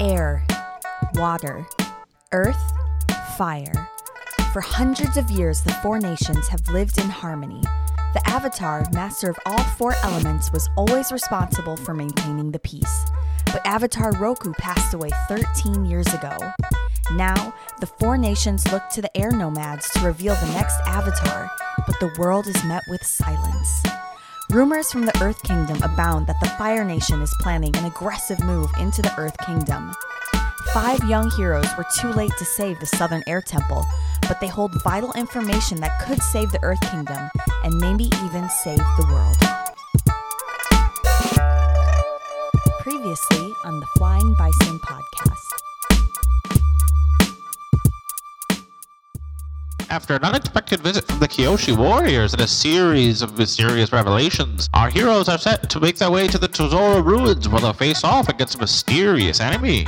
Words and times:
air, 0.00 0.42
water, 1.14 1.66
earth, 2.32 2.72
fire. 3.36 3.88
For 4.52 4.60
hundreds 4.60 5.16
of 5.16 5.30
years, 5.30 5.62
the 5.62 5.74
four 5.74 5.98
nations 5.98 6.48
have 6.48 6.66
lived 6.68 6.98
in 6.98 7.08
harmony. 7.08 7.60
The 8.14 8.22
Avatar, 8.24 8.86
master 8.92 9.28
of 9.30 9.38
all 9.44 9.62
four 9.62 9.94
elements, 10.02 10.50
was 10.52 10.70
always 10.76 11.12
responsible 11.12 11.76
for 11.76 11.94
maintaining 11.94 12.50
the 12.50 12.58
peace. 12.58 13.04
But 13.46 13.64
Avatar 13.66 14.12
Roku 14.12 14.52
passed 14.54 14.94
away 14.94 15.10
13 15.28 15.84
years 15.84 16.12
ago. 16.14 16.36
Now, 17.12 17.54
the 17.80 17.86
four 17.86 18.16
nations 18.16 18.70
look 18.72 18.88
to 18.90 19.02
the 19.02 19.14
air 19.16 19.30
nomads 19.30 19.90
to 19.90 20.00
reveal 20.00 20.34
the 20.34 20.52
next 20.52 20.80
Avatar, 20.86 21.50
but 21.86 22.00
the 22.00 22.12
world 22.18 22.46
is 22.46 22.64
met 22.64 22.82
with 22.88 23.04
silence. 23.04 23.89
Rumors 24.50 24.90
from 24.90 25.06
the 25.06 25.16
Earth 25.22 25.44
Kingdom 25.44 25.80
abound 25.80 26.26
that 26.26 26.40
the 26.40 26.48
Fire 26.48 26.84
Nation 26.84 27.22
is 27.22 27.32
planning 27.38 27.76
an 27.76 27.84
aggressive 27.84 28.40
move 28.40 28.68
into 28.80 29.00
the 29.00 29.14
Earth 29.16 29.36
Kingdom. 29.46 29.94
Five 30.74 30.98
young 31.04 31.30
heroes 31.30 31.68
were 31.78 31.86
too 32.00 32.08
late 32.08 32.32
to 32.36 32.44
save 32.44 32.80
the 32.80 32.86
Southern 32.86 33.22
Air 33.28 33.42
Temple, 33.42 33.86
but 34.22 34.40
they 34.40 34.48
hold 34.48 34.82
vital 34.82 35.12
information 35.12 35.80
that 35.80 36.00
could 36.00 36.20
save 36.20 36.50
the 36.50 36.58
Earth 36.64 36.80
Kingdom 36.90 37.30
and 37.62 37.78
maybe 37.78 38.10
even 38.24 38.50
save 38.50 38.78
the 38.78 39.06
world. 39.12 39.36
Previously 42.80 43.54
on 43.64 43.78
the 43.78 43.86
Flying 43.96 44.34
Bison 44.34 44.80
podcast. 44.80 45.39
After 50.00 50.16
an 50.16 50.24
unexpected 50.24 50.80
visit 50.80 51.04
from 51.04 51.20
the 51.20 51.28
Kyoshi 51.28 51.76
warriors 51.76 52.32
and 52.32 52.40
a 52.40 52.46
series 52.46 53.20
of 53.20 53.36
mysterious 53.36 53.92
revelations, 53.92 54.66
our 54.72 54.88
heroes 54.88 55.28
are 55.28 55.36
set 55.36 55.68
to 55.68 55.78
make 55.78 55.98
their 55.98 56.10
way 56.10 56.26
to 56.26 56.38
the 56.38 56.48
Tizuro 56.48 57.04
ruins 57.04 57.46
where 57.50 57.60
they'll 57.60 57.74
face 57.74 58.02
off 58.02 58.30
against 58.30 58.54
a 58.54 58.58
mysterious 58.60 59.40
enemy. 59.40 59.86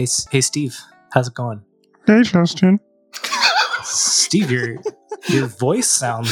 Hey, 0.00 0.06
hey, 0.30 0.40
Steve, 0.40 0.78
how's 1.12 1.28
it 1.28 1.34
going? 1.34 1.60
Hey, 2.06 2.22
Justin. 2.22 2.80
Steve, 3.82 4.50
your 4.50 4.78
your 5.28 5.46
voice 5.46 5.90
sounds 5.90 6.30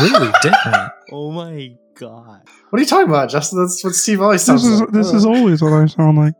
really 0.00 0.30
different. 0.40 0.92
Oh 1.10 1.32
my 1.32 1.74
god. 1.98 2.42
What 2.70 2.78
are 2.78 2.80
you 2.80 2.86
talking 2.86 3.08
about, 3.08 3.28
Justin? 3.28 3.58
That's 3.58 3.82
what 3.82 3.96
Steve 3.96 4.22
always 4.22 4.42
This 4.42 4.46
sounds 4.46 4.64
is 4.66 4.80
like. 4.82 4.90
this 4.92 5.12
is 5.12 5.26
always 5.26 5.60
what 5.60 5.72
I 5.72 5.86
sound 5.86 6.16
like. 6.16 6.34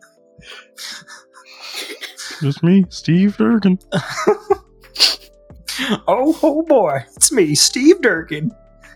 Just 2.40 2.62
me, 2.62 2.84
Steve 2.90 3.36
Durkin. 3.36 3.80
oh, 6.06 6.38
oh 6.44 6.62
boy, 6.62 6.98
it's 7.16 7.32
me, 7.32 7.56
Steve 7.56 8.00
Durkin. 8.02 8.52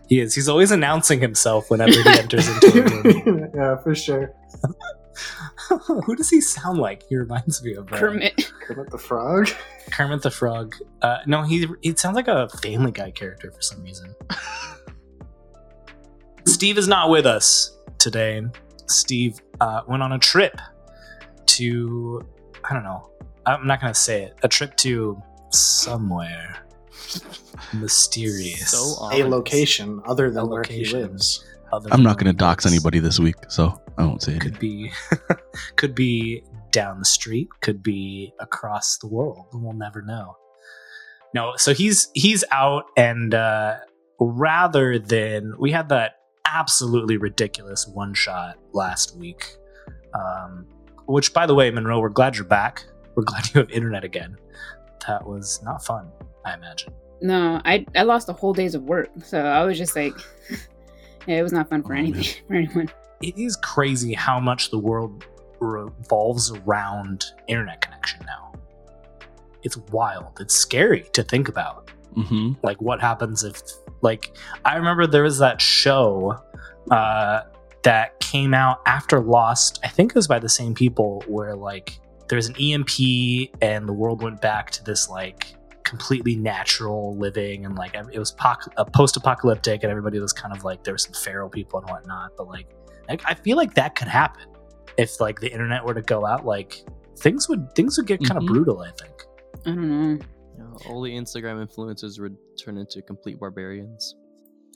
He 0.09 0.21
is. 0.21 0.37
He's 0.37 0.49
always 0.49 0.71
announcing 0.71 1.21
himself 1.21 1.69
whenever 1.69 1.91
he 1.91 2.09
enters 2.17 2.47
into 2.47 2.69
a 2.69 3.03
room. 3.25 3.51
yeah, 3.57 3.77
for 3.79 3.93
sure. 3.97 4.33
Who 6.07 6.17
does 6.17 6.31
he 6.31 6.41
sound 6.41 6.79
like? 6.79 7.03
He 7.09 7.17
reminds 7.17 7.63
me 7.63 7.75
of 7.75 7.93
uh, 7.93 7.97
Kermit. 7.97 8.53
Kermit 8.61 8.91
the 8.91 8.99
Frog. 8.99 9.49
Kermit 9.91 10.23
the 10.23 10.31
Frog. 10.31 10.75
Uh, 11.03 11.19
no, 11.27 11.43
he 11.43 11.67
he 11.81 11.95
sounds 11.97 12.17
like 12.17 12.29
a 12.29 12.49
Family 12.49 12.93
Guy 12.93 13.11
character 13.11 13.51
for 13.51 13.63
some 13.63 13.83
reason. 13.83 14.15
Steve 16.47 16.79
is 16.79 16.89
not 16.89 17.11
with 17.11 17.27
us 17.27 17.77
today. 17.99 18.43
Steve 18.87 19.41
uh, 19.61 19.83
went 19.89 20.03
on 20.03 20.13
a 20.13 20.19
trip 20.19 20.61
to 21.47 22.23
I 22.65 22.75
don't 22.75 22.85
know. 22.85 23.11
I'm 23.47 23.67
not 23.67 23.81
gonna 23.81 23.95
say 23.95 24.25
it. 24.25 24.35
A 24.43 24.49
trip 24.49 24.77
to 24.79 25.21
somewhere 25.51 26.67
mysterious. 27.75 28.71
So 28.71 29.09
A 29.13 29.25
location 29.25 30.01
other 30.07 30.31
than 30.31 30.45
A 30.45 30.47
where 30.47 30.63
he 30.63 30.85
lives. 30.87 31.45
Other 31.73 31.89
I'm 31.93 32.03
not 32.03 32.19
going 32.19 32.27
to 32.27 32.37
dox 32.37 32.67
anybody 32.67 32.99
this 32.99 33.19
week, 33.19 33.37
so 33.49 33.81
I 33.99 34.05
won't 34.05 34.23
say 34.23 34.39
Could 34.39 34.53
anything. 34.63 34.91
be, 34.91 34.93
could 35.77 35.95
be 35.95 36.45
down 36.71 36.99
the 36.99 37.05
street. 37.05 37.49
Could 37.61 37.83
be 37.83 38.33
across 38.41 38.99
the 38.99 39.09
world. 39.09 39.47
We'll 39.53 39.73
never 39.73 40.03
know. 40.03 40.37
No, 41.35 41.53
so 41.57 41.73
he's 41.73 42.11
he's 42.15 42.45
out, 42.51 42.85
and 42.97 43.35
uh, 43.35 43.77
rather 44.21 44.99
than 44.99 45.55
we 45.59 45.71
had 45.73 45.89
that 45.89 46.17
absolutely 46.47 47.17
ridiculous 47.17 47.87
one 47.89 48.13
shot 48.13 48.59
last 48.73 49.17
week, 49.17 49.57
um, 50.15 50.67
which 51.07 51.33
by 51.33 51.47
the 51.47 51.55
way, 51.55 51.71
Monroe, 51.71 52.01
we're 52.01 52.11
glad 52.11 52.37
you're 52.37 52.45
back. 52.45 52.85
We're 53.15 53.25
glad 53.25 53.47
you 53.55 53.61
have 53.61 53.71
internet 53.71 54.05
again. 54.05 54.37
That 55.07 55.27
was 55.27 55.61
not 55.63 55.83
fun, 55.85 56.11
I 56.45 56.55
imagine. 56.55 56.93
No, 57.23 57.61
I 57.65 57.87
I 57.97 58.03
lost 58.03 58.29
a 58.29 58.33
whole 58.35 58.53
days 58.53 58.75
of 58.75 58.83
work, 58.83 59.09
so 59.25 59.41
I 59.43 59.65
was 59.65 59.79
just 59.79 59.97
like, 59.97 60.13
yeah, 60.51 60.57
it 61.27 61.43
was 61.43 61.53
not 61.53 61.69
fun 61.69 61.83
for 61.83 61.95
Oh, 61.95 61.99
anything 61.99 62.45
for 62.49 62.55
anyone. 62.55 62.91
it 63.23 63.37
is 63.39 63.57
crazy 63.57 64.15
how 64.15 64.39
much 64.41 64.71
the 64.71 64.79
world 64.79 65.25
revolves 65.61 66.51
around 66.53 67.25
internet 67.49 67.81
connection 67.81 68.21
now. 68.27 68.53
It's 69.63 69.77
wild. 69.77 70.39
It's 70.41 70.55
scary 70.55 71.05
to 71.13 71.23
think 71.23 71.49
about. 71.49 71.91
hmm 72.15 72.53
Like 72.63 72.81
what 72.83 73.01
happens 73.01 73.45
if 73.45 73.63
like 74.03 74.37
I 74.65 74.77
remember 74.77 75.07
there 75.07 75.23
was 75.23 75.39
that 75.39 75.61
show 75.61 76.37
uh 76.91 77.43
that 77.85 78.19
came 78.21 78.55
out 78.55 78.81
after 78.87 79.21
Lost. 79.21 79.81
I 79.85 79.89
think 79.89 80.11
it 80.13 80.15
was 80.17 80.27
by 80.29 80.39
the 80.41 80.49
same 80.49 80.75
people 80.75 81.23
where 81.29 81.55
like 81.55 81.99
there's 82.29 82.49
an 82.49 82.57
EMP 82.57 83.51
and 83.61 83.89
the 83.89 83.93
world 83.93 84.23
went 84.23 84.41
back 84.41 84.71
to 84.73 84.85
this 84.85 85.09
like 85.09 85.55
completely 85.93 86.35
natural 86.37 87.17
living 87.19 87.65
and 87.67 87.77
like 87.77 87.95
it 87.95 88.19
was 88.19 88.33
poc- 88.33 88.69
uh, 88.79 88.85
post-apocalyptic 88.85 89.83
and 89.83 89.91
everybody 89.91 90.19
was 90.19 90.33
kind 90.33 90.53
of 90.57 90.65
like 90.65 90.83
there 90.85 90.95
were 90.95 90.99
some 91.09 91.13
feral 91.13 91.49
people 91.51 91.79
and 91.81 91.89
whatnot 91.91 92.31
but 92.39 92.47
like 92.49 92.69
like, 93.09 93.21
I 93.27 93.35
feel 93.35 93.57
like 93.57 93.75
that 93.75 93.95
could 93.95 94.09
happen 94.09 94.47
if 94.97 95.21
like 95.21 95.41
the 95.41 95.51
internet 95.53 95.85
were 95.85 95.93
to 95.95 96.03
go 96.03 96.25
out. 96.25 96.47
Like 96.47 96.83
things 97.19 97.49
would 97.49 97.75
things 97.75 97.99
would 97.99 98.07
get 98.07 98.21
kind 98.25 98.39
of 98.39 98.45
Mhm. 98.45 98.53
brutal. 98.55 98.81
I 98.81 98.91
think. 98.93 99.17
I 99.67 99.71
don't 99.71 99.91
know. 99.91 100.25
You 100.57 100.65
know, 100.65 100.77
all 100.89 101.03
the 101.03 101.11
Instagram 101.11 101.57
influencers 101.67 102.21
would 102.21 102.37
turn 102.63 102.79
into 102.79 103.03
complete 103.03 103.39
barbarians. 103.41 104.15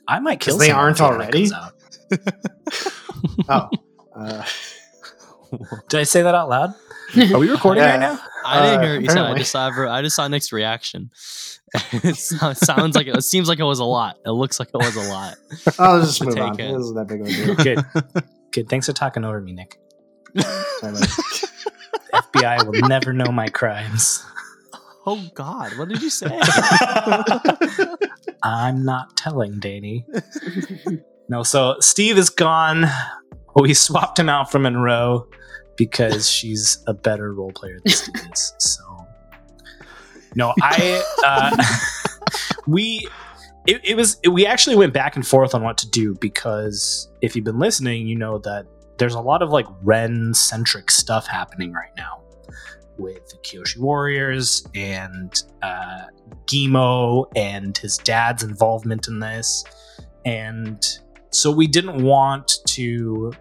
I 0.08 0.18
might 0.18 0.40
kill. 0.40 0.54
'Cause 0.54 0.66
they 0.66 0.72
aren't 0.72 0.96
if 0.96 1.02
already? 1.02 1.48
Oh. 3.48 3.68
Uh, 4.14 4.44
Did 5.88 6.00
I 6.00 6.02
say 6.02 6.22
that 6.22 6.34
out 6.34 6.48
loud? 6.48 6.74
Are 7.32 7.38
we 7.38 7.48
recording 7.50 7.82
Yeah. 7.84 7.90
right 7.92 8.00
now? 8.00 8.18
I 8.46 8.60
didn't 8.70 8.78
Uh, 8.78 8.82
hear 8.82 8.94
what 8.94 9.02
you 9.02 9.10
said. 9.10 9.18
I 9.24 9.34
just 9.38 9.50
saw. 9.52 9.92
I 9.92 10.02
just 10.02 10.16
saw 10.16 10.28
Nick's 10.28 10.52
reaction. 10.52 11.10
it 11.92 12.16
sounds 12.56 12.94
like 12.96 13.06
it, 13.08 13.16
it 13.16 13.22
seems 13.22 13.48
like 13.48 13.58
it 13.58 13.64
was 13.64 13.78
a 13.80 13.84
lot. 13.84 14.18
It 14.24 14.30
looks 14.30 14.58
like 14.60 14.68
it 14.72 14.76
was 14.78 14.96
a 14.96 15.08
lot. 15.10 15.36
I'll 15.78 16.00
just 16.00 16.18
To 16.18 16.26
move 16.26 16.38
on. 16.38 16.60
in. 16.60 16.74
It 16.74 16.78
isn't 16.80 16.94
that 16.94 17.06
big 17.08 17.20
of 17.20 17.26
a 17.26 17.30
deal. 17.30 17.54
Good. 17.56 17.84
Good. 18.52 18.68
Thanks 18.68 18.86
for 18.86 18.92
talking 18.92 19.24
over 19.24 19.40
me, 19.40 19.52
Nick. 19.52 19.78
FBI 22.14 22.64
will 22.66 22.88
never 22.88 23.12
know 23.12 23.30
my 23.32 23.48
crimes. 23.48 24.24
Oh 25.06 25.22
God, 25.34 25.76
what 25.78 25.88
did 25.88 26.02
you 26.02 26.10
say? 26.10 26.28
I'm 28.42 28.84
not 28.84 29.16
telling 29.16 29.58
Danny. 29.60 30.04
No, 31.28 31.42
so 31.42 31.76
Steve 31.80 32.18
is 32.18 32.30
gone. 32.30 32.86
We 33.54 33.72
swapped 33.74 34.18
him 34.18 34.28
out 34.28 34.50
for 34.50 34.58
Monroe 34.58 35.28
because 35.76 36.28
she's 36.30 36.82
a 36.86 36.94
better 36.94 37.32
role 37.32 37.52
player 37.52 37.78
than 37.84 37.92
Steve 37.92 38.14
is. 38.32 38.54
So, 38.58 38.82
no, 40.34 40.52
I, 40.62 41.02
uh, 41.24 42.28
we, 42.66 43.08
it, 43.66 43.80
it 43.84 43.96
was, 43.96 44.20
we 44.30 44.46
actually 44.46 44.76
went 44.76 44.92
back 44.92 45.16
and 45.16 45.26
forth 45.26 45.54
on 45.54 45.62
what 45.62 45.78
to 45.78 45.90
do 45.90 46.14
because 46.20 47.10
if 47.22 47.34
you've 47.34 47.44
been 47.44 47.58
listening, 47.58 48.06
you 48.06 48.16
know 48.16 48.38
that 48.38 48.66
there's 48.98 49.14
a 49.14 49.20
lot 49.20 49.42
of 49.42 49.50
like 49.50 49.66
Ren 49.82 50.32
centric 50.34 50.90
stuff 50.90 51.26
happening 51.26 51.72
right 51.72 51.90
now 51.96 52.22
with 52.98 53.28
the 53.28 53.36
Kyoshi 53.38 53.78
Warriors 53.78 54.66
and 54.74 55.42
uh, 55.62 56.04
Gimo 56.46 57.26
and 57.36 57.76
his 57.76 57.98
dad's 57.98 58.42
involvement 58.42 59.08
in 59.08 59.18
this. 59.18 59.64
And 60.24 60.82
so 61.30 61.50
we 61.50 61.66
didn't 61.66 62.02
want 62.02 62.58
to 62.68 63.32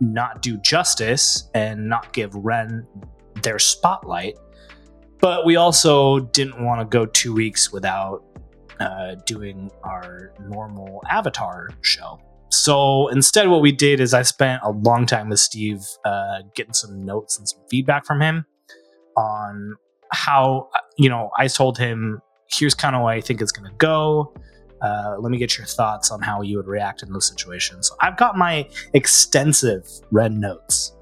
not 0.00 0.42
do 0.42 0.56
justice 0.58 1.48
and 1.54 1.88
not 1.88 2.12
give 2.12 2.34
Ren 2.34 2.86
their 3.42 3.58
spotlight. 3.58 4.36
But 5.20 5.44
we 5.44 5.56
also 5.56 6.20
didn't 6.20 6.64
want 6.64 6.80
to 6.80 6.86
go 6.86 7.06
two 7.06 7.34
weeks 7.34 7.70
without 7.70 8.24
uh, 8.80 9.16
doing 9.26 9.70
our 9.84 10.32
normal 10.48 11.02
Avatar 11.10 11.68
show. 11.82 12.18
So 12.50 13.08
instead, 13.08 13.48
what 13.48 13.60
we 13.60 13.70
did 13.70 14.00
is 14.00 14.14
I 14.14 14.22
spent 14.22 14.62
a 14.64 14.70
long 14.70 15.06
time 15.06 15.28
with 15.28 15.38
Steve 15.38 15.82
uh, 16.04 16.38
getting 16.54 16.72
some 16.72 17.04
notes 17.04 17.38
and 17.38 17.48
some 17.48 17.60
feedback 17.70 18.06
from 18.06 18.20
him 18.20 18.46
on 19.16 19.76
how, 20.10 20.68
you 20.96 21.08
know, 21.08 21.30
I 21.38 21.46
told 21.46 21.78
him, 21.78 22.20
here's 22.50 22.74
kind 22.74 22.96
of 22.96 23.02
what 23.02 23.14
I 23.14 23.20
think 23.20 23.40
it's 23.40 23.52
going 23.52 23.70
to 23.70 23.76
go. 23.76 24.34
Uh, 24.82 25.16
let 25.18 25.30
me 25.30 25.38
get 25.38 25.58
your 25.58 25.66
thoughts 25.66 26.10
on 26.10 26.20
how 26.20 26.42
you 26.42 26.56
would 26.56 26.66
react 26.66 27.02
in 27.02 27.12
those 27.12 27.26
situations. 27.26 27.88
So 27.88 27.96
I've 28.00 28.16
got 28.16 28.36
my 28.36 28.68
extensive 28.94 29.88
Ren 30.10 30.40
notes. 30.40 30.96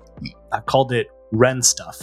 I 0.53 0.61
called 0.61 0.93
it 0.93 1.09
Ren 1.33 1.63
stuff. 1.63 2.01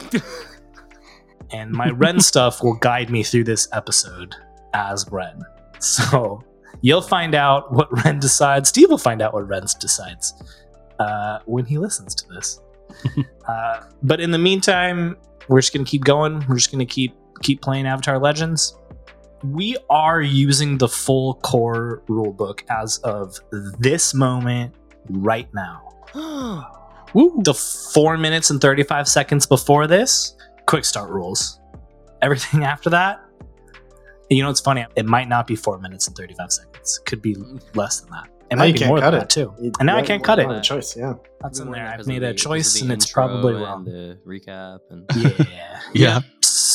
and 1.50 1.72
my 1.72 1.90
Ren 1.90 2.20
stuff 2.20 2.62
will 2.62 2.74
guide 2.74 3.10
me 3.10 3.22
through 3.22 3.44
this 3.44 3.68
episode 3.72 4.34
as 4.74 5.06
Ren. 5.10 5.42
So 5.80 6.42
you'll 6.80 7.02
find 7.02 7.34
out 7.34 7.72
what 7.72 7.88
Ren 8.04 8.20
decides. 8.20 8.68
Steve 8.68 8.90
will 8.90 8.98
find 8.98 9.22
out 9.22 9.34
what 9.34 9.48
Ren 9.48 9.64
decides 9.80 10.34
uh, 10.98 11.40
when 11.46 11.64
he 11.64 11.78
listens 11.78 12.14
to 12.16 12.28
this. 12.28 12.60
uh, 13.48 13.80
but 14.02 14.20
in 14.20 14.30
the 14.30 14.38
meantime, 14.38 15.16
we're 15.48 15.60
just 15.60 15.72
gonna 15.72 15.84
keep 15.84 16.04
going. 16.04 16.44
We're 16.48 16.56
just 16.56 16.70
gonna 16.70 16.86
keep 16.86 17.14
keep 17.42 17.62
playing 17.62 17.86
Avatar 17.86 18.18
Legends. 18.18 18.77
We 19.44 19.76
are 19.88 20.20
using 20.20 20.78
the 20.78 20.88
full 20.88 21.34
core 21.34 22.02
rulebook 22.08 22.62
as 22.70 22.98
of 22.98 23.38
this 23.78 24.14
moment 24.14 24.74
right 25.10 25.48
now. 25.54 25.84
The 27.14 27.54
four 27.54 28.18
minutes 28.18 28.50
and 28.50 28.60
35 28.60 29.08
seconds 29.08 29.46
before 29.46 29.86
this, 29.86 30.36
quick 30.66 30.84
start 30.84 31.08
rules. 31.10 31.58
Everything 32.20 32.64
after 32.74 32.90
that, 32.90 33.24
you 34.28 34.42
know, 34.42 34.50
it's 34.50 34.60
funny. 34.60 34.84
It 34.94 35.06
might 35.06 35.26
not 35.26 35.46
be 35.46 35.56
four 35.56 35.78
minutes 35.78 36.06
and 36.06 36.14
35 36.14 36.52
seconds. 36.52 37.00
Could 37.06 37.22
be 37.22 37.34
less 37.74 38.00
than 38.00 38.10
that. 38.10 38.28
It 38.50 38.56
Now 38.56 38.58
might 38.58 38.66
you 38.66 38.72
be 38.74 38.78
can't 38.80 38.88
more 38.90 38.98
cut 38.98 39.10
than 39.12 39.14
it. 39.14 39.20
that 39.20 39.30
too. 39.30 39.54
You- 39.58 39.72
And 39.80 39.86
now 39.86 39.96
I 39.96 40.02
can't 40.02 40.22
cut 40.22 40.36
don't 40.36 40.50
it. 40.52 40.58
a 40.58 40.60
choice, 40.60 40.94
yeah. 40.98 41.14
That's 41.40 41.58
in 41.60 41.70
there. 41.70 41.86
I've 41.86 42.06
made 42.06 42.22
of 42.22 42.30
a 42.30 42.34
choice 42.34 42.74
because 42.74 42.82
of 42.82 42.90
and 42.90 42.92
it's 43.02 43.10
probably 43.10 43.54
intro 43.54 43.66
wrong. 43.66 43.84
The 43.84 44.18
recap 44.26 44.80
and 44.90 45.06
Yeah. 45.16 45.80
Yeah. 45.94 46.20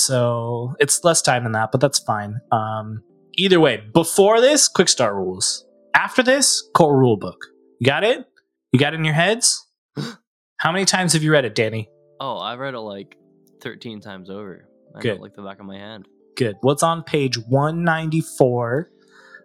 So 0.06 0.76
it's 0.80 1.04
less 1.04 1.22
time 1.22 1.44
than 1.44 1.54
that, 1.54 1.72
but 1.72 1.82
that's 1.82 2.00
fine. 2.00 2.40
Um, 2.52 3.04
either 3.34 3.60
way, 3.60 3.82
before 3.94 4.42
this, 4.42 4.68
quick 4.68 4.90
start 4.90 5.16
rules. 5.16 5.66
After 5.96 6.24
this, 6.24 6.68
core 6.76 6.98
rule 6.98 7.18
book. 7.18 7.38
You 7.80 7.86
got 7.86 8.04
it? 8.04 8.26
You 8.72 8.80
got 8.80 8.94
it 8.94 8.98
in 8.98 9.06
your 9.06 9.14
heads? 9.14 9.66
How 10.58 10.72
many 10.72 10.86
times 10.86 11.14
have 11.14 11.24
you 11.24 11.32
read 11.32 11.46
it, 11.46 11.56
Danny? 11.56 11.90
oh, 12.20 12.38
I've 12.38 12.60
read 12.60 12.74
it 12.74 12.80
like 12.80 13.18
13 13.62 14.00
times 14.00 14.30
over. 14.30 14.66
I 14.96 15.02
Good. 15.02 15.20
like 15.20 15.34
the 15.34 15.42
back 15.42 15.60
of 15.60 15.66
my 15.66 15.78
hand. 15.78 16.08
Good. 16.38 16.56
What's 16.62 16.82
on 16.82 17.04
page 17.04 17.38
194? 17.38 18.90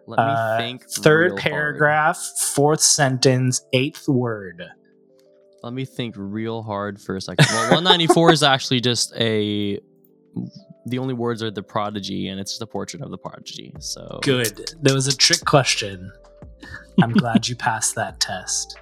Let 0.07 0.17
me 0.17 0.23
Uh, 0.25 0.57
think. 0.57 0.89
third 0.89 1.19
real 1.23 1.29
hard. 1.31 1.41
paragraph, 1.41 2.17
fourth 2.55 2.79
sentence, 2.81 3.61
eighth 3.73 4.07
word. 4.07 4.63
Let 5.61 5.73
me 5.73 5.83
think 5.83 6.15
real 6.17 6.63
hard 6.63 7.01
for 7.01 7.17
a 7.17 7.21
second. 7.21 7.45
Well, 7.49 7.63
194 7.65 8.31
is 8.31 8.43
actually 8.53 8.79
just 8.79 9.13
a. 9.17 9.79
The 10.85 10.97
only 10.97 11.13
words 11.13 11.43
are 11.43 11.51
the 11.51 11.63
prodigy, 11.63 12.27
and 12.29 12.39
it's 12.39 12.59
a 12.61 12.65
portrait 12.67 13.01
of 13.01 13.11
the 13.11 13.17
prodigy. 13.17 13.73
So 13.79 14.19
Good. 14.21 14.75
There 14.81 14.93
was 14.93 15.07
a 15.07 15.15
trick 15.15 15.45
question. 15.45 16.11
I'm 17.01 17.11
glad 17.13 17.47
you 17.47 17.55
passed 17.55 17.95
that 17.95 18.19
test. 18.19 18.77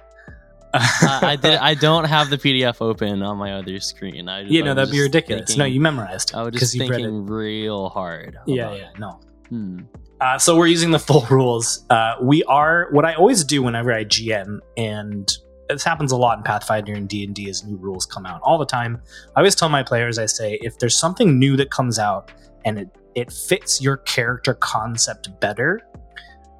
I, 0.74 1.20
I 1.22 1.36
did. 1.36 1.58
I 1.58 1.74
don't 1.74 2.04
have 2.04 2.30
the 2.30 2.36
PDF 2.36 2.80
open 2.80 3.22
on 3.22 3.38
my 3.38 3.54
other 3.54 3.80
screen. 3.80 4.28
I, 4.28 4.42
yeah, 4.42 4.62
I 4.62 4.64
no, 4.66 4.74
that'd 4.74 4.92
be 4.92 5.00
ridiculous. 5.00 5.56
no, 5.56 5.64
you 5.64 5.80
memorized 5.80 6.30
it 6.30 6.36
I 6.36 6.42
was 6.42 6.54
just 6.54 6.74
you 6.74 6.82
read 6.82 6.90
it. 6.90 6.94
thinking 6.94 7.26
real 7.26 7.88
hard. 7.88 8.36
Yeah, 8.46 8.74
yeah, 8.74 8.90
it. 8.90 8.98
no. 8.98 9.20
Hmm. 9.48 9.80
Uh, 10.20 10.38
so 10.38 10.56
we're 10.56 10.66
using 10.66 10.90
the 10.90 10.98
full 10.98 11.24
rules. 11.30 11.84
Uh, 11.88 12.16
we 12.20 12.42
are 12.44 12.88
what 12.90 13.04
I 13.04 13.14
always 13.14 13.44
do 13.44 13.62
whenever 13.62 13.92
I 13.92 14.04
GM, 14.04 14.58
and 14.76 15.30
this 15.68 15.84
happens 15.84 16.12
a 16.12 16.16
lot 16.16 16.38
in 16.38 16.44
Pathfinder 16.44 16.94
and 16.94 17.08
D 17.08 17.24
and 17.24 17.34
D 17.34 17.48
as 17.48 17.64
new 17.64 17.76
rules 17.76 18.06
come 18.06 18.26
out 18.26 18.40
all 18.42 18.58
the 18.58 18.66
time. 18.66 19.00
I 19.36 19.40
always 19.40 19.54
tell 19.54 19.68
my 19.68 19.82
players, 19.82 20.18
I 20.18 20.26
say, 20.26 20.58
if 20.62 20.78
there's 20.78 20.96
something 20.96 21.38
new 21.38 21.56
that 21.56 21.70
comes 21.70 21.98
out 21.98 22.30
and 22.64 22.78
it 22.78 22.88
it 23.14 23.32
fits 23.32 23.80
your 23.80 23.96
character 23.98 24.54
concept 24.54 25.28
better, 25.40 25.80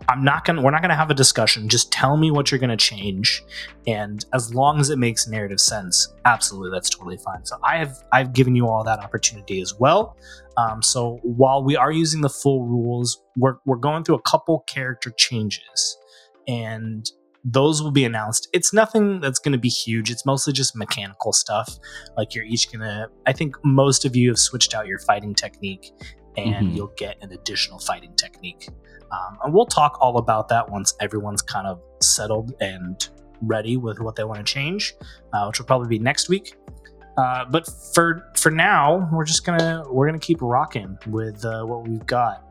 I'm 0.08 0.24
not 0.24 0.44
gonna. 0.46 0.62
We're 0.62 0.70
not 0.70 0.80
gonna 0.80 0.96
have 0.96 1.10
a 1.10 1.14
discussion. 1.14 1.68
Just 1.68 1.92
tell 1.92 2.16
me 2.16 2.30
what 2.30 2.50
you're 2.50 2.58
gonna 2.58 2.78
change, 2.78 3.42
and 3.86 4.24
as 4.32 4.54
long 4.54 4.80
as 4.80 4.88
it 4.88 4.98
makes 4.98 5.28
narrative 5.28 5.60
sense, 5.60 6.14
absolutely, 6.24 6.70
that's 6.70 6.88
totally 6.88 7.18
fine. 7.18 7.44
So 7.44 7.58
I 7.62 7.76
have 7.76 8.02
I've 8.12 8.32
given 8.32 8.56
you 8.56 8.66
all 8.68 8.82
that 8.84 9.00
opportunity 9.00 9.60
as 9.60 9.74
well. 9.78 10.16
Um, 10.56 10.82
so 10.82 11.20
while 11.22 11.62
we 11.62 11.76
are 11.76 11.92
using 11.92 12.22
the 12.22 12.30
full 12.30 12.64
rules, 12.64 13.22
we're 13.36 13.56
we're 13.66 13.76
going 13.76 14.02
through 14.02 14.14
a 14.14 14.22
couple 14.22 14.60
character 14.60 15.10
changes, 15.10 15.98
and 16.46 17.10
those 17.44 17.82
will 17.82 17.90
be 17.92 18.04
announced. 18.04 18.48
It's 18.52 18.72
nothing 18.72 19.20
that's 19.20 19.38
going 19.38 19.52
to 19.52 19.58
be 19.58 19.68
huge. 19.68 20.10
It's 20.10 20.26
mostly 20.26 20.52
just 20.52 20.76
mechanical 20.76 21.32
stuff. 21.32 21.78
Like 22.16 22.34
you're 22.34 22.44
each 22.44 22.70
gonna. 22.72 23.08
I 23.26 23.32
think 23.32 23.56
most 23.64 24.04
of 24.04 24.16
you 24.16 24.28
have 24.30 24.38
switched 24.38 24.74
out 24.74 24.86
your 24.86 24.98
fighting 25.00 25.34
technique, 25.34 25.92
and 26.36 26.68
Mhm. 26.68 26.76
you'll 26.76 26.92
get 26.96 27.16
an 27.22 27.32
additional 27.32 27.78
fighting 27.78 28.14
technique. 28.16 28.68
Um, 29.10 29.38
and 29.44 29.54
we'll 29.54 29.66
talk 29.66 29.98
all 30.00 30.18
about 30.18 30.48
that 30.48 30.70
once 30.70 30.94
everyone's 31.00 31.40
kind 31.42 31.66
of 31.66 31.80
settled 32.02 32.52
and 32.60 33.08
ready 33.40 33.76
with 33.76 34.00
what 34.00 34.16
they 34.16 34.24
want 34.24 34.38
to 34.38 34.44
change, 34.52 34.94
uh, 35.32 35.46
which 35.46 35.58
will 35.58 35.66
probably 35.66 35.88
be 35.88 35.98
next 35.98 36.28
week. 36.28 36.56
Uh, 37.16 37.44
but 37.50 37.66
for 37.94 38.30
for 38.36 38.50
now, 38.50 39.08
we're 39.12 39.24
just 39.24 39.44
gonna 39.46 39.82
we're 39.90 40.06
gonna 40.06 40.18
keep 40.18 40.38
rocking 40.42 40.98
with 41.06 41.44
uh, 41.44 41.64
what 41.64 41.88
we've 41.88 42.06
got. 42.06 42.44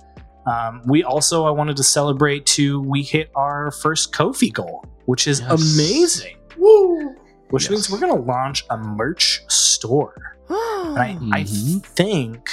Um, 0.48 0.82
we 0.88 1.04
also 1.04 1.46
I 1.46 1.50
wanted 1.52 1.76
to 1.78 1.84
celebrate 1.84 2.46
too. 2.46 2.80
We 2.82 3.04
hit 3.04 3.30
our 3.36 3.72
first 3.72 4.14
Ko-fi 4.14 4.50
goal, 4.50 4.86
which 5.06 5.28
is 5.28 5.42
Yes. 5.42 5.52
amazing. 5.52 6.38
Woo! 6.58 7.16
Which 7.50 7.64
Yes. 7.64 7.72
means 7.72 7.90
we're 7.92 8.00
gonna 8.00 8.16
launch 8.22 8.66
a 8.70 8.78
merch 8.78 9.44
store. 9.50 10.38
And 10.50 10.98
I, 10.98 11.40
I 11.40 11.44
Mhm. 11.44 11.84
think 11.86 12.50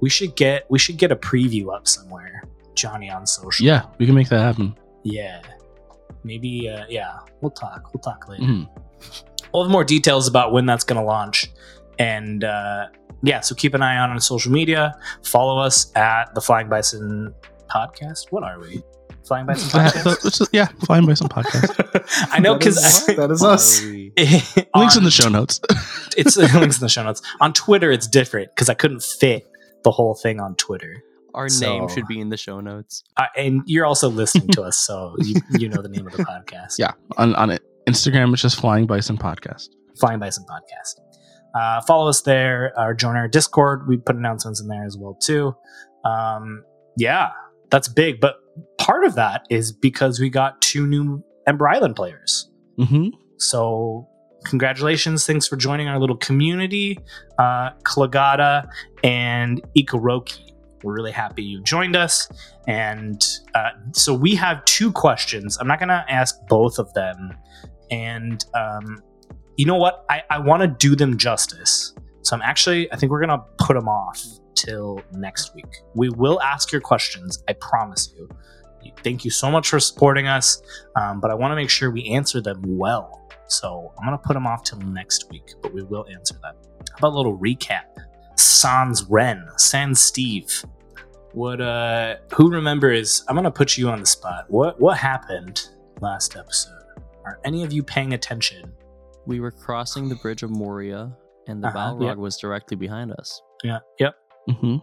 we 0.00 0.10
should 0.10 0.36
get 0.36 0.66
we 0.70 0.78
should 0.78 0.98
get 0.98 1.10
a 1.12 1.16
preview 1.16 1.74
up 1.74 1.88
somewhere, 1.88 2.42
Johnny 2.74 3.10
on 3.10 3.26
social. 3.26 3.64
Yeah, 3.66 3.82
we 3.98 4.06
can 4.06 4.14
make 4.14 4.28
that 4.28 4.40
happen. 4.40 4.74
Yeah. 5.02 5.40
Maybe 6.24 6.68
uh 6.68 6.84
yeah, 6.90 7.18
we'll 7.40 7.50
talk. 7.52 7.90
We'll 7.94 8.02
talk 8.02 8.28
later. 8.28 8.42
Mhm. 8.44 8.68
We'll 9.54 9.64
have 9.64 9.72
more 9.72 9.84
details 9.84 10.28
about 10.28 10.52
when 10.52 10.66
that's 10.66 10.84
gonna 10.84 11.04
launch. 11.04 11.50
And 11.98 12.44
uh 12.44 12.86
yeah, 13.22 13.40
so 13.40 13.54
keep 13.54 13.74
an 13.74 13.82
eye 13.82 13.98
on 13.98 14.10
on 14.10 14.20
social 14.20 14.50
media. 14.52 14.94
Follow 15.24 15.58
us 15.58 15.90
at 15.96 16.34
the 16.34 16.40
Flying 16.40 16.68
Bison 16.68 17.34
Podcast. 17.68 18.30
What 18.30 18.42
are 18.44 18.58
we? 18.60 18.82
Flying 19.26 19.46
Bison 19.46 19.80
Uh, 19.80 19.84
Podcast? 19.90 20.06
let's 20.24 20.38
just- 20.38 20.54
yeah, 20.54 20.66
flying 20.84 21.06
Bison 21.06 21.28
podcast. 21.28 22.28
I 22.32 22.38
know 22.40 22.54
That 22.58 22.66
is- 22.66 23.04
because 23.04 23.16
that 23.16 23.30
is 23.30 23.42
us. 23.44 23.82
Links 24.74 24.96
in 24.96 25.04
the 25.04 25.10
show 25.10 25.28
notes. 25.28 25.60
it's 26.16 26.36
links 26.36 26.76
in 26.78 26.80
the 26.84 26.88
show 26.88 27.02
notes. 27.04 27.22
On 27.40 27.52
Twitter, 27.52 27.90
it's 27.92 28.06
different 28.08 28.48
because 28.54 28.68
I 28.68 28.74
couldn't 28.74 29.02
fit 29.02 29.46
the 29.84 29.90
whole 29.90 30.14
thing 30.14 30.40
on 30.40 30.54
Twitter. 30.56 31.02
Our 31.34 31.48
So- 31.48 31.78
name 31.78 31.88
should 31.88 32.06
be 32.08 32.20
in 32.20 32.28
the 32.30 32.36
show 32.36 32.60
notes. 32.60 33.04
Uh, 33.16 33.26
and 33.36 33.62
you're 33.66 33.86
also 33.86 34.08
listening 34.08 34.48
to 34.48 34.62
us, 34.62 34.76
so 34.76 35.14
you, 35.20 35.36
you 35.58 35.68
know 35.68 35.80
the 35.80 35.88
name 35.88 36.06
of 36.06 36.12
the 36.14 36.24
podcast. 36.24 36.78
yeah, 36.78 36.92
on 37.18 37.34
on. 37.36 37.56
Instagram, 37.88 38.32
it's 38.32 38.42
just 38.42 38.60
flying 38.60 38.86
bison 38.86 39.16
podcast. 39.16 39.70
Flying 39.98 40.18
Bison 40.20 40.44
Podcast. 40.48 41.00
Uh, 41.54 41.80
follow 41.82 42.08
us 42.08 42.22
there 42.22 42.72
or 42.76 42.94
join 42.94 43.16
our 43.16 43.28
Discord. 43.28 43.88
We 43.88 43.96
put 43.96 44.16
announcements 44.16 44.60
in 44.60 44.68
there 44.68 44.84
as 44.84 44.96
well 44.96 45.14
too. 45.14 45.54
Um, 46.04 46.64
yeah, 46.96 47.30
that's 47.70 47.88
big. 47.88 48.20
But 48.20 48.36
part 48.78 49.04
of 49.04 49.14
that 49.14 49.46
is 49.50 49.72
because 49.72 50.20
we 50.20 50.30
got 50.30 50.60
two 50.60 50.86
new 50.86 51.24
Ember 51.46 51.68
Island 51.68 51.96
players. 51.96 52.50
Mm-hmm. 52.78 53.08
So 53.38 54.08
congratulations! 54.44 55.26
Thanks 55.26 55.46
for 55.46 55.56
joining 55.56 55.88
our 55.88 55.98
little 55.98 56.16
community, 56.16 56.98
uh, 57.38 57.70
Klagada 57.84 58.68
and 59.02 59.60
Ikoroki. 59.76 60.50
We're 60.82 60.94
really 60.94 61.12
happy 61.12 61.42
you 61.42 61.62
joined 61.62 61.96
us. 61.96 62.28
And 62.66 63.22
uh, 63.54 63.70
so 63.92 64.14
we 64.14 64.34
have 64.36 64.64
two 64.64 64.92
questions. 64.92 65.58
I'm 65.58 65.66
not 65.66 65.78
going 65.78 65.88
to 65.88 66.04
ask 66.08 66.34
both 66.48 66.78
of 66.78 66.92
them. 66.94 67.36
And 67.90 68.44
um, 68.54 69.02
you 69.60 69.66
know 69.66 69.76
what? 69.76 70.06
I, 70.08 70.22
I 70.30 70.38
want 70.38 70.62
to 70.62 70.68
do 70.68 70.96
them 70.96 71.18
justice. 71.18 71.92
So 72.22 72.34
I'm 72.34 72.40
actually, 72.40 72.90
I 72.94 72.96
think 72.96 73.12
we're 73.12 73.20
going 73.20 73.38
to 73.38 73.44
put 73.58 73.74
them 73.74 73.88
off 73.88 74.18
till 74.54 75.02
next 75.12 75.54
week. 75.54 75.66
We 75.94 76.08
will 76.08 76.40
ask 76.40 76.72
your 76.72 76.80
questions. 76.80 77.44
I 77.46 77.52
promise 77.52 78.10
you. 78.16 78.26
Thank 79.04 79.22
you 79.22 79.30
so 79.30 79.50
much 79.50 79.68
for 79.68 79.78
supporting 79.78 80.26
us. 80.26 80.62
Um, 80.96 81.20
but 81.20 81.30
I 81.30 81.34
want 81.34 81.52
to 81.52 81.56
make 81.56 81.68
sure 81.68 81.90
we 81.90 82.06
answer 82.06 82.40
them 82.40 82.62
well. 82.64 83.28
So 83.48 83.92
I'm 83.98 84.06
going 84.06 84.18
to 84.18 84.26
put 84.26 84.32
them 84.32 84.46
off 84.46 84.62
till 84.62 84.78
next 84.78 85.30
week, 85.30 85.52
but 85.60 85.74
we 85.74 85.82
will 85.82 86.06
answer 86.08 86.36
them. 86.40 86.54
How 86.92 86.96
about 86.96 87.12
a 87.12 87.16
little 87.18 87.36
recap? 87.36 87.84
Sans 88.36 89.04
Ren, 89.10 89.46
Sans 89.58 90.00
Steve. 90.00 90.64
What 91.32 91.60
uh 91.60 92.16
who 92.34 92.50
remembers 92.50 93.22
I'm 93.28 93.36
gonna 93.36 93.52
put 93.52 93.78
you 93.78 93.88
on 93.88 94.00
the 94.00 94.06
spot. 94.06 94.46
What 94.48 94.80
what 94.80 94.96
happened 94.96 95.68
last 96.00 96.36
episode? 96.36 96.72
Are 97.24 97.38
any 97.44 97.62
of 97.62 97.72
you 97.72 97.84
paying 97.84 98.14
attention? 98.14 98.72
We 99.26 99.40
were 99.40 99.50
crossing 99.50 100.08
the 100.08 100.16
bridge 100.16 100.42
of 100.42 100.50
Moria, 100.50 101.12
and 101.46 101.62
the 101.62 101.68
Uh-huh, 101.68 101.94
Balrog 101.94 102.02
yep. 102.02 102.16
was 102.16 102.36
directly 102.38 102.76
behind 102.76 103.12
us. 103.12 103.40
Yeah, 103.62 103.78
yep. 103.98 104.14
Mm-hmm. 104.48 104.76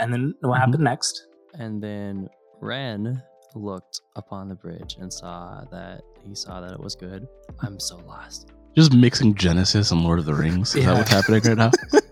And 0.00 0.12
then 0.12 0.34
what 0.40 0.56
Mhm. 0.56 0.60
happened 0.60 0.84
next? 0.84 1.26
And 1.54 1.82
then 1.82 2.28
Ren 2.60 3.22
looked 3.54 4.00
upon 4.16 4.48
the 4.48 4.54
bridge 4.54 4.96
and 5.00 5.12
saw 5.12 5.64
that 5.70 6.02
he 6.24 6.34
saw 6.34 6.60
that 6.60 6.72
it 6.72 6.80
was 6.80 6.94
good. 6.94 7.26
I'm 7.60 7.78
so 7.80 7.96
lost. 8.06 8.48
Just 8.76 8.92
mixing 8.94 9.34
Genesis 9.34 9.90
and 9.90 10.02
Lord 10.02 10.18
of 10.18 10.24
the 10.24 10.34
Rings. 10.34 10.74
Is 10.74 10.84
Yeah. 10.84 10.92
that 10.92 10.98
what's 10.98 11.10
happening 11.10 11.42
right 11.44 11.56
now? 11.58 11.70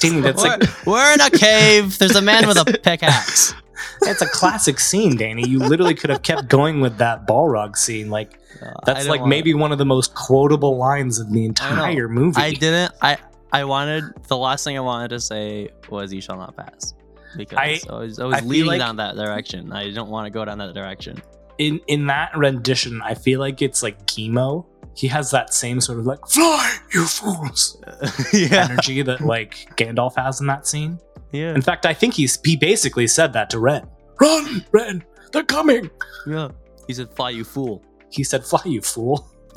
Danny, 0.00 0.20
that's 0.20 0.42
we're, 0.42 0.48
like 0.50 0.86
we're 0.86 1.14
in 1.14 1.20
a 1.20 1.30
cave. 1.30 1.96
There's 1.98 2.16
a 2.16 2.20
man 2.22 2.46
with 2.46 2.58
a 2.58 2.64
pickaxe. 2.82 3.54
It's 4.02 4.22
a 4.22 4.26
classic 4.28 4.78
scene, 4.80 5.16
Danny. 5.16 5.46
You 5.48 5.58
literally 5.58 5.94
could 5.94 6.10
have 6.10 6.22
kept 6.22 6.48
going 6.48 6.80
with 6.80 6.98
that 6.98 7.26
Balrog 7.26 7.76
scene. 7.76 8.10
Like 8.10 8.38
Uh, 8.62 8.72
that's 8.86 9.06
like 9.06 9.24
maybe 9.24 9.52
one 9.54 9.72
of 9.72 9.78
the 9.78 9.84
most 9.84 10.14
quotable 10.14 10.76
lines 10.78 11.18
of 11.18 11.30
the 11.32 11.42
I 11.42 11.44
entire 11.46 12.08
movie. 12.08 12.40
I 12.40 12.52
didn't. 12.52 12.92
I 13.02 13.18
I 13.52 13.64
wanted 13.64 14.04
the 14.28 14.36
last 14.36 14.64
thing 14.64 14.76
I 14.76 14.80
wanted 14.80 15.08
to 15.08 15.20
say 15.20 15.68
was 15.90 16.12
"You 16.12 16.20
shall 16.20 16.36
not 16.38 16.56
pass," 16.56 16.94
because 17.36 17.58
I- 17.58 17.80
I, 17.90 17.94
was 17.98 18.18
I 18.18 18.24
was 18.24 18.36
I 18.36 18.40
leading 18.40 18.66
like- 18.68 18.78
down 18.80 18.96
that 18.96 19.14
direction. 19.16 19.72
I 19.72 19.90
don't 19.92 20.08
want 20.10 20.26
to 20.26 20.30
go 20.30 20.44
down 20.44 20.58
that 20.58 20.74
direction. 20.74 21.22
in 21.58 21.80
in 21.86 22.06
that 22.06 22.36
rendition, 22.36 23.00
I 23.02 23.14
feel 23.14 23.40
like 23.40 23.62
it's 23.62 23.82
like 23.82 24.04
Gemo. 24.06 24.64
He 24.94 25.08
has 25.08 25.30
that 25.32 25.52
same 25.52 25.80
sort 25.80 25.98
of 25.98 26.06
like 26.06 26.26
"Fly, 26.26 26.76
you 26.94 27.04
fools" 27.06 27.76
yeah, 28.32 28.68
energy 28.70 29.02
that 29.02 29.20
like 29.20 29.68
Gandalf 29.76 30.16
has 30.16 30.40
in 30.40 30.46
that 30.48 30.66
scene. 30.66 30.98
Yeah, 31.32 31.54
In 31.54 31.62
fact, 31.62 31.86
I 31.86 31.94
think 31.94 32.14
he's 32.14 32.38
he 32.44 32.56
basically 32.56 33.06
said 33.06 33.32
that 33.34 33.50
to 33.50 33.58
Ren. 33.58 33.86
Run, 34.20 34.64
Ren, 34.72 35.04
they're 35.32 35.42
coming. 35.44 35.90
yeah. 36.26 36.48
He 36.86 36.94
said, 36.94 37.12
"Fly, 37.14 37.30
you 37.30 37.44
fool," 37.44 37.82
He 38.10 38.22
said, 38.24 38.44
"Fly, 38.44 38.60
you 38.64 38.80
fool." 38.80 39.28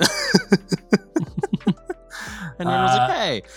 and 2.58 2.68
Ren 2.68 2.82
was 2.82 2.90
Uh, 2.90 3.06
like, 3.08 3.10
"Hey." 3.12 3.42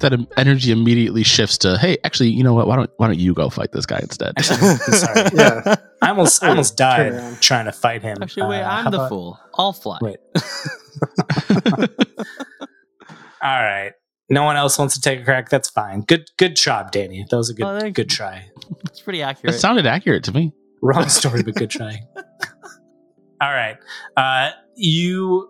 That 0.00 0.12
energy 0.36 0.72
immediately 0.72 1.22
shifts 1.24 1.56
to, 1.64 1.78
hey, 1.78 1.96
actually, 2.04 2.28
you 2.28 2.44
know 2.44 2.52
what? 2.52 2.66
Why 2.66 2.76
don't 2.76 2.90
why 2.98 3.06
don't 3.06 3.18
you 3.18 3.32
go 3.32 3.48
fight 3.48 3.72
this 3.72 3.86
guy 3.86 3.98
instead? 4.00 4.34
I'm 4.36 4.42
sorry. 4.44 5.30
Yeah. 5.32 5.74
I 6.02 6.10
almost 6.10 6.44
I 6.44 6.48
almost 6.50 6.76
died 6.76 7.40
trying 7.40 7.64
to 7.64 7.72
fight 7.72 8.02
him. 8.02 8.18
Actually, 8.20 8.48
wait, 8.50 8.60
Uh, 8.60 8.68
I'm 8.68 8.90
the 8.90 8.98
about- 8.98 9.08
fool. 9.08 9.40
I'll 9.54 9.72
fly. 9.72 9.96
Wait. 10.02 10.18
All 13.42 13.62
right. 13.62 13.92
No 14.28 14.42
one 14.42 14.56
else 14.56 14.78
wants 14.78 14.94
to 14.94 15.00
take 15.00 15.20
a 15.20 15.24
crack. 15.24 15.48
That's 15.50 15.70
fine. 15.70 16.00
Good 16.02 16.30
good 16.36 16.56
job, 16.56 16.90
Danny. 16.90 17.24
That 17.30 17.36
was 17.36 17.50
a 17.50 17.54
good 17.54 17.64
Oh, 17.64 17.90
good 17.90 18.10
try. 18.10 18.46
It's 18.86 19.00
pretty 19.00 19.22
accurate. 19.22 19.54
It 19.54 19.58
sounded 19.58 19.86
accurate 19.86 20.24
to 20.24 20.32
me. 20.32 20.52
Wrong 20.82 21.08
story, 21.20 21.42
but 21.42 21.54
good 21.54 21.70
try. 21.70 22.00
All 23.40 23.52
right. 23.52 23.76
Uh, 24.16 24.50
you 24.74 25.48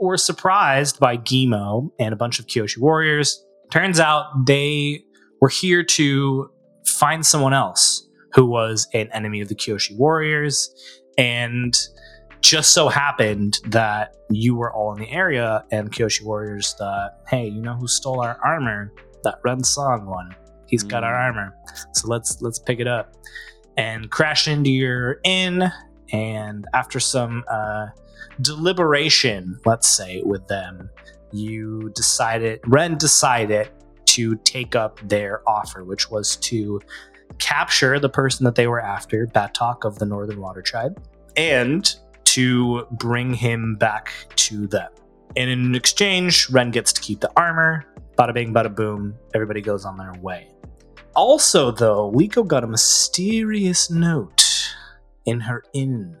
were 0.00 0.16
surprised 0.16 1.00
by 1.00 1.16
Gimo 1.16 1.90
and 1.98 2.12
a 2.12 2.16
bunch 2.16 2.38
of 2.38 2.46
Kyoshi 2.46 2.78
warriors. 2.78 3.42
Turns 3.72 3.98
out 3.98 4.26
they 4.46 5.02
were 5.40 5.48
here 5.48 5.82
to 5.82 6.50
find 6.86 7.24
someone 7.26 7.52
else 7.54 8.06
who 8.34 8.46
was 8.46 8.86
an 8.94 9.08
enemy 9.12 9.40
of 9.40 9.48
the 9.48 9.54
Kyoshi 9.56 9.96
warriors. 9.96 10.70
And 11.18 11.74
just 12.48 12.72
so 12.72 12.88
happened 12.88 13.58
that 13.66 14.14
you 14.30 14.54
were 14.54 14.72
all 14.72 14.92
in 14.94 15.00
the 15.00 15.10
area, 15.10 15.64
and 15.72 15.92
Kyoshi 15.92 16.22
warriors 16.24 16.74
thought, 16.78 17.12
hey, 17.28 17.46
you 17.48 17.60
know 17.60 17.74
who 17.74 17.86
stole 17.88 18.20
our 18.20 18.38
armor? 18.44 18.92
That 19.24 19.38
Ren 19.44 19.64
Song 19.64 20.06
one. 20.06 20.34
He's 20.66 20.82
got 20.82 21.04
our 21.04 21.12
Mm. 21.12 21.24
armor. 21.24 21.56
So 21.92 22.08
let's 22.08 22.40
let's 22.42 22.58
pick 22.58 22.80
it 22.80 22.86
up 22.86 23.14
and 23.76 24.10
crash 24.10 24.48
into 24.48 24.70
your 24.70 25.20
inn. 25.24 25.70
And 26.12 26.66
after 26.74 27.00
some 27.00 27.44
uh, 27.50 27.86
deliberation, 28.40 29.58
let's 29.64 29.88
say, 29.88 30.22
with 30.24 30.46
them, 30.46 30.88
you 31.32 31.90
decided, 31.94 32.60
Ren 32.66 32.96
decided 32.96 33.70
to 34.06 34.36
take 34.44 34.76
up 34.76 35.00
their 35.08 35.42
offer, 35.48 35.84
which 35.84 36.10
was 36.10 36.36
to 36.36 36.80
capture 37.38 37.98
the 37.98 38.08
person 38.08 38.44
that 38.44 38.54
they 38.54 38.66
were 38.68 38.80
after, 38.80 39.26
Batok 39.26 39.84
of 39.84 39.98
the 39.98 40.06
Northern 40.06 40.40
Water 40.40 40.62
Tribe, 40.62 41.02
and 41.36 41.96
to 42.36 42.86
bring 42.92 43.32
him 43.32 43.76
back 43.76 44.12
to 44.36 44.66
them. 44.66 44.90
And 45.36 45.48
in 45.48 45.74
exchange, 45.74 46.50
Ren 46.50 46.70
gets 46.70 46.92
to 46.92 47.00
keep 47.00 47.20
the 47.20 47.30
armor. 47.34 47.86
Bada 48.18 48.34
bing, 48.34 48.52
bada 48.52 48.74
boom. 48.74 49.14
Everybody 49.34 49.62
goes 49.62 49.86
on 49.86 49.96
their 49.96 50.12
way. 50.20 50.48
Also, 51.14 51.70
though, 51.70 52.12
Leeko 52.12 52.46
got 52.46 52.62
a 52.62 52.66
mysterious 52.66 53.90
note 53.90 54.44
in 55.24 55.40
her 55.40 55.62
inn 55.72 56.18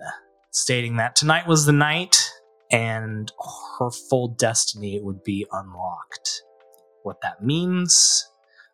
stating 0.52 0.96
that 0.96 1.14
tonight 1.16 1.46
was 1.46 1.66
the 1.66 1.72
night 1.72 2.18
and 2.72 3.30
her 3.78 3.90
full 3.90 4.28
destiny 4.28 4.98
would 5.02 5.22
be 5.22 5.46
unlocked. 5.52 6.42
What 7.02 7.20
that 7.20 7.44
means, 7.44 8.26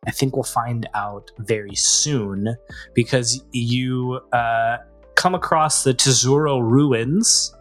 I 0.06 0.12
think 0.12 0.36
we'll 0.36 0.44
find 0.44 0.88
out 0.94 1.32
very 1.40 1.74
soon 1.74 2.54
because 2.94 3.44
you 3.50 4.20
uh, 4.32 4.76
come 5.22 5.36
across 5.36 5.84
the 5.84 5.94
Tizuro 5.94 6.60
ruins, 6.60 7.54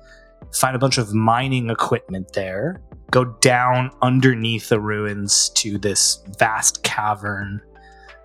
find 0.51 0.75
a 0.75 0.80
bunch 0.80 0.98
of 0.98 1.13
mining 1.13 1.70
equipment 1.70 2.34
there, 2.34 2.82
go 3.12 3.24
down 3.24 3.91
underneath 4.01 4.70
the 4.70 4.80
ruins 4.80 5.50
to 5.50 5.77
this 5.77 6.24
vast 6.39 6.82
cavern 6.82 7.62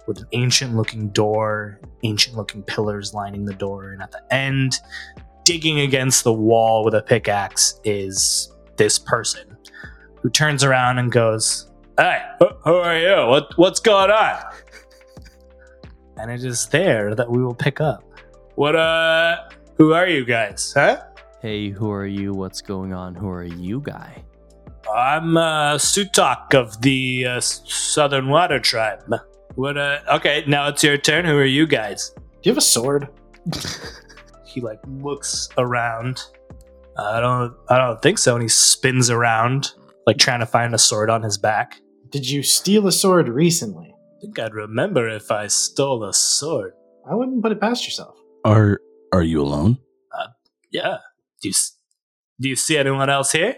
with 0.06 0.20
an 0.20 0.26
ancient 0.32 0.74
looking 0.74 1.10
door, 1.10 1.78
ancient 2.02 2.34
looking 2.34 2.62
pillars 2.62 3.12
lining 3.12 3.44
the 3.44 3.52
door, 3.52 3.90
and 3.90 4.00
at 4.00 4.10
the 4.10 4.22
end, 4.32 4.76
digging 5.44 5.80
against 5.80 6.24
the 6.24 6.32
wall 6.32 6.82
with 6.82 6.94
a 6.94 7.02
pickaxe, 7.02 7.78
is 7.84 8.50
this 8.78 8.98
person 8.98 9.54
who 10.22 10.30
turns 10.30 10.64
around 10.64 10.96
and 10.96 11.12
goes, 11.12 11.70
Hey, 11.98 12.22
who 12.64 12.74
are 12.74 12.98
you? 12.98 13.28
What, 13.28 13.52
what's 13.56 13.80
going 13.80 14.10
on? 14.10 14.42
And 16.16 16.30
it 16.30 16.42
is 16.42 16.68
there 16.68 17.14
that 17.14 17.30
we 17.30 17.44
will 17.44 17.54
pick 17.54 17.82
up. 17.82 18.02
What, 18.56 18.74
uh, 18.74 19.48
who 19.76 19.92
are 19.92 20.08
you 20.08 20.24
guys, 20.24 20.72
huh? 20.74 21.02
Hey, 21.42 21.68
who 21.68 21.90
are 21.90 22.06
you? 22.06 22.32
What's 22.32 22.62
going 22.62 22.94
on? 22.94 23.14
Who 23.14 23.28
are 23.28 23.44
you, 23.44 23.80
guy? 23.80 24.24
I'm 24.94 25.36
uh, 25.36 25.74
Sutak 25.74 26.54
of 26.54 26.80
the 26.80 27.26
uh, 27.26 27.40
Southern 27.40 28.28
Water 28.30 28.58
Tribe. 28.58 29.12
What? 29.56 29.76
Uh, 29.76 29.98
okay, 30.14 30.42
now 30.46 30.68
it's 30.68 30.82
your 30.82 30.96
turn. 30.96 31.26
Who 31.26 31.36
are 31.36 31.44
you 31.44 31.66
guys? 31.66 32.12
Do 32.16 32.22
you 32.44 32.50
have 32.50 32.58
a 32.58 32.62
sword? 32.62 33.08
He 34.56 34.62
like 34.62 34.80
looks 34.86 35.50
around. 35.58 36.22
I 36.98 37.20
don't. 37.20 37.54
I 37.68 37.76
don't 37.76 38.00
think 38.00 38.16
so. 38.16 38.36
And 38.36 38.42
he 38.42 38.48
spins 38.48 39.10
around, 39.10 39.72
like 40.06 40.16
trying 40.16 40.40
to 40.40 40.46
find 40.46 40.74
a 40.74 40.78
sword 40.78 41.10
on 41.10 41.22
his 41.22 41.36
back. 41.36 41.78
Did 42.08 42.26
you 42.26 42.42
steal 42.42 42.86
a 42.86 42.92
sword 42.92 43.28
recently? 43.28 43.94
I 43.94 44.20
think 44.22 44.38
I'd 44.38 44.54
remember 44.54 45.10
if 45.10 45.30
I 45.30 45.48
stole 45.48 46.04
a 46.04 46.14
sword. 46.14 46.72
I 47.06 47.14
wouldn't 47.14 47.42
put 47.42 47.52
it 47.52 47.60
past 47.60 47.84
yourself. 47.84 48.16
Are 48.46 48.78
are 49.12 49.24
you 49.24 49.42
alone? 49.42 49.78
Yeah. 50.70 50.98
Do 51.42 51.48
you 51.48 51.54
Do 52.40 52.48
you 52.48 52.54
see 52.54 52.78
anyone 52.78 53.10
else 53.10 53.32
here? 53.32 53.56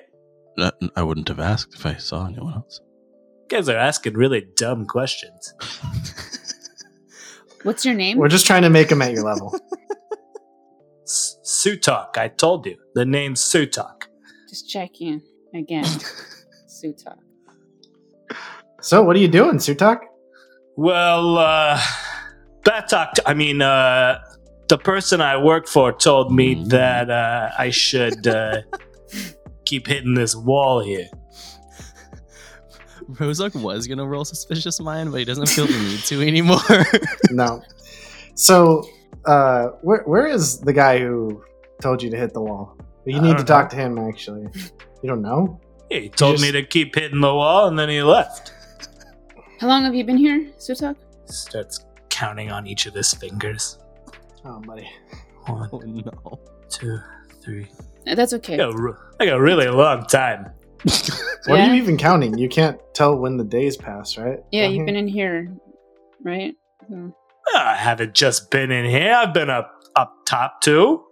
Uh, 0.59 0.71
I 0.97 1.02
wouldn't 1.02 1.28
have 1.28 1.40
asked 1.40 1.75
if 1.75 1.85
I 1.85 1.97
saw 1.97 2.26
anyone 2.26 2.54
else. 2.54 2.80
You 3.42 3.49
guys 3.59 3.68
are 3.68 3.76
asking 3.76 4.14
really 4.14 4.47
dumb 4.57 4.87
questions. 4.87 5.52
What's 7.64 7.85
your 7.85 7.95
name? 7.95 8.16
We're 8.16 8.28
just 8.28 8.47
trying 8.47 8.62
to 8.62 8.71
make 8.71 8.90
him 8.90 9.02
at 9.02 9.12
your 9.12 9.25
level. 9.25 9.54
S- 11.04 11.37
Sutak. 11.45 12.16
I 12.16 12.28
told 12.28 12.64
you 12.64 12.78
the 12.95 13.04
name's 13.04 13.42
Sutak. 13.42 14.04
Just 14.49 14.71
checking 14.71 15.21
again. 15.54 15.85
Sutak. 16.66 17.18
So, 18.80 19.02
what 19.02 19.16
are 19.16 19.21
you 19.21 19.28
doing, 19.28 19.57
Sutak? 19.59 19.99
Well, 20.76 21.37
uh, 21.37 21.78
Batok, 22.62 23.18
I 23.26 23.35
mean, 23.35 23.61
uh, 23.61 24.21
the 24.68 24.78
person 24.78 25.20
I 25.20 25.37
work 25.42 25.66
for 25.66 25.92
told 25.92 26.32
me 26.32 26.54
Mm. 26.56 26.68
that 26.70 27.10
uh, 27.10 27.50
I 27.58 27.70
should 27.70 28.26
uh, 28.26 28.62
keep 29.64 29.87
hitting 29.87 30.14
this 30.14 30.34
wall 30.37 30.80
here. 30.80 31.08
Rozak 33.12 33.54
was 33.60 33.87
gonna 33.87 34.06
roll 34.06 34.25
suspicious 34.25 34.80
mind, 34.80 35.10
but 35.10 35.18
he 35.18 35.25
doesn't 35.25 35.48
feel 35.48 35.66
the 35.66 35.72
need 35.78 36.00
to 36.00 36.22
anymore. 36.22 36.58
No. 37.30 37.62
So, 38.34 38.84
uh, 39.26 39.68
where 39.82 40.02
where 40.04 40.26
is 40.26 40.60
the 40.60 40.72
guy 40.72 40.98
who 40.98 41.42
told 41.82 42.02
you 42.02 42.10
to 42.10 42.16
hit 42.16 42.32
the 42.34 42.42
wall? 42.42 42.76
You 43.04 43.20
need 43.20 43.30
to 43.38 43.44
don't 43.44 43.46
talk 43.46 43.70
to 43.70 43.76
him. 43.76 43.98
Actually, 43.98 44.46
you 45.02 45.08
don't 45.08 45.22
know. 45.22 45.60
He 45.90 46.10
told 46.10 46.40
me 46.40 46.52
to 46.52 46.62
keep 46.62 46.94
hitting 46.94 47.20
the 47.22 47.34
wall, 47.34 47.66
and 47.68 47.78
then 47.78 47.88
he 47.88 48.02
left. 48.02 48.52
How 49.60 49.66
long 49.68 49.84
have 49.84 49.94
you 49.94 50.04
been 50.04 50.18
here, 50.18 50.50
Sutak? 50.58 50.96
Starts 51.25 51.84
counting 52.10 52.52
on 52.52 52.66
each 52.66 52.84
of 52.87 52.92
his 52.94 53.12
fingers. 53.14 53.78
Oh, 54.45 54.61
buddy. 54.61 54.88
One, 55.47 55.68
oh 55.73 55.78
no. 55.85 56.40
two, 56.68 56.99
three. 57.42 57.66
That's 58.04 58.33
okay. 58.35 58.59
Like 58.62 58.75
a, 58.75 58.76
re- 58.78 58.92
like 59.18 59.28
a 59.30 59.40
really 59.40 59.68
long 59.68 60.04
time. 60.07 60.50
What 61.47 61.61
are 61.61 61.66
you 61.68 61.75
even 61.80 61.97
counting? 61.97 62.37
You 62.37 62.49
can't 62.49 62.78
tell 62.92 63.16
when 63.16 63.38
the 63.38 63.45
days 63.45 63.75
pass, 63.76 64.18
right? 64.18 64.40
Yeah, 64.52 64.64
Down 64.64 64.75
you've 64.75 64.87
been 64.87 64.97
in 64.97 65.09
here, 65.09 65.50
right? 66.23 66.54
So- 66.90 67.14
I 67.54 67.75
haven't 67.75 68.12
just 68.14 68.50
been 68.50 68.71
in 68.71 68.85
here. 68.85 69.14
I've 69.14 69.33
been 69.33 69.49
up 69.49 69.73
up 69.97 70.12
top 70.26 70.61
too, 70.61 71.04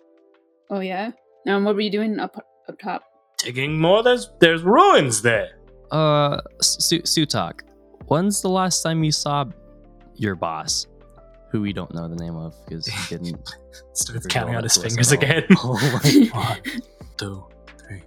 Oh 0.68 0.80
yeah. 0.80 1.12
Um, 1.49 1.64
what 1.64 1.75
were 1.75 1.80
you 1.80 1.90
doing 1.90 2.18
up 2.21 2.37
up 2.68 2.78
top? 2.78 3.02
digging 3.38 3.80
more. 3.80 4.02
There's 4.02 4.28
there's 4.40 4.62
ruins 4.62 5.23
there. 5.23 5.59
Uh, 5.90 6.40
Su- 6.61 7.02
Sutak, 7.02 7.61
when's 8.09 8.42
the 8.42 8.50
last 8.50 8.83
time 8.83 9.02
you 9.04 9.12
saw 9.12 9.47
your 10.16 10.35
boss, 10.35 10.87
who 11.56 11.62
we 11.62 11.72
don't 11.72 11.92
know 11.94 12.06
the 12.06 12.16
name 12.16 12.36
of 12.36 12.54
because 12.66 12.86
he 12.86 13.08
didn't? 13.16 13.56
Starts 13.94 14.26
Very 14.26 14.30
counting 14.30 14.50
well 14.50 14.58
out 14.58 14.64
his 14.64 14.76
fingers 14.76 15.10
again. 15.12 15.44
Oh 15.58 15.72
my 16.04 16.28
One, 16.32 16.82
two, 17.16 17.44
three. 17.78 18.02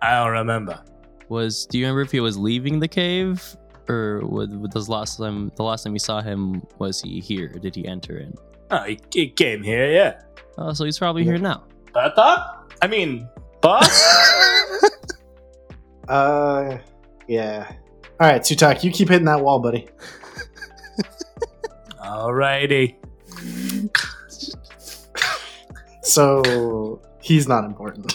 I 0.00 0.24
don't 0.24 0.32
remember. 0.32 0.82
Was 1.28 1.66
do 1.66 1.78
you 1.78 1.84
remember 1.84 2.00
if 2.02 2.10
he 2.10 2.20
was 2.20 2.36
leaving 2.38 2.80
the 2.80 2.88
cave 2.88 3.42
Or 3.88 4.20
was, 4.24 4.48
was 4.74 4.88
last 4.88 5.18
time 5.18 5.52
the 5.56 5.62
last 5.62 5.84
time 5.84 5.92
you 5.92 5.98
saw 5.98 6.22
him 6.22 6.62
was 6.78 7.02
he 7.02 7.20
here? 7.20 7.48
Did 7.48 7.74
he 7.74 7.86
enter 7.86 8.18
in? 8.18 8.32
Oh, 8.70 8.84
he, 8.84 8.98
he 9.12 9.28
came 9.28 9.62
here, 9.62 9.90
yeah. 9.92 10.22
Oh, 10.56 10.72
so 10.72 10.84
he's 10.86 10.98
probably 10.98 11.24
here 11.24 11.36
now. 11.38 11.64
But 11.92 12.14
thought? 12.14 12.72
I 12.80 12.86
mean, 12.86 13.28
boss? 13.60 14.02
Uh, 16.08 16.78
yeah. 17.28 17.70
All 18.18 18.28
right, 18.30 18.40
Sutak, 18.40 18.82
you 18.82 18.90
keep 18.90 19.08
hitting 19.10 19.26
that 19.26 19.40
wall, 19.42 19.58
buddy. 19.58 19.88
Alrighty. 22.12 22.96
So 26.02 27.00
he's 27.20 27.48
not 27.48 27.64
important. 27.64 28.14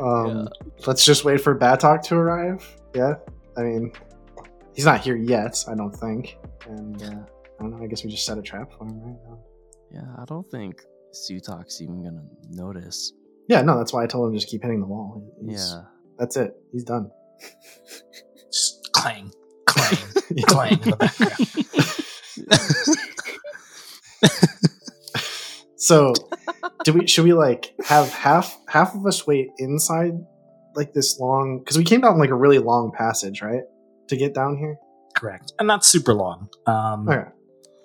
Um, 0.00 0.48
Let's 0.86 1.04
just 1.04 1.24
wait 1.24 1.40
for 1.40 1.58
Batok 1.58 2.02
to 2.04 2.16
arrive. 2.16 2.64
Yeah, 2.94 3.14
I 3.56 3.62
mean, 3.62 3.92
he's 4.74 4.84
not 4.84 5.00
here 5.00 5.16
yet. 5.16 5.62
I 5.68 5.74
don't 5.74 5.90
think. 5.94 6.38
And 6.66 7.02
uh, 7.02 7.06
I 7.06 7.62
don't 7.62 7.70
know. 7.72 7.82
I 7.82 7.86
guess 7.86 8.04
we 8.04 8.10
just 8.10 8.24
set 8.24 8.38
a 8.38 8.42
trap 8.42 8.70
for 8.72 8.84
him 8.86 9.00
right 9.02 9.16
now. 9.28 9.38
Yeah, 9.92 10.06
I 10.18 10.24
don't 10.26 10.48
think 10.50 10.82
Sutak's 11.12 11.80
even 11.82 12.02
gonna 12.04 12.24
notice. 12.50 13.12
Yeah, 13.48 13.62
no, 13.62 13.76
that's 13.78 13.92
why 13.92 14.02
I 14.04 14.06
told 14.06 14.28
him 14.30 14.34
just 14.38 14.48
keep 14.48 14.62
hitting 14.62 14.80
the 14.80 14.86
wall. 14.86 15.22
He's- 15.44 15.72
Yeah. 15.74 15.82
that's 16.18 16.36
it. 16.36 16.54
He's 16.72 16.84
done. 16.84 17.10
Just 18.52 18.90
clang, 18.92 19.32
clang, 19.66 19.96
clang 20.46 20.72
in 20.72 20.90
the 20.90 20.96
background. 20.96 21.36
So, 25.78 26.14
do 26.84 26.94
we? 26.94 27.06
Should 27.06 27.24
we 27.24 27.34
like 27.34 27.74
have 27.84 28.08
half 28.08 28.58
half 28.66 28.94
of 28.94 29.04
us 29.06 29.26
wait 29.26 29.48
inside 29.58 30.12
like 30.74 30.94
this 30.94 31.20
long? 31.20 31.58
Because 31.58 31.76
we 31.76 31.84
came 31.84 32.00
down 32.00 32.18
like 32.18 32.30
a 32.30 32.34
really 32.34 32.58
long 32.58 32.92
passage, 32.96 33.42
right, 33.42 33.62
to 34.08 34.16
get 34.16 34.34
down 34.34 34.56
here. 34.56 34.78
Correct. 35.14 35.52
And 35.58 35.68
not 35.68 35.84
super 35.84 36.14
long. 36.14 36.48
Um, 36.66 37.08
Okay. 37.08 37.28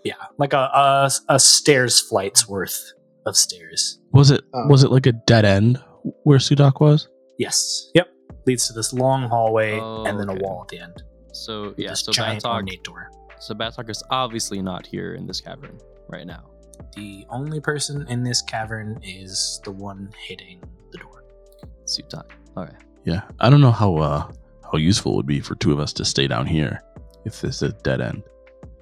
Yeah, 0.03 0.15
like 0.39 0.53
a, 0.53 0.57
a, 0.74 1.12
a 1.29 1.39
stairs 1.39 2.00
flight's 2.00 2.48
worth 2.48 2.93
of 3.25 3.36
stairs. 3.38 4.00
Was 4.13 4.31
it 4.31 4.41
Oh. 4.53 4.67
was 4.67 4.83
it 4.83 4.89
like 4.91 5.05
a 5.05 5.12
dead 5.12 5.43
end 5.45 5.77
where 6.24 6.39
Sutak 6.39 6.79
was? 6.79 7.07
Yes. 7.38 7.91
Yep. 7.93 8.07
Leads 8.48 8.67
to 8.67 8.74
this 8.74 8.93
long 8.93 9.27
hallway 9.29 9.79
Oh, 9.79 10.05
and 10.05 10.17
then 10.19 10.29
a 10.29 10.36
wall 10.36 10.62
at 10.63 10.69
the 10.69 10.79
end. 10.79 11.03
So 11.33 11.75
yeah, 11.77 11.93
so 11.93 12.12
giant 12.13 12.41
Batok, 12.43 12.53
ornate 12.55 12.83
door. 12.83 13.12
so 13.39 13.53
Batok 13.53 13.89
is 13.89 14.01
obviously 14.10 14.62
not 14.62 14.88
here 14.88 15.13
in 15.13 15.27
this 15.27 15.39
cavern 15.41 15.77
right 16.08 16.25
now. 16.25 16.43
The 16.96 17.25
only 17.29 17.60
person 17.60 18.05
in 18.10 18.24
this 18.24 18.41
cavern 18.41 19.00
is 19.03 19.62
the 19.63 19.72
one 19.72 20.10
hitting 20.27 20.62
the 20.91 20.98
door. 20.98 21.24
Sutak. 21.86 22.25
Okay. 22.58 22.75
Yeah, 23.05 23.22
I 23.39 23.50
don't 23.50 23.62
know 23.62 23.72
how 23.72 23.98
uh 23.98 24.31
how 24.72 24.77
useful 24.77 25.13
it 25.13 25.15
would 25.17 25.25
be 25.27 25.39
for 25.39 25.55
two 25.55 25.72
of 25.72 25.79
us 25.79 25.91
to 25.93 26.05
stay 26.05 26.27
down 26.27 26.46
here 26.46 26.81
if 27.25 27.41
this 27.41 27.58
is 27.58 27.63
a 27.63 27.72
dead 27.84 28.01
end. 28.01 28.24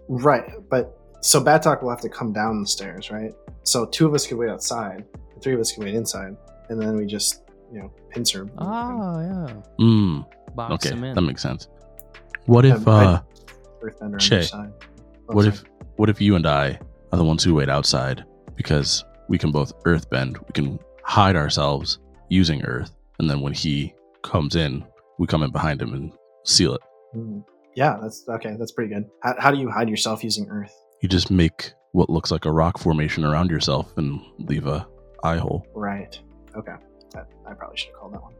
Right, 0.07 0.49
but 0.69 0.97
so 1.21 1.43
Batok 1.43 1.81
will 1.83 1.89
have 1.89 2.01
to 2.01 2.09
come 2.09 2.31
down 2.33 2.61
the 2.61 2.67
stairs, 2.67 3.11
right? 3.11 3.31
So 3.63 3.85
two 3.85 4.07
of 4.07 4.13
us 4.13 4.25
could 4.25 4.37
wait 4.37 4.49
outside, 4.49 5.05
three 5.41 5.53
of 5.53 5.59
us 5.59 5.71
can 5.71 5.83
wait 5.83 5.93
inside, 5.95 6.35
and 6.69 6.81
then 6.81 6.95
we 6.95 7.05
just 7.05 7.43
you 7.71 7.79
know 7.81 7.93
pincer. 8.09 8.43
him. 8.43 8.51
Oh 8.57 9.19
yeah. 9.21 9.53
Hmm. 9.77 10.21
Box 10.55 10.73
Okay, 10.85 10.95
him 10.95 11.03
in. 11.03 11.15
that 11.15 11.21
makes 11.21 11.41
sense. 11.41 11.67
What 12.45 12.65
if 12.65 12.87
uh 12.87 13.21
Earthbender 13.81 14.13
on 14.13 14.19
Che, 14.19 14.39
each 14.41 14.49
side. 14.49 14.71
Oh, 15.29 15.35
what 15.35 15.43
sorry. 15.45 15.55
if 15.55 15.63
what 15.97 16.09
if 16.09 16.19
you 16.21 16.35
and 16.35 16.47
I 16.47 16.79
are 17.11 17.17
the 17.17 17.23
ones 17.23 17.43
who 17.43 17.55
wait 17.55 17.69
outside 17.69 18.23
because 18.55 19.03
we 19.27 19.37
can 19.37 19.51
both 19.51 19.73
earthbend, 19.85 20.37
we 20.39 20.51
can 20.53 20.79
hide 21.03 21.35
ourselves 21.35 21.99
using 22.29 22.63
earth, 22.63 22.91
and 23.19 23.29
then 23.29 23.41
when 23.41 23.53
he 23.53 23.93
comes 24.23 24.55
in, 24.55 24.83
we 25.17 25.27
come 25.27 25.43
in 25.43 25.51
behind 25.51 25.81
him 25.81 25.93
and 25.93 26.11
seal 26.45 26.73
it. 26.75 26.81
Hmm. 27.13 27.39
Yeah, 27.75 27.97
that's 28.01 28.25
okay. 28.27 28.55
That's 28.57 28.71
pretty 28.71 28.93
good. 28.93 29.05
How, 29.23 29.35
how 29.39 29.51
do 29.51 29.57
you 29.57 29.69
hide 29.69 29.87
yourself 29.89 30.23
using 30.23 30.49
Earth? 30.49 30.73
You 31.01 31.07
just 31.07 31.31
make 31.31 31.71
what 31.93 32.09
looks 32.09 32.29
like 32.31 32.45
a 32.45 32.51
rock 32.51 32.77
formation 32.77 33.23
around 33.23 33.49
yourself 33.51 33.97
and 33.97 34.19
leave 34.39 34.67
a 34.67 34.85
eye 35.23 35.37
hole. 35.37 35.65
Right. 35.73 36.19
Okay. 36.57 36.73
That, 37.13 37.27
I 37.47 37.53
probably 37.53 37.77
should 37.77 37.89
have 37.91 37.99
called 37.99 38.13
that 38.15 38.21
one. 38.23 38.33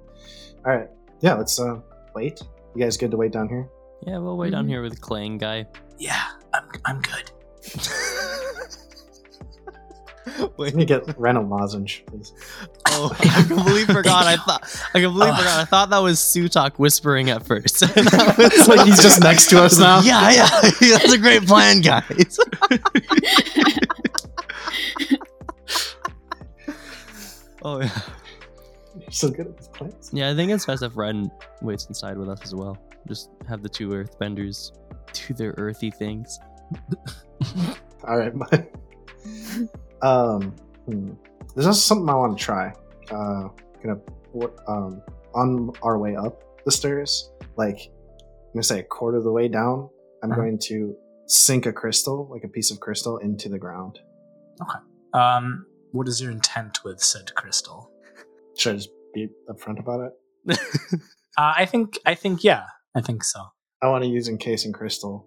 All 0.65 0.75
right. 0.75 0.89
Yeah. 1.21 1.35
Let's 1.35 1.57
uh 1.59 1.79
wait. 2.15 2.41
You 2.75 2.83
guys 2.83 2.97
good 2.97 3.11
to 3.11 3.17
wait 3.17 3.31
down 3.31 3.47
here? 3.47 3.69
Yeah, 4.05 4.17
we'll 4.17 4.35
wait 4.37 4.51
down 4.51 4.65
Mhm. 4.65 4.69
here 4.69 4.81
with 4.81 4.99
Clang 4.99 5.37
guy. 5.37 5.65
Yeah, 5.99 6.21
I'm, 6.53 6.63
I'm 6.85 7.01
good. 7.01 7.31
Let 10.57 10.75
me 10.75 10.85
get 10.85 11.17
Ren 11.17 11.35
a 11.35 11.41
lozenge, 11.41 12.03
please. 12.07 12.33
Oh, 12.87 13.15
I 13.19 13.43
completely 13.47 13.85
forgot. 13.85 14.25
I 14.25 14.35
thought 14.37 14.63
I 14.93 15.01
completely 15.01 15.31
Oh. 15.31 15.37
forgot. 15.37 15.59
I 15.59 15.65
thought 15.65 15.89
that 15.91 15.99
was 15.99 16.19
Sutak 16.19 16.77
whispering 16.77 17.29
at 17.29 17.45
first. 17.45 17.83
it's 17.83 18.67
Like 18.67 18.85
he's 18.87 19.01
just 19.01 19.21
next 19.21 19.49
to 19.51 19.61
us 19.63 19.77
now. 19.79 20.01
Yeah, 20.01 20.29
yeah. 20.31 20.47
That's 20.97 21.13
a 21.13 21.17
great 21.17 21.45
plan, 21.45 21.81
guys. 21.81 22.37
oh 27.63 27.81
yeah. 27.81 27.89
You're 28.99 29.11
so 29.11 29.29
good 29.29 29.47
at 29.47 29.57
these 29.57 29.67
plans. 29.69 30.09
Yeah, 30.13 30.29
I 30.31 30.35
think 30.35 30.51
it's 30.51 30.65
best 30.65 30.83
if 30.83 30.95
Ren 30.97 31.31
waits 31.61 31.85
inside 31.87 32.17
with 32.17 32.29
us 32.29 32.41
as 32.43 32.55
well. 32.55 32.77
Just 33.07 33.29
have 33.47 33.63
the 33.63 33.69
two 33.69 33.89
earthbenders 33.89 34.71
do 35.13 35.33
their 35.33 35.53
earthy 35.57 35.91
things. 35.91 36.39
All 38.07 38.17
right. 38.17 38.33
but- 38.37 38.71
um. 40.01 40.55
hmm. 40.85 41.11
There's 41.55 41.65
also 41.67 41.79
something 41.79 42.09
I 42.09 42.15
want 42.15 42.37
to 42.37 42.43
try. 42.43 42.73
Uh, 43.11 43.49
gonna 43.83 43.99
um 44.67 45.01
on 45.33 45.71
our 45.83 45.97
way 45.97 46.15
up 46.15 46.43
the 46.65 46.71
stairs, 46.71 47.31
like 47.57 47.79
I'm 47.79 48.53
gonna 48.53 48.63
say 48.63 48.79
a 48.79 48.83
quarter 48.83 49.17
of 49.17 49.23
the 49.23 49.31
way 49.31 49.47
down. 49.47 49.89
I'm 50.23 50.31
Uh-huh. 50.31 50.41
going 50.41 50.59
to 50.69 50.95
sink 51.27 51.65
a 51.65 51.73
crystal, 51.73 52.27
like 52.31 52.43
a 52.43 52.47
piece 52.47 52.71
of 52.71 52.79
crystal, 52.79 53.17
into 53.17 53.49
the 53.49 53.57
ground. 53.57 53.99
Okay. 54.61 54.79
Um, 55.13 55.65
what 55.91 56.07
is 56.07 56.21
your 56.21 56.31
intent 56.31 56.83
with 56.83 56.99
said 57.01 57.33
crystal? 57.35 57.89
Should 58.57 58.73
I 58.73 58.75
just 58.77 58.89
be 59.13 59.27
upfront 59.49 59.79
about 59.79 60.01
it? 60.47 60.59
Uh, 61.37 61.53
I 61.55 61.65
think, 61.65 61.97
I 62.05 62.15
think, 62.15 62.43
yeah, 62.43 62.63
I 62.95 63.01
think 63.01 63.23
so. 63.23 63.39
I 63.81 63.87
want 63.87 64.03
to 64.03 64.09
use 64.09 64.27
encasing 64.27 64.73
crystal, 64.73 65.25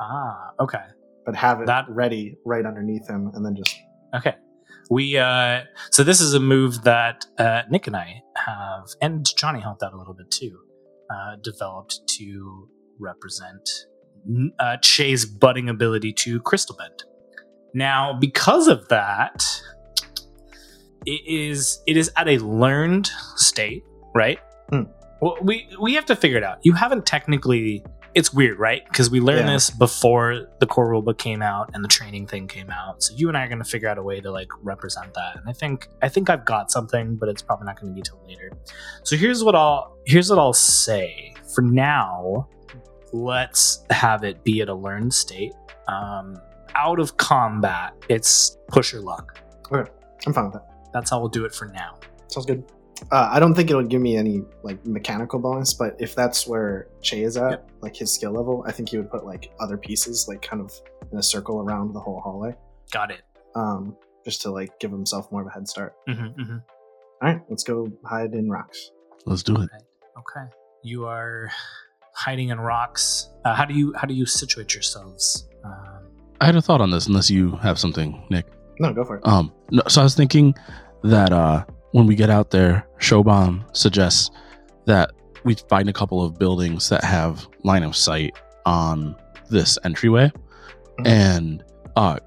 Ah, 0.00 0.50
okay. 0.58 0.82
but 1.24 1.36
have 1.36 1.60
it 1.60 1.66
That- 1.66 1.88
ready 1.88 2.36
right 2.44 2.66
underneath 2.66 3.06
him, 3.08 3.30
and 3.32 3.46
then 3.46 3.54
just 3.54 3.76
Okay. 4.16 4.34
We 4.90 5.18
uh 5.18 5.62
so 5.90 6.04
this 6.04 6.20
is 6.20 6.34
a 6.34 6.40
move 6.40 6.82
that 6.84 7.26
uh 7.38 7.62
Nick 7.70 7.86
and 7.86 7.96
I 7.96 8.22
have 8.36 8.84
and 9.00 9.26
Johnny 9.36 9.60
helped 9.60 9.82
out 9.82 9.92
a 9.92 9.96
little 9.96 10.14
bit 10.14 10.30
too. 10.30 10.58
Uh 11.10 11.36
developed 11.42 12.00
to 12.18 12.68
represent 12.98 13.68
uh 14.58 14.76
Che's 14.78 15.24
budding 15.24 15.68
ability 15.68 16.12
to 16.14 16.40
crystal 16.40 16.76
bend. 16.76 17.02
Now, 17.74 18.14
because 18.18 18.68
of 18.68 18.88
that, 18.88 19.44
it 21.04 21.20
is 21.26 21.82
it 21.86 21.96
is 21.96 22.10
at 22.16 22.28
a 22.28 22.38
learned 22.38 23.10
state, 23.36 23.84
right? 24.14 24.38
Hmm. 24.70 24.82
Well, 25.20 25.36
we 25.42 25.68
we 25.80 25.94
have 25.94 26.06
to 26.06 26.16
figure 26.16 26.38
it 26.38 26.44
out. 26.44 26.58
You 26.62 26.72
haven't 26.72 27.06
technically 27.06 27.84
it's 28.16 28.32
weird, 28.32 28.58
right? 28.58 28.82
Because 28.88 29.10
we 29.10 29.20
learned 29.20 29.46
Yeah. 29.46 29.52
this 29.52 29.68
before 29.68 30.46
the 30.58 30.66
core 30.66 30.88
rulebook 30.90 31.18
came 31.18 31.42
out 31.42 31.70
and 31.74 31.84
the 31.84 31.88
training 31.88 32.26
thing 32.26 32.48
came 32.48 32.70
out. 32.70 33.02
So 33.02 33.14
you 33.14 33.28
and 33.28 33.36
I 33.36 33.44
are 33.44 33.48
going 33.48 33.58
to 33.62 33.64
figure 33.68 33.88
out 33.90 33.98
a 33.98 34.02
way 34.02 34.20
to 34.22 34.30
like 34.30 34.48
represent 34.62 35.12
that. 35.12 35.36
And 35.36 35.44
I 35.46 35.52
think 35.52 35.88
I 36.02 36.08
think 36.08 36.30
I've 36.30 36.46
got 36.46 36.70
something, 36.70 37.16
but 37.16 37.28
it's 37.28 37.42
probably 37.42 37.66
not 37.66 37.78
going 37.78 37.92
to 37.92 37.94
be 37.94 38.00
till 38.00 38.18
later. 38.26 38.50
So 39.04 39.16
here's 39.16 39.44
what 39.44 39.54
I'll 39.54 39.96
here's 40.06 40.30
what 40.30 40.38
I'll 40.38 40.54
say. 40.54 41.34
For 41.54 41.60
now, 41.62 42.48
let's 43.12 43.84
have 43.90 44.24
it 44.24 44.42
be 44.44 44.62
at 44.62 44.68
a 44.70 44.74
learned 44.74 45.12
state. 45.12 45.52
Um, 45.86 46.40
out 46.74 46.98
of 46.98 47.16
combat, 47.18 47.92
it's 48.08 48.56
push 48.68 48.92
your 48.94 49.02
luck. 49.02 49.38
Okay, 49.70 49.90
I'm 50.26 50.32
fine 50.32 50.44
with 50.44 50.54
that. 50.54 50.66
That's 50.94 51.10
how 51.10 51.20
we'll 51.20 51.28
do 51.28 51.44
it 51.44 51.54
for 51.54 51.66
now. 51.66 51.98
Sounds 52.28 52.46
good. 52.46 52.64
Uh, 53.12 53.28
I 53.30 53.38
don't 53.40 53.54
think 53.54 53.70
it'll 53.70 53.82
give 53.82 54.00
me 54.00 54.16
any 54.16 54.42
like 54.62 54.84
mechanical 54.86 55.38
bonus, 55.38 55.74
but 55.74 55.96
if 55.98 56.14
that's 56.14 56.46
where 56.46 56.88
Che 57.02 57.22
is 57.22 57.36
at, 57.36 57.50
Yep. 57.50 57.70
like 57.82 57.96
his 57.96 58.12
skill 58.12 58.32
level, 58.32 58.64
I 58.66 58.72
think 58.72 58.88
he 58.88 58.96
would 58.96 59.10
put 59.10 59.24
like 59.26 59.50
other 59.60 59.76
pieces, 59.76 60.26
like 60.28 60.40
kind 60.42 60.62
of 60.62 60.72
in 61.12 61.18
a 61.18 61.22
circle 61.22 61.60
around 61.60 61.92
the 61.92 62.00
whole 62.00 62.20
hallway, 62.20 62.54
Got 62.92 63.10
it. 63.10 63.20
um, 63.54 63.96
just 64.24 64.40
to 64.42 64.50
like 64.50 64.78
give 64.80 64.90
himself 64.90 65.30
more 65.30 65.42
of 65.42 65.46
a 65.46 65.50
head 65.50 65.68
start. 65.68 65.94
Mm-hmm, 66.08 66.40
mm-hmm. 66.40 66.56
All 67.22 67.32
right, 67.32 67.40
let's 67.48 67.64
go 67.64 67.90
hide 68.04 68.34
in 68.34 68.48
rocks. 68.50 68.90
Let's 69.26 69.42
do 69.42 69.54
it. 69.60 69.68
Okay. 70.18 70.46
You 70.82 71.04
are 71.06 71.50
hiding 72.14 72.48
in 72.48 72.58
rocks. 72.60 73.28
Uh, 73.44 73.54
how 73.54 73.64
do 73.66 73.74
you 73.74 73.92
how 73.94 74.06
do 74.06 74.14
you 74.14 74.24
situate 74.26 74.72
yourselves? 74.74 75.48
Um, 75.64 76.08
I 76.40 76.46
had 76.46 76.56
a 76.56 76.62
thought 76.62 76.80
on 76.80 76.90
this, 76.90 77.06
unless 77.08 77.30
you 77.30 77.52
have 77.56 77.78
something, 77.78 78.22
Nick. 78.30 78.46
No, 78.80 78.92
go 78.92 79.04
for 79.04 79.16
it. 79.16 79.26
Um, 79.26 79.52
no, 79.70 79.82
so 79.88 80.00
I 80.00 80.04
was 80.04 80.14
thinking 80.14 80.54
that 81.02 81.32
uh, 81.32 81.64
when 81.96 82.06
we 82.06 82.14
get 82.14 82.28
out 82.28 82.50
there, 82.50 82.86
Shoban 82.98 83.64
suggests 83.74 84.30
that 84.84 85.12
we 85.44 85.54
find 85.70 85.88
a 85.88 85.94
couple 85.94 86.22
of 86.22 86.38
buildings 86.38 86.90
that 86.90 87.02
have 87.02 87.48
line 87.62 87.82
of 87.82 87.96
sight 87.96 88.36
on 88.66 89.16
this 89.48 89.78
entryway, 89.82 90.30
Mhm. 90.98 91.06
and 91.06 91.64
uh, 91.96 92.18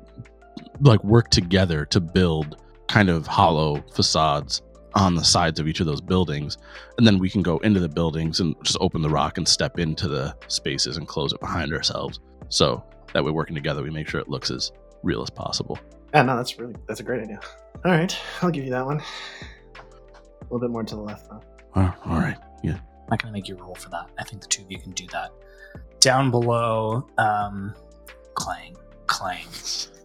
like 0.81 1.03
work 1.03 1.29
together 1.29 1.85
to 1.85 1.99
build 1.99 2.59
kind 2.87 3.09
of 3.09 3.27
hollow 3.27 3.83
facades 3.93 4.63
on 4.95 5.13
the 5.13 5.23
sides 5.23 5.59
of 5.59 5.67
each 5.67 5.79
of 5.81 5.85
those 5.85 6.01
buildings, 6.01 6.57
and 6.97 7.05
then 7.05 7.19
we 7.19 7.29
can 7.29 7.43
go 7.43 7.59
into 7.59 7.79
the 7.79 7.89
buildings 7.89 8.39
and 8.39 8.55
just 8.63 8.77
open 8.81 9.03
the 9.03 9.09
rock 9.09 9.37
and 9.37 9.47
step 9.47 9.77
into 9.77 10.07
the 10.07 10.35
spaces 10.47 10.97
and 10.97 11.07
close 11.07 11.31
it 11.31 11.39
behind 11.39 11.71
ourselves. 11.73 12.19
So 12.47 12.83
that 13.13 13.23
way, 13.23 13.29
working 13.31 13.53
together, 13.53 13.83
we 13.83 13.91
make 13.91 14.07
sure 14.09 14.19
it 14.19 14.29
looks 14.29 14.49
as 14.49 14.71
real 15.03 15.21
as 15.21 15.29
possible. 15.29 15.77
Yeah, 16.11 16.23
no, 16.23 16.37
that's 16.37 16.57
really 16.57 16.73
that's 16.87 17.01
a 17.01 17.03
great 17.03 17.21
idea. 17.21 17.39
All 17.85 17.91
right, 17.91 18.17
I'll 18.41 18.49
give 18.49 18.63
you 18.65 18.71
that 18.71 18.83
one. 18.87 19.01
A 20.41 20.43
little 20.45 20.59
bit 20.59 20.71
more 20.71 20.83
to 20.83 20.95
the 20.95 21.01
left, 21.01 21.29
though. 21.29 21.41
Oh, 21.75 21.93
all 22.05 22.19
right. 22.19 22.37
Yeah. 22.63 22.73
I'm 22.73 23.09
not 23.11 23.21
going 23.21 23.31
to 23.33 23.37
make 23.37 23.47
you 23.47 23.55
roll 23.55 23.75
for 23.75 23.89
that. 23.89 24.09
I 24.17 24.23
think 24.23 24.41
the 24.41 24.47
two 24.47 24.63
of 24.63 24.71
you 24.71 24.79
can 24.79 24.91
do 24.91 25.07
that. 25.07 25.31
Down 25.99 26.31
below, 26.31 27.07
um, 27.17 27.73
clang, 28.35 28.75
clang, 29.07 29.47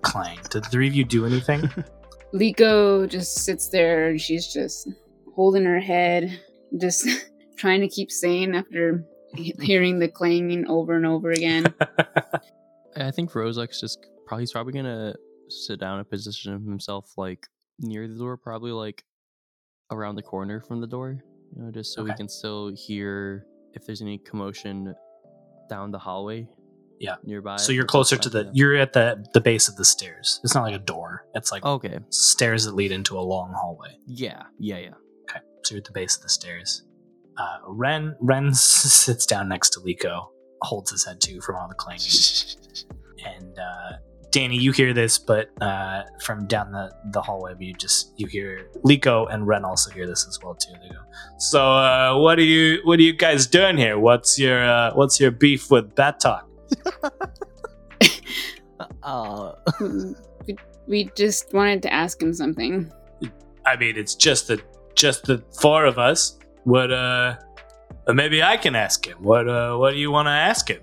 clang. 0.02 0.38
Did 0.50 0.64
the 0.64 0.68
three 0.68 0.88
of 0.88 0.94
you 0.94 1.04
do 1.04 1.26
anything? 1.26 1.70
Leeko 2.34 3.08
just 3.08 3.44
sits 3.44 3.68
there 3.68 4.08
and 4.08 4.20
she's 4.20 4.52
just 4.52 4.88
holding 5.34 5.64
her 5.64 5.80
head, 5.80 6.40
just 6.78 7.08
trying 7.56 7.80
to 7.80 7.88
keep 7.88 8.10
sane 8.10 8.54
after 8.54 9.04
hearing 9.36 9.98
the 9.98 10.08
clanging 10.08 10.66
over 10.66 10.96
and 10.96 11.06
over 11.06 11.30
again. 11.30 11.72
I 12.96 13.10
think 13.10 13.30
Rozak's 13.32 13.80
just 13.80 14.06
probably 14.26 14.42
he's 14.42 14.52
probably 14.52 14.72
gonna 14.72 15.14
sit 15.48 15.78
down 15.80 15.98
and 15.98 16.08
position 16.08 16.52
himself 16.64 17.12
like 17.16 17.46
near 17.78 18.08
the 18.08 18.14
door, 18.14 18.36
probably 18.36 18.72
like 18.72 19.04
around 19.90 20.16
the 20.16 20.22
corner 20.22 20.60
from 20.60 20.80
the 20.80 20.86
door. 20.86 21.18
You 21.56 21.62
know, 21.62 21.70
just 21.70 21.94
so 21.94 22.02
we 22.02 22.12
can 22.14 22.28
still 22.28 22.72
hear 22.74 23.46
if 23.74 23.86
there's 23.86 24.02
any 24.02 24.18
commotion 24.18 24.94
down 25.70 25.90
the 25.90 25.98
hallway. 25.98 26.48
Yeah. 27.00 27.16
Nearby. 27.24 27.56
so 27.56 27.72
you're 27.72 27.84
closer 27.84 28.16
to 28.16 28.28
the. 28.28 28.50
You're 28.54 28.76
at 28.76 28.92
the 28.92 29.24
the 29.34 29.40
base 29.40 29.68
of 29.68 29.76
the 29.76 29.84
stairs. 29.84 30.40
It's 30.44 30.54
not 30.54 30.62
like 30.62 30.74
a 30.74 30.78
door. 30.78 31.26
It's 31.34 31.50
like 31.52 31.64
Okay. 31.64 31.98
stairs 32.10 32.64
that 32.64 32.74
lead 32.74 32.92
into 32.92 33.18
a 33.18 33.20
long 33.20 33.52
hallway. 33.52 33.96
Yeah. 34.06 34.42
Yeah. 34.58 34.78
Yeah. 34.78 34.90
Okay, 35.30 35.40
so 35.64 35.74
you're 35.74 35.78
at 35.80 35.84
the 35.84 35.92
base 35.92 36.16
of 36.16 36.22
the 36.22 36.28
stairs. 36.28 36.84
Uh, 37.36 37.58
Ren 37.66 38.14
Ren 38.20 38.54
sits 38.54 39.26
down 39.26 39.48
next 39.48 39.70
to 39.70 39.80
Leeko, 39.80 40.28
holds 40.62 40.90
his 40.92 41.04
head 41.04 41.20
too 41.20 41.40
from 41.40 41.56
all 41.56 41.68
the 41.68 41.74
clanging. 41.74 42.06
and 43.26 43.58
uh, 43.58 43.96
Danny, 44.34 44.56
you 44.56 44.72
hear 44.72 44.92
this, 44.92 45.16
but 45.16 45.50
uh, 45.62 46.02
from 46.20 46.46
down 46.46 46.72
the, 46.72 46.90
the 47.12 47.22
hallway, 47.22 47.54
you 47.60 47.72
just 47.72 48.12
you 48.16 48.26
hear 48.26 48.68
Leeko 48.84 49.32
and 49.32 49.46
Ren 49.46 49.64
also 49.64 49.92
hear 49.92 50.08
this 50.08 50.26
as 50.26 50.40
well 50.42 50.56
too. 50.56 50.72
They 50.82 50.88
go, 50.88 50.98
"So, 51.38 51.62
uh, 51.62 52.18
what 52.18 52.40
are 52.40 52.42
you 52.42 52.80
what 52.82 52.98
are 52.98 53.02
you 53.02 53.12
guys 53.12 53.46
doing 53.46 53.76
here? 53.76 53.96
What's 53.96 54.36
your 54.36 54.68
uh, 54.68 54.92
what's 54.94 55.20
your 55.20 55.30
beef 55.30 55.70
with 55.70 55.94
Batok?" 55.94 56.42
Uh, 59.02 59.52
we, 60.46 60.56
we 60.88 61.10
just 61.14 61.52
wanted 61.52 61.82
to 61.82 61.92
ask 61.92 62.20
him 62.20 62.32
something. 62.32 62.90
I 63.66 63.76
mean, 63.76 63.96
it's 63.96 64.14
just 64.14 64.48
the 64.48 64.60
just 64.94 65.26
the 65.26 65.44
four 65.60 65.84
of 65.84 65.98
us. 65.98 66.38
What 66.64 66.90
uh, 66.90 67.36
maybe 68.08 68.42
I 68.42 68.56
can 68.56 68.74
ask 68.74 69.06
him. 69.06 69.18
What 69.22 69.48
uh, 69.48 69.76
what 69.76 69.92
do 69.92 69.98
you 69.98 70.10
want 70.10 70.26
to 70.26 70.32
ask 70.32 70.68
him? 70.68 70.80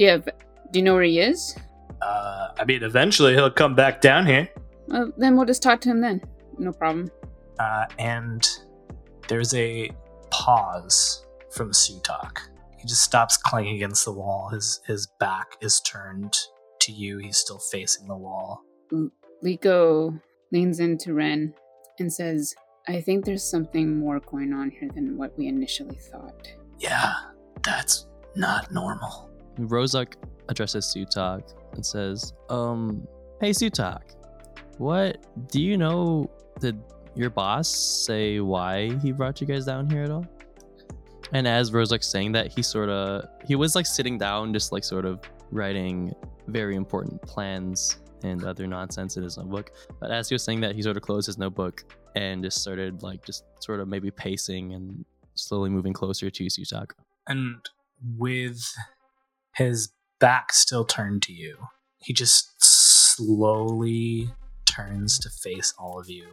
Have, 0.00 0.28
do 0.70 0.78
you 0.78 0.84
know 0.84 0.94
where 0.94 1.04
he 1.04 1.20
is? 1.20 1.56
Uh, 2.02 2.48
I 2.58 2.64
mean, 2.64 2.82
eventually 2.82 3.34
he'll 3.34 3.50
come 3.50 3.74
back 3.74 4.00
down 4.00 4.26
here. 4.26 4.48
Well, 4.88 5.12
then 5.16 5.36
we'll 5.36 5.46
just 5.46 5.62
talk 5.62 5.80
to 5.82 5.88
him 5.88 6.00
then. 6.00 6.22
No 6.58 6.72
problem. 6.72 7.10
Uh, 7.58 7.86
and 7.98 8.48
there's 9.28 9.54
a 9.54 9.90
pause 10.30 11.26
from 11.52 11.72
Sutak. 11.72 12.38
He 12.78 12.86
just 12.88 13.02
stops 13.02 13.36
clanging 13.36 13.76
against 13.76 14.04
the 14.04 14.12
wall. 14.12 14.48
His 14.48 14.80
his 14.86 15.06
back 15.18 15.56
is 15.60 15.80
turned 15.80 16.36
to 16.80 16.92
you. 16.92 17.18
He's 17.18 17.36
still 17.36 17.58
facing 17.58 18.08
the 18.08 18.16
wall. 18.16 18.62
Leeko 19.44 20.20
leans 20.52 20.80
into 20.80 21.14
Ren 21.14 21.54
and 21.98 22.12
says, 22.12 22.54
I 22.88 23.00
think 23.00 23.24
there's 23.24 23.44
something 23.44 23.98
more 23.98 24.20
going 24.20 24.52
on 24.52 24.70
here 24.70 24.88
than 24.94 25.16
what 25.16 25.36
we 25.38 25.46
initially 25.46 25.98
thought. 26.10 26.48
Yeah, 26.78 27.12
that's 27.62 28.06
not 28.34 28.72
normal. 28.72 29.30
Rozak 29.58 30.14
addresses 30.48 30.86
Sutak 30.86 31.52
and 31.74 31.84
says, 31.84 32.32
"Um, 32.48 33.06
hey 33.40 33.50
Sutak, 33.50 34.14
what 34.78 35.26
do 35.50 35.60
you 35.60 35.76
know? 35.76 36.30
Did 36.58 36.80
your 37.14 37.30
boss 37.30 37.68
say 37.68 38.40
why 38.40 38.96
he 38.98 39.12
brought 39.12 39.40
you 39.40 39.46
guys 39.46 39.64
down 39.64 39.88
here 39.90 40.04
at 40.04 40.10
all?" 40.10 40.26
And 41.32 41.46
as 41.46 41.70
Rozak's 41.70 42.08
saying 42.08 42.32
that, 42.32 42.52
he 42.52 42.62
sort 42.62 42.88
of 42.88 43.28
he 43.46 43.54
was 43.54 43.74
like 43.74 43.86
sitting 43.86 44.18
down, 44.18 44.52
just 44.52 44.72
like 44.72 44.84
sort 44.84 45.04
of 45.04 45.20
writing 45.50 46.14
very 46.48 46.76
important 46.76 47.20
plans 47.22 47.98
and 48.22 48.44
other 48.44 48.66
nonsense 48.66 49.16
in 49.16 49.22
his 49.22 49.38
notebook. 49.38 49.70
But 50.00 50.10
as 50.10 50.28
he 50.28 50.34
was 50.34 50.42
saying 50.42 50.60
that, 50.60 50.74
he 50.74 50.82
sort 50.82 50.96
of 50.96 51.02
closed 51.02 51.26
his 51.26 51.38
notebook 51.38 51.84
and 52.16 52.42
just 52.42 52.60
started 52.60 53.02
like 53.02 53.24
just 53.24 53.44
sort 53.60 53.80
of 53.80 53.88
maybe 53.88 54.10
pacing 54.10 54.74
and 54.74 55.04
slowly 55.34 55.70
moving 55.70 55.92
closer 55.92 56.30
to 56.30 56.44
Sutak. 56.44 56.90
And 57.28 57.56
with 58.18 58.60
his 59.54 59.90
back 60.20 60.52
still 60.52 60.84
turned 60.84 61.22
to 61.22 61.32
you, 61.32 61.56
he 61.98 62.12
just 62.12 62.52
slowly 62.62 64.30
turns 64.66 65.18
to 65.18 65.28
face 65.28 65.74
all 65.78 65.98
of 65.98 66.08
you 66.08 66.26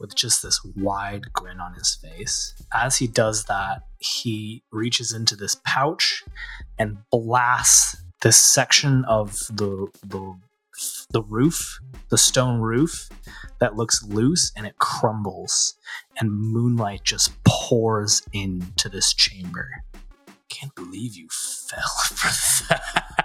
with 0.00 0.14
just 0.14 0.42
this 0.42 0.60
wide 0.76 1.32
grin 1.32 1.60
on 1.60 1.74
his 1.74 1.94
face. 1.94 2.54
As 2.72 2.98
he 2.98 3.06
does 3.06 3.44
that, 3.44 3.82
he 3.98 4.62
reaches 4.72 5.12
into 5.12 5.36
this 5.36 5.56
pouch 5.64 6.24
and 6.78 6.98
blasts 7.10 7.96
this 8.22 8.38
section 8.38 9.04
of 9.04 9.38
the 9.48 9.88
the 10.02 10.34
the 11.10 11.22
roof, 11.22 11.78
the 12.10 12.18
stone 12.18 12.60
roof 12.60 13.08
that 13.60 13.76
looks 13.76 14.02
loose 14.02 14.50
and 14.56 14.66
it 14.66 14.76
crumbles 14.78 15.74
and 16.18 16.32
moonlight 16.32 17.04
just 17.04 17.32
pours 17.44 18.22
into 18.32 18.88
this 18.88 19.14
chamber. 19.14 19.68
Can't 20.48 20.74
believe 20.74 21.14
you 21.14 21.28
fell 21.30 21.82
for 22.08 22.66
that. 22.68 23.23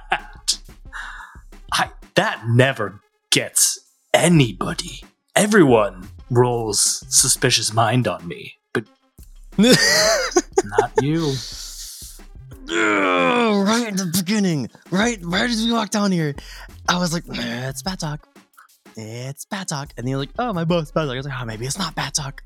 I 2.20 2.22
that 2.22 2.50
never 2.50 3.00
gets 3.32 3.80
anybody. 4.14 5.06
Everyone 5.38 6.10
rolls 6.30 7.06
suspicious 7.08 7.72
mind 7.74 8.10
on 8.10 8.28
me, 8.28 8.56
but 8.74 8.84
not 9.58 10.92
you. 11.02 11.34
Ugh, 12.72 13.66
right 13.66 13.88
in 13.88 13.96
the 13.96 14.12
beginning, 14.14 14.70
right, 14.92 15.18
right 15.24 15.50
as 15.50 15.64
we 15.64 15.72
walked 15.72 15.94
down 15.94 16.12
here, 16.12 16.36
I 16.90 16.98
was 17.00 17.14
like, 17.14 17.24
"Eh, 17.30 17.70
"It's 17.70 17.84
Bat 17.84 18.00
Talk, 18.02 18.28
it's 18.98 19.46
Bat 19.46 19.70
Talk," 19.70 19.94
and 19.98 20.10
you're 20.10 20.20
like, 20.20 20.32
"Oh, 20.38 20.52
my 20.52 20.66
boss, 20.66 20.92
Bat 20.92 21.06
Talk." 21.06 21.14
I 21.14 21.16
was 21.16 21.26
like, 21.26 21.42
"Oh, 21.42 21.46
maybe 21.46 21.66
it's 21.66 21.80
not 21.80 21.96
Bat 21.96 22.16
Talk." 22.16 22.44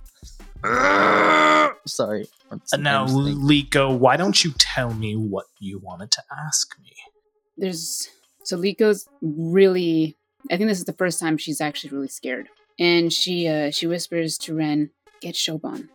Ugh, 0.63 1.73
Sorry. 1.87 2.27
I'm 2.51 2.61
And 2.71 2.83
now, 2.83 3.01
I'm 3.01 3.07
just 3.07 3.19
thinking. 3.23 3.43
Leeko, 3.43 3.97
why 3.97 4.17
don't 4.17 4.43
you 4.43 4.53
tell 4.59 4.93
me 4.93 5.15
what 5.15 5.47
you 5.59 5.79
wanted 5.79 6.11
to 6.11 6.23
ask 6.45 6.79
me? 6.79 6.93
There's 7.57 8.07
so 8.43 8.57
Leeko's 8.57 9.07
really 9.21 10.17
I 10.51 10.57
think 10.57 10.69
this 10.69 10.79
is 10.79 10.85
the 10.85 10.93
first 10.93 11.19
time 11.19 11.37
she's 11.37 11.61
actually 11.61 11.91
really 11.91 12.07
scared. 12.09 12.49
And 12.79 13.11
she 13.11 13.47
uh 13.47 13.71
she 13.71 13.87
whispers 13.87 14.37
to 14.39 14.55
Ren, 14.55 14.89
get 15.21 15.35
Shoban. 15.35 15.89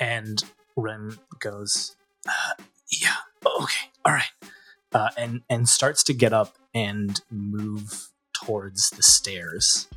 And 0.00 0.42
Ren 0.76 1.18
goes, 1.38 1.96
uh, 2.26 2.62
"Yeah, 2.90 3.16
okay, 3.44 3.90
all 4.04 4.12
right," 4.12 4.30
uh, 4.92 5.10
and 5.18 5.42
and 5.50 5.68
starts 5.68 6.02
to 6.04 6.14
get 6.14 6.32
up 6.32 6.56
and 6.74 7.20
move 7.30 8.10
towards 8.32 8.90
the 8.90 9.02
stairs. 9.02 9.88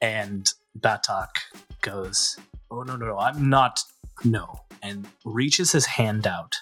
And 0.00 0.50
Batok 0.78 1.36
goes, 1.82 2.38
"Oh 2.70 2.82
no, 2.82 2.96
no, 2.96 3.06
no! 3.06 3.18
I'm 3.18 3.50
not. 3.50 3.80
No!" 4.24 4.62
And 4.82 5.06
reaches 5.24 5.72
his 5.72 5.86
hand 5.86 6.26
out, 6.26 6.56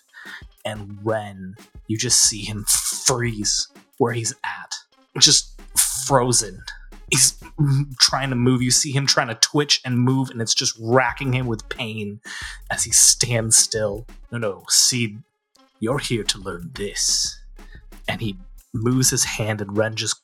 and 0.64 0.98
Ren, 1.02 1.54
you 1.86 1.96
just 1.96 2.22
see 2.22 2.42
him 2.42 2.64
freeze 2.68 3.68
where 3.98 4.12
he's 4.12 4.32
at, 4.44 4.74
just 5.18 5.60
frozen. 6.06 6.62
He's 7.10 7.38
trying 8.00 8.30
to 8.30 8.36
move. 8.36 8.62
You 8.62 8.70
see 8.70 8.90
him 8.90 9.06
trying 9.06 9.28
to 9.28 9.34
twitch 9.34 9.80
and 9.84 9.98
move, 9.98 10.30
and 10.30 10.40
it's 10.40 10.54
just 10.54 10.76
racking 10.80 11.34
him 11.34 11.46
with 11.46 11.68
pain 11.68 12.20
as 12.70 12.84
he 12.84 12.90
stands 12.90 13.56
still. 13.56 14.06
No, 14.30 14.38
no, 14.38 14.64
see, 14.68 15.18
you're 15.78 15.98
here 15.98 16.24
to 16.24 16.38
learn 16.38 16.70
this. 16.74 17.38
And 18.08 18.20
he 18.20 18.38
moves 18.72 19.10
his 19.10 19.24
hand, 19.24 19.60
and 19.60 19.76
Ren 19.76 19.94
just 19.94 20.20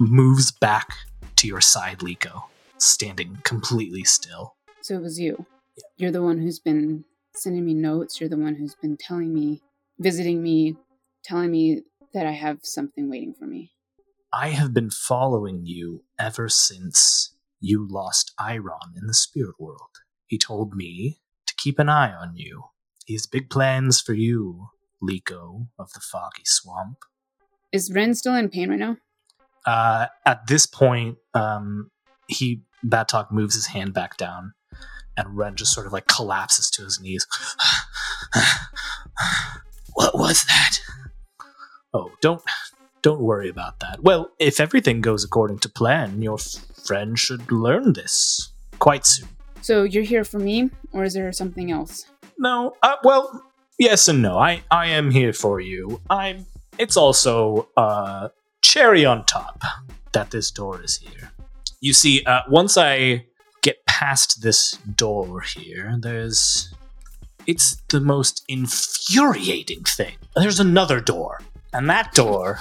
moves 0.00 0.50
back 0.50 0.90
to 1.36 1.46
your 1.46 1.60
side, 1.60 1.98
Leeko, 1.98 2.44
standing 2.78 3.38
completely 3.44 4.02
still. 4.02 4.56
So 4.80 4.96
it 4.96 5.02
was 5.02 5.20
you. 5.20 5.46
You're 5.96 6.10
the 6.10 6.22
one 6.22 6.38
who's 6.38 6.58
been 6.58 7.04
sending 7.36 7.64
me 7.64 7.74
notes. 7.74 8.20
You're 8.20 8.28
the 8.28 8.36
one 8.36 8.54
who's 8.54 8.74
been 8.74 8.96
telling 8.96 9.32
me, 9.32 9.62
visiting 9.98 10.42
me, 10.42 10.76
telling 11.24 11.50
me 11.50 11.82
that 12.14 12.26
I 12.26 12.32
have 12.32 12.60
something 12.62 13.10
waiting 13.10 13.34
for 13.38 13.46
me. 13.46 13.72
I 14.32 14.50
have 14.50 14.74
been 14.74 14.90
following 14.90 15.62
you 15.64 16.04
ever 16.18 16.48
since 16.48 17.34
you 17.60 17.86
lost 17.88 18.32
Iron 18.38 18.94
in 18.96 19.06
the 19.06 19.14
spirit 19.14 19.56
world. 19.58 20.00
He 20.26 20.38
told 20.38 20.74
me 20.74 21.20
to 21.46 21.54
keep 21.56 21.78
an 21.78 21.88
eye 21.88 22.12
on 22.12 22.36
you. 22.36 22.64
He 23.06 23.14
has 23.14 23.26
big 23.26 23.48
plans 23.50 24.00
for 24.00 24.12
you, 24.12 24.68
Leeko 25.02 25.68
of 25.78 25.92
the 25.92 26.00
Foggy 26.00 26.42
Swamp. 26.44 26.98
Is 27.72 27.92
Ren 27.92 28.14
still 28.14 28.34
in 28.34 28.48
pain 28.48 28.70
right 28.70 28.78
now? 28.78 28.96
Uh, 29.64 30.06
at 30.24 30.46
this 30.46 30.66
point, 30.66 31.18
um, 31.34 31.90
he 32.28 32.62
Batok 32.84 33.30
moves 33.32 33.54
his 33.54 33.66
hand 33.66 33.94
back 33.94 34.16
down, 34.16 34.54
And 35.16 35.36
Ren 35.36 35.56
just 35.56 35.72
sort 35.72 35.86
of 35.86 35.92
like 35.92 36.06
collapses 36.06 36.70
to 36.70 36.84
his 36.84 37.00
knees. 37.00 37.26
what 39.94 40.16
was 40.18 40.44
that? 40.44 40.78
Oh, 41.94 42.12
don't 42.20 42.42
don't 43.02 43.20
worry 43.20 43.48
about 43.48 43.80
that. 43.80 44.02
Well, 44.02 44.30
if 44.38 44.60
everything 44.60 45.00
goes 45.00 45.24
according 45.24 45.60
to 45.60 45.68
plan, 45.68 46.22
your 46.22 46.38
friend 46.38 47.18
should 47.18 47.50
learn 47.52 47.92
this 47.92 48.52
quite 48.78 49.06
soon. 49.06 49.28
So 49.62 49.84
you're 49.84 50.02
here 50.02 50.24
for 50.24 50.38
me, 50.38 50.70
or 50.92 51.04
is 51.04 51.14
there 51.14 51.32
something 51.32 51.70
else? 51.70 52.04
No, 52.38 52.74
uh, 52.82 52.96
well, 53.02 53.42
yes 53.78 54.08
and 54.08 54.22
no. 54.22 54.38
I 54.38 54.62
I 54.70 54.88
am 54.88 55.10
here 55.10 55.32
for 55.32 55.60
you. 55.60 56.00
I'm. 56.10 56.46
It's 56.78 56.96
also 56.96 57.68
uh 57.76 58.28
cherry 58.60 59.04
on 59.04 59.24
top 59.24 59.62
that 60.12 60.30
this 60.30 60.50
door 60.50 60.82
is 60.82 60.96
here. 60.96 61.30
You 61.80 61.92
see, 61.92 62.24
uh, 62.24 62.40
once 62.48 62.76
I 62.76 63.26
get 63.66 63.84
past 63.86 64.42
this 64.42 64.78
door 64.94 65.40
here, 65.40 65.96
there's. 66.00 66.72
It's 67.48 67.76
the 67.88 68.00
most 68.00 68.44
infuriating 68.48 69.82
thing. 69.84 70.14
There's 70.36 70.60
another 70.60 71.00
door, 71.00 71.40
and 71.72 71.88
that 71.90 72.12
door 72.14 72.60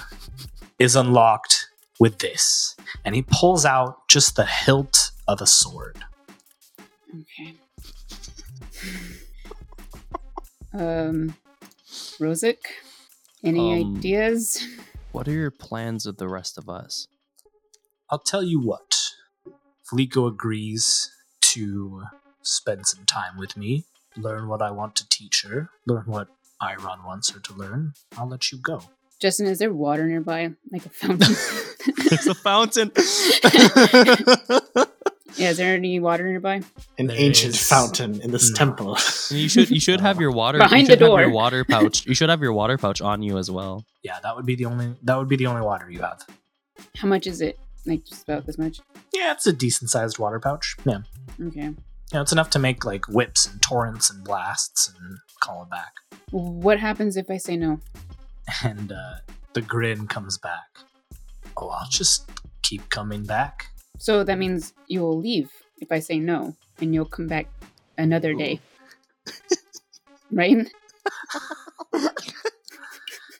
is 0.79 0.95
unlocked 0.95 1.69
with 1.99 2.19
this. 2.19 2.75
And 3.03 3.15
he 3.15 3.21
pulls 3.21 3.65
out 3.65 4.07
just 4.07 4.35
the 4.35 4.45
hilt 4.45 5.11
of 5.27 5.41
a 5.41 5.47
sword. 5.47 5.97
Okay. 7.21 7.53
um, 10.73 11.35
Rozak, 12.19 12.61
any 13.43 13.73
Um, 13.81 13.97
ideas? 13.97 14.63
What 15.11 15.27
are 15.27 15.31
your 15.43 15.51
plans 15.51 16.05
with 16.05 16.17
the 16.17 16.27
rest 16.27 16.57
of 16.57 16.67
us? 16.69 17.07
I'll 18.09 18.19
tell 18.19 18.43
you 18.43 18.59
what. 18.59 18.94
Flico 19.89 20.27
agrees 20.27 21.11
to 21.41 22.03
spend 22.41 22.85
some 22.87 23.05
time 23.05 23.37
with 23.37 23.55
me, 23.57 23.85
learn 24.17 24.47
what 24.47 24.61
I 24.61 24.71
want 24.71 24.95
to 24.97 25.07
teach 25.09 25.43
her, 25.47 25.69
learn 25.85 26.03
what 26.05 26.27
Iron 26.61 27.03
wants 27.05 27.29
her 27.31 27.39
to 27.39 27.53
learn. 27.53 27.93
I'll 28.17 28.27
let 28.27 28.51
you 28.51 28.57
go. 28.57 28.81
Justin, 29.21 29.47
is 29.47 29.59
there 29.59 29.73
water 29.73 30.05
nearby, 30.07 30.51
like 30.71 30.85
a 30.85 30.89
fountain? 30.89 31.35
It's 32.07 32.27
a 32.27 32.35
fountain. 32.35 32.91
yeah, 35.37 35.49
is 35.49 35.57
there 35.57 35.73
any 35.75 35.99
water 35.99 36.23
nearby? 36.27 36.61
An 36.97 37.07
There 37.07 37.15
ancient 37.17 37.55
is- 37.55 37.67
fountain 37.67 38.21
in 38.21 38.31
this 38.31 38.49
No. 38.51 38.55
temple. 38.55 38.97
you 39.29 39.49
should 39.49 39.69
you 39.69 39.79
should 39.79 40.01
have 40.01 40.19
your 40.19 40.31
water 40.31 40.57
Behind 40.59 40.87
you 40.87 40.95
the 40.95 41.05
have 41.05 41.19
your 41.19 41.29
water 41.31 41.63
pouch. 41.65 42.05
You 42.05 42.13
should 42.15 42.29
have 42.29 42.41
your 42.41 42.53
water 42.53 42.77
pouch 42.77 43.01
on 43.01 43.21
you 43.23 43.37
as 43.37 43.49
well. 43.51 43.85
Yeah, 44.03 44.19
that 44.23 44.35
would 44.35 44.45
be 44.45 44.55
the 44.55 44.65
only 44.65 44.95
that 45.03 45.17
would 45.17 45.27
be 45.27 45.35
the 45.35 45.47
only 45.47 45.61
water 45.61 45.89
you 45.89 46.01
have. 46.01 46.21
How 46.97 47.07
much 47.07 47.27
is 47.27 47.41
it? 47.41 47.57
Like 47.85 48.05
just 48.05 48.23
about 48.23 48.45
this 48.45 48.57
much? 48.57 48.79
Yeah, 49.13 49.31
it's 49.31 49.47
a 49.47 49.53
decent 49.53 49.89
sized 49.91 50.17
water 50.19 50.39
pouch. 50.39 50.75
Yeah. 50.85 50.99
Okay. 51.41 51.61
You 51.65 51.75
know, 52.13 52.21
it's 52.21 52.31
enough 52.31 52.49
to 52.51 52.59
make 52.59 52.85
like 52.85 53.07
whips 53.07 53.45
and 53.45 53.61
torrents 53.61 54.09
and 54.09 54.23
blasts 54.23 54.87
and 54.89 55.17
call 55.41 55.63
it 55.63 55.69
back. 55.69 55.93
What 56.31 56.79
happens 56.79 57.17
if 57.17 57.29
I 57.29 57.37
say 57.37 57.57
no? 57.57 57.79
And 58.63 58.91
uh, 58.91 59.15
the 59.53 59.61
grin 59.61 60.07
comes 60.07 60.37
back. 60.37 60.67
Oh, 61.57 61.69
I'll 61.69 61.89
just 61.89 62.29
keep 62.61 62.89
coming 62.89 63.23
back. 63.23 63.67
So 63.97 64.23
that 64.23 64.37
means 64.37 64.73
you 64.87 65.01
will 65.01 65.17
leave 65.17 65.49
if 65.79 65.91
I 65.91 65.99
say 65.99 66.19
no, 66.19 66.55
and 66.79 66.93
you'll 66.93 67.05
come 67.05 67.27
back 67.27 67.47
another 67.97 68.33
day. 68.33 68.59
right? 70.31 70.69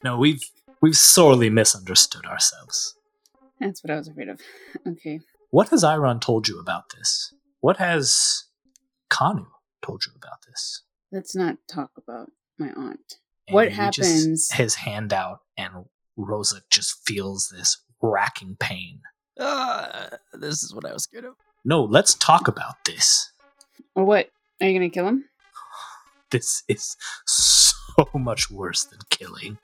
No, 0.04 0.16
we've 0.18 0.42
we've 0.80 0.96
sorely 0.96 1.50
misunderstood 1.50 2.26
ourselves. 2.26 2.95
That's 3.60 3.82
what 3.82 3.90
I 3.90 3.96
was 3.96 4.08
afraid 4.08 4.28
of. 4.28 4.40
Okay. 4.86 5.20
What 5.50 5.68
has 5.70 5.82
Iron 5.84 6.20
told 6.20 6.48
you 6.48 6.58
about 6.58 6.90
this? 6.96 7.32
What 7.60 7.76
has 7.78 8.44
Kanu 9.10 9.46
told 9.82 10.04
you 10.06 10.12
about 10.16 10.38
this? 10.46 10.82
Let's 11.12 11.34
not 11.34 11.56
talk 11.68 11.90
about 11.96 12.30
my 12.58 12.68
aunt. 12.76 13.14
And 13.48 13.54
What 13.54 13.72
he 13.72 13.90
just- 13.90 14.10
happens- 14.10 14.50
his 14.52 14.74
hand 14.76 15.12
out, 15.12 15.40
and 15.56 15.86
Rosa 16.16 16.62
just 16.70 17.06
feels 17.06 17.48
this 17.48 17.78
racking 18.02 18.56
pain. 18.58 19.00
Ah, 19.38 20.08
this 20.32 20.62
is 20.62 20.74
what 20.74 20.84
I 20.84 20.92
was 20.92 21.04
scared 21.04 21.24
of. 21.24 21.34
No, 21.64 21.82
let's 21.84 22.14
talk 22.14 22.48
about 22.48 22.84
this. 22.84 23.30
Or 23.94 24.04
what? 24.04 24.30
Are 24.60 24.66
you 24.68 24.78
gonna 24.78 24.90
kill 24.90 25.06
him? 25.08 25.24
This 26.30 26.64
is 26.68 26.96
so 27.26 28.08
much 28.14 28.50
worse 28.50 28.84
than 28.84 28.98
killing. 29.10 29.58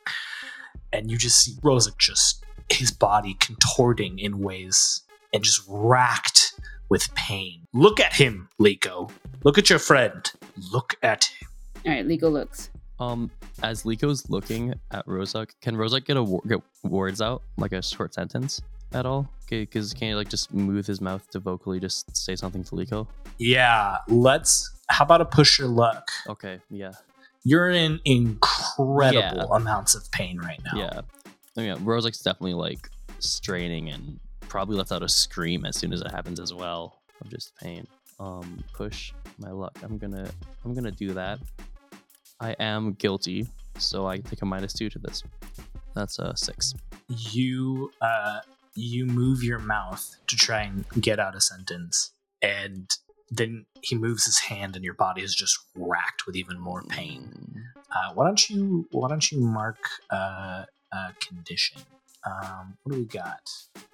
And 0.93 1.11
you 1.11 1.19
just 1.19 1.41
see 1.43 1.57
Rosa 1.63 1.91
just 1.99 2.45
his 2.73 2.91
body 2.91 3.35
contorting 3.41 4.19
in 4.19 4.39
ways 4.41 5.03
and 5.33 5.43
just 5.43 5.63
racked 5.69 6.55
with 6.89 7.15
pain. 7.15 7.67
Look 7.73 8.01
at 8.01 8.15
him, 8.15 8.49
Leeko. 8.61 9.11
Look 9.45 9.59
at 9.59 9.71
your 9.71 9.79
friend. 9.79 10.31
Look 10.73 10.95
at 11.03 11.25
him. 11.25 11.49
All 11.87 11.93
right, 11.93 12.07
Leeko 12.07 12.31
looks. 12.31 12.71
Um, 13.01 13.31
as 13.63 13.83
Leeko's 13.83 14.29
looking 14.31 14.75
at 14.93 15.05
Rozak, 15.07 15.51
can 15.61 15.75
Rozak 15.77 16.05
get 16.05 16.17
a 16.17 16.23
wo- 16.23 16.43
get 16.47 16.61
words 16.85 17.21
out 17.21 17.43
like 17.57 17.73
a 17.73 17.83
short 17.83 18.15
sentence 18.15 18.61
at 18.93 19.07
all? 19.07 19.29
Because 19.49 19.93
can 19.93 20.09
he 20.09 20.15
like 20.15 20.29
just 20.29 20.53
move 20.55 20.87
his 20.87 21.01
mouth 21.01 21.29
to 21.31 21.41
vocally 21.41 21.81
just 21.81 22.17
say 22.17 22.37
something 22.37 22.63
to 22.65 22.75
Leeko? 22.77 23.07
Yeah, 23.39 23.99
let's. 24.09 24.71
How 24.89 25.05
about 25.05 25.21
a 25.21 25.25
push 25.25 25.59
your 25.59 25.69
luck? 25.69 26.09
Okay, 26.29 26.61
yeah, 26.71 26.93
You're 27.45 27.71
in 27.71 27.99
incredible 28.05 29.19
Yeah. 29.21 29.45
amounts 29.57 29.95
of 29.95 30.11
pain 30.13 30.39
right 30.39 30.61
now. 30.73 30.79
yeah. 30.79 31.01
I 31.57 31.61
mean, 31.63 31.77
Rozak's 31.85 32.21
definitely 32.21 32.55
like 32.55 32.89
straining 33.19 33.91
and 33.91 34.19
probably 34.41 34.77
lets 34.77 34.93
out 34.93 35.03
a 35.03 35.09
scream 35.09 35.65
as 35.65 35.77
soon 35.77 35.93
as 35.93 36.01
it 36.01 36.11
happens 36.11 36.41
as 36.41 36.53
well 36.53 37.03
of 37.21 37.31
just 37.31 37.55
pain. 37.57 37.87
Um, 38.19 38.63
push 38.73 39.13
my 39.39 39.51
luck. 39.51 39.79
I'm 39.83 39.99
gonna 39.99 40.31
I'm 40.65 40.75
gonna 40.75 40.91
do 40.91 41.13
that. 41.15 41.39
I 42.41 42.53
am 42.59 42.93
guilty, 42.95 43.47
so 43.79 44.07
I 44.07 44.19
take 44.19 44.43
a 44.43 44.47
minus 44.47 44.73
two 44.73 44.89
to 44.91 44.99
this. 44.99 45.23
That's 45.95 46.19
a 46.19 46.37
six. 46.37 46.75
You 47.09 47.91
uh 48.01 48.41
you 48.75 49.07
move 49.07 49.43
your 49.43 49.59
mouth 49.59 50.17
to 50.29 50.37
try 50.37 50.63
and 50.63 50.85
get 51.01 51.19
out 51.19 51.37
a 51.37 51.41
sentence, 51.41 52.13
and 52.41 52.91
then 53.31 53.67
he 53.81 53.97
moves 53.97 54.25
his 54.25 54.39
hand, 54.39 54.77
and 54.77 54.85
your 54.85 54.95
body 54.95 55.23
is 55.23 55.35
just 55.35 55.59
racked 55.75 56.27
with 56.27 56.37
even 56.37 56.59
more 56.59 56.83
pain. 56.83 57.33
Mm. 57.33 57.63
Uh, 57.95 58.15
why 58.15 58.25
don't 58.27 58.49
you 58.49 58.87
Why 58.93 59.09
don't 59.09 59.31
you 59.31 59.41
mark 59.41 59.79
uh, 60.11 60.65
a 60.93 61.13
condition? 61.21 61.83
Um, 62.25 62.77
what 62.83 62.93
do 62.95 62.99
we 63.01 63.07
got? 63.07 63.41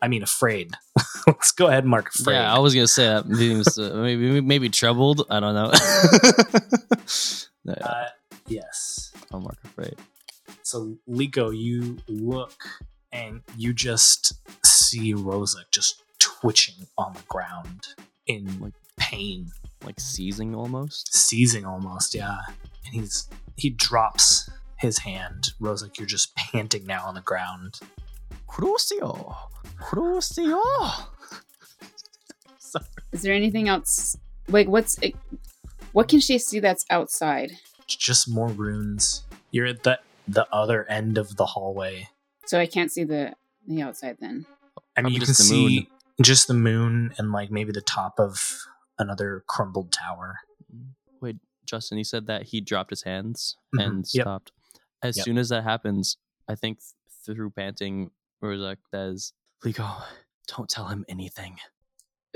I 0.02 0.08
mean, 0.08 0.22
afraid. 0.22 0.72
Let's 1.26 1.50
go 1.52 1.66
ahead 1.68 1.84
and 1.84 1.90
mark 1.90 2.08
afraid. 2.14 2.34
Yeah, 2.34 2.54
I 2.54 2.58
was 2.58 2.74
gonna 2.74 2.86
say 2.86 3.04
that 3.06 3.26
means 3.26 3.78
uh, 3.78 3.94
maybe 4.02 4.40
maybe 4.42 4.68
troubled. 4.68 5.26
I 5.30 5.40
don't 5.40 5.54
know. 5.54 5.72
No, 7.64 7.74
yeah, 7.76 7.86
uh, 7.86 8.08
yes. 8.46 9.12
I'll 9.32 9.40
mark 9.40 9.58
afraid. 9.64 9.94
So, 10.62 10.96
Leeko, 11.08 11.54
you 11.54 11.98
look 12.08 12.54
and 13.12 13.42
you 13.58 13.74
just 13.74 14.34
see 14.64 15.12
Rosa 15.12 15.58
just 15.70 16.02
twitching 16.18 16.86
on 16.96 17.12
the 17.12 17.20
ground 17.28 17.88
in 18.26 18.58
like 18.60 18.72
pain, 18.96 19.48
Like 19.84 20.00
seizing 20.00 20.54
almost. 20.54 21.14
seizing 21.14 21.66
almost. 21.66 22.14
Yeah, 22.14 22.38
and 22.86 22.94
he's 22.94 23.28
he 23.56 23.68
drops 23.70 24.48
his 24.78 24.98
hand. 24.98 25.48
Rosa, 25.60 25.90
you're 25.98 26.06
just 26.06 26.34
panting 26.52 26.86
now 26.86 27.04
on 27.06 27.14
the 27.14 27.20
ground. 27.20 27.80
Crucio, 28.48 29.36
Crucio. 29.80 30.60
Is 33.12 33.22
there 33.22 33.34
anything 33.34 33.68
else? 33.68 34.16
Like, 34.48 34.68
what's 34.68 34.98
it? 34.98 35.14
What 35.92 36.08
can 36.08 36.20
she 36.20 36.38
see 36.38 36.60
that's 36.60 36.84
outside? 36.90 37.52
Just 37.86 38.28
more 38.28 38.48
runes. 38.48 39.24
You're 39.50 39.66
at 39.66 39.82
the 39.82 39.98
the 40.26 40.46
other 40.52 40.84
end 40.90 41.16
of 41.16 41.36
the 41.36 41.46
hallway. 41.46 42.08
So 42.46 42.58
I 42.60 42.66
can't 42.66 42.92
see 42.92 43.04
the 43.04 43.34
the 43.66 43.82
outside 43.82 44.18
then. 44.20 44.44
I 44.96 45.00
mean, 45.02 45.04
Probably 45.04 45.14
you 45.14 45.20
can 45.20 45.34
see 45.34 45.76
moon. 45.76 45.86
just 46.22 46.48
the 46.48 46.54
moon 46.54 47.14
and 47.18 47.32
like 47.32 47.50
maybe 47.50 47.72
the 47.72 47.80
top 47.80 48.18
of 48.18 48.58
another 48.98 49.42
crumbled 49.46 49.92
tower. 49.92 50.40
Wait, 51.20 51.36
Justin, 51.64 51.96
you 51.98 52.04
said 52.04 52.26
that 52.26 52.44
he 52.44 52.60
dropped 52.60 52.90
his 52.90 53.02
hands 53.02 53.56
Mhm, 53.74 53.86
and 53.86 54.06
yep. 54.12 54.24
stopped. 54.24 54.52
As 55.02 55.16
Yep. 55.16 55.24
soon 55.24 55.38
as 55.38 55.48
that 55.50 55.64
happens, 55.64 56.16
I 56.48 56.54
think 56.54 56.78
th- 56.80 57.36
through 57.36 57.50
panting, 57.50 58.10
Rozak 58.42 58.78
says, 58.90 59.32
Leeko, 59.64 60.02
don't 60.46 60.68
tell 60.68 60.86
him 60.88 61.04
anything. 61.08 61.58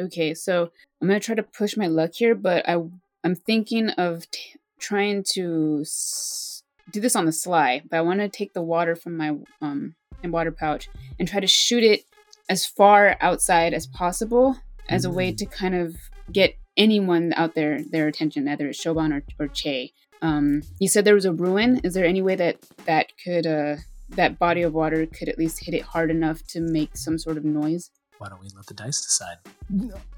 Okay, 0.01 0.35
so 0.35 0.71
I'm 1.01 1.09
gonna 1.09 1.21
try 1.21 1.35
to 1.35 1.43
push 1.43 1.77
my 1.77 1.87
luck 1.87 2.13
here, 2.15 2.35
but 2.35 2.69
I 2.69 2.83
I'm 3.25 3.35
thinking 3.37 3.91
of 3.91 4.29
t- 4.31 4.57
trying 4.81 5.23
to 5.35 5.79
s- 5.83 6.63
do 6.91 7.01
this 7.01 7.15
on 7.15 7.25
the 7.27 7.33
sly. 7.33 7.83
But 7.89 7.99
I 7.99 8.01
want 8.01 8.21
to 8.21 8.29
take 8.29 8.53
the 8.53 8.63
water 8.63 8.97
from 8.97 9.17
my 9.17 9.37
um 9.61 9.95
and 10.23 10.33
water 10.33 10.51
pouch 10.53 10.89
and 11.19 11.29
try 11.29 11.41
to 11.41 11.47
shoot 11.47 11.85
it 11.85 12.05
as 12.49 12.67
far 12.67 13.17
outside 13.21 13.73
as 13.75 13.87
possible 13.87 14.57
as 14.89 15.05
a 15.05 15.11
way 15.11 15.33
to 15.33 15.47
kind 15.47 15.75
of 15.75 15.97
get 16.33 16.57
anyone 16.77 17.33
out 17.35 17.55
there 17.55 17.83
their 17.85 18.09
attention, 18.09 18.49
either 18.49 18.69
it's 18.69 18.83
Shoban 18.83 19.13
or, 19.13 19.23
or 19.45 19.49
Che. 19.49 19.93
Um, 20.23 20.63
you 20.79 20.89
said 20.89 21.05
there 21.05 21.15
was 21.15 21.25
a 21.25 21.33
ruin. 21.33 21.81
Is 21.85 21.95
there 21.95 22.07
any 22.07 22.23
way 22.23 22.37
that 22.37 22.59
that 22.87 23.07
could 23.23 23.47
uh 23.47 23.77
that 24.11 24.39
body 24.39 24.63
of 24.63 24.73
water 24.73 25.07
could 25.07 25.29
at 25.29 25.39
least 25.39 25.65
hit 25.65 25.75
it 25.75 25.83
hard 25.83 26.11
enough 26.11 26.47
to 26.49 26.61
make 26.61 26.97
some 26.97 27.19
sort 27.19 27.37
of 27.37 27.45
noise? 27.45 27.91
Why 28.19 28.29
don't 28.29 28.41
we 28.41 28.49
let 28.55 28.67
the 28.67 28.75
dice 28.75 29.01
decide? 29.01 29.39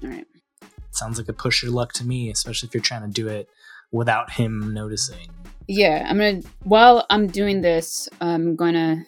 All 0.03 0.09
right. 0.09 0.27
Sounds 0.91 1.17
like 1.17 1.27
a 1.27 1.33
push 1.33 1.63
your 1.63 1.71
luck 1.71 1.91
to 1.93 2.05
me, 2.05 2.29
especially 2.29 2.67
if 2.67 2.73
you're 2.73 2.81
trying 2.83 3.01
to 3.01 3.07
do 3.07 3.27
it 3.27 3.49
without 3.91 4.31
him 4.31 4.73
noticing. 4.73 5.29
Yeah, 5.67 6.05
I'm 6.07 6.17
gonna. 6.17 6.41
While 6.63 7.05
I'm 7.09 7.27
doing 7.27 7.61
this, 7.61 8.07
I'm 8.21 8.55
gonna. 8.55 9.05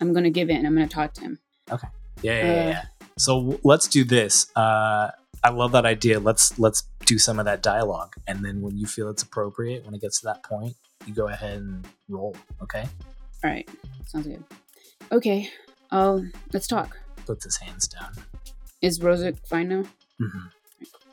I'm 0.00 0.12
gonna 0.12 0.30
give 0.30 0.50
in. 0.50 0.66
I'm 0.66 0.74
gonna 0.74 0.88
talk 0.88 1.14
to 1.14 1.20
him. 1.22 1.38
Okay. 1.70 1.88
yeah, 2.22 2.32
yeah. 2.32 2.42
Uh, 2.42 2.68
yeah. 2.68 2.82
So 3.16 3.40
w- 3.40 3.60
let's 3.64 3.88
do 3.88 4.04
this. 4.04 4.54
Uh, 4.54 5.10
I 5.42 5.50
love 5.50 5.72
that 5.72 5.86
idea. 5.86 6.20
Let's 6.20 6.58
let's 6.58 6.82
do 7.04 7.18
some 7.18 7.38
of 7.38 7.44
that 7.44 7.62
dialogue, 7.62 8.14
and 8.26 8.44
then 8.44 8.60
when 8.60 8.76
you 8.76 8.86
feel 8.86 9.08
it's 9.10 9.22
appropriate, 9.22 9.84
when 9.84 9.94
it 9.94 10.00
gets 10.00 10.20
to 10.20 10.26
that 10.26 10.42
point, 10.42 10.74
you 11.06 11.14
go 11.14 11.28
ahead 11.28 11.58
and 11.58 11.86
roll. 12.08 12.36
Okay. 12.62 12.86
All 13.42 13.50
right, 13.50 13.68
sounds 14.06 14.26
good. 14.26 14.42
Okay, 15.12 15.50
I'll 15.90 16.26
let's 16.52 16.66
talk. 16.66 16.96
Puts 17.26 17.44
his 17.44 17.56
hands 17.58 17.88
down. 17.88 18.12
Is 18.82 19.00
Rosa 19.00 19.32
fine 19.48 19.68
now? 19.68 19.84
hmm 20.18 20.46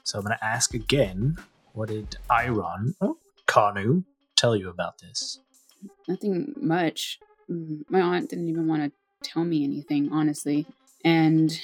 So 0.04 0.20
I'm 0.20 0.24
gonna 0.24 0.38
ask 0.42 0.74
again. 0.74 1.38
What 1.74 1.88
did 1.88 2.18
Iron 2.30 2.96
oh, 3.00 3.18
Kanu 3.48 4.04
tell 4.36 4.56
you 4.58 4.70
about 4.70 4.98
this? 5.00 5.40
Nothing 6.08 6.54
much. 6.58 7.20
Mm, 7.50 7.84
My 7.90 8.02
aunt 8.02 8.30
didn't 8.30 8.50
even 8.50 8.68
want 8.68 8.84
to 8.84 8.92
tell 9.30 9.46
me 9.46 9.64
anything, 9.64 10.10
honestly. 10.12 10.66
And 11.06 11.58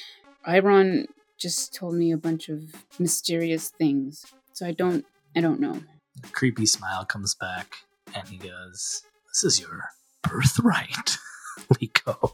Iron 0.45 1.07
just 1.37 1.73
told 1.73 1.95
me 1.95 2.11
a 2.11 2.17
bunch 2.17 2.49
of 2.49 2.63
mysterious 2.99 3.69
things. 3.69 4.25
So 4.53 4.65
I 4.65 4.71
don't. 4.71 5.05
I 5.35 5.41
don't 5.41 5.59
know. 5.59 5.79
A 6.23 6.27
creepy 6.29 6.65
smile 6.65 7.05
comes 7.05 7.35
back, 7.35 7.75
and 8.15 8.27
he 8.27 8.37
goes, 8.37 9.03
"This 9.29 9.43
is 9.43 9.59
your 9.59 9.89
birthright, 10.23 11.17
Leeko. 11.73 12.31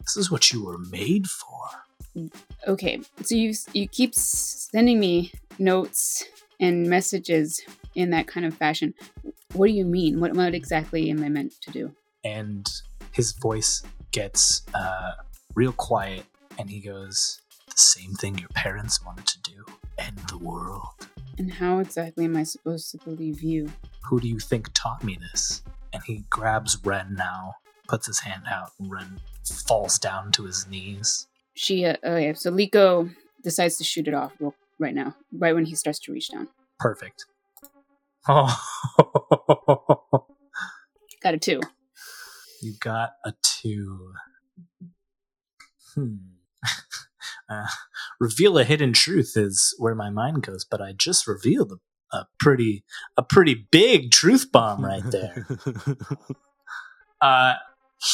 This 0.00 0.16
is 0.16 0.30
what 0.30 0.52
you 0.52 0.64
were 0.64 0.78
made 0.78 1.26
for." 1.26 2.30
Okay, 2.68 3.00
so 3.22 3.34
you 3.34 3.54
you 3.72 3.88
keep 3.88 4.14
sending 4.14 5.00
me 5.00 5.32
notes 5.58 6.24
and 6.60 6.88
messages 6.88 7.60
in 7.94 8.10
that 8.10 8.28
kind 8.28 8.46
of 8.46 8.54
fashion. 8.54 8.94
What 9.54 9.66
do 9.66 9.72
you 9.72 9.84
mean? 9.84 10.20
What 10.20 10.34
what 10.34 10.54
exactly 10.54 11.10
am 11.10 11.24
I 11.24 11.28
meant 11.28 11.54
to 11.62 11.70
do? 11.70 11.94
and 12.24 12.68
his 13.12 13.32
voice 13.32 13.82
gets 14.10 14.62
uh, 14.74 15.12
real 15.54 15.72
quiet 15.72 16.24
and 16.58 16.70
he 16.70 16.80
goes 16.80 17.40
the 17.74 17.80
same 17.80 18.14
thing 18.14 18.38
your 18.38 18.48
parents 18.54 19.04
wanted 19.04 19.26
to 19.26 19.40
do? 19.42 19.64
End 19.98 20.18
the 20.28 20.38
world. 20.38 21.08
And 21.38 21.52
how 21.52 21.80
exactly 21.80 22.24
am 22.24 22.36
I 22.36 22.44
supposed 22.44 22.90
to 22.92 22.98
believe 22.98 23.42
you? 23.42 23.70
who 24.04 24.20
do 24.20 24.28
you 24.28 24.38
think 24.38 24.68
taught 24.74 25.02
me 25.02 25.18
this? 25.18 25.62
And 25.92 26.02
he 26.04 26.24
grabs 26.30 26.78
ren 26.84 27.14
now 27.16 27.54
puts 27.88 28.06
his 28.06 28.20
hand 28.20 28.42
out 28.50 28.70
and 28.78 28.90
ren 28.90 29.20
falls 29.66 29.98
down 29.98 30.30
to 30.32 30.44
his 30.44 30.66
knees. 30.68 31.26
She 31.54 31.84
uh, 31.84 31.96
yeah, 32.04 32.32
so 32.34 32.50
Leeko 32.50 33.14
decides 33.42 33.76
to 33.78 33.84
shoot 33.84 34.08
it 34.08 34.14
off 34.14 34.32
real, 34.38 34.54
right 34.78 34.94
now, 34.94 35.14
right 35.32 35.54
when 35.54 35.64
he 35.64 35.74
starts 35.74 35.98
to 36.00 36.12
reach 36.12 36.30
down. 36.30 36.48
perfect. 36.78 37.24
Oh 38.28 38.58
Got 41.22 41.34
a 41.34 41.38
two. 41.38 41.60
you 42.62 42.74
got 42.80 43.12
a 43.24 43.32
two. 43.42 44.12
Hmm 45.94 46.33
uh, 47.48 47.66
reveal 48.20 48.58
a 48.58 48.64
hidden 48.64 48.92
truth 48.92 49.32
is 49.36 49.74
where 49.78 49.94
my 49.94 50.10
mind 50.10 50.42
goes 50.42 50.64
but 50.64 50.80
i 50.80 50.92
just 50.92 51.26
revealed 51.26 51.72
a, 51.72 52.16
a 52.16 52.26
pretty 52.38 52.84
a 53.16 53.22
pretty 53.22 53.66
big 53.70 54.10
truth 54.10 54.50
bomb 54.52 54.84
right 54.84 55.04
there. 55.10 55.46
Uh 57.20 57.54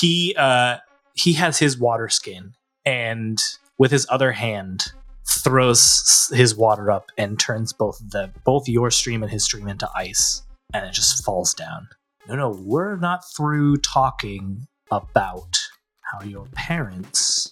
he 0.01 0.35
uh 0.39 0.77
he 1.15 1.33
has 1.33 1.59
his 1.59 1.77
water 1.77 2.09
skin 2.09 2.53
and 2.85 3.43
with 3.77 3.91
his 3.91 4.07
other 4.09 4.31
hand 4.33 4.93
throws 5.29 6.31
his 6.33 6.55
water 6.55 6.91
up 6.93 7.07
and 7.19 7.41
turns 7.41 7.73
both 7.73 7.99
the 8.11 8.31
both 8.45 8.69
your 8.69 8.91
stream 8.93 9.23
and 9.25 9.33
his 9.33 9.43
stream 9.43 9.67
into 9.67 9.89
ice 9.97 10.43
and 10.73 10.87
it 10.87 10.93
just 10.93 11.25
falls 11.25 11.55
down. 11.55 11.89
No 12.29 12.37
no 12.37 12.51
we're 12.51 12.95
not 12.97 13.23
through 13.37 13.79
talking 13.79 14.69
about 14.93 15.59
how 16.03 16.25
your 16.25 16.47
parents 16.55 17.51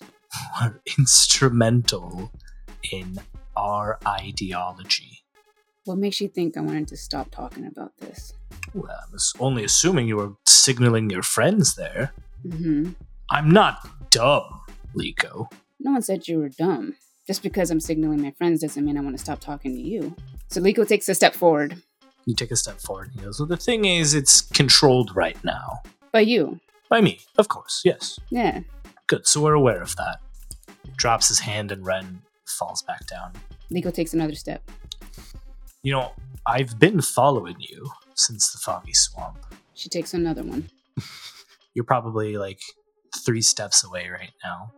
were 0.60 0.80
instrumental 0.98 2.30
in 2.92 3.18
our 3.56 3.98
ideology 4.06 5.22
What 5.84 5.98
makes 5.98 6.20
you 6.20 6.28
think 6.28 6.56
I 6.56 6.60
wanted 6.60 6.88
to 6.88 6.96
stop 6.96 7.30
talking 7.30 7.66
about 7.66 7.96
this? 7.98 8.34
well, 8.74 8.90
i 8.92 9.10
was 9.12 9.32
only 9.40 9.64
assuming 9.64 10.06
you 10.08 10.16
were 10.16 10.32
signaling 10.46 11.08
your 11.10 11.22
friends 11.22 11.74
there 11.76 12.12
hmm 12.42 12.90
i'm 13.30 13.50
not 13.50 13.76
dumb 14.10 14.60
leeko 14.94 15.46
No 15.80 15.92
one 15.92 16.02
said 16.02 16.28
you 16.28 16.38
were 16.38 16.48
dumb. 16.50 16.94
Just 17.26 17.42
because 17.42 17.70
I'm 17.70 17.80
signaling 17.80 18.22
my 18.22 18.30
friends 18.38 18.62
doesn't 18.62 18.84
mean 18.84 18.96
I 18.98 19.02
want 19.02 19.16
to 19.18 19.22
stop 19.22 19.38
talking 19.38 19.72
to 19.76 19.80
you. 19.92 20.16
So 20.48 20.60
Leeko 20.62 20.88
takes 20.88 21.08
a 21.10 21.14
step 21.14 21.34
forward. 21.34 21.70
You 22.24 22.34
take 22.34 22.50
a 22.50 22.56
step 22.56 22.80
forward. 22.80 23.10
He 23.14 23.20
goes, 23.20 23.38
Well, 23.38 23.46
the 23.46 23.58
thing 23.68 23.84
is, 23.84 24.14
it's 24.14 24.40
controlled 24.40 25.10
right 25.14 25.36
now. 25.44 25.66
By 26.10 26.20
you. 26.20 26.58
By 26.88 27.00
me, 27.02 27.20
of 27.36 27.46
course, 27.48 27.82
yes. 27.84 28.18
Yeah. 28.30 28.60
Good, 29.08 29.26
so 29.26 29.40
we're 29.42 29.54
aware 29.54 29.82
of 29.82 29.96
that. 29.96 30.20
Drops 30.96 31.28
his 31.28 31.40
hand 31.40 31.72
and 31.72 31.84
Ren 31.84 32.20
falls 32.46 32.82
back 32.82 33.06
down. 33.06 33.32
Nico 33.70 33.90
takes 33.90 34.14
another 34.14 34.34
step. 34.34 34.62
You 35.82 35.92
know, 35.92 36.12
I've 36.46 36.78
been 36.78 37.00
following 37.00 37.56
you 37.58 37.90
since 38.14 38.52
the 38.52 38.58
Foggy 38.58 38.92
Swamp. 38.92 39.38
She 39.74 39.88
takes 39.88 40.14
another 40.14 40.42
one. 40.42 40.68
You're 41.74 41.84
probably 41.84 42.36
like 42.36 42.60
three 43.24 43.42
steps 43.42 43.84
away 43.84 44.08
right 44.08 44.32
now. 44.44 44.72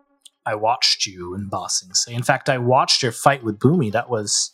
I 0.46 0.54
watched 0.54 1.06
you 1.06 1.34
in 1.34 1.48
Ba 1.48 1.66
Sing 1.68 1.92
Se. 1.94 2.12
In 2.14 2.22
fact, 2.22 2.48
I 2.48 2.58
watched 2.58 3.02
your 3.02 3.12
fight 3.12 3.42
with 3.42 3.58
Boomy. 3.58 3.92
That 3.92 4.08
was 4.10 4.52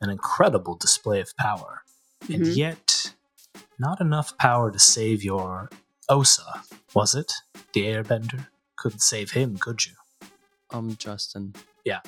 an 0.00 0.10
incredible 0.10 0.76
display 0.76 1.20
of 1.20 1.34
power. 1.36 1.82
And 2.28 2.42
Mhm. 2.44 2.56
yet, 2.56 3.12
not 3.78 4.00
enough 4.00 4.36
power 4.38 4.70
to 4.70 4.78
save 4.78 5.22
your 5.22 5.70
Osa, 6.08 6.62
was 6.94 7.14
it? 7.14 7.32
The 7.72 7.82
airbender? 7.82 8.46
Couldn't 8.78 9.00
save 9.00 9.32
him, 9.32 9.58
could 9.58 9.84
you? 9.86 9.92
Um, 10.70 10.96
Justin. 10.98 11.54
Yeah. 11.84 12.00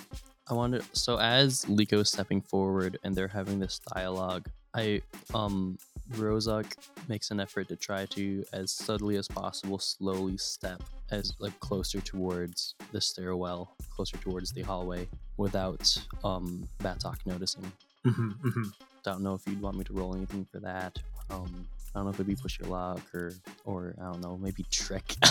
I 0.49 0.55
wonder. 0.55 0.81
So 0.93 1.19
as 1.19 1.65
Leeko 1.67 2.01
is 2.01 2.09
stepping 2.11 2.41
forward 2.41 2.99
and 3.05 3.15
they're 3.15 3.29
having 3.29 3.59
this 3.61 3.81
dialogue, 3.95 4.49
I 4.75 5.03
um 5.35 5.79
Rozak 6.13 6.67
makes 7.09 7.31
an 7.31 7.39
effort 7.41 7.69
to 7.69 7.77
try 7.77 8.05
to, 8.07 8.45
as 8.53 8.73
subtly 8.73 9.17
as 9.17 9.29
possible, 9.29 9.79
slowly 9.79 10.37
step 10.37 10.83
as 11.13 11.33
like 11.39 11.59
closer 11.61 12.01
towards 12.01 12.75
the 12.93 13.01
stairwell, 13.01 13.77
closer 13.95 14.17
towards 14.19 14.53
the 14.53 14.63
hallway, 14.63 15.09
without 15.37 15.97
um 16.25 16.69
Batok 16.81 17.19
noticing. 17.27 17.71
hmm 18.05 18.31
hmm 18.31 18.63
Don't 19.05 19.23
know 19.23 19.35
if 19.35 19.43
you'd 19.47 19.63
want 19.63 19.77
me 19.77 19.85
to 19.85 19.93
roll 19.93 20.15
anything 20.17 20.47
for 20.51 20.59
that. 20.61 20.99
Um, 21.31 21.67
I 21.95 21.99
don't 21.99 22.05
know 22.05 22.11
if 22.11 22.17
it'd 22.17 22.27
be 22.27 22.37
push 22.37 22.59
your 22.59 22.69
luck 22.69 23.03
or 23.15 23.33
or 23.65 23.95
I 24.01 24.05
don't 24.11 24.21
know, 24.21 24.37
maybe 24.37 24.65
trick. 24.71 25.15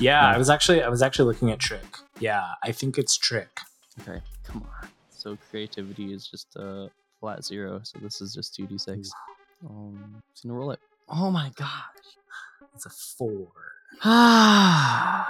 Yeah, 0.00 0.20
No. 0.20 0.26
I 0.28 0.38
was 0.38 0.50
actually 0.50 0.82
I 0.82 0.88
was 0.88 1.02
actually 1.02 1.26
looking 1.32 1.50
at 1.50 1.58
Trick. 1.58 1.96
Yeah, 2.20 2.44
I 2.62 2.72
think 2.72 2.98
it's 2.98 3.16
Trick. 3.16 3.60
Okay, 4.00 4.20
come 4.44 4.62
on. 4.82 4.88
So 5.10 5.36
creativity 5.50 6.12
is 6.12 6.26
just 6.26 6.54
a 6.56 6.90
flat 7.20 7.44
zero. 7.44 7.80
So 7.82 7.98
this 8.00 8.20
is 8.20 8.34
just 8.34 8.54
two 8.54 8.66
d 8.66 8.78
six. 8.78 9.10
Um, 9.68 10.22
just 10.32 10.44
gonna 10.44 10.54
roll 10.54 10.70
it. 10.72 10.80
Oh 11.08 11.30
my 11.30 11.50
gosh. 11.56 11.70
It's 12.74 12.86
a 12.86 12.90
four. 12.90 13.48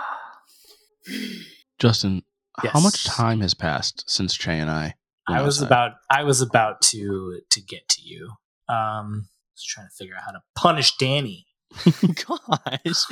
Justin, 1.79 2.22
how 2.59 2.81
much 2.81 3.05
time 3.05 3.40
has 3.40 3.55
passed 3.55 4.05
since 4.09 4.35
Che 4.35 4.59
and 4.59 4.70
I? 4.70 4.94
I 5.29 5.42
was 5.42 5.59
outside? 5.59 5.66
about 5.66 5.92
I 6.11 6.25
was 6.25 6.40
about 6.40 6.81
to 6.83 7.40
to 7.51 7.61
get 7.61 7.88
to 7.90 8.03
you. 8.03 8.31
Um, 8.68 9.29
I 9.29 9.55
was 9.55 9.64
trying 9.64 9.87
to 9.88 9.94
figure 9.94 10.14
out 10.16 10.22
how 10.25 10.33
to 10.33 10.40
punish 10.57 10.96
Danny. 10.96 11.46
gosh. 11.85 13.07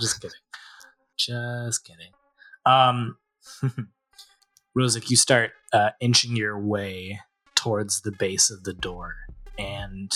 Just 0.00 0.20
kidding. 0.20 0.30
Just 1.16 1.84
kidding. 1.84 2.12
Um, 2.64 3.16
Rozak, 4.76 5.10
you 5.10 5.16
start 5.16 5.52
uh, 5.72 5.90
inching 6.00 6.36
your 6.36 6.58
way 6.58 7.20
towards 7.54 8.02
the 8.02 8.12
base 8.12 8.50
of 8.50 8.64
the 8.64 8.74
door, 8.74 9.14
and 9.58 10.12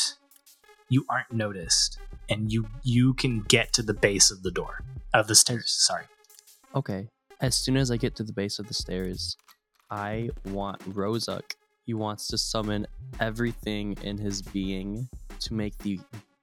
you 0.88 1.06
aren't 1.08 1.32
noticed, 1.32 1.98
and 2.28 2.52
you 2.52 2.66
you 2.82 3.14
can 3.14 3.40
get 3.40 3.72
to 3.74 3.82
the 3.82 3.94
base 3.94 4.30
of 4.30 4.42
the 4.42 4.50
door 4.50 4.84
of 5.14 5.28
the 5.28 5.34
stairs. 5.34 5.70
Sorry. 5.70 6.04
Okay. 6.74 7.08
As 7.40 7.54
soon 7.54 7.76
as 7.78 7.90
I 7.90 7.96
get 7.96 8.14
to 8.16 8.22
the 8.22 8.34
base 8.34 8.58
of 8.58 8.68
the 8.68 8.74
stairs, 8.74 9.36
I 9.90 10.30
want 10.44 10.80
Rozak. 10.94 11.54
He 11.84 11.94
wants 11.94 12.26
to 12.28 12.38
summon 12.38 12.86
everything 13.18 13.96
in 14.02 14.18
his 14.18 14.42
being 14.42 15.08
to 15.40 15.54
make 15.54 15.76
the 15.78 16.00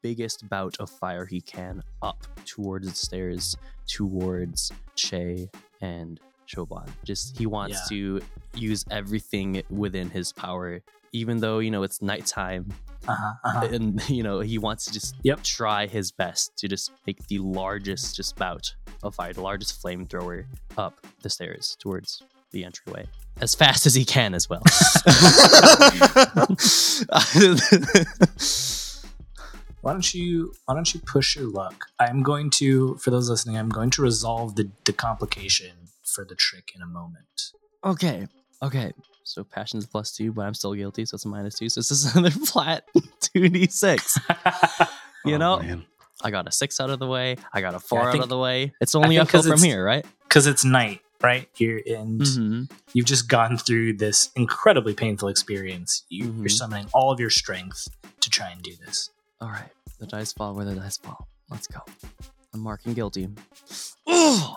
biggest 0.07 0.47
bout 0.47 0.75
of 0.79 0.89
fire 0.89 1.25
he 1.25 1.41
can 1.41 1.83
up 2.01 2.25
towards 2.45 2.87
the 2.89 2.95
stairs, 2.95 3.57
towards 3.87 4.71
Che 4.95 5.49
and 5.81 6.17
Shoban. 6.47 6.87
Just 7.03 7.37
he 7.37 7.45
wants 7.45 7.75
Yeah. 7.91 7.97
to 7.97 8.21
use 8.55 8.85
everything 8.89 9.61
within 9.69 10.09
his 10.09 10.31
power, 10.31 10.81
even 11.11 11.39
though 11.39 11.59
you 11.59 11.71
know 11.71 11.83
it's 11.83 12.01
nighttime 12.01 12.71
Uh-huh, 13.07 13.33
uh-huh. 13.43 13.67
and 13.75 14.09
you 14.17 14.23
know 14.23 14.39
he 14.39 14.57
wants 14.57 14.85
to 14.85 14.93
just 14.93 15.13
Yep. 15.23 15.43
try 15.43 15.87
his 15.87 16.11
best 16.11 16.55
to 16.59 16.67
just 16.69 16.91
make 17.05 17.19
the 17.27 17.39
largest 17.39 18.15
just 18.15 18.35
bout 18.37 18.73
of 19.03 19.13
fire 19.15 19.33
the 19.33 19.41
largest 19.41 19.81
flamethrower 19.81 20.45
up 20.77 20.95
the 21.21 21.29
stairs 21.29 21.75
towards 21.81 22.23
the 22.51 22.63
entryway 22.63 23.05
as 23.41 23.53
fast 23.53 23.85
as 23.85 23.93
he 23.93 24.05
can 24.05 24.33
as 24.33 24.47
well. 24.49 24.63
Why 29.87 29.93
don't 29.93 30.13
you 30.13 30.51
why 30.65 30.73
don't 30.75 30.93
you 30.93 30.99
push 30.99 31.37
your 31.37 31.47
luck? 31.49 31.85
I'm 31.97 32.21
going 32.21 32.49
to 32.59 32.95
for 32.97 33.09
those 33.09 33.29
listening, 33.29 33.55
I'm 33.57 33.69
going 33.69 33.89
to 33.91 34.01
resolve 34.01 34.57
the, 34.57 34.69
the 34.83 34.91
complication 34.91 35.71
for 36.03 36.25
the 36.25 36.35
trick 36.35 36.73
in 36.75 36.81
a 36.81 36.85
moment. 36.85 37.53
okay, 37.85 38.27
okay. 38.61 38.91
So 39.23 39.45
passion's 39.45 39.85
plus 39.85 40.11
two, 40.13 40.33
but 40.33 40.41
I'm 40.45 40.53
still 40.55 40.73
guilty, 40.73 41.05
so 41.05 41.15
it's 41.15 41.23
a 41.23 41.29
minus 41.29 41.55
two. 41.57 41.69
So 41.69 41.79
this 41.79 41.91
is 41.91 42.13
another 42.17 42.31
flat 42.31 42.83
two 43.21 43.47
d 43.47 43.67
six. 43.67 44.19
You 45.25 45.35
Oh, 45.35 45.37
know, 45.39 45.59
man. 45.59 45.85
I 46.21 46.31
got 46.31 46.47
a 46.49 46.51
six 46.51 46.81
out 46.81 46.89
of 46.89 46.99
the 46.99 47.07
way. 47.07 47.37
I 47.53 47.61
got 47.61 47.73
a 47.73 47.79
four 47.79 48.09
I 48.09 48.13
out 48.15 48.19
of 48.23 48.27
the 48.29 48.37
way. 48.37 48.73
It's 48.81 48.93
only 48.93 49.15
think 49.15 49.29
uphill 49.29 49.43
'cause 49.43 49.61
from 49.61 49.63
here, 49.65 49.85
right? 49.85 50.05
Because 50.27 50.47
it's 50.47 50.65
night, 50.65 50.99
right? 51.23 51.47
You're 51.59 51.79
and 51.87 52.19
Mm-hmm. 52.21 52.63
you've 52.93 53.05
just 53.05 53.29
gone 53.29 53.57
through 53.57 53.93
this 53.93 54.31
incredibly 54.35 54.93
painful 54.93 55.29
experience. 55.29 56.03
You, 56.09 56.25
You're 56.25 56.33
Mhm. 56.45 56.51
summoning 56.51 56.87
all 56.93 57.09
of 57.09 57.21
your 57.21 57.29
strength 57.29 57.87
to 58.19 58.29
try 58.29 58.49
and 58.49 58.61
do 58.61 58.75
this. 58.85 59.09
All 59.39 59.49
right, 59.49 59.69
the 59.99 60.07
dice 60.07 60.33
fall 60.33 60.53
where 60.55 60.65
the 60.65 60.75
dice 60.75 60.97
fall. 60.97 61.27
Let's 61.49 61.67
go. 61.67 61.79
I'm 62.53 62.59
marking 62.61 62.93
guilty. 62.93 63.29
Oh, 64.07 64.55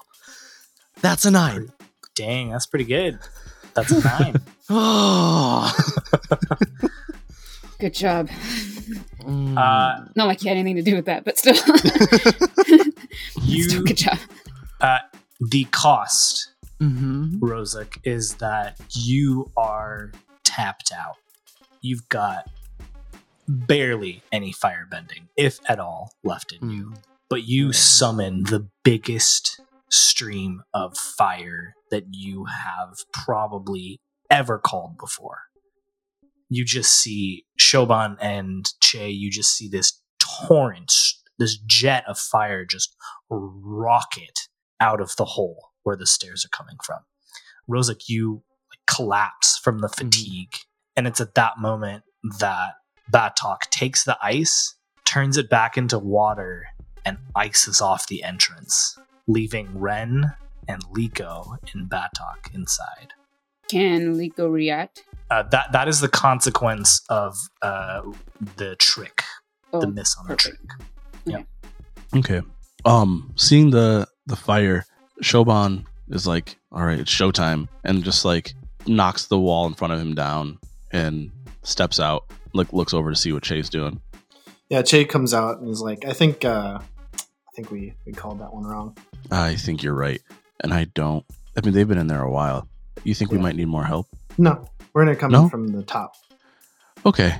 that's 1.01 1.25
a 1.25 1.31
nine. 1.31 1.71
Dang, 2.15 2.51
that's 2.51 2.67
pretty 2.67 2.85
good. 2.87 3.19
That's 3.75 3.91
a 3.93 4.01
nine. 4.03 4.37
Oh. 4.73 5.73
Good 7.81 7.93
job. 7.95 8.29
Mm. 9.23 9.59
uh, 9.59 10.05
Not 10.15 10.29
like 10.29 10.45
you 10.45 10.49
had 10.49 10.57
anything 10.59 10.77
to 10.77 10.83
do 10.89 10.95
with 10.95 11.07
that, 11.07 11.25
but 11.25 11.37
still. 11.39 11.55
you 13.43 13.65
still 13.65 13.83
good 13.83 13.97
job. 13.97 14.17
uh, 14.81 14.99
the 15.41 15.65
cost 15.73 16.53
Mhm. 16.81 17.41
Rozak, 17.41 17.99
is 18.05 18.35
that 18.35 18.79
you 18.93 19.51
are 19.57 20.13
tapped 20.45 20.93
out. 20.97 21.17
You've 21.81 22.09
got 22.09 22.49
barely 23.51 24.23
any 24.33 24.53
firebending, 24.53 25.29
if 25.37 25.59
at 25.69 25.79
all, 25.79 26.13
left 26.23 26.53
in 26.53 26.71
you. 26.71 26.85
Mm. 26.87 27.03
But 27.29 27.45
you 27.45 27.67
Yeah. 27.67 27.73
summon 27.73 28.45
the 28.45 28.69
biggest 28.85 29.61
stream 29.91 30.63
of 30.73 30.97
fire 30.97 31.75
that 31.91 32.05
you 32.15 32.45
have 32.47 32.99
probably 33.13 34.01
ever 34.31 34.59
called 34.59 34.97
before. 34.99 35.43
You 36.49 36.65
just 36.65 36.93
see 36.93 37.45
Shoban 37.59 38.17
and 38.21 38.73
Che, 38.81 39.09
you 39.11 39.31
just 39.31 39.57
see 39.57 39.69
this 39.69 40.01
torrent, 40.19 40.93
this 41.39 41.59
jet 41.59 42.05
of 42.09 42.19
fire 42.19 42.65
just 42.65 42.95
rocket 43.29 44.49
out 44.81 45.01
of 45.01 45.15
the 45.17 45.25
hole 45.25 45.71
where 45.83 45.97
the 45.97 46.07
stairs 46.07 46.45
are 46.45 46.57
coming 46.57 46.77
from. 46.85 46.99
Rozak, 47.69 48.09
you 48.09 48.43
like, 48.71 48.81
collapse 48.87 49.59
from 49.59 49.79
the 49.81 49.89
fatigue. 49.89 50.55
And 50.97 51.07
it's 51.07 51.21
at 51.21 51.35
that 51.35 51.59
moment 51.59 52.05
that 52.41 52.75
Batok 53.11 53.61
takes 53.71 54.05
the 54.05 54.17
ice, 54.23 54.75
turns 55.05 55.37
it 55.37 55.49
back 55.51 55.77
into 55.77 55.99
water, 55.99 56.67
and 57.05 57.19
ices 57.35 57.81
off 57.81 58.07
the 58.07 58.23
entrance, 58.23 58.99
leaving 59.27 59.79
Ren 59.79 60.35
and 60.69 60.83
Leeko 60.85 61.57
and 61.75 61.91
Batok 61.91 62.55
inside. 62.55 63.13
Can 63.69 64.15
Leeko 64.17 64.51
react? 64.51 65.05
Uh, 65.31 65.43
that 65.45 65.73
that 65.73 65.89
is 65.89 66.01
the 66.01 66.09
consequence 66.09 67.03
of 67.09 67.37
uh, 67.63 68.03
the 68.57 68.75
trick, 68.77 69.23
Oh, 69.73 69.81
the 69.81 69.87
miss 69.87 70.17
on 70.19 70.27
perfect. 70.27 70.59
the 71.25 71.31
trick. 71.33 71.45
Yeah. 72.13 72.19
Okay. 72.19 72.43
Um, 72.85 73.33
seeing 73.37 73.71
the 73.71 74.09
the 74.27 74.35
fire, 74.37 74.85
Shoban 75.23 75.85
is 76.09 76.27
like, 76.27 76.57
"All 76.73 76.83
right, 76.85 76.99
it's 76.99 77.15
showtime," 77.15 77.69
and 77.85 78.03
just 78.03 78.25
like 78.25 78.55
knocks 78.87 79.27
the 79.27 79.39
wall 79.39 79.67
in 79.67 79.75
front 79.75 79.93
of 79.93 80.01
him 80.01 80.15
down 80.17 80.59
and 80.91 81.31
steps 81.63 82.01
out, 82.01 82.25
like 82.55 82.73
looks 82.73 82.93
over 82.95 83.11
to 83.11 83.17
see 83.17 83.33
what 83.33 83.43
Che's 83.43 83.69
doing. 83.69 84.01
Yeah, 84.69 84.83
Che 84.83 85.05
comes 85.05 85.35
out 85.35 85.61
and 85.61 85.69
is 85.69 85.81
like, 85.81 86.05
I 86.05 86.13
think 86.13 86.45
uh 86.45 86.79
I 86.83 87.53
think 87.57 87.71
we, 87.71 87.95
we 88.07 88.13
called 88.13 88.41
that 88.41 88.55
one 88.55 88.65
wrong. 88.65 88.97
I 89.31 89.57
think 89.57 89.83
you're 89.83 89.95
right, 89.95 90.21
and 90.63 90.73
I 90.73 90.85
don't. 90.85 91.25
I 91.57 91.65
mean, 91.65 91.75
they've 91.75 91.87
been 91.89 91.99
in 91.99 92.07
there 92.07 92.23
a 92.23 92.31
while. 92.31 92.69
You 93.05 93.15
think 93.15 93.33
we 93.33 93.39
might 93.39 93.57
need 93.57 93.67
more 93.69 93.85
help? 93.85 94.07
No. 94.39 94.69
We're 94.93 95.05
gonna 95.05 95.17
come 95.17 95.31
No? 95.33 95.45
in 95.45 95.51
from 95.51 95.69
the 95.69 95.83
top. 95.83 96.13
Okay. 97.05 97.35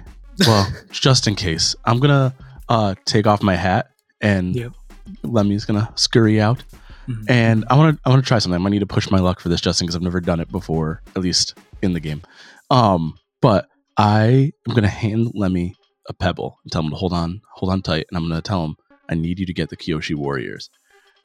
Well, 0.47 0.67
just 0.91 1.27
in 1.27 1.35
case, 1.37 1.75
I'm 1.85 2.01
gonna 2.01 2.35
uh 2.69 2.95
take 3.05 3.27
off 3.27 3.43
my 3.43 3.57
hat 3.57 3.91
and 4.21 4.55
Yep. 4.57 4.73
Lemmy's 5.23 5.65
gonna 5.65 5.91
scurry 5.97 6.41
out. 6.41 6.63
Mhm. 7.09 7.25
And 7.31 7.65
I 7.71 7.77
want 7.77 7.97
to 7.97 8.03
I 8.05 8.11
want 8.11 8.23
to 8.23 8.29
try 8.29 8.39
something. 8.39 8.55
I 8.55 8.63
might 8.63 8.71
need 8.71 8.81
to 8.81 8.87
push 8.87 9.11
my 9.11 9.19
luck 9.19 9.41
for 9.41 9.49
this, 9.49 9.61
Justin, 9.61 9.87
because 9.87 9.97
I've 9.97 10.03
never 10.03 10.21
done 10.21 10.41
it 10.41 10.51
before, 10.51 11.03
at 11.17 11.23
least 11.23 11.57
in 11.83 11.93
the 11.93 12.01
game. 12.01 12.23
Um, 12.71 13.15
but 13.41 13.69
I 14.03 14.53
am 14.67 14.75
gonna 14.75 14.89
hand 14.89 15.33
Lemmy 15.35 15.75
a 16.09 16.15
pebble 16.15 16.59
and 16.65 16.73
tell 16.73 16.83
him 16.83 16.89
to 16.89 16.97
hold 16.97 17.13
on, 17.13 17.43
hold 17.53 17.71
on 17.71 17.83
tight, 17.83 18.07
and 18.09 18.17
I'm 18.17 18.27
gonna 18.27 18.41
tell 18.41 18.65
him 18.65 18.77
I 19.11 19.15
need 19.15 19.39
you 19.39 19.45
to 19.45 19.53
get 19.53 19.69
the 19.69 19.77
Kyoshi 19.77 20.15
Warriors, 20.15 20.71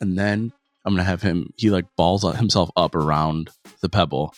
and 0.02 0.20
then 0.20 0.52
I'm 0.84 0.94
gonna 0.94 1.06
have 1.06 1.22
him 1.22 1.52
he 1.56 1.70
like 1.70 1.86
balls 1.96 2.24
himself 2.36 2.70
up 2.76 2.94
around 2.94 3.50
the 3.80 3.88
pebble, 3.88 4.36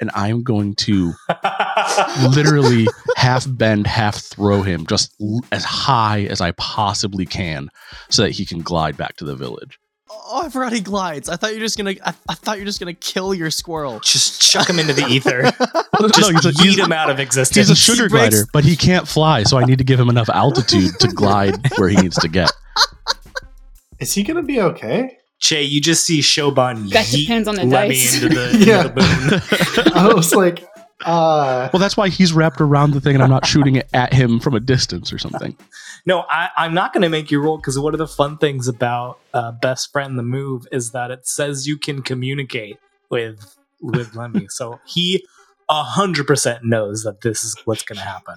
and 0.00 0.10
I'm 0.16 0.42
going 0.42 0.74
to 0.78 1.12
literally 2.28 2.88
half 3.14 3.46
bend, 3.48 3.86
half 3.86 4.16
throw 4.16 4.62
him 4.62 4.84
just 4.88 5.14
as 5.52 5.62
high 5.62 6.22
as 6.22 6.40
I 6.40 6.50
possibly 6.52 7.24
can, 7.24 7.68
so 8.10 8.22
that 8.22 8.32
he 8.32 8.44
can 8.44 8.62
glide 8.62 8.96
back 8.96 9.14
to 9.18 9.24
the 9.24 9.36
village. 9.36 9.78
Oh, 10.08 10.42
I 10.44 10.48
forgot 10.50 10.72
he 10.72 10.80
glides. 10.80 11.28
I 11.28 11.34
thought 11.36 11.50
you're 11.50 11.60
just 11.60 11.76
gonna. 11.76 11.94
I, 12.04 12.14
I 12.28 12.34
thought 12.34 12.58
you're 12.58 12.66
just 12.66 12.78
gonna 12.78 12.94
kill 12.94 13.34
your 13.34 13.50
squirrel. 13.50 13.98
Just 14.00 14.40
chuck 14.40 14.68
him 14.70 14.78
into 14.78 14.92
the 14.92 15.06
ether. 15.06 15.50
No, 15.98 16.08
Just 16.08 16.30
he's 16.30 16.44
a- 16.44 16.52
yeet 16.62 16.78
him 16.84 16.92
out 16.92 17.08
of 17.08 17.18
existence. 17.18 17.68
He's 17.68 17.70
a 17.70 17.74
sugar 17.74 18.02
He 18.04 18.08
breaks- 18.10 18.34
glider, 18.34 18.48
but 18.52 18.64
he 18.64 18.76
can't 18.76 19.08
fly, 19.08 19.44
so 19.44 19.56
I 19.56 19.64
need 19.64 19.78
to 19.78 19.84
give 19.84 19.98
him 19.98 20.10
enough 20.10 20.28
altitude 20.28 20.90
to 21.00 21.08
glide 21.08 21.56
where 21.78 21.88
he 21.88 21.96
needs 21.96 22.16
to 22.18 22.28
get. 22.28 22.52
Is 23.98 24.12
he 24.12 24.22
gonna 24.22 24.42
be 24.42 24.60
okay? 24.60 25.16
Che, 25.40 25.62
you 25.62 25.80
just 25.80 26.04
see 26.04 26.20
Shoban 26.20 26.90
That 26.90 27.06
yeet 27.06 27.20
depends 27.22 27.48
on 27.48 27.54
the 27.54 27.64
Lemmy 27.64 27.94
dice. 27.94 28.22
into 28.22 28.28
the, 28.34 28.64
Yeah. 28.66 28.82
into 28.82 28.94
the 28.94 29.82
moon. 29.84 29.92
I 29.94 30.12
was 30.12 30.34
like, 30.34 30.68
uh 31.06 31.70
Well, 31.72 31.80
that's 31.80 31.96
why 31.96 32.08
he's 32.08 32.32
wrapped 32.32 32.60
around 32.60 32.90
the 32.92 33.00
thing, 33.00 33.14
and 33.14 33.22
I'm 33.22 33.30
not 33.30 33.46
shooting 33.46 33.76
it 33.76 33.88
at 33.94 34.12
him 34.12 34.40
from 34.40 34.54
a 34.54 34.60
distance 34.60 35.12
or 35.12 35.18
something. 35.18 35.56
No, 36.04 36.24
I, 36.30 36.50
I'm 36.56 36.74
not 36.74 36.92
going 36.92 37.02
to 37.02 37.08
make 37.08 37.30
you 37.30 37.40
roll 37.40 37.56
because 37.56 37.78
one 37.78 37.94
of 37.94 37.98
the 37.98 38.06
fun 38.06 38.38
things 38.38 38.68
about 38.68 39.18
uh, 39.34 39.52
Best 39.52 39.92
Friend 39.92 40.16
the 40.18 40.22
Move 40.22 40.66
is 40.70 40.92
that 40.92 41.10
it 41.10 41.26
says 41.26 41.66
you 41.66 41.78
can 41.78 42.02
communicate 42.02 42.78
with 43.10 43.56
with 43.80 44.14
Lemmy. 44.14 44.46
so 44.48 44.80
he 44.86 45.24
a 45.68 45.82
hundred 45.82 46.26
percent 46.26 46.64
knows 46.64 47.02
that 47.02 47.22
this 47.22 47.44
is 47.44 47.56
what's 47.64 47.82
going 47.82 47.98
to 47.98 48.04
happen. 48.04 48.36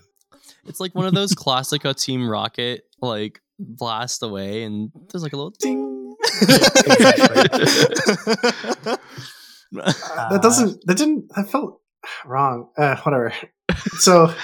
It's 0.66 0.80
like 0.80 0.94
one 0.96 1.06
of 1.06 1.14
those 1.14 1.34
Classica 1.34 1.94
Team 2.00 2.28
Rocket 2.30 2.86
like 3.02 3.42
blast 3.60 4.24
away, 4.24 4.64
and 4.64 4.92
there's 5.12 5.24
like 5.24 5.34
a 5.34 5.38
little 5.38 5.52
ding. 5.52 6.16
that 9.72 10.40
doesn't 10.42 10.86
that 10.86 10.98
didn't 10.98 11.30
that 11.36 11.50
felt 11.50 11.82
wrong. 12.26 12.70
Uh 12.78 12.96
whatever. 12.98 13.34
So 14.00 14.34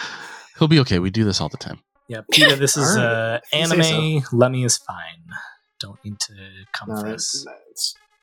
He'll 0.60 0.68
be 0.68 0.80
okay. 0.80 1.00
We 1.00 1.10
do 1.10 1.24
this 1.24 1.42
all 1.42 1.50
the 1.50 1.58
time. 1.58 1.80
Yeah, 2.08 2.22
Peter, 2.32 2.56
this 2.56 2.78
is 2.78 2.96
All 2.96 3.04
right, 3.04 3.36
uh, 3.36 3.40
if 3.52 3.78
you 3.78 3.84
say. 3.84 4.24
Lemmy 4.32 4.64
is 4.64 4.78
fine. 4.78 5.26
Don't 5.80 6.04
need 6.06 6.20
to 6.20 6.34
come 6.72 6.90
no, 6.90 7.02
for 7.02 7.08
us. 7.08 7.46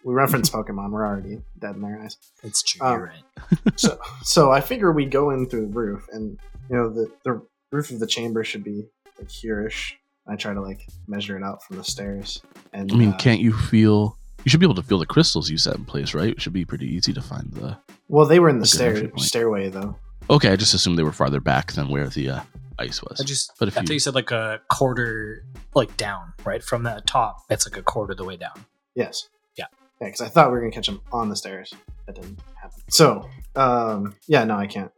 we 0.05 0.15
reference 0.15 0.49
Pokemon, 0.51 0.91
we're 0.91 1.07
already 1.07 1.43
dead 1.59 1.75
in 1.75 1.83
their 1.83 2.01
eyes. 2.01 2.17
It's 2.43 2.63
true. 2.63 2.87
um, 2.87 3.03
right. 3.03 3.19
so 3.77 3.99
so 4.23 4.51
I 4.51 4.61
figure 4.61 4.93
we 4.93 5.05
go 5.05 5.31
in 5.31 5.49
through 5.49 5.67
the 5.67 5.73
roof, 5.73 6.07
and 6.13 6.39
you 6.71 6.77
know 6.77 6.89
the 6.89 7.11
the 7.25 7.43
roof 7.71 7.91
of 7.91 7.99
the 7.99 8.07
chamber 8.07 8.45
should 8.45 8.65
be 8.65 8.85
like 9.19 9.31
here-ish. 9.31 9.99
I 10.27 10.37
try 10.37 10.55
to 10.55 10.61
like 10.61 10.87
measure 11.09 11.37
it 11.37 11.43
out 11.43 11.63
from 11.65 11.77
the 11.77 11.85
stairs, 11.85 12.41
and 12.73 12.91
I 12.91 12.95
mean, 12.95 13.13
uh, 13.13 13.17
can't 13.17 13.41
you 13.41 13.53
feel? 13.53 14.17
You 14.45 14.51
should 14.51 14.61
be 14.61 14.67
able 14.67 14.75
to 14.77 14.83
feel 14.83 14.99
the 14.99 15.07
crystals 15.07 15.49
you 15.51 15.57
set 15.59 15.77
in 15.77 15.85
place, 15.85 16.15
right? 16.15 16.31
It 16.31 16.41
should 16.43 16.53
be 16.53 16.65
pretty 16.65 16.87
easy 16.87 17.13
to 17.13 17.23
find 17.23 17.51
the. 17.53 17.77
well 18.09 18.27
they 18.27 18.41
were 18.41 18.49
in 18.49 18.59
the 18.59 18.67
stair 18.67 19.11
stairway 19.19 19.69
though. 19.69 19.97
Okay, 20.31 20.51
I 20.51 20.57
just 20.57 20.75
assumed 20.75 20.99
they 20.99 21.03
were 21.03 21.13
farther 21.13 21.41
back 21.41 21.73
than 21.73 21.89
where 21.89 22.09
the 22.09 22.31
uh, 22.31 22.41
ice 22.79 23.03
was. 23.03 23.21
I 23.21 23.25
just 23.25 23.53
But 23.59 23.69
if 23.69 23.75
I 23.77 23.81
thought 23.81 23.89
you- 23.91 23.95
you 23.95 23.99
said 24.01 24.15
like 24.15 24.31
a 24.31 24.61
quarter, 24.71 25.45
like 25.75 25.97
down, 25.97 26.33
right 26.45 26.63
from 26.63 26.83
the 26.85 27.03
top. 27.07 27.39
It's 27.51 27.67
like 27.69 27.77
a 27.77 27.83
quarter 27.83 28.13
of 28.13 28.19
the 28.19 28.25
way 28.25 28.37
down. 28.37 28.65
Yes. 28.95 29.29
Yeah. 29.57 29.67
Yeah, 30.01 30.09
because 30.09 30.21
I 30.21 30.29
thought 30.29 30.49
we 30.49 30.55
were 30.55 30.61
gonna 30.61 30.73
catch 30.73 30.89
him 30.89 31.01
on 31.13 31.29
the 31.29 31.37
stairs. 31.37 31.73
That 32.07 32.17
didn't 32.17 32.39
happen. 32.61 32.81
So, 32.91 33.29
um, 33.57 34.15
yeah, 34.27 34.45
no, 34.45 34.57
I 34.57 34.67
can't. 34.67 34.91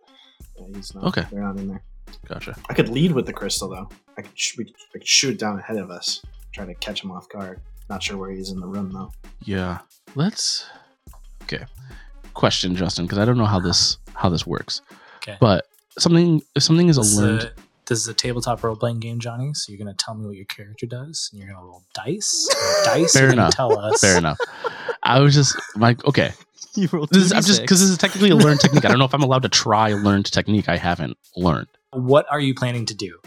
Yeah, 0.59 0.67
he's 0.75 0.95
not. 0.95 1.05
Okay. 1.05 1.25
They're 1.31 1.43
not 1.43 1.57
in 1.59 1.69
there. 1.69 1.83
Gotcha. 2.29 2.57
I 2.71 2.75
could 2.75 2.89
lead 2.89 3.13
with 3.13 3.27
the 3.27 3.33
crystal 3.33 3.69
though. 3.69 3.89
I 4.17 4.23
could, 4.23 4.39
sh- 4.39 4.57
we, 4.57 4.65
I 4.65 4.93
could 4.99 5.07
shoot 5.07 5.39
down 5.39 5.59
ahead 5.59 5.77
of 5.79 5.91
us, 5.91 6.23
try 6.53 6.65
to 6.65 6.75
catch 6.75 7.03
him 7.03 7.11
off 7.11 7.29
guard. 7.29 7.61
Not 7.89 8.03
sure 8.03 8.16
where 8.16 8.30
he's 8.30 8.51
in 8.51 8.61
the 8.61 8.66
room 8.66 8.93
though. 8.93 9.12
Yeah. 9.45 9.78
Let's. 10.14 10.66
Okay. 11.43 11.64
Question, 12.35 12.74
Justin, 12.74 13.05
because 13.05 13.18
I 13.18 13.24
don't 13.24 13.39
know 13.39 13.45
how 13.47 13.61
this 13.61 13.99
how 14.14 14.28
this 14.28 14.47
works. 14.47 14.80
Okay. 15.18 15.37
But 15.41 15.66
something 15.99 16.43
if 16.57 16.62
something 16.62 16.89
is 16.89 16.97
a 16.99 17.01
This 17.03 17.11
is 17.12 17.18
learned. 17.20 17.43
a, 17.43 17.53
this 17.87 17.99
is 17.99 18.09
a 18.09 18.14
tabletop 18.14 18.62
role 18.64 18.76
playing 18.76 19.01
game, 19.01 19.20
Johnny. 19.20 19.53
So 19.55 19.70
you're 19.72 19.78
gonna 19.78 19.95
tell 19.95 20.14
me 20.14 20.26
what 20.26 20.37
your 20.37 20.47
character 20.47 20.87
does, 20.87 21.28
and 21.32 21.41
you're 21.41 21.53
gonna 21.53 21.64
roll 21.64 21.82
dice. 21.95 22.49
and 22.51 22.85
dice. 23.03 23.12
Fair 23.12 23.24
you're 23.24 23.32
enough. 23.32 23.55
Tell 23.55 23.78
us. 23.78 24.01
Fair 24.01 24.16
enough. 24.18 24.39
I 25.03 25.20
was 25.20 25.35
just 25.35 25.57
like, 25.76 26.05
okay. 26.07 26.32
you 26.74 26.89
rolled 26.91 27.11
This 27.11 27.24
is, 27.24 27.32
I'm 27.32 27.43
just 27.43 27.61
because 27.61 27.80
this 27.80 27.91
is 27.91 27.99
technically 27.99 28.30
a 28.30 28.37
learned 28.37 28.61
technique. 28.61 28.85
I 28.85 28.89
don't 28.89 28.99
know 28.99 29.05
if 29.05 29.14
I'm 29.14 29.22
allowed 29.22 29.43
to 29.43 29.49
try 29.49 29.91
a 29.91 29.97
learned 29.97 30.26
technique 30.32 30.68
I 30.68 30.76
haven't 30.76 31.16
learned. 31.37 31.68
What 31.93 32.26
are 32.30 32.41
you 32.41 32.55
planning 32.55 32.87
to 32.87 32.95
do? 32.95 33.18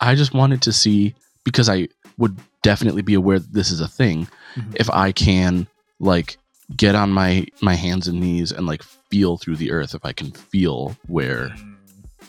I 0.00 0.14
just 0.14 0.32
wanted 0.32 0.62
to 0.62 0.72
see 0.72 1.14
because 1.44 1.68
I 1.68 1.88
would 2.18 2.36
definitely 2.62 3.02
be 3.02 3.14
aware 3.14 3.38
that 3.38 3.52
this 3.52 3.70
is 3.70 3.80
a 3.80 3.88
thing. 3.88 4.28
Mhm. 4.56 4.74
If 4.76 4.90
I 4.90 5.12
can 5.12 5.66
like 6.00 6.36
get 6.76 6.94
on 6.94 7.10
my 7.12 7.46
my 7.62 7.74
hands 7.74 8.06
and 8.08 8.20
knees 8.20 8.52
and 8.52 8.66
like 8.66 8.82
feel 8.82 9.38
through 9.38 9.56
the 9.56 9.70
earth, 9.70 9.94
if 9.94 10.04
I 10.04 10.12
can 10.12 10.32
feel 10.32 10.96
where 11.06 11.48
Mm, 11.48 11.76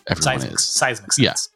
everyone 0.07 0.39
seismic, 0.39 0.53
is, 0.53 0.63
seismic 0.63 1.09
Yeah. 1.17 1.29
sense. 1.33 1.49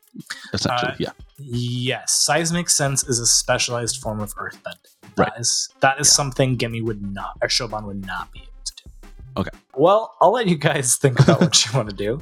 essentially, 0.53 0.91
Uh, 0.91 0.95
yeah. 0.99 1.09
Yes, 1.37 2.11
seismic 2.11 2.69
sense 2.69 3.03
is 3.03 3.19
a 3.19 3.25
specialized 3.25 3.97
form 3.97 4.19
of 4.19 4.33
earthbending. 4.35 4.77
Right. 5.17 5.29
That 5.33 5.39
is 5.39 5.69
that 5.81 5.99
is 5.99 6.07
Yeah. 6.07 6.13
something 6.13 6.55
Gimme 6.55 6.81
would 6.81 7.01
not 7.01 7.37
or 7.41 7.47
Shoban 7.47 7.83
would 7.85 8.05
not 8.05 8.31
be 8.31 8.39
able 8.39 8.51
to 8.65 8.73
do. 8.83 8.91
Okay. 9.37 9.49
Well, 9.75 10.13
I'll 10.21 10.31
let 10.33 10.47
you 10.47 10.57
guys 10.57 10.95
think 10.97 11.19
about 11.19 11.41
what 11.41 11.65
you 11.65 11.71
want 11.77 11.89
to 11.89 11.95
do. 11.95 12.19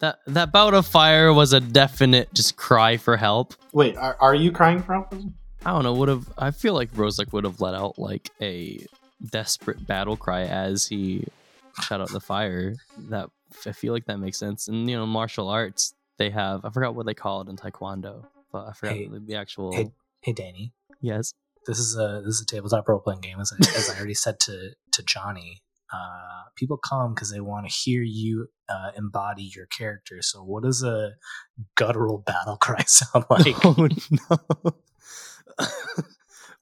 that 0.00 0.20
that 0.26 0.52
bout 0.52 0.74
of 0.74 0.86
fire 0.86 1.32
was 1.32 1.52
a 1.52 1.60
definite 1.60 2.32
just 2.32 2.56
cry 2.56 2.96
for 2.96 3.16
help. 3.16 3.54
Wait, 3.72 3.96
are, 3.96 4.16
are 4.20 4.34
you 4.34 4.50
crying 4.52 4.80
for 4.82 4.94
help? 4.94 5.12
I 5.68 5.72
don't 5.72 5.82
know. 5.82 5.92
Would 5.92 6.08
have 6.08 6.32
I 6.38 6.50
feel 6.50 6.72
like 6.72 6.90
Rozak 6.94 7.30
would 7.34 7.44
have 7.44 7.60
let 7.60 7.74
out 7.74 7.98
like 7.98 8.30
a 8.40 8.86
desperate 9.22 9.86
battle 9.86 10.16
cry 10.16 10.44
as 10.44 10.86
he 10.86 11.26
shut 11.82 12.00
out 12.00 12.08
the 12.08 12.20
fire. 12.20 12.74
That 13.10 13.28
I 13.66 13.72
feel 13.72 13.92
like 13.92 14.06
that 14.06 14.18
makes 14.18 14.38
sense. 14.38 14.68
And 14.68 14.88
you 14.88 14.96
know, 14.96 15.04
martial 15.04 15.50
arts 15.50 15.92
they 16.16 16.30
have 16.30 16.64
I 16.64 16.70
forgot 16.70 16.94
what 16.94 17.04
they 17.04 17.12
call 17.12 17.42
it 17.42 17.48
in 17.48 17.56
Taekwondo, 17.56 18.24
but 18.50 18.68
I 18.68 18.72
forgot 18.72 18.96
Hey, 18.96 19.08
the, 19.08 19.20
the 19.20 19.34
actual. 19.34 19.74
Hey, 19.74 19.90
hey, 20.22 20.32
Danny. 20.32 20.72
Yes. 21.02 21.34
This 21.66 21.78
is 21.78 21.98
a 21.98 22.22
this 22.24 22.36
is 22.36 22.40
a 22.40 22.46
tabletop 22.46 22.88
role 22.88 23.00
playing 23.00 23.20
game. 23.20 23.38
As 23.38 23.52
I, 23.52 23.56
as 23.76 23.90
I 23.90 23.98
already 23.98 24.14
said 24.14 24.40
to 24.40 24.70
to 24.92 25.02
Johnny, 25.02 25.60
uh, 25.92 26.44
people 26.56 26.78
come 26.78 27.12
because 27.12 27.30
they 27.30 27.40
want 27.40 27.68
to 27.68 27.72
hear 27.74 28.00
you 28.00 28.48
uh, 28.70 28.92
embody 28.96 29.50
your 29.54 29.66
character. 29.66 30.22
So, 30.22 30.42
what 30.42 30.62
does 30.62 30.82
a 30.82 31.10
guttural 31.74 32.16
battle 32.26 32.56
cry 32.56 32.84
sound 32.86 33.26
like? 33.30 33.54
oh 33.66 33.86
no. 34.30 34.72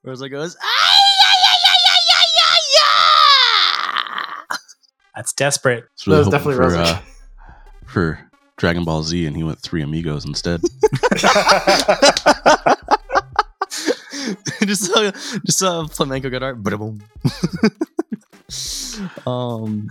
Goes. 0.04 0.22
"Ay, 0.22 0.30
ay, 0.30 1.40
ay, 1.44 1.60
ay, 1.66 1.80
ay, 1.88 2.02
ay, 2.14 2.26
ay, 2.42 2.62
ay." 4.50 4.56
That's 5.16 5.32
desperate. 5.32 5.84
Really 6.06 6.18
That 6.24 6.26
was 6.26 6.28
definitely 6.28 6.56
for, 6.56 6.68
Rozak. 6.70 6.86
uh, 6.86 7.00
for 7.86 8.30
Dragon 8.56 8.84
Ball 8.84 9.02
Z, 9.02 9.26
and 9.26 9.36
he 9.36 9.42
went 9.42 9.58
three 9.60 9.82
amigos 9.82 10.24
instead. 10.24 10.60
just 14.64 14.90
uh, 14.96 15.12
just 15.44 15.62
uh, 15.62 15.86
flamenco 15.88 16.28
guitar. 16.30 16.54
Um, 19.26 19.88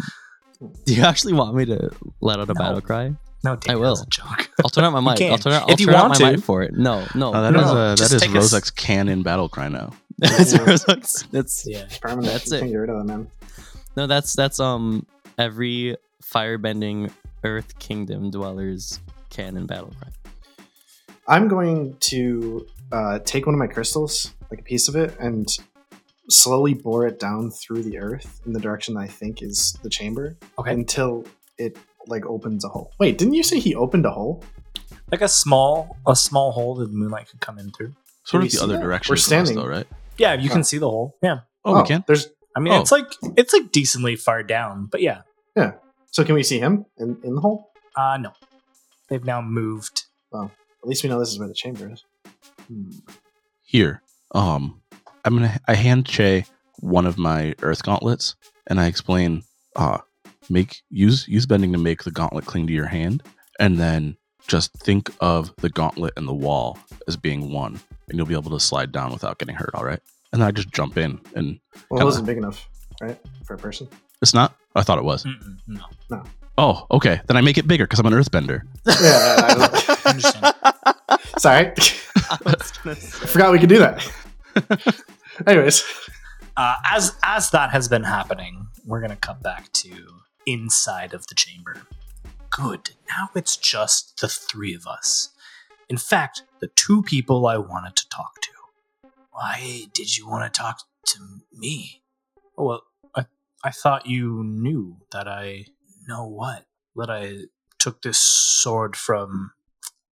do 0.85 0.93
you 0.93 1.03
actually 1.03 1.33
want 1.33 1.55
me 1.55 1.65
to 1.65 1.91
let 2.21 2.39
out 2.39 2.49
a 2.49 2.53
No. 2.53 2.59
battle 2.59 2.81
cry? 2.81 3.13
No, 3.45 3.55
Danny, 3.55 3.77
I 3.77 3.79
will. 3.81 3.95
That's 3.95 4.01
a 4.07 4.09
joke. 4.09 4.49
I'll 4.63 4.69
turn 4.69 4.83
out 4.83 4.91
my 4.91 4.99
mic. 4.99 5.21
I'll 5.21 5.37
turn 5.37 5.53
out. 5.53 5.63
If 5.69 5.75
I'll 5.75 5.79
you 5.79 5.85
turn 5.85 5.95
out 5.95 6.09
want 6.09 6.19
my 6.21 6.29
to. 6.31 6.35
mic 6.37 6.43
for 6.45 6.63
it. 6.63 6.73
No, 6.73 7.05
no, 7.15 7.29
Oh, 7.33 7.41
that 7.41 7.51
No, 7.53 7.59
is 7.59 7.65
no, 7.65 7.95
just 7.95 8.09
that 8.11 8.15
is 8.17 8.21
take 8.21 8.31
a 8.35 8.37
s- 8.39 8.51
Rozak's 8.53 8.71
canon 8.71 9.23
battle 9.23 9.47
cry 9.47 9.69
now. 9.69 9.93
that's 10.17 10.53
Rozak's- 10.53 11.23
that's 11.31 11.65
Yeah. 11.67 11.85
Permanent. 12.01 12.33
That's 12.33 12.49
you 12.51 12.57
it. 12.57 12.59
Can 12.61 12.69
get 12.71 12.75
rid 12.77 12.89
of 12.89 12.97
them, 12.97 13.07
man. 13.07 13.27
no, 13.95 14.07
that's 14.07 14.33
that's 14.35 14.59
um 14.59 15.05
every 15.37 15.95
firebending 16.23 17.11
Earth 17.43 17.77
Kingdom 17.79 18.31
dwellers 18.31 18.99
canon 19.29 19.65
battle 19.67 19.93
cry. 19.99 20.09
I'm 21.27 21.47
going 21.47 21.97
to 22.11 22.67
uh, 22.91 23.19
take 23.19 23.45
one 23.45 23.55
of 23.55 23.59
my 23.59 23.67
crystals, 23.67 24.31
like 24.51 24.59
a 24.59 24.63
piece 24.63 24.87
of 24.87 24.95
it, 24.95 25.15
and 25.19 25.47
slowly 26.29 26.73
bore 26.73 27.05
it 27.07 27.19
down 27.19 27.51
through 27.51 27.83
the 27.83 27.97
earth 27.99 28.41
in 28.45 28.53
the 28.53 28.59
direction 28.59 28.95
I 28.97 29.07
think 29.07 29.41
is 29.41 29.77
the 29.83 29.89
chamber 29.89 30.37
Okay. 30.59 30.71
until 30.71 31.25
it 31.57 31.77
like 32.07 32.25
opens 32.25 32.63
a 32.65 32.69
hole. 32.69 32.91
Wait, 32.99 33.17
didn't 33.17 33.33
you 33.33 33.43
say 33.43 33.59
he 33.59 33.75
opened 33.75 34.05
a 34.05 34.11
hole? 34.11 34.43
Like 35.11 35.21
a 35.21 35.27
small 35.27 35.97
a 36.07 36.15
small 36.15 36.51
hole 36.51 36.75
that 36.75 36.87
the 36.91 36.95
moonlight 36.97 37.29
could 37.29 37.41
come 37.41 37.59
in 37.59 37.71
through. 37.71 37.93
Sort 38.23 38.41
we 38.43 38.47
of 38.47 38.53
the 38.53 38.63
other 38.63 38.73
that? 38.75 38.81
direction. 38.81 39.11
We're 39.11 39.17
standing. 39.17 39.55
though, 39.55 39.67
right? 39.67 39.87
Yeah, 40.17 40.33
you 40.33 40.49
Oh. 40.49 40.53
can 40.53 40.63
see 40.63 40.77
the 40.77 40.89
hole. 40.89 41.15
Yeah. 41.21 41.39
Oh, 41.63 41.81
we 41.81 41.87
can. 41.87 42.03
There's 42.07 42.27
I 42.55 42.59
mean, 42.59 42.73
Oh. 42.73 42.79
it's 42.81 42.91
like 42.91 43.11
it's 43.37 43.53
like 43.53 43.71
decently 43.71 44.15
far 44.15 44.41
down, 44.43 44.87
but 44.91 45.01
yeah. 45.01 45.21
Yeah. 45.55 45.73
So 46.11 46.23
can 46.23 46.35
we 46.35 46.43
see 46.43 46.59
him 46.59 46.85
in, 46.97 47.17
in 47.23 47.35
the 47.35 47.41
hole? 47.41 47.71
Uh 47.95 48.17
no. 48.19 48.31
They've 49.09 49.23
now 49.23 49.41
moved. 49.41 50.05
Well, 50.31 50.51
at 50.81 50.87
least 50.87 51.03
we 51.03 51.09
know 51.09 51.19
this 51.19 51.29
is 51.29 51.37
where 51.39 51.47
the 51.47 51.53
chamber 51.53 51.91
is. 51.91 52.03
Hmm. 52.67 52.89
Here, 53.63 54.01
um, 54.33 54.81
I'm 55.23 55.35
gonna 55.35 55.59
I 55.67 55.75
hand 55.75 56.05
Che 56.07 56.45
one 56.79 57.05
of 57.05 57.17
my 57.17 57.53
Earth 57.61 57.83
gauntlets, 57.83 58.35
and 58.67 58.79
I 58.79 58.87
explain, 58.87 59.43
uh, 59.75 59.99
make 60.49 60.81
use 60.89 61.27
use 61.27 61.45
bending 61.45 61.71
to 61.73 61.77
make 61.77 62.03
the 62.03 62.11
gauntlet 62.11 62.45
cling 62.45 62.67
to 62.67 62.73
your 62.73 62.87
hand, 62.87 63.23
and 63.59 63.77
then 63.77 64.17
just 64.47 64.71
think 64.73 65.09
of 65.21 65.53
the 65.57 65.69
gauntlet 65.69 66.13
and 66.17 66.27
the 66.27 66.33
wall 66.33 66.77
as 67.07 67.17
being 67.17 67.51
one, 67.51 67.79
and 68.09 68.17
you'll 68.17 68.27
be 68.27 68.35
able 68.35 68.51
to 68.51 68.59
slide 68.59 68.91
down 68.91 69.11
without 69.11 69.39
getting 69.39 69.55
hurt. 69.55 69.71
All 69.73 69.83
right, 69.85 69.99
and 70.31 70.41
then 70.41 70.47
I 70.47 70.51
just 70.51 70.71
jump 70.71 70.97
in, 70.97 71.19
and 71.35 71.59
Well, 71.89 71.99
it 71.99 72.01
Kinda. 72.01 72.05
wasn't 72.05 72.25
big 72.27 72.37
enough, 72.37 72.67
right, 73.01 73.17
for 73.45 73.55
a 73.55 73.57
person. 73.57 73.87
it's 74.21 74.33
not. 74.33 74.55
I 74.75 74.83
thought 74.83 74.97
it 74.97 75.03
was. 75.05 75.23
Mm-mm, 75.25 75.57
no. 76.09 76.23
Oh, 76.57 76.85
okay. 76.91 77.19
Then 77.27 77.35
I 77.35 77.41
make 77.41 77.57
it 77.57 77.67
bigger 77.67 77.83
because 77.85 77.99
I'm 77.99 78.05
an 78.05 78.13
Earthbender. 78.13 78.61
yeah, 78.85 78.93
I, 78.95 79.95
I 80.05 81.17
sorry, 81.37 81.73
I 82.15 82.55
I 82.85 82.93
forgot 82.95 83.51
we 83.51 83.59
could 83.59 83.67
do 83.69 83.79
that. 83.79 84.07
Anyways, 85.47 85.83
Uh, 86.57 86.75
as 86.89 87.13
as 87.23 87.51
that 87.51 87.71
has 87.71 87.89
been 87.89 88.03
happening, 88.03 88.67
we're 88.85 89.01
gonna 89.01 89.17
cut 89.17 89.43
back 89.43 89.69
to 89.73 89.89
inside 90.45 91.13
of 91.13 91.27
the 91.27 91.35
chamber. 91.35 91.83
Good. 92.49 92.91
Now 93.09 93.29
it's 93.35 93.57
just 93.57 94.19
the 94.21 94.27
three 94.27 94.73
of 94.73 94.87
us. 94.87 95.29
In 95.89 95.97
fact, 95.97 96.43
the 96.59 96.67
two 96.67 97.03
people 97.03 97.45
I 97.47 97.57
wanted 97.57 97.95
to 97.95 98.09
talk 98.09 98.41
to. 98.41 99.09
Why 99.31 99.85
did 99.93 100.17
you 100.17 100.27
want 100.27 100.51
to 100.51 100.57
talk 100.57 100.79
to 101.07 101.19
me? 101.53 102.01
Oh, 102.57 102.65
well, 102.65 102.83
I 103.15 103.25
I 103.63 103.71
thought 103.71 104.07
you 104.07 104.43
knew 104.43 104.97
that 105.11 105.27
I 105.27 105.65
know 106.07 106.25
what 106.25 106.65
that 106.95 107.09
I 107.09 107.47
took 107.77 108.01
this 108.01 108.17
sword 108.17 108.95
from 108.95 109.51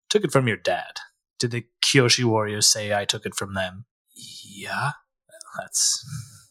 took 0.08 0.24
it 0.24 0.32
from 0.32 0.48
your 0.48 0.56
dad. 0.56 0.98
Did 1.38 1.52
the 1.52 1.66
Kyoshi 1.80 2.24
warriors 2.24 2.68
say 2.68 2.92
I 2.92 3.04
took 3.04 3.24
it 3.24 3.34
from 3.34 3.54
them? 3.54 3.86
Yeah. 4.14 4.92
That's 5.58 6.04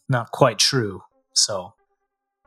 not 0.10 0.32
quite 0.32 0.60
true. 0.60 1.04
So, 1.34 1.74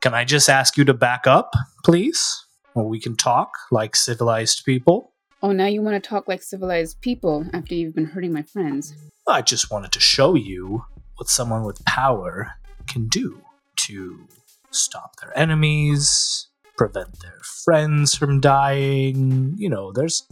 can 0.05 0.12
I 0.12 0.26
just 0.26 0.50
ask 0.50 0.76
you 0.76 0.84
to 0.84 0.92
back 0.92 1.26
up, 1.26 1.55
please? 1.82 2.44
Or 2.74 2.86
we 2.86 3.00
can 3.00 3.16
talk 3.16 3.57
like 3.70 3.96
civilized 3.96 4.62
people. 4.66 5.14
Oh, 5.42 5.50
now 5.50 5.64
you 5.64 5.80
want 5.80 5.94
to 5.94 6.07
talk 6.07 6.28
like 6.28 6.42
civilized 6.42 7.00
people 7.00 7.46
after 7.55 7.74
you've 7.74 7.94
been 7.94 8.05
hurting 8.05 8.30
my 8.30 8.42
friends. 8.42 8.92
I 9.26 9.40
just 9.40 9.70
wanted 9.70 9.92
to 9.92 10.00
show 10.00 10.34
you 10.34 10.84
what 11.16 11.30
someone 11.30 11.64
with 11.64 11.82
power 11.86 12.52
can 12.86 13.09
do 13.09 13.40
to 13.76 14.28
stop 14.70 15.16
their 15.22 15.32
enemies, 15.38 16.48
prevent 16.76 17.20
their 17.22 17.40
friends 17.64 18.14
from 18.14 18.40
dying. 18.40 19.55
You 19.57 19.70
know, 19.70 19.90
there's 19.90 20.28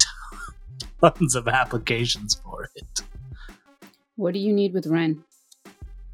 tons 1.01 1.35
of 1.35 1.49
applications 1.49 2.35
for 2.35 2.68
it. 2.75 3.01
What 4.16 4.35
do 4.35 4.39
you 4.39 4.53
need 4.53 4.75
with 4.75 4.87
Ren? 4.87 5.25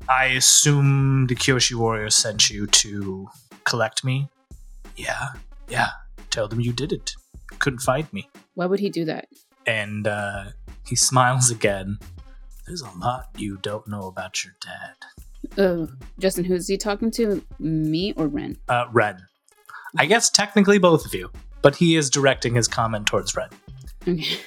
I 0.09 0.27
assume 0.27 1.27
the 1.27 1.35
Kyoshi 1.35 1.75
warrior 1.75 2.09
sent 2.09 2.51
you 2.51 2.69
to 2.69 3.29
collect 3.69 4.05
me. 4.05 4.29
Yeah, 4.97 5.29
yeah. 5.69 5.89
Tell 6.31 6.49
them 6.49 6.61
you 6.61 6.73
did 6.73 6.93
it. 6.93 7.15
Couldn't 7.59 7.81
find 7.81 8.11
me. 8.13 8.29
Why 8.55 8.67
would 8.67 8.81
he 8.81 8.91
do 8.91 9.05
that? 9.05 9.29
And 9.67 10.07
uh, 10.07 10.51
he 10.87 10.97
smiles 11.11 11.51
again. 11.51 11.99
There's 12.67 12.83
a 12.83 12.91
lot 12.99 13.29
you 13.37 13.59
don't 13.63 13.89
know 13.89 14.07
about 14.09 14.45
your 14.45 14.55
dad. 14.61 15.61
Uh, 15.63 15.87
Justin, 16.19 16.45
who's 16.45 16.69
he 16.69 16.77
talking 16.77 17.11
to? 17.13 17.43
Me 17.59 18.13
or 18.17 18.27
Ren? 18.27 18.57
Uh, 18.69 18.87
Ren. 18.93 19.19
I 19.97 20.07
guess 20.07 20.29
technically 20.29 20.79
both 20.79 21.07
of 21.07 21.15
you, 21.15 21.31
but 21.63 21.77
he 21.77 21.97
is 21.97 22.11
directing 22.11 22.55
his 22.55 22.69
comment 22.69 23.07
towards 23.07 23.35
Ren. 23.35 23.49
Okay. 24.07 24.39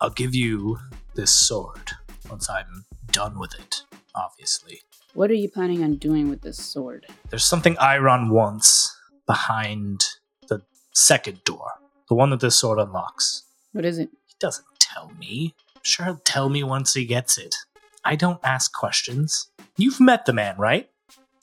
I'll 0.00 0.10
give 0.10 0.34
you 0.34 0.78
this 1.14 1.32
sword 1.32 1.92
once 2.28 2.50
I'm 2.50 2.84
done 3.10 3.38
with 3.38 3.54
it, 3.58 3.82
obviously. 4.14 4.80
What 5.14 5.30
are 5.30 5.34
you 5.34 5.50
planning 5.50 5.84
on 5.84 5.96
doing 5.96 6.30
with 6.30 6.40
this 6.40 6.56
sword? 6.56 7.06
There's 7.28 7.44
something 7.44 7.76
Iron 7.78 8.30
wants 8.30 8.96
behind 9.26 10.02
the 10.48 10.62
second 10.94 11.44
door, 11.44 11.72
the 12.08 12.14
one 12.14 12.30
that 12.30 12.40
this 12.40 12.56
sword 12.56 12.78
unlocks. 12.78 13.42
What 13.72 13.84
is 13.84 13.98
it? 13.98 14.08
He 14.26 14.34
doesn't 14.40 14.64
tell 14.78 15.12
me. 15.18 15.54
I'm 15.76 15.80
Sure, 15.82 16.06
he'll 16.06 16.22
tell 16.24 16.48
me 16.48 16.62
once 16.62 16.94
he 16.94 17.04
gets 17.04 17.36
it. 17.36 17.54
I 18.02 18.16
don't 18.16 18.40
ask 18.42 18.72
questions. 18.72 19.50
You've 19.76 20.00
met 20.00 20.24
the 20.24 20.32
man, 20.32 20.56
right? 20.56 20.88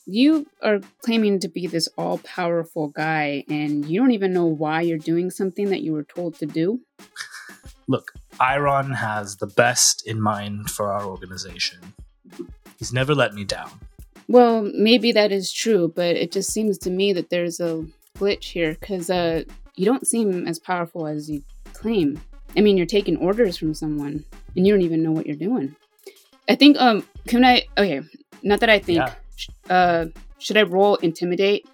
You 0.08 0.48
are 0.64 0.80
claiming 1.04 1.40
to 1.42 1.48
be 1.48 1.68
this 1.68 1.88
all 1.96 2.18
powerful 2.20 2.88
guy, 2.88 3.44
and 3.50 3.86
you 3.86 4.00
don't 4.00 4.14
even 4.14 4.34
know 4.34 4.48
why 4.48 4.82
you're 4.82 4.98
doing 4.98 5.30
something 5.30 5.70
that 5.70 5.84
you 5.84 5.94
were 5.94 6.04
told 6.04 6.40
to 6.40 6.48
do? 6.48 6.82
Look, 7.88 8.14
Iron 8.40 8.94
has 8.94 9.38
the 9.38 9.48
best 9.48 10.08
in 10.08 10.20
mind 10.20 10.72
for 10.72 10.92
our 10.92 11.06
organization. 11.06 11.94
He's 12.80 12.92
never 12.94 13.14
let 13.14 13.34
me 13.34 13.44
down. 13.44 13.70
Well, 14.28 14.64
maybe 14.74 15.12
that 15.12 15.32
is 15.32 15.52
true, 15.52 15.92
but 15.96 16.16
it 16.16 16.32
just 16.32 16.52
seems 16.52 16.78
to 16.80 16.90
me 16.90 17.14
that 17.14 17.30
there's 17.30 17.60
a 17.60 17.86
glitch 18.18 18.46
here 18.46 18.76
because 18.80 19.10
uh, 19.10 19.44
you 19.76 19.86
don't 19.86 20.08
seem 20.08 20.48
as 20.48 20.60
powerful 20.60 21.06
as 21.08 21.30
you 21.30 21.44
claim. 21.74 22.20
I 22.56 22.62
mean, 22.62 22.78
you're 22.78 22.86
taking 22.86 23.18
orders 23.18 23.58
from 23.58 23.74
someone 23.74 24.24
and 24.56 24.66
you 24.66 24.74
don't 24.74 24.82
even 24.82 25.04
know 25.04 25.12
what 25.12 25.26
you're 25.28 25.36
doing. 25.36 25.76
I 26.48 26.56
think, 26.56 26.78
um, 26.80 27.06
can 27.28 27.44
I, 27.46 27.64
okay, 27.78 28.02
not 28.44 28.60
that 28.62 28.70
I 28.70 28.80
think, 28.80 28.98
Yeah. 29.00 29.14
uh, 29.70 30.06
should 30.40 30.58
I 30.58 30.64
roll 30.64 30.96
intimidate? 30.98 31.68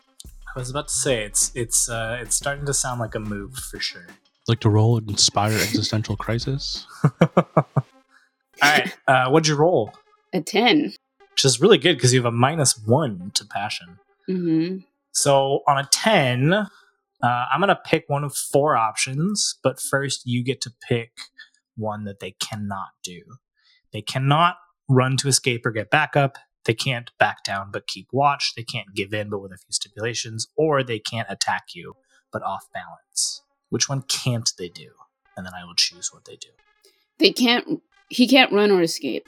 I 0.56 0.60
was 0.60 0.70
about 0.70 0.88
to 0.88 0.94
say 0.94 1.24
it's 1.26 1.52
it's 1.54 1.90
uh 1.90 2.18
it's 2.22 2.34
starting 2.38 2.66
to 2.66 2.74
sound 2.74 3.02
like 3.02 3.14
a 3.14 3.20
move 3.20 3.56
for 3.56 3.78
sure. 3.78 4.08
Like 4.48 4.62
to 4.62 4.70
roll 4.70 4.98
and 4.98 5.10
inspire 5.10 5.52
existential 5.54 6.16
crisis. 6.16 6.88
All 7.38 7.66
right, 8.64 8.96
uh, 9.08 9.28
what'd 9.30 9.48
you 9.48 9.56
roll? 9.56 9.94
A 10.36 10.42
10. 10.42 10.94
Which 11.32 11.46
is 11.46 11.62
really 11.62 11.78
good 11.78 11.96
because 11.96 12.14
you 12.14 12.20
have 12.20 12.26
a 12.26 12.36
minus 12.36 12.78
one 12.78 13.32
to 13.36 13.46
passion. 13.46 14.00
Mm-hmm. 14.30 14.80
So 15.14 15.62
on 15.66 15.78
a 15.78 15.88
10, 15.90 16.52
uh, 16.54 16.68
I'm 17.24 17.62
going 17.62 17.70
to 17.70 17.80
pick 17.86 18.04
one 18.08 18.26
of 18.26 18.36
four 18.36 18.76
options, 18.76 19.58
but 19.64 19.80
first 19.80 20.24
you 20.26 20.44
get 20.44 20.60
to 20.62 20.74
pick 20.90 21.12
one 21.78 22.04
that 22.04 22.20
they 22.20 22.32
cannot 22.32 22.90
do. 23.02 23.22
They 23.94 24.02
cannot 24.02 24.58
run 24.90 25.16
to 25.18 25.30
escape 25.30 25.66
or 25.66 25.72
get 25.72 25.90
back 25.90 26.18
up. 26.18 26.38
They 26.66 26.74
can't 26.74 27.12
back 27.18 27.46
down 27.46 27.70
but 27.72 27.88
keep 27.88 28.08
watch. 28.12 28.54
They 28.56 28.64
can't 28.64 28.94
give 28.94 29.14
in 29.14 29.30
but 29.30 29.40
with 29.40 29.54
a 29.54 29.58
few 29.58 29.72
stipulations, 29.72 30.48
or 30.58 30.84
they 30.84 31.00
can't 31.00 31.30
attack 31.30 31.68
you 31.76 31.96
but 32.34 32.44
off 32.44 32.66
balance. 32.74 33.42
Which 33.70 33.88
one 33.88 34.02
can't 34.02 34.52
they 34.58 34.68
do? 34.68 34.90
And 35.38 35.46
then 35.46 35.54
I 35.54 35.64
will 35.64 35.76
choose 35.76 36.12
what 36.12 36.26
they 36.26 36.36
do. 36.36 36.50
They 37.20 37.32
can't, 37.32 37.82
he 38.10 38.28
can't 38.28 38.52
run 38.52 38.72
or 38.72 38.82
escape. 38.82 39.28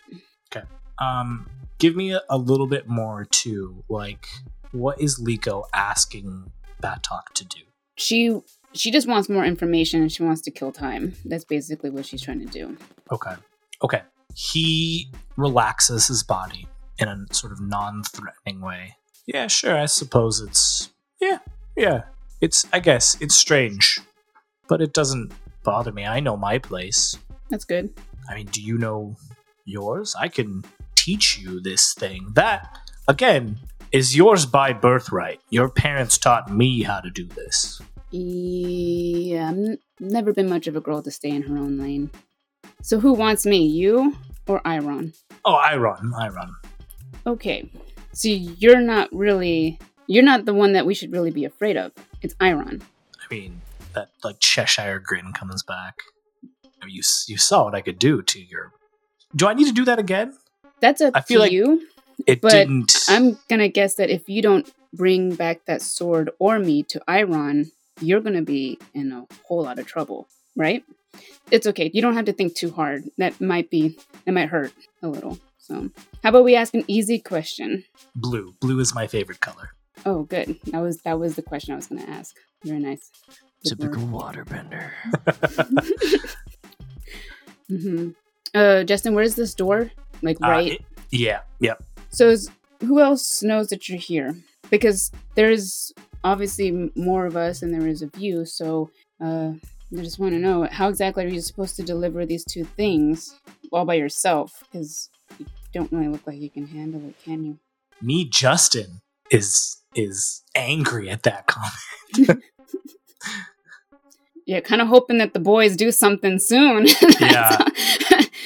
Um, 0.99 1.49
give 1.79 1.95
me 1.95 2.11
a, 2.11 2.21
a 2.29 2.37
little 2.37 2.67
bit 2.67 2.87
more 2.87 3.25
too. 3.25 3.83
Like, 3.89 4.27
what 4.71 4.99
is 4.99 5.19
Leeko 5.19 5.65
asking 5.73 6.51
Batok 6.81 7.29
to 7.35 7.45
do? 7.45 7.61
She, 7.95 8.39
she 8.73 8.91
just 8.91 9.07
wants 9.07 9.29
more 9.29 9.45
information 9.45 10.01
and 10.01 10.11
she 10.11 10.23
wants 10.23 10.41
to 10.41 10.51
kill 10.51 10.71
time. 10.71 11.13
That's 11.25 11.45
basically 11.45 11.89
what 11.89 12.05
she's 12.05 12.21
trying 12.21 12.39
to 12.39 12.45
do. 12.45 12.77
Okay. 13.11 13.33
Okay. 13.83 14.01
He 14.35 15.11
relaxes 15.35 16.07
his 16.07 16.23
body 16.23 16.67
in 16.99 17.07
a 17.07 17.25
sort 17.33 17.53
of 17.53 17.61
non 17.61 18.03
threatening 18.03 18.61
way. 18.61 18.95
Yeah, 19.25 19.47
sure. 19.47 19.77
I 19.77 19.85
suppose 19.85 20.39
it's. 20.39 20.91
Yeah, 21.19 21.39
yeah. 21.75 22.03
It's. 22.39 22.65
I 22.71 22.79
guess 22.79 23.17
it's 23.19 23.35
strange, 23.35 23.99
but 24.67 24.81
it 24.81 24.93
doesn't 24.93 25.31
bother 25.63 25.91
me. 25.91 26.05
I 26.05 26.19
know 26.19 26.37
my 26.37 26.59
place. 26.59 27.17
That's 27.49 27.65
good. 27.65 27.93
I 28.29 28.35
mean, 28.35 28.47
do 28.47 28.61
you 28.61 28.77
know 28.77 29.15
yours? 29.65 30.15
I 30.19 30.27
can 30.27 30.63
teach 30.97 31.37
you 31.39 31.61
this 31.61 31.93
thing. 31.93 32.31
That, 32.33 32.67
again, 33.07 33.59
is 33.91 34.15
yours 34.15 34.45
by 34.45 34.73
birthright. 34.73 35.39
Your 35.49 35.69
parents 35.69 36.17
taught 36.17 36.51
me 36.51 36.83
how 36.83 36.99
to 36.99 37.09
do 37.09 37.25
this. 37.25 37.81
Yeah, 38.11 39.49
I've 39.49 39.57
n- 39.57 39.77
never 39.99 40.33
been 40.33 40.49
much 40.49 40.67
of 40.67 40.75
a 40.75 40.81
girl 40.81 41.01
to 41.03 41.11
stay 41.11 41.29
in 41.29 41.43
her 41.43 41.57
own 41.57 41.77
lane. 41.77 42.09
So 42.81 42.99
who 42.99 43.13
wants 43.13 43.45
me, 43.45 43.65
you 43.65 44.15
or 44.47 44.61
Iron? 44.65 45.13
Oh, 45.45 45.55
Iron, 45.55 46.13
Iron. 46.17 46.55
Okay, 47.25 47.69
so 48.13 48.29
you're 48.29 48.81
not 48.81 49.09
really, 49.13 49.79
you're 50.07 50.23
not 50.23 50.45
the 50.45 50.53
one 50.53 50.73
that 50.73 50.85
we 50.85 50.93
should 50.93 51.11
really 51.11 51.31
be 51.31 51.45
afraid 51.45 51.77
of. 51.77 51.91
It's 52.21 52.35
Iron. 52.39 52.81
I 53.19 53.33
mean, 53.33 53.61
that 53.93 54.09
like 54.23 54.39
Cheshire 54.39 54.99
grin 54.99 55.33
comes 55.33 55.63
back. 55.63 55.95
I 56.81 56.85
mean, 56.85 56.95
you 56.95 57.01
you 57.27 57.37
saw 57.37 57.65
what 57.65 57.75
I 57.75 57.81
could 57.81 57.99
do 57.99 58.21
to 58.21 58.39
your. 58.41 58.71
Do 59.35 59.47
I 59.47 59.53
need 59.53 59.67
to 59.67 59.73
do 59.73 59.85
that 59.85 59.99
again? 59.99 60.37
That's 60.81 61.01
up 61.01 61.13
I 61.15 61.21
feel 61.21 61.39
to 61.39 61.43
like- 61.43 61.51
you. 61.51 61.87
It 62.25 62.41
But 62.41 62.51
didn't. 62.51 62.95
I'm 63.07 63.37
gonna 63.47 63.67
guess 63.69 63.93
that 63.95 64.09
if 64.09 64.27
you 64.27 64.41
don't 64.41 64.67
bring 64.91 65.35
back 65.35 65.65
that 65.65 65.83
sword 65.83 66.31
or 66.39 66.57
me 66.57 66.81
to 66.83 66.99
Iron, 67.07 67.71
you're 68.01 68.21
gonna 68.21 68.41
be 68.41 68.79
in 68.95 69.11
a 69.11 69.27
whole 69.45 69.63
lot 69.63 69.77
of 69.77 69.85
trouble, 69.85 70.27
right? 70.55 70.83
It's 71.51 71.67
okay. 71.67 71.91
You 71.93 72.01
don't 72.01 72.15
have 72.15 72.25
to 72.25 72.33
think 72.33 72.55
too 72.55 72.71
hard. 72.71 73.03
That 73.19 73.39
might 73.39 73.69
be 73.69 73.97
that 74.25 74.31
might 74.31 74.49
hurt 74.49 74.73
a 75.03 75.07
little. 75.07 75.37
So, 75.59 75.89
how 76.23 76.29
about 76.29 76.43
we 76.43 76.55
ask 76.55 76.73
an 76.73 76.83
easy 76.87 77.19
question? 77.19 77.83
blue. 78.15 78.55
Blue 78.61 78.79
is 78.79 78.95
my 78.95 79.05
favorite 79.05 79.39
color. 79.39 79.69
Oh, 80.05 80.23
good. 80.23 80.57
That 80.71 80.81
was 80.81 80.97
that 81.03 81.19
was 81.19 81.35
the 81.35 81.43
question 81.43 81.73
I 81.73 81.77
was 81.77 81.85
gonna 81.87 82.01
ask. 82.07 82.35
Very 82.63 82.79
nice. 82.79 83.11
Good 83.63 83.77
Typical 83.79 84.05
work. 84.07 84.35
waterbender. 84.35 84.89
hmm 87.69 88.09
Uh, 88.55 88.83
Justin, 88.83 89.13
where's 89.13 89.35
this 89.35 89.53
door? 89.53 89.91
Like 90.21 90.37
Uh, 90.43 90.49
right. 90.49 90.71
it- 90.73 90.85
yeah. 91.09 91.41
Yep. 91.59 91.83
So, 92.09 92.29
is, 92.29 92.49
who 92.81 92.99
else 92.99 93.41
knows 93.43 93.67
that 93.67 93.87
you're 93.87 93.97
here? 93.97 94.35
Because 94.69 95.11
there's 95.35 95.91
obviously 96.23 96.91
more 96.95 97.25
of 97.25 97.35
us 97.37 97.59
than 97.61 97.71
there 97.71 97.87
is 97.87 98.01
of 98.01 98.11
you. 98.17 98.45
So, 98.45 98.89
uh, 99.23 99.51
I 99.97 100.01
just 100.01 100.19
want 100.19 100.33
to 100.33 100.39
know 100.39 100.67
how 100.69 100.89
exactly 100.89 101.23
are 101.25 101.29
you 101.29 101.39
supposed 101.41 101.75
to 101.77 101.83
deliver 101.83 102.25
these 102.25 102.43
two 102.43 102.65
things 102.65 103.33
all 103.71 103.85
by 103.85 103.93
yourself? 103.95 104.51
Because 104.61 105.09
you 105.39 105.45
don't 105.73 105.91
really 105.93 106.09
look 106.09 106.27
like 106.27 106.39
you 106.39 106.49
can 106.49 106.67
handle 106.67 107.07
it, 107.07 107.15
can 107.23 107.43
you? 107.45 107.59
Me, 108.01 108.25
Justin, 108.29 108.99
is 109.31 109.77
is 109.95 110.43
angry 110.55 111.09
at 111.09 111.23
that 111.23 111.47
comment. 111.47 112.43
Yeah, 114.45 114.61
kind 114.61 114.81
of 114.81 114.87
hoping 114.87 115.17
that 115.17 115.33
the 115.33 115.39
boys 115.41 115.75
do 115.75 115.91
something 115.91 116.39
soon. 116.39 116.87
Yeah. 117.19 117.57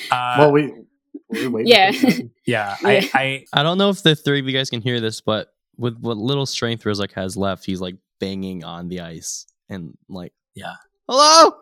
Uh, 0.10 0.36
well, 0.40 0.52
we 0.52 0.62
we're 0.64 0.70
waiting. 0.70 0.86
Yeah. 1.32 1.92
yeah. 1.92 2.12
Yeah. 2.46 2.76
I, 2.84 3.10
I 3.14 3.46
I 3.54 3.64
don't 3.64 3.78
know 3.78 3.90
if 3.90 4.04
the 4.04 4.16
three 4.16 4.40
of 4.40 4.48
you 4.48 4.52
guys 4.54 4.70
can 4.70 4.82
hear 4.82 5.00
this, 5.00 5.22
but 5.22 5.54
with 5.78 5.98
what 6.00 6.18
little 6.18 6.46
strength 6.46 6.84
Rozak 6.84 7.12
has 7.14 7.38
left, 7.38 7.66
he's 7.66 7.80
like 7.80 7.96
banging 8.20 8.64
on 8.64 8.88
the 8.90 9.00
ice 9.02 9.46
and 9.70 9.98
like, 10.10 10.34
Yeah. 10.56 10.74
hello, 11.08 11.56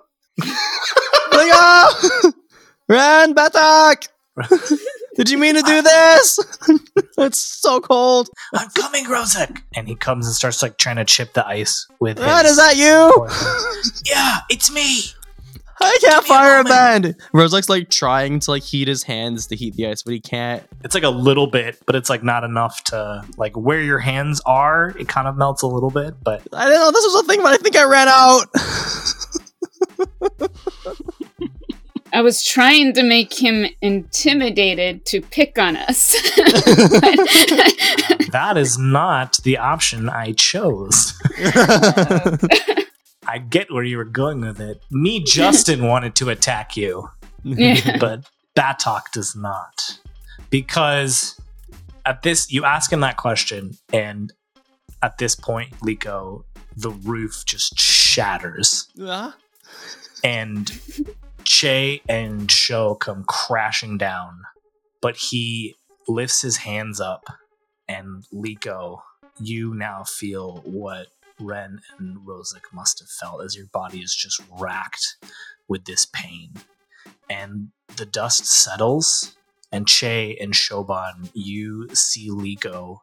Leo, 1.33 1.89
Ran 2.87 3.33
Batok. 3.35 4.07
Did 5.15 5.29
you 5.29 5.37
mean 5.37 5.55
to 5.55 5.61
do 5.61 5.81
this? 5.81 6.39
it's 7.17 7.39
so 7.39 7.81
cold. 7.81 8.29
I'm 8.53 8.69
coming, 8.69 9.05
Rozak. 9.05 9.61
And 9.75 9.87
he 9.87 9.95
comes 9.95 10.25
and 10.25 10.33
starts 10.33 10.61
like 10.63 10.77
trying 10.77 10.95
to 10.95 11.03
chip 11.05 11.33
the 11.33 11.45
ice 11.45 11.85
with. 11.99 12.19
Ran, 12.19 12.45
his 12.45 12.51
is 12.53 12.57
that 12.57 12.77
you? 12.77 13.27
yeah, 14.05 14.37
it's 14.49 14.71
me. 14.71 15.01
I 15.81 15.97
can't 16.01 16.01
Give 16.01 16.11
me 16.11 16.17
a 16.17 16.21
fire 16.21 16.59
a 16.59 16.63
moment. 16.63 17.03
bend. 17.03 17.15
Rozak's 17.33 17.69
like 17.69 17.89
trying 17.89 18.39
to 18.41 18.51
like 18.51 18.63
heat 18.63 18.87
his 18.87 19.03
hands 19.03 19.47
to 19.47 19.55
heat 19.55 19.75
the 19.75 19.87
ice, 19.87 20.03
but 20.03 20.13
he 20.13 20.19
can't. 20.19 20.63
It's 20.83 20.93
like 20.93 21.03
a 21.03 21.09
little 21.09 21.47
bit, 21.47 21.77
but 21.85 21.95
it's 21.95 22.09
like 22.09 22.23
not 22.23 22.43
enough 22.43 22.83
to 22.85 23.23
like 23.37 23.55
where 23.57 23.81
your 23.81 23.99
hands 23.99 24.41
are. 24.45 24.89
It 24.99 25.07
kind 25.07 25.27
of 25.27 25.37
melts 25.37 25.61
a 25.61 25.67
little 25.67 25.89
bit, 25.91 26.15
but 26.23 26.41
I 26.53 26.65
don't 26.65 26.73
know 26.79 26.91
this 26.91 27.05
was 27.05 27.23
a 27.23 27.27
thing, 27.27 27.41
but 27.41 27.53
I 27.53 27.57
think 27.57 27.75
I 27.77 27.83
ran 27.85 28.07
out. 28.07 28.45
I 32.11 32.21
was 32.21 32.43
trying 32.43 32.93
to 32.93 33.03
make 33.03 33.31
him 33.39 33.67
intimidated 33.81 35.05
to 35.05 35.21
pick 35.21 35.59
on 35.59 35.77
us. 35.77 36.11
that 38.31 38.55
is 38.57 38.79
not 38.79 39.37
the 39.43 39.59
option 39.59 40.09
I 40.09 40.31
chose. 40.33 41.13
I 43.29 43.37
get 43.37 43.71
where 43.71 43.83
you 43.83 43.97
were 43.97 44.05
going 44.05 44.41
with 44.41 44.59
it. 44.59 44.81
Me, 44.89 45.23
Justin, 45.23 45.83
wanted 45.87 46.15
to 46.15 46.29
attack 46.29 46.75
you, 46.75 47.11
but 47.43 48.27
Batok 48.57 49.11
does 49.13 49.35
not. 49.35 49.99
Because 50.49 51.39
at 52.07 52.23
this, 52.23 52.51
you 52.51 52.65
ask 52.65 52.91
him 52.91 53.01
that 53.01 53.17
question, 53.17 53.77
and 53.93 54.33
at 55.03 55.19
this 55.19 55.35
point, 55.35 55.71
Leeko, 55.81 56.43
the 56.75 56.89
roof 56.89 57.43
just 57.45 57.77
shatters. 57.77 58.87
Ah. 58.99 59.35
and 60.23 60.71
Che 61.43 62.01
and 62.09 62.49
Sho 62.49 62.95
come 62.95 63.23
crashing 63.25 63.99
down, 63.99 64.41
but 65.01 65.15
he 65.17 65.75
lifts 66.07 66.41
his 66.41 66.57
hands 66.57 66.99
up, 66.99 67.27
and 67.87 68.25
Leeko, 68.33 69.01
you 69.39 69.75
now 69.75 70.03
feel 70.03 70.61
what 70.65 71.07
Ren 71.39 71.79
and 71.97 72.17
Rozak 72.25 72.73
must 72.73 72.99
have 72.99 73.09
felt 73.09 73.43
as 73.43 73.55
your 73.55 73.67
body 73.67 73.99
is 73.99 74.15
just 74.15 74.41
racked 74.59 75.15
with 75.67 75.85
this 75.85 76.05
pain. 76.05 76.53
And 77.29 77.69
the 77.95 78.05
dust 78.05 78.45
settles, 78.45 79.35
and 79.71 79.87
Che 79.87 80.37
and 80.39 80.53
Shoban, 80.53 81.29
you 81.33 81.87
see 81.93 82.29
Leeko 82.29 82.99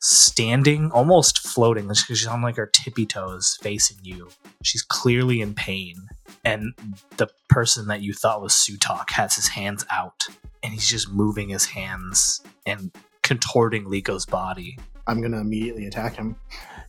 standing, 0.00 0.90
almost 0.92 1.40
floating. 1.40 1.92
She's 1.92 2.26
on 2.26 2.42
like 2.42 2.56
her 2.56 2.66
tippy 2.66 3.04
toes 3.04 3.58
facing 3.60 3.98
you. 4.02 4.30
She's 4.62 4.82
clearly 4.82 5.40
in 5.40 5.54
pain. 5.54 6.08
And 6.44 6.74
the 7.16 7.28
person 7.48 7.88
that 7.88 8.00
you 8.00 8.14
thought 8.14 8.42
was 8.42 8.52
Sutak 8.52 9.10
has 9.10 9.34
his 9.34 9.48
hands 9.48 9.84
out. 9.90 10.26
And 10.62 10.72
he's 10.72 10.88
just 10.88 11.10
moving 11.10 11.48
his 11.48 11.66
hands 11.66 12.40
and 12.64 12.90
contorting 13.22 13.84
Leeko's 13.84 14.24
body. 14.24 14.78
I'm 15.08 15.20
gonna 15.20 15.40
immediately 15.40 15.86
attack 15.86 16.14
him. 16.16 16.36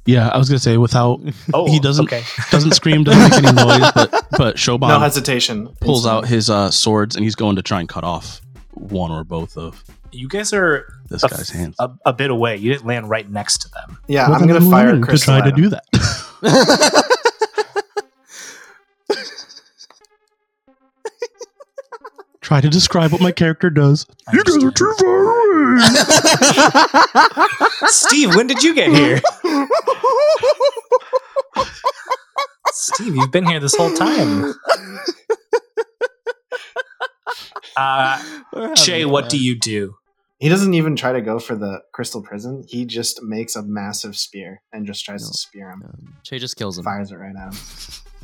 Yeah, 0.06 0.30
I 0.30 0.38
was 0.38 0.48
gonna 0.50 0.60
say 0.60 0.78
without 0.78 1.20
Oh, 1.54 1.70
He 1.72 1.80
doesn't- 1.80 2.06
Okay. 2.06 2.24
doesn't 2.52 2.74
scream, 2.74 3.04
doesn't 3.04 3.22
make 3.24 3.34
any 3.44 3.52
noise, 3.54 3.92
but 3.96 4.26
but 4.38 4.56
Shoban 4.58 4.90
no 4.90 5.00
hesitation. 5.00 5.70
pulls 5.82 6.06
out 6.06 6.28
his 6.28 6.50
uh, 6.50 6.70
swords 6.72 7.16
and 7.16 7.24
he's 7.24 7.36
going 7.36 7.56
to 7.56 7.62
try 7.62 7.80
and 7.80 7.90
cut 7.90 8.04
off 8.04 8.42
one 8.74 9.12
or 9.12 9.24
both 9.24 9.58
of 9.58 9.84
You 10.12 10.28
guys 10.28 10.54
are 10.54 10.86
This 11.10 11.24
a, 11.24 11.28
guy's 11.30 11.50
hands. 11.50 11.76
a, 11.80 11.90
a 12.06 12.14
bit 12.14 12.32
away. 12.32 12.56
You 12.58 12.72
didn't 12.72 12.88
land 12.88 13.10
right 13.10 13.30
next 13.30 13.58
to 13.64 13.70
them. 13.72 13.98
Yeah, 14.08 14.30
Well, 14.30 14.42
I'm 14.42 14.48
gonna 14.48 14.62
fire 14.62 14.88
learning 14.88 15.02
to 15.02 15.08
crystal 15.08 15.34
try 15.38 15.42
to 15.42 15.54
at 15.54 15.58
him. 15.58 15.64
do 15.64 15.70
that. 15.70 17.06
Try 22.50 22.62
to 22.62 22.70
describe 22.70 23.12
what 23.12 23.22
my 23.22 23.32
character 23.32 23.70
does. 23.70 24.08
You 24.34 24.44
guys 24.44 24.64
are 24.64 24.72
too 24.72 24.92
far 25.00 25.76
away. 25.76 25.84
Steve, 27.86 28.36
when 28.36 28.48
did 28.48 28.64
you 28.64 28.74
get 28.74 28.90
here? 28.90 29.22
Steve, 32.72 33.16
you've 33.16 33.30
been 33.30 33.46
here 33.46 33.60
this 33.60 33.76
whole 33.76 33.94
time. 33.94 34.56
Uh, 37.78 38.74
Shay, 38.74 39.06
what 39.06 39.30
do 39.30 39.38
you 39.38 39.54
do? 39.56 39.94
He 40.40 40.50
doesn't 40.50 40.74
even 40.74 40.96
try 40.96 41.14
to 41.14 41.22
go 41.22 41.38
for 41.38 41.56
the 41.56 41.82
crystal 41.94 42.24
prison. 42.24 42.64
He 42.68 42.84
just 42.86 43.22
makes 43.22 43.56
a 43.56 43.62
massive 43.62 44.16
spear 44.16 44.64
and 44.74 44.88
just 44.88 45.06
tries 45.06 45.22
No. 45.22 45.28
to 45.28 45.34
spear 45.38 45.70
him. 45.70 45.84
Um, 45.86 46.16
Che 46.24 46.40
just 46.40 46.56
kills 46.56 46.80
him. 46.80 46.84
Fires 46.84 47.12
it 47.12 47.18
right 47.18 47.36
at 47.36 47.54
him. 47.54 47.60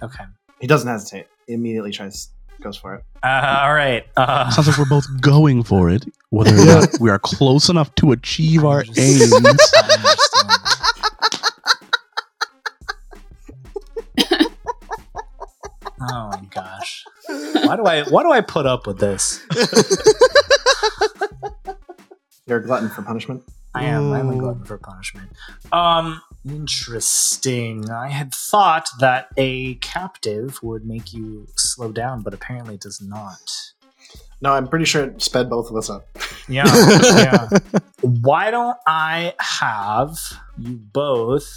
Okay. 0.02 0.24
He 0.60 0.66
doesn't 0.66 0.90
hesitate. 0.90 1.28
He 1.46 1.54
immediately 1.54 1.92
tries, 1.92 2.32
goes 2.62 2.78
for 2.78 2.96
it. 2.96 3.04
Uh, 3.24 3.62
all 3.64 3.74
right. 3.74 4.06
Uh, 4.18 4.50
Sounds 4.50 4.68
like 4.68 4.78
we're 4.78 4.86
both 4.86 5.06
going 5.22 5.64
for 5.64 5.90
it, 5.90 6.06
whether 6.30 6.56
or 6.56 6.66
not 6.66 6.90
we 7.00 7.10
are 7.10 7.20
close 7.20 7.70
enough 7.70 7.94
to 7.96 8.12
achieve 8.12 8.64
our 8.64 8.84
aims. 8.98 9.34
understand. 9.34 10.08
oh 16.02 16.30
my 16.32 16.42
gosh. 16.50 17.06
Why 17.28 17.76
do 17.76 17.86
I 17.86 18.04
why 18.04 18.24
do 18.24 18.32
I 18.32 18.42
put 18.42 18.66
up 18.66 18.88
with 18.88 19.00
this? 19.00 19.42
You're 22.48 22.60
a 22.60 22.64
glutton 22.64 22.90
for 22.90 23.02
punishment. 23.02 23.44
I 23.74 23.86
am. 23.86 24.14
I'm 24.14 24.30
a 24.30 24.38
glutton 24.38 24.64
for 24.66 24.78
punishment. 24.78 25.32
Um, 25.72 26.22
interesting. 26.48 27.90
I 27.90 28.10
had 28.10 28.34
thought 28.34 28.90
that 29.00 29.30
a 29.38 29.76
captive 29.76 30.62
would 30.64 30.86
make 30.86 31.14
you 31.14 31.48
slow 31.56 31.92
down, 31.92 32.22
but 32.22 32.34
apparently 32.34 32.76
it 32.76 32.82
does 32.82 33.02
not. 33.02 33.74
No, 34.42 34.54
I'm 34.54 34.68
pretty 34.68 34.86
sure 34.86 35.06
it 35.06 35.22
sped 35.22 35.50
both 35.50 35.70
of 35.70 35.76
us 35.76 35.90
up. 35.90 36.08
Yeah, 36.48 36.66
yeah. 37.02 37.50
Why 38.02 38.52
don't 38.52 38.78
I 38.86 39.34
have 39.40 40.18
you 40.58 40.76
both? 40.76 41.48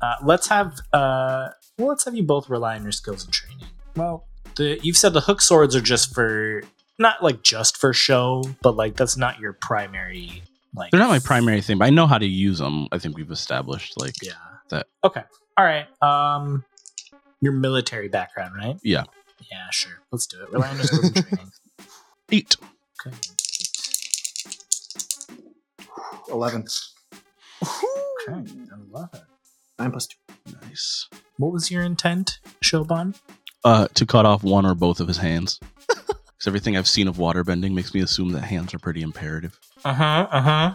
Uh, 0.00 0.16
let's 0.24 0.48
have. 0.48 0.80
Uh, 0.92 1.50
well, 1.78 1.88
let's 1.88 2.04
have 2.04 2.14
you 2.14 2.22
both 2.22 2.48
rely 2.48 2.76
on 2.76 2.82
your 2.82 2.92
skills 2.92 3.24
and 3.24 3.32
training. 3.32 3.66
Well, 3.96 4.26
the 4.56 4.80
you've 4.82 4.96
said 4.96 5.12
the 5.12 5.20
hook 5.20 5.40
swords 5.40 5.76
are 5.76 5.80
just 5.80 6.14
for 6.14 6.62
not 6.98 7.22
like 7.22 7.42
just 7.42 7.76
for 7.76 7.92
show, 7.92 8.44
but 8.62 8.76
like 8.76 8.96
that's 8.96 9.16
not 9.16 9.38
your 9.38 9.52
primary. 9.52 10.42
Like 10.74 10.90
They're 10.90 11.00
not 11.00 11.10
my 11.10 11.18
primary 11.18 11.60
thing, 11.60 11.78
but 11.78 11.84
I 11.86 11.90
know 11.90 12.06
how 12.06 12.18
to 12.18 12.26
use 12.26 12.58
them. 12.58 12.88
I 12.92 12.98
think 12.98 13.16
we've 13.16 13.30
established. 13.30 14.00
Like, 14.00 14.14
Yeah. 14.22 14.32
That- 14.70 14.86
Okay. 15.04 15.22
All 15.58 15.64
right. 15.64 15.86
Um, 16.02 16.64
your 17.40 17.52
military 17.52 18.08
background, 18.08 18.54
right? 18.56 18.76
Yeah. 18.82 19.04
Yeah, 19.50 19.66
sure. 19.70 20.00
Let's 20.10 20.26
do 20.26 20.42
it. 20.42 20.50
Rely 20.50 20.68
on 20.70 20.76
your 20.78 20.86
training. 20.86 21.52
eight. 22.30 22.56
Okay. 23.06 23.16
Eleven. 26.30 26.64
Okay. 27.62 28.32
I 28.32 28.76
love 28.90 29.10
it. 29.14 29.20
Nine 29.78 29.90
plus 29.90 30.06
two. 30.06 30.16
Nice. 30.62 31.08
What 31.38 31.52
was 31.52 31.70
your 31.70 31.82
intent, 31.82 32.38
Shoban? 32.64 33.18
Uh, 33.64 33.88
to 33.94 34.06
cut 34.06 34.24
off 34.26 34.42
one 34.42 34.64
or 34.64 34.74
both 34.74 35.00
of 35.00 35.08
his 35.08 35.18
hands. 35.18 35.60
Because 36.42 36.48
everything 36.50 36.76
I've 36.76 36.88
seen 36.88 37.06
of 37.06 37.18
waterbending 37.18 37.72
makes 37.72 37.94
me 37.94 38.00
assume 38.00 38.30
that 38.32 38.40
hands 38.40 38.74
are 38.74 38.78
pretty 38.80 39.00
imperative. 39.02 39.60
Uh 39.84 39.92
huh. 39.92 40.28
Uh 40.30 40.40
huh. 40.40 40.74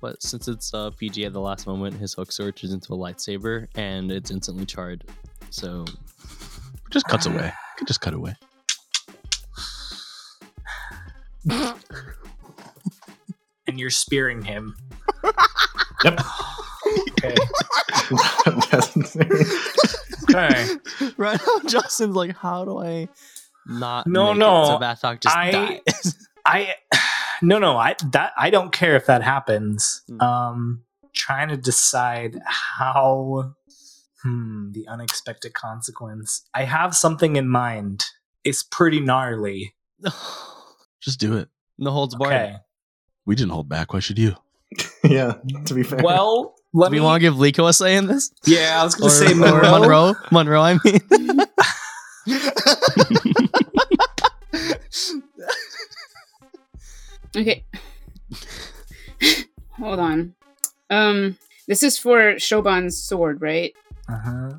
But 0.00 0.22
since 0.22 0.46
it's 0.48 0.72
uh, 0.74 0.90
PG 0.90 1.24
at 1.24 1.32
the 1.32 1.40
last 1.40 1.66
moment, 1.66 1.96
his 1.96 2.14
hook 2.14 2.30
sword 2.30 2.56
turns 2.56 2.72
into 2.72 2.92
a 2.92 2.96
lightsaber 2.96 3.66
and 3.74 4.12
it's 4.12 4.30
instantly 4.30 4.64
charred. 4.64 5.04
So 5.50 5.84
just 6.90 7.06
cuts 7.06 7.26
away. 7.26 7.52
It 7.80 7.86
just 7.88 8.00
cut 8.00 8.14
away. 8.14 8.34
And 13.66 13.78
you're 13.78 13.90
spearing 13.90 14.42
him. 14.42 14.76
Yep. 16.04 16.20
Okay. 17.10 17.34
Okay. 20.30 20.76
right 21.16 21.40
now, 21.46 21.58
Justin's 21.68 22.14
like, 22.14 22.36
how 22.36 22.64
do 22.64 22.78
I 22.78 23.08
not? 23.66 24.06
No, 24.06 24.26
make 24.26 24.36
it 24.36 24.38
no, 24.40 24.64
So 24.66 24.78
Batok 24.78 25.20
just 25.20 25.36
I- 25.36 25.50
dies. 25.50 26.16
I 26.46 26.74
no 27.42 27.58
no 27.58 27.76
I 27.76 27.94
that 28.12 28.32
I 28.36 28.50
don't 28.50 28.72
care 28.72 28.96
if 28.96 29.06
that 29.06 29.22
happens. 29.22 30.02
Hmm. 30.08 30.20
Um, 30.20 30.82
trying 31.14 31.48
to 31.48 31.56
decide 31.56 32.40
how. 32.46 33.54
Hmm. 34.22 34.72
The 34.72 34.88
unexpected 34.88 35.52
consequence. 35.52 36.42
I 36.52 36.64
have 36.64 36.96
something 36.96 37.36
in 37.36 37.48
mind. 37.48 38.04
It's 38.42 38.64
pretty 38.64 38.98
gnarly. 38.98 39.76
Just 41.00 41.20
do 41.20 41.36
it. 41.36 41.48
no 41.78 41.92
holds 41.92 42.16
barred. 42.16 42.34
Okay. 42.34 42.56
We 43.26 43.36
didn't 43.36 43.52
hold 43.52 43.68
back. 43.68 43.92
Why 43.92 44.00
should 44.00 44.18
you? 44.18 44.34
yeah, 45.04 45.34
to 45.66 45.74
be 45.74 45.84
fair. 45.84 46.00
Well, 46.02 46.56
let 46.74 46.88
Do 46.90 46.96
we 46.96 47.00
want 47.00 47.20
to 47.22 47.30
give 47.30 47.34
Leeko 47.36 47.68
a 47.68 47.72
say 47.72 47.94
in 47.96 48.08
this? 48.08 48.32
yeah, 48.44 48.80
I 48.80 48.84
was 48.84 48.96
gonna 48.96 49.06
Or, 49.06 49.10
say 49.14 49.32
Monroe. 49.34 49.78
Monroe. 49.78 50.14
Monroe, 50.32 50.62
I 50.62 50.78
mean. 50.84 51.00
Okay. 57.36 57.64
Hold 59.78 59.98
on. 59.98 60.34
Um, 60.90 61.36
this 61.66 61.82
is 61.82 61.98
for 61.98 62.34
Shoban's 62.34 63.02
sword, 63.02 63.40
right? 63.40 63.74
Uh-huh. 64.08 64.52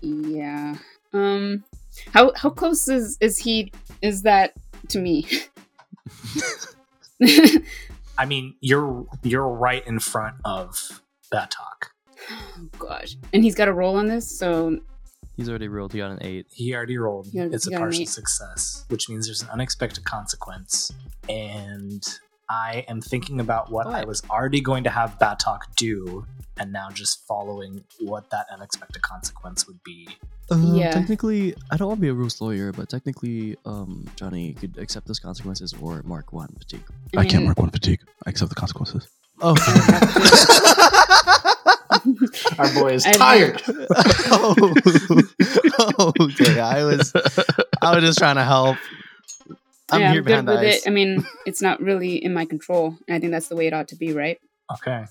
Yeah. 0.00 0.76
Um, 1.12 1.64
how 2.12 2.32
how 2.36 2.50
close 2.50 2.88
is 2.88 3.18
is 3.20 3.38
he? 3.38 3.72
Is 4.00 4.22
that 4.22 4.54
to 4.88 4.98
me? 4.98 5.26
I 8.18 8.24
mean, 8.26 8.54
you're 8.60 9.06
you're 9.22 9.48
right 9.48 9.86
in 9.86 9.98
front 9.98 10.36
of 10.44 11.02
Batok. 11.32 11.90
oh 12.30 12.68
gosh, 12.78 13.16
and 13.32 13.44
he's 13.44 13.54
got 13.54 13.68
a 13.68 13.72
roll 13.72 13.96
on 13.96 14.06
this, 14.06 14.38
so 14.38 14.78
He's 15.36 15.48
already 15.48 15.68
rolled. 15.68 15.92
He 15.92 15.98
got 15.98 16.10
an 16.10 16.18
eight. 16.20 16.46
He 16.50 16.74
already 16.74 16.98
rolled. 16.98 17.28
Yeah, 17.32 17.48
it's 17.50 17.66
a 17.66 17.70
got 17.70 17.76
an 17.76 17.82
partial 17.82 18.02
eight. 18.02 18.08
success, 18.08 18.84
which 18.88 19.08
means 19.08 19.26
there's 19.26 19.42
an 19.42 19.48
unexpected 19.50 20.04
consequence. 20.04 20.90
And 21.28 22.02
I 22.48 22.84
am 22.88 23.00
thinking 23.00 23.40
about 23.40 23.70
what 23.70 23.86
I 23.86 24.00
What? 24.00 24.08
was 24.08 24.22
already 24.28 24.60
going 24.60 24.84
to 24.84 24.90
have 24.90 25.18
Batok 25.18 25.60
do, 25.76 26.26
and 26.58 26.72
now 26.72 26.90
just 26.90 27.24
following 27.26 27.84
what 28.00 28.28
that 28.30 28.46
unexpected 28.52 29.00
consequence 29.02 29.66
would 29.66 29.82
be. 29.84 30.08
Uh, 30.50 30.56
Yeah. 30.74 30.90
Technically, 30.90 31.54
I 31.70 31.76
don't 31.76 31.88
want 31.88 31.98
to 31.98 32.02
be 32.02 32.08
a 32.08 32.12
rules 32.14 32.40
lawyer, 32.40 32.72
but 32.72 32.88
technically, 32.88 33.56
um, 33.64 34.06
Johnny 34.16 34.54
could 34.54 34.76
accept 34.78 35.06
those 35.06 35.20
consequences 35.20 35.72
or 35.80 36.02
mark 36.02 36.32
one 36.32 36.48
fatigue. 36.58 36.82
I 37.16 37.24
can't 37.24 37.44
mark 37.44 37.58
one 37.58 37.70
fatigue. 37.70 38.00
I 38.26 38.30
accept 38.30 38.48
the 38.50 38.56
consequences. 38.56 39.08
Oh, 39.40 39.54
Our 42.60 42.74
boy 42.74 42.92
is 42.92 43.06
I- 43.06 43.12
tired. 43.12 43.62
Oh, 44.32 44.54
oh, 45.98 46.12
okay. 46.20 46.60
I 46.60 46.84
was, 46.84 47.12
I 47.82 47.94
was 47.94 48.04
just 48.04 48.18
trying 48.18 48.36
to 48.36 48.44
help. 48.44 48.76
I'm 49.90 50.00
yeah, 50.00 50.10
here 50.12 50.18
I'm 50.20 50.24
good 50.24 50.24
behind 50.24 50.48
the 50.48 50.52
with 50.52 50.60
ice. 50.60 50.86
it. 50.86 50.88
I 50.88 50.90
mean, 50.92 51.26
it's 51.46 51.60
not 51.60 51.80
really 51.80 52.22
in 52.22 52.32
my 52.32 52.44
control, 52.44 52.96
and 53.08 53.16
I 53.16 53.18
think 53.20 53.32
that's 53.32 53.48
the 53.48 53.56
way 53.56 53.66
it 53.66 53.72
ought 53.72 53.88
to 53.88 53.96
be, 53.96 54.12
right? 54.12 54.38
Okay. 54.72 55.06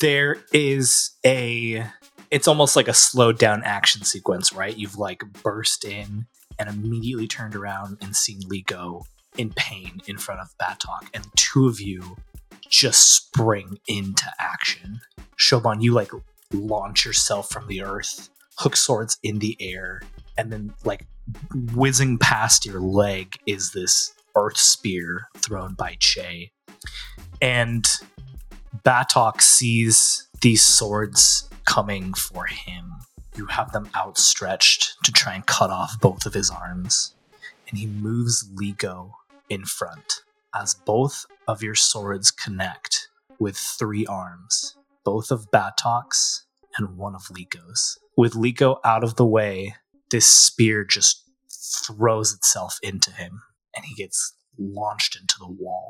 There 0.00 0.36
is 0.52 1.10
a. 1.26 1.84
It's 2.30 2.46
almost 2.46 2.76
like 2.76 2.88
a 2.88 2.94
slowed 2.94 3.38
down 3.38 3.62
action 3.64 4.04
sequence, 4.04 4.52
right? 4.52 4.76
You've 4.76 4.96
like 4.98 5.22
burst 5.42 5.84
in 5.84 6.26
and 6.58 6.68
immediately 6.68 7.26
turned 7.26 7.56
around 7.56 7.98
and 8.00 8.14
seen 8.14 8.40
Leeko 8.42 9.04
in 9.36 9.50
pain 9.54 10.00
in 10.06 10.18
front 10.18 10.40
of 10.40 10.48
Batok, 10.60 11.08
and 11.14 11.24
two 11.36 11.66
of 11.66 11.80
you 11.80 12.16
just 12.68 13.14
spring 13.14 13.78
into 13.88 14.26
action. 14.38 15.00
Shoban, 15.38 15.82
you 15.82 15.92
like 15.92 16.10
launch 16.52 17.04
yourself 17.04 17.50
from 17.50 17.66
the 17.68 17.82
earth, 17.82 18.28
hook 18.58 18.76
swords 18.76 19.18
in 19.22 19.38
the 19.38 19.56
air, 19.60 20.02
and 20.36 20.52
then 20.52 20.72
like 20.84 21.06
whizzing 21.74 22.18
past 22.18 22.66
your 22.66 22.80
leg 22.80 23.34
is 23.46 23.72
this 23.72 24.14
earth 24.34 24.56
spear 24.56 25.28
thrown 25.36 25.74
by 25.74 25.96
Che. 26.00 26.50
And 27.40 27.86
Batok 28.84 29.40
sees 29.40 30.28
these 30.40 30.64
swords 30.64 31.48
coming 31.66 32.14
for 32.14 32.46
him. 32.46 32.92
You 33.36 33.46
have 33.46 33.72
them 33.72 33.88
outstretched 33.94 34.96
to 35.04 35.12
try 35.12 35.34
and 35.34 35.46
cut 35.46 35.70
off 35.70 36.00
both 36.00 36.26
of 36.26 36.34
his 36.34 36.50
arms. 36.50 37.14
And 37.68 37.78
he 37.78 37.86
moves 37.86 38.48
Leeko 38.54 39.12
in 39.50 39.64
front 39.64 40.22
as 40.54 40.74
both 40.74 41.26
of 41.46 41.62
your 41.62 41.74
swords 41.74 42.30
connect 42.30 43.08
with 43.38 43.56
three 43.56 44.06
arms, 44.06 44.76
both 45.08 45.30
of 45.30 45.50
Batok's 45.50 46.44
and 46.76 46.98
one 46.98 47.14
of 47.14 47.22
Leeko's. 47.28 47.98
With 48.14 48.34
Leeko 48.34 48.76
out 48.84 49.02
of 49.02 49.16
the 49.16 49.24
way, 49.24 49.74
this 50.10 50.28
spear 50.28 50.84
just 50.84 51.24
throws 51.50 52.34
itself 52.34 52.76
into 52.82 53.10
him 53.10 53.40
and 53.74 53.86
he 53.86 53.94
gets 53.94 54.34
launched 54.58 55.16
into 55.18 55.36
the 55.38 55.48
wall. 55.48 55.88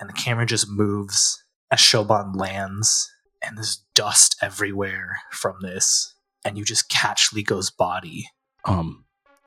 And 0.00 0.08
the 0.08 0.14
camera 0.14 0.46
just 0.46 0.66
moves 0.66 1.44
as 1.70 1.78
Shoban 1.78 2.34
lands, 2.34 3.12
and 3.44 3.58
there's 3.58 3.84
dust 3.94 4.36
everywhere 4.40 5.18
from 5.30 5.56
this. 5.60 6.14
And 6.42 6.56
you 6.56 6.64
just 6.64 6.88
catch 6.88 7.34
Liko's 7.34 7.70
body. 7.70 8.24
Um, 8.64 9.04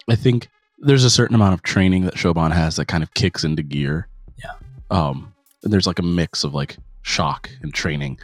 I 0.07 0.15
think 0.15 0.47
there's 0.77 1.03
a 1.03 1.09
certain 1.09 1.33
amount 1.33 1.55
of 1.55 1.63
training 1.63 2.05
that 2.05 2.13
Shoban 2.13 2.53
has 2.53 2.75
that 2.75 2.85
kind 2.85 3.01
of 3.01 3.15
kicks 3.15 3.43
into 3.43 3.63
gear. 3.63 4.09
Yeah. 4.37 4.53
Um, 4.91 5.33
and 5.63 5.73
there's 5.73 5.87
like 5.87 5.97
a 5.97 6.03
mix 6.03 6.43
of 6.43 6.53
like 6.53 6.77
shock 7.01 7.49
and 7.63 7.73
training. 7.73 8.19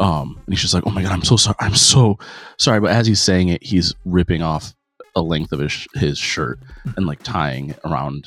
Um, 0.00 0.40
and 0.46 0.54
he's 0.54 0.60
just 0.62 0.74
like, 0.74 0.84
"Oh 0.86 0.90
my 0.90 1.02
god, 1.02 1.12
I'm 1.12 1.22
so 1.22 1.36
sorry. 1.36 1.56
I'm 1.60 1.74
so 1.74 2.18
sorry." 2.58 2.80
But 2.80 2.90
as 2.92 3.06
he's 3.06 3.20
saying 3.20 3.48
it, 3.50 3.62
he's 3.62 3.94
ripping 4.04 4.42
off 4.42 4.74
a 5.14 5.20
length 5.22 5.52
of 5.52 5.58
his 5.60 5.86
his 5.94 6.18
shirt 6.18 6.58
and 6.96 7.06
like 7.06 7.22
tying 7.22 7.74
around 7.84 8.26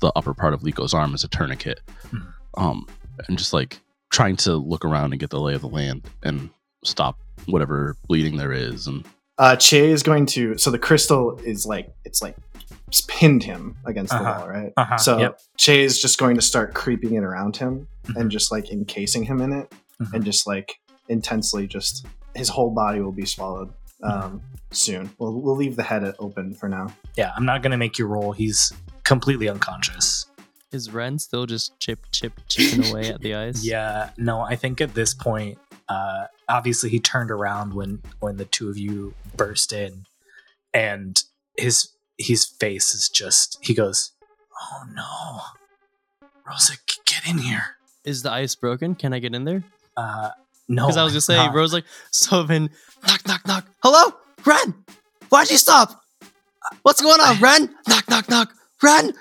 the 0.00 0.12
upper 0.16 0.34
part 0.34 0.54
of 0.54 0.60
Leeko's 0.62 0.94
arm 0.94 1.14
as 1.14 1.24
a 1.24 1.28
tourniquet. 1.28 1.80
Hmm. 2.10 2.18
Um, 2.56 2.86
and 3.28 3.36
just 3.38 3.52
like 3.52 3.80
trying 4.10 4.36
to 4.36 4.56
look 4.56 4.84
around 4.84 5.12
and 5.12 5.20
get 5.20 5.30
the 5.30 5.40
lay 5.40 5.54
of 5.54 5.60
the 5.60 5.68
land 5.68 6.06
and 6.22 6.50
stop 6.84 7.18
whatever 7.46 7.96
bleeding 8.08 8.36
there 8.36 8.52
is. 8.52 8.86
And 8.86 9.04
Uh, 9.38 9.54
che 9.56 9.90
is 9.90 10.02
going 10.02 10.26
to. 10.26 10.56
So 10.58 10.70
the 10.70 10.78
crystal 10.78 11.38
is 11.44 11.66
like 11.66 11.92
it's 12.04 12.22
like 12.22 12.36
it's 12.88 13.02
pinned 13.08 13.42
him 13.42 13.76
against 13.86 14.12
the 14.12 14.18
Uh-huh. 14.20 14.38
wall, 14.40 14.48
right? 14.48 14.72
Uh-huh, 14.76 14.96
So 14.98 15.18
yep. 15.18 15.40
che 15.58 15.82
is 15.84 16.00
just 16.00 16.18
going 16.18 16.36
to 16.36 16.42
start 16.42 16.74
creeping 16.74 17.14
it 17.14 17.22
around 17.24 17.56
him 17.56 17.86
Mhm. 18.06 18.16
and 18.20 18.30
just 18.30 18.50
like 18.52 18.70
encasing 18.70 19.24
him 19.24 19.40
in 19.40 19.52
it, 19.52 19.72
Mhm. 20.00 20.14
and 20.14 20.24
just 20.24 20.46
like 20.46 20.78
intensely, 21.08 21.66
just 21.66 22.06
his 22.34 22.48
whole 22.48 22.70
body 22.70 23.00
will 23.00 23.12
be 23.12 23.26
swallowed 23.26 23.72
um, 24.02 24.42
soon. 24.70 25.10
We'll 25.18 25.40
we'll 25.40 25.56
leave 25.56 25.76
the 25.76 25.82
head 25.82 26.14
open 26.18 26.54
for 26.54 26.68
now. 26.68 26.94
Yeah, 27.16 27.32
I'm 27.36 27.44
not 27.44 27.62
gonna 27.62 27.76
make 27.76 27.98
you 27.98 28.06
roll. 28.06 28.32
He's 28.32 28.72
completely 29.04 29.48
unconscious. 29.48 30.26
Is 30.70 30.92
Ren 30.92 31.18
still 31.18 31.46
just 31.46 31.78
chip, 31.80 32.00
chip, 32.12 32.32
chipping 32.46 32.90
away 32.90 33.08
at 33.08 33.20
the 33.22 33.34
ice? 33.46 33.64
Yeah, 33.64 34.10
no, 34.18 34.40
I 34.40 34.54
think 34.54 34.82
at 34.82 34.92
this 34.92 35.14
point, 35.14 35.58
uh, 35.88 36.26
obviously 36.48 36.90
he 36.90 37.00
turned 37.00 37.30
around 37.30 37.72
when 37.74 38.02
when 38.20 38.36
the 38.36 38.44
two 38.44 38.68
of 38.68 38.76
you 38.76 39.14
burst 39.36 39.72
in, 39.72 40.04
and 40.74 41.22
his 41.56 41.92
his 42.18 42.44
face 42.44 42.94
is 42.94 43.08
just 43.08 43.58
he 43.62 43.72
goes, 43.74 44.12
"Oh 44.60 44.84
no, 44.94 46.30
Rosa, 46.46 46.74
get 47.06 47.26
in 47.26 47.38
here." 47.38 47.76
Is 48.04 48.22
the 48.22 48.30
ice 48.30 48.54
broken? 48.54 48.94
Can 48.94 49.12
I 49.12 49.18
get 49.18 49.34
in 49.34 49.44
there? 49.44 49.64
Uh, 49.96 50.30
no, 50.68 50.84
Because 50.86 50.96
I 50.96 51.04
was 51.04 51.12
gonna 51.12 51.20
say, 51.20 51.36
not- 51.36 51.54
Rose 51.54 51.72
like, 51.72 51.84
so 52.10 52.42
then 52.42 52.70
knock, 53.06 53.26
knock, 53.26 53.46
knock. 53.46 53.66
Hello, 53.82 54.14
Ren. 54.44 54.74
Why'd 55.28 55.50
you 55.50 55.56
stop? 55.58 56.02
What's 56.82 57.00
going 57.00 57.20
on, 57.20 57.38
Ren? 57.40 57.74
Knock, 57.88 58.08
knock, 58.08 58.28
knock. 58.28 58.52
Ren. 58.82 59.12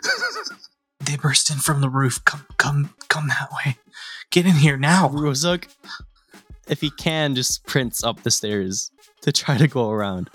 they 1.06 1.16
burst 1.16 1.50
in 1.50 1.58
from 1.58 1.82
the 1.82 1.90
roof. 1.90 2.24
Come, 2.26 2.46
come, 2.58 2.94
come 3.10 3.28
that 3.30 3.50
way. 3.66 3.78
Get 4.32 4.46
in 4.46 4.54
here 4.56 4.78
now. 4.78 5.08
Rozak, 5.10 5.68
if 6.68 6.82
he 6.82 6.90
can, 6.92 7.36
just 7.36 7.54
sprints 7.54 8.04
up 8.04 8.24
the 8.24 8.32
stairs 8.32 8.92
to 9.22 9.32
try 9.32 9.58
to 9.58 9.68
go 9.68 9.90
around. 9.90 10.30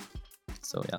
So 0.62 0.82
yeah, 0.88 0.98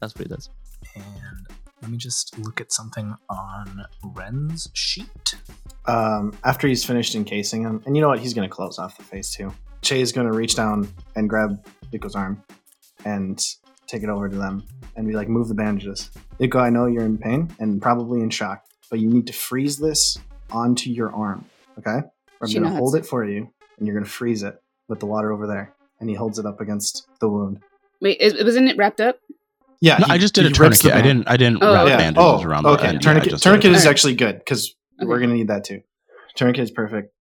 that's 0.00 0.14
what 0.14 0.26
he 0.26 0.28
does. 0.28 0.50
And 0.94 1.46
let 1.86 1.92
me 1.92 1.98
just 1.98 2.36
look 2.40 2.60
at 2.60 2.72
something 2.72 3.14
on 3.30 3.86
Ren's 4.02 4.68
sheet. 4.72 5.36
Um, 5.86 6.36
after 6.42 6.66
he's 6.66 6.84
finished 6.84 7.14
encasing 7.14 7.62
him, 7.62 7.80
and 7.86 7.94
you 7.94 8.02
know 8.02 8.08
what? 8.08 8.18
He's 8.18 8.34
going 8.34 8.48
to 8.48 8.52
close 8.52 8.76
off 8.76 8.96
the 8.96 9.04
face 9.04 9.30
too. 9.30 9.54
Che 9.82 10.00
is 10.00 10.10
going 10.10 10.26
to 10.26 10.32
reach 10.32 10.56
down 10.56 10.88
and 11.14 11.30
grab 11.30 11.64
Rico's 11.92 12.16
arm 12.16 12.42
and 13.04 13.40
take 13.86 14.02
it 14.02 14.08
over 14.08 14.28
to 14.28 14.34
them 14.34 14.64
and 14.96 15.06
be 15.06 15.14
like, 15.14 15.28
"Move 15.28 15.46
the 15.46 15.54
bandages." 15.54 16.10
Rico, 16.40 16.58
I 16.58 16.70
know 16.70 16.86
you're 16.86 17.04
in 17.04 17.18
pain 17.18 17.54
and 17.60 17.80
probably 17.80 18.20
in 18.20 18.30
shock, 18.30 18.64
but 18.90 18.98
you 18.98 19.08
need 19.08 19.28
to 19.28 19.32
freeze 19.32 19.78
this 19.78 20.18
onto 20.50 20.90
your 20.90 21.14
arm. 21.14 21.44
Okay? 21.78 22.00
I'm 22.42 22.52
going 22.52 22.64
to 22.64 22.70
hold 22.70 22.96
it 22.96 23.06
for 23.06 23.24
you, 23.24 23.48
and 23.78 23.86
you're 23.86 23.94
going 23.94 24.04
to 24.04 24.10
freeze 24.10 24.42
it 24.42 24.60
with 24.88 24.98
the 24.98 25.06
water 25.06 25.32
over 25.32 25.46
there. 25.46 25.72
And 26.00 26.10
he 26.10 26.16
holds 26.16 26.40
it 26.40 26.46
up 26.46 26.60
against 26.60 27.06
the 27.20 27.28
wound. 27.28 27.60
Wait, 28.00 28.20
is, 28.20 28.34
wasn't 28.42 28.68
it 28.68 28.76
wrapped 28.76 29.00
up? 29.00 29.20
Yeah, 29.80 29.98
no, 29.98 30.06
he- 30.06 30.12
I 30.12 30.18
just 30.18 30.34
did 30.34 30.46
a 30.46 30.50
tourniquet. 30.50 30.92
I 30.92 31.02
didn't. 31.02 31.28
I 31.28 31.36
didn't 31.36 31.62
Oh, 31.62 31.72
wrap 31.74 31.88
yeah. 31.88 31.96
bandages 31.98 32.44
around 32.44 32.62
the 32.64 32.70
okay. 32.70 32.88
end. 32.88 33.02
Tourniquet 33.02 33.30
just 33.30 33.42
tourniquet 33.42 33.72
is 33.72 33.86
actually 33.86 34.14
good 34.14 34.38
because 34.38 34.74
Okay. 35.00 35.06
we're 35.06 35.20
gonna 35.20 35.34
need 35.34 35.48
that 35.48 35.64
too. 35.64 35.82
Tourniquet 36.36 36.62
is 36.64 36.70
perfect. 36.70 37.12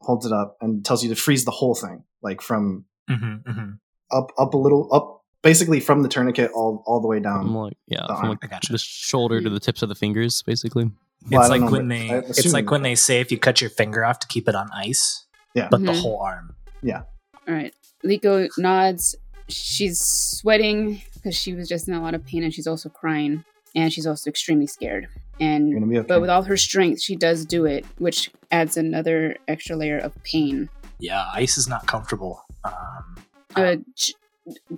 Holds 0.00 0.26
it 0.26 0.32
up 0.32 0.56
and 0.60 0.84
tells 0.84 1.02
you 1.04 1.08
to 1.10 1.14
freeze 1.16 1.44
the 1.44 1.50
whole 1.50 1.74
thing, 1.74 2.04
like 2.22 2.40
from 2.40 2.84
Mm-hmm, 3.10 3.50
mm-hmm. 3.50 3.70
up 4.16 4.30
up 4.38 4.54
a 4.54 4.56
little 4.56 4.88
up, 4.92 5.22
basically 5.42 5.78
from 5.80 6.02
the 6.02 6.08
tourniquet 6.08 6.50
all 6.54 6.82
all 6.86 7.00
the 7.00 7.08
way 7.08 7.20
down. 7.20 7.52
like 7.54 7.74
yeah, 7.86 8.00
the 8.08 8.14
from 8.14 8.16
arm. 8.16 8.28
like 8.30 8.38
I 8.44 8.46
gotcha. 8.46 8.72
the 8.72 8.78
shoulder 8.78 9.40
to 9.40 9.50
the 9.50 9.60
tips 9.60 9.82
of 9.82 9.88
the 9.88 9.94
fingers, 9.94 10.42
basically. 10.42 10.90
Well, 11.30 11.40
it's 11.42 11.50
like 11.50 11.60
know, 11.60 11.70
when 11.70 11.88
they 11.88 12.08
it's 12.08 12.52
like 12.52 12.70
when 12.70 12.82
they 12.82 12.94
say 12.94 13.20
if 13.20 13.30
you 13.30 13.38
cut 13.38 13.60
your 13.60 13.70
finger 13.70 14.04
off 14.04 14.20
to 14.20 14.26
keep 14.26 14.48
it 14.48 14.54
on 14.54 14.68
ice, 14.72 15.26
Yeah. 15.54 15.68
but 15.70 15.80
the 15.84 15.92
Mhm. 15.92 16.00
whole 16.00 16.20
arm. 16.20 16.54
Yeah. 16.82 17.02
All 17.46 17.54
right. 17.54 17.74
Leeko 18.04 18.48
nods. 18.56 19.14
She's 19.50 20.00
sweating 20.00 21.02
because 21.14 21.36
she 21.36 21.52
was 21.54 21.68
just 21.68 21.88
in 21.88 21.94
a 21.94 22.02
lot 22.02 22.14
of 22.14 22.24
pain 22.24 22.42
and 22.42 22.52
she's 22.54 22.66
also 22.66 22.88
crying 22.88 23.44
and 23.74 23.92
she's 23.92 24.06
also 24.06 24.30
extremely 24.30 24.66
scared. 24.66 25.08
And 25.38 25.94
okay. 25.96 26.06
but 26.06 26.20
with 26.20 26.30
all 26.30 26.42
her 26.42 26.56
strength, 26.56 27.00
she 27.00 27.16
does 27.16 27.44
do 27.46 27.64
it, 27.64 27.84
which 27.98 28.30
adds 28.50 28.76
another 28.76 29.36
extra 29.48 29.76
layer 29.76 29.98
of 29.98 30.12
pain. 30.24 30.68
Yeah, 30.98 31.26
ice 31.32 31.56
is 31.56 31.66
not 31.68 31.86
comfortable. 31.86 32.44
Um, 32.64 33.16
Uh, 33.56 33.76
sh- 33.96 34.12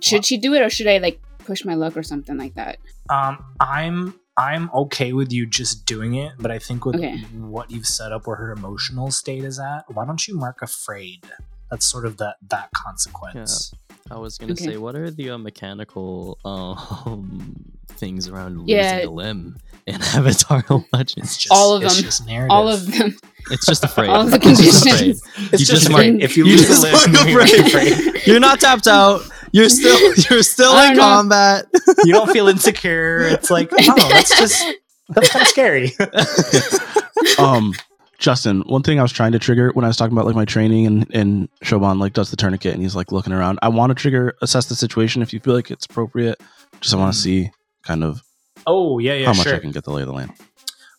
should 0.01 0.25
she 0.25 0.37
do 0.37 0.53
it 0.53 0.61
or 0.61 0.69
should 0.69 0.87
I 0.87 0.97
like 0.97 1.19
push 1.39 1.65
my 1.65 1.75
luck 1.75 1.97
or 1.97 2.03
something 2.03 2.37
like 2.37 2.55
that? 2.55 2.77
um, 3.09 3.43
I'm 3.59 4.15
I'm 4.35 4.71
okay 4.73 5.13
with 5.13 5.31
you 5.31 5.45
just 5.45 5.85
doing 5.85 6.15
it, 6.15 6.33
but 6.39 6.49
I 6.49 6.57
think 6.57 6.85
with 6.85 6.95
Okay. 6.95 7.17
what 7.37 7.69
you've 7.69 7.85
set 7.85 8.11
up 8.11 8.25
where 8.25 8.35
her 8.37 8.51
emotional 8.51 9.11
state 9.11 9.43
is 9.43 9.59
at, 9.59 9.83
why 9.93 10.05
don't 10.05 10.27
you 10.27 10.35
mark 10.35 10.61
afraid? 10.63 11.23
That's 11.69 11.85
sort 11.85 12.05
of 12.05 12.17
that 12.17 12.37
that 12.49 12.69
consequence. 12.75 13.73
I 14.13 14.17
was 14.19 14.37
gonna 14.37 14.53
Okay. 14.53 14.65
say, 14.65 14.77
what 14.77 14.95
are 14.95 15.09
the 15.09 15.31
uh, 15.31 15.37
mechanical 15.37 16.37
um 16.45 17.65
things 17.89 18.27
around 18.27 18.59
losing 18.61 18.75
a 18.77 19.05
limb 19.09 19.57
in 19.87 19.95
Avatar 20.15 20.63
Legends? 20.93 21.17
It's 21.31 21.37
just 21.37 21.51
All 21.51 21.73
of 21.73 21.83
it's 21.83 21.95
them. 21.95 22.03
just. 22.03 22.29
All 22.49 22.69
of 22.69 22.85
them. 22.91 23.17
It's 23.51 23.65
just 23.65 23.83
afraid. 23.83 24.09
All 24.11 24.21
of 24.21 24.31
the 24.31 24.37
It's 24.37 24.61
just 24.61 24.83
conditions. 24.85 25.21
It's 25.51 25.51
You 25.53 25.57
just 25.65 25.71
just 25.71 25.89
mark 25.89 26.05
mark- 26.07 26.21
if 26.21 26.37
you 26.37 26.45
you 26.45 26.57
lose 26.57 26.67
just 26.67 26.85
a 26.85 26.91
mark 26.91 27.07
limb, 27.07 27.27
you're 27.29 27.41
afraid. 27.41 27.91
afraid. 27.91 28.27
You're 28.27 28.39
not 28.39 28.59
tapped 28.59 28.87
out. 28.87 29.21
You're 29.51 29.69
still 29.69 29.99
you're 30.29 30.43
still 30.43 30.77
in 30.83 30.93
know. 30.95 31.01
combat. 31.01 31.65
You 32.05 32.13
don't 32.13 32.29
feel 32.31 32.47
insecure. 32.47 33.19
It's 33.27 33.49
like, 33.51 33.69
oh, 33.71 34.09
that's 34.09 34.35
just 34.37 34.63
that's 35.09 35.29
kind 35.29 35.41
of 35.43 35.47
scary. 35.47 35.91
um 37.39 37.73
Justin, 38.23 38.61
one 38.67 38.83
thing 38.83 38.99
I 38.99 39.01
was 39.01 39.11
trying 39.11 39.33
to 39.33 39.39
trigger 39.39 39.71
when 39.73 39.83
I 39.83 39.89
was 39.89 39.97
talking 39.97 40.13
about 40.13 40.25
like 40.25 40.33
my 40.35 40.45
training 40.45 40.85
and 40.87 41.13
and 41.13 41.49
Shoban 41.61 41.99
like 41.99 42.13
does 42.13 42.31
the 42.31 42.37
tourniquet 42.37 42.73
and 42.73 42.81
he's 42.81 42.95
like 42.95 43.11
looking 43.11 43.33
around. 43.33 43.59
I 43.61 43.67
want 43.67 43.89
to 43.89 43.95
trigger 43.95 44.33
assess 44.41 44.67
the 44.67 44.75
situation 44.75 45.21
if 45.21 45.33
you 45.33 45.41
feel 45.41 45.53
like 45.53 45.69
it's 45.69 45.85
appropriate. 45.85 46.39
Just 46.79 46.95
I 46.95 46.97
want 46.99 47.13
to 47.13 47.19
see 47.19 47.51
kind 47.81 48.01
of 48.01 48.23
Oh 48.65 48.97
yeah, 48.99 49.13
yeah, 49.15 49.25
how 49.25 49.33
much 49.33 49.43
sure. 49.47 49.55
I 49.57 49.59
can 49.59 49.71
get 49.71 49.83
the 49.83 49.91
lay 49.91 50.03
of 50.03 50.07
the 50.07 50.13
land. 50.13 50.31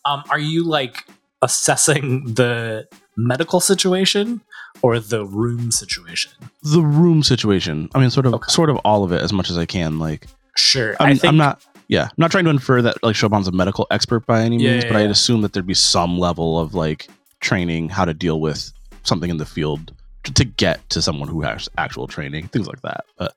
Um, 0.05 0.23
are 0.29 0.37
you 0.37 0.65
like 0.65 1.07
assessing 1.41 2.25
the 2.35 2.87
medical 3.17 3.59
situation 3.59 4.41
or 4.83 4.99
the 4.99 5.25
room 5.25 5.71
situation? 5.71 6.31
The 6.61 6.81
room 6.83 7.23
situation. 7.23 7.89
I 7.95 7.99
mean, 8.01 8.11
sort 8.11 8.27
of 8.27 8.35
Okay. 8.35 8.51
sort 8.51 8.69
of 8.69 8.77
all 8.85 9.03
of 9.03 9.11
it 9.11 9.23
as 9.23 9.33
much 9.33 9.49
as 9.49 9.57
I 9.57 9.65
can. 9.65 9.97
Like 9.97 10.27
Sure, 10.55 10.95
I'm, 10.99 11.07
I 11.07 11.11
think 11.13 11.25
I'm 11.25 11.37
not. 11.37 11.59
Yeah, 11.87 12.03
I'm 12.03 12.09
not 12.17 12.31
trying 12.31 12.45
to 12.45 12.49
infer 12.49 12.81
that 12.81 13.01
like 13.03 13.15
Shoban's 13.15 13.47
a 13.47 13.51
medical 13.51 13.87
expert 13.91 14.25
by 14.25 14.41
any 14.41 14.57
means, 14.57 14.83
yeah, 14.83 14.91
but 14.91 14.97
I'd 14.97 15.11
assume 15.11 15.41
that 15.41 15.53
there'd 15.53 15.67
be 15.67 15.73
some 15.73 16.17
level 16.17 16.59
of 16.59 16.73
like 16.73 17.07
training 17.41 17.89
how 17.89 18.05
to 18.05 18.13
deal 18.13 18.39
with 18.39 18.71
something 19.03 19.29
in 19.29 19.37
the 19.37 19.45
field 19.45 19.93
to, 20.23 20.33
to 20.33 20.45
get 20.45 20.87
to 20.89 21.01
someone 21.01 21.27
who 21.27 21.41
has 21.41 21.69
actual 21.77 22.07
training, 22.07 22.47
things 22.47 22.67
like 22.67 22.81
that. 22.81 23.05
But 23.17 23.33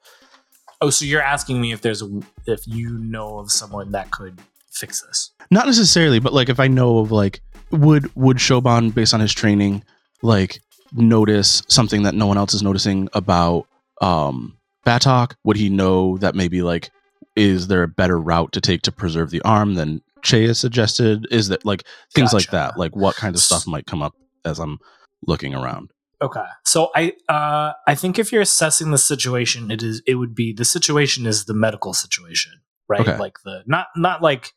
Oh, 0.80 0.90
so 0.90 1.04
you're 1.04 1.22
asking 1.22 1.60
me 1.60 1.72
if 1.72 1.80
there's 1.80 2.02
a, 2.02 2.20
if 2.46 2.60
you 2.66 2.90
know 2.98 3.38
of 3.38 3.50
someone 3.50 3.90
that 3.92 4.10
could 4.12 4.40
fix 4.70 5.02
this? 5.02 5.30
not 5.50 5.66
necessarily, 5.66 6.18
but 6.20 6.32
like 6.32 6.48
if 6.48 6.60
I 6.60 6.68
know 6.68 6.98
of 6.98 7.10
like 7.10 7.40
would 7.70 8.14
would 8.14 8.36
Shoban 8.38 8.94
based 8.94 9.12
on 9.12 9.20
his 9.20 9.32
training 9.34 9.82
like 10.22 10.60
notice 10.92 11.62
something 11.68 12.02
that 12.04 12.14
no 12.14 12.26
one 12.26 12.38
else 12.38 12.54
is 12.54 12.62
noticing 12.62 13.08
about 13.12 13.66
um 14.00 14.56
Batok? 14.86 15.34
Would 15.44 15.56
he 15.56 15.68
know 15.68 16.16
that 16.18 16.34
maybe 16.34 16.62
like 16.62 16.90
is 17.38 17.68
there 17.68 17.84
a 17.84 17.88
better 17.88 18.18
route 18.18 18.52
to 18.52 18.60
take 18.60 18.82
to 18.82 18.92
preserve 18.92 19.30
the 19.30 19.40
arm 19.42 19.74
than 19.74 20.02
Che 20.22 20.48
has 20.48 20.58
suggested? 20.58 21.26
Is 21.30 21.48
that 21.48 21.64
like 21.64 21.84
things 22.12 22.32
like 22.32 22.50
that? 22.50 22.76
Like 22.76 22.96
what 22.96 23.14
kinds 23.14 23.38
of 23.38 23.44
stuff 23.44 23.66
might 23.66 23.86
come 23.86 24.02
up 24.02 24.14
as 24.44 24.58
I'm 24.58 24.78
looking 25.26 25.54
around? 25.54 25.90
Okay, 26.20 26.44
so 26.64 26.90
I 26.96 27.12
uh, 27.28 27.72
I 27.86 27.94
think 27.94 28.18
if 28.18 28.32
you're 28.32 28.42
assessing 28.42 28.90
the 28.90 28.98
situation, 28.98 29.70
it 29.70 29.84
is 29.84 30.02
it 30.04 30.16
would 30.16 30.34
be 30.34 30.52
the 30.52 30.64
situation 30.64 31.26
is 31.26 31.44
the 31.44 31.54
medical 31.54 31.94
situation, 31.94 32.52
right? 32.88 33.00
Okay. 33.00 33.16
Like 33.16 33.36
the 33.44 33.62
not 33.66 33.86
not 33.94 34.20
like 34.20 34.50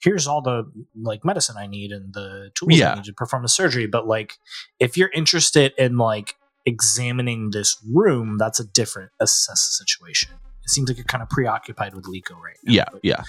here's 0.00 0.28
all 0.28 0.42
the 0.42 0.70
like 0.94 1.24
medicine 1.24 1.56
I 1.58 1.66
need 1.66 1.90
and 1.90 2.14
the 2.14 2.50
tools 2.54 2.78
Yeah. 2.78 2.92
I 2.92 2.94
need 2.96 3.04
to 3.04 3.12
perform 3.12 3.42
the 3.42 3.48
surgery, 3.48 3.88
but 3.88 4.06
like 4.06 4.34
if 4.78 4.96
you're 4.96 5.10
interested 5.12 5.72
in 5.76 5.96
like 5.96 6.34
examining 6.64 7.50
this 7.50 7.76
room, 7.92 8.36
that's 8.38 8.60
a 8.60 8.64
different 8.64 9.10
assess 9.18 9.76
situation. 9.76 10.34
It 10.66 10.70
seems 10.70 10.88
like 10.88 10.98
you're 10.98 11.04
kind 11.04 11.22
of 11.22 11.30
preoccupied 11.30 11.94
with 11.94 12.06
Leeko 12.06 12.32
right 12.32 12.56
now. 12.64 12.72
Yeah, 12.72 12.84
but, 12.90 13.00
yeah. 13.04 13.22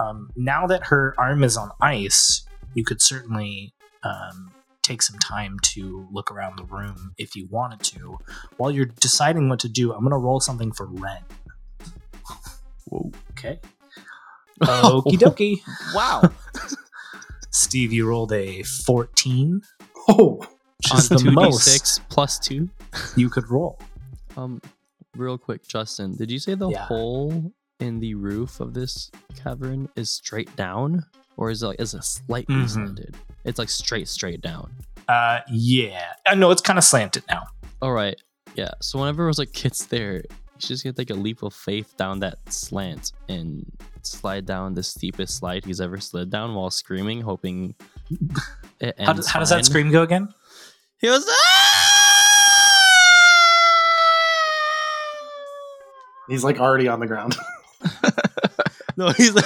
um, 0.00 0.30
now 0.34 0.66
that 0.66 0.86
her 0.86 1.14
arm 1.18 1.44
is 1.44 1.56
on 1.56 1.70
ice, 1.80 2.44
you 2.74 2.84
could 2.84 3.00
certainly 3.00 3.72
um, 4.02 4.52
take 4.82 5.00
some 5.02 5.18
time 5.20 5.58
to 5.62 6.08
look 6.10 6.32
around 6.32 6.58
the 6.58 6.64
room 6.64 7.14
if 7.16 7.36
you 7.36 7.46
wanted 7.48 7.80
to. 7.84 8.18
While 8.56 8.72
you're 8.72 8.86
deciding 8.86 9.48
what 9.48 9.60
to 9.60 9.68
do, 9.68 9.92
I'm 9.92 10.00
going 10.00 10.10
to 10.10 10.16
roll 10.16 10.40
something 10.40 10.72
for 10.72 10.86
Ren. 10.86 11.22
Whoa. 12.86 13.12
Okay. 13.30 13.60
Okie 14.62 15.16
dokie. 15.16 15.60
Wow. 15.94 16.22
Steve, 17.52 17.92
you 17.92 18.08
rolled 18.08 18.32
a 18.32 18.62
14. 18.64 19.62
Oh, 20.08 20.40
Which 20.78 21.10
On 21.12 21.24
the 21.24 21.30
most 21.30 21.62
six 21.62 22.00
plus 22.08 22.38
two. 22.38 22.68
you 23.16 23.30
could 23.30 23.48
roll. 23.48 23.78
Um, 24.36 24.60
real 25.16 25.38
quick, 25.38 25.66
Justin, 25.66 26.14
did 26.16 26.30
you 26.30 26.38
say 26.38 26.54
the 26.54 26.68
Yeah. 26.70 26.84
hole 26.86 27.52
in 27.80 28.00
the 28.00 28.14
roof 28.14 28.60
of 28.60 28.74
this 28.74 29.10
cavern 29.36 29.88
is 29.96 30.10
straight 30.10 30.54
down, 30.56 31.04
or 31.36 31.50
is 31.50 31.62
it 31.62 31.66
like 31.68 31.80
is 31.80 31.94
it 31.94 32.04
slightly 32.04 32.54
Mhm. 32.54 32.68
slanted? 32.70 33.16
It's 33.44 33.58
like 33.58 33.70
straight, 33.70 34.08
straight 34.08 34.40
down. 34.42 34.72
Uh, 35.08 35.40
yeah. 35.50 36.12
I 36.26 36.34
know 36.34 36.50
it's 36.50 36.60
kind 36.62 36.78
of 36.78 36.84
slanted 36.84 37.24
now. 37.28 37.46
All 37.82 37.92
right, 37.92 38.20
yeah. 38.54 38.70
So 38.80 38.98
whenever 38.98 39.24
it 39.24 39.28
was 39.28 39.38
like 39.38 39.52
kids 39.52 39.86
there, 39.86 40.22
should 40.58 40.68
just 40.68 40.84
gonna 40.84 40.92
take 40.92 41.08
a 41.10 41.14
leap 41.14 41.42
of 41.42 41.54
faith 41.54 41.96
down 41.96 42.20
that 42.20 42.38
slant 42.52 43.12
and 43.30 43.64
slide 44.02 44.44
down 44.44 44.74
the 44.74 44.82
steepest 44.82 45.38
slide 45.38 45.64
he's 45.64 45.80
ever 45.80 45.98
slid 45.98 46.28
down 46.30 46.54
while 46.54 46.70
screaming, 46.70 47.22
hoping. 47.22 47.74
It 48.80 48.98
How, 48.98 49.12
does- 49.12 49.26
how 49.26 49.40
does 49.40 49.50
that 49.50 49.64
scream 49.66 49.90
go 49.90 50.02
again? 50.02 50.28
He 50.98 51.08
was. 51.10 51.26
He's 56.30 56.44
like 56.44 56.58
already 56.60 56.88
on 56.88 57.00
the 57.00 57.06
ground. 57.06 57.36
No, 58.96 59.10
he's. 59.10 59.32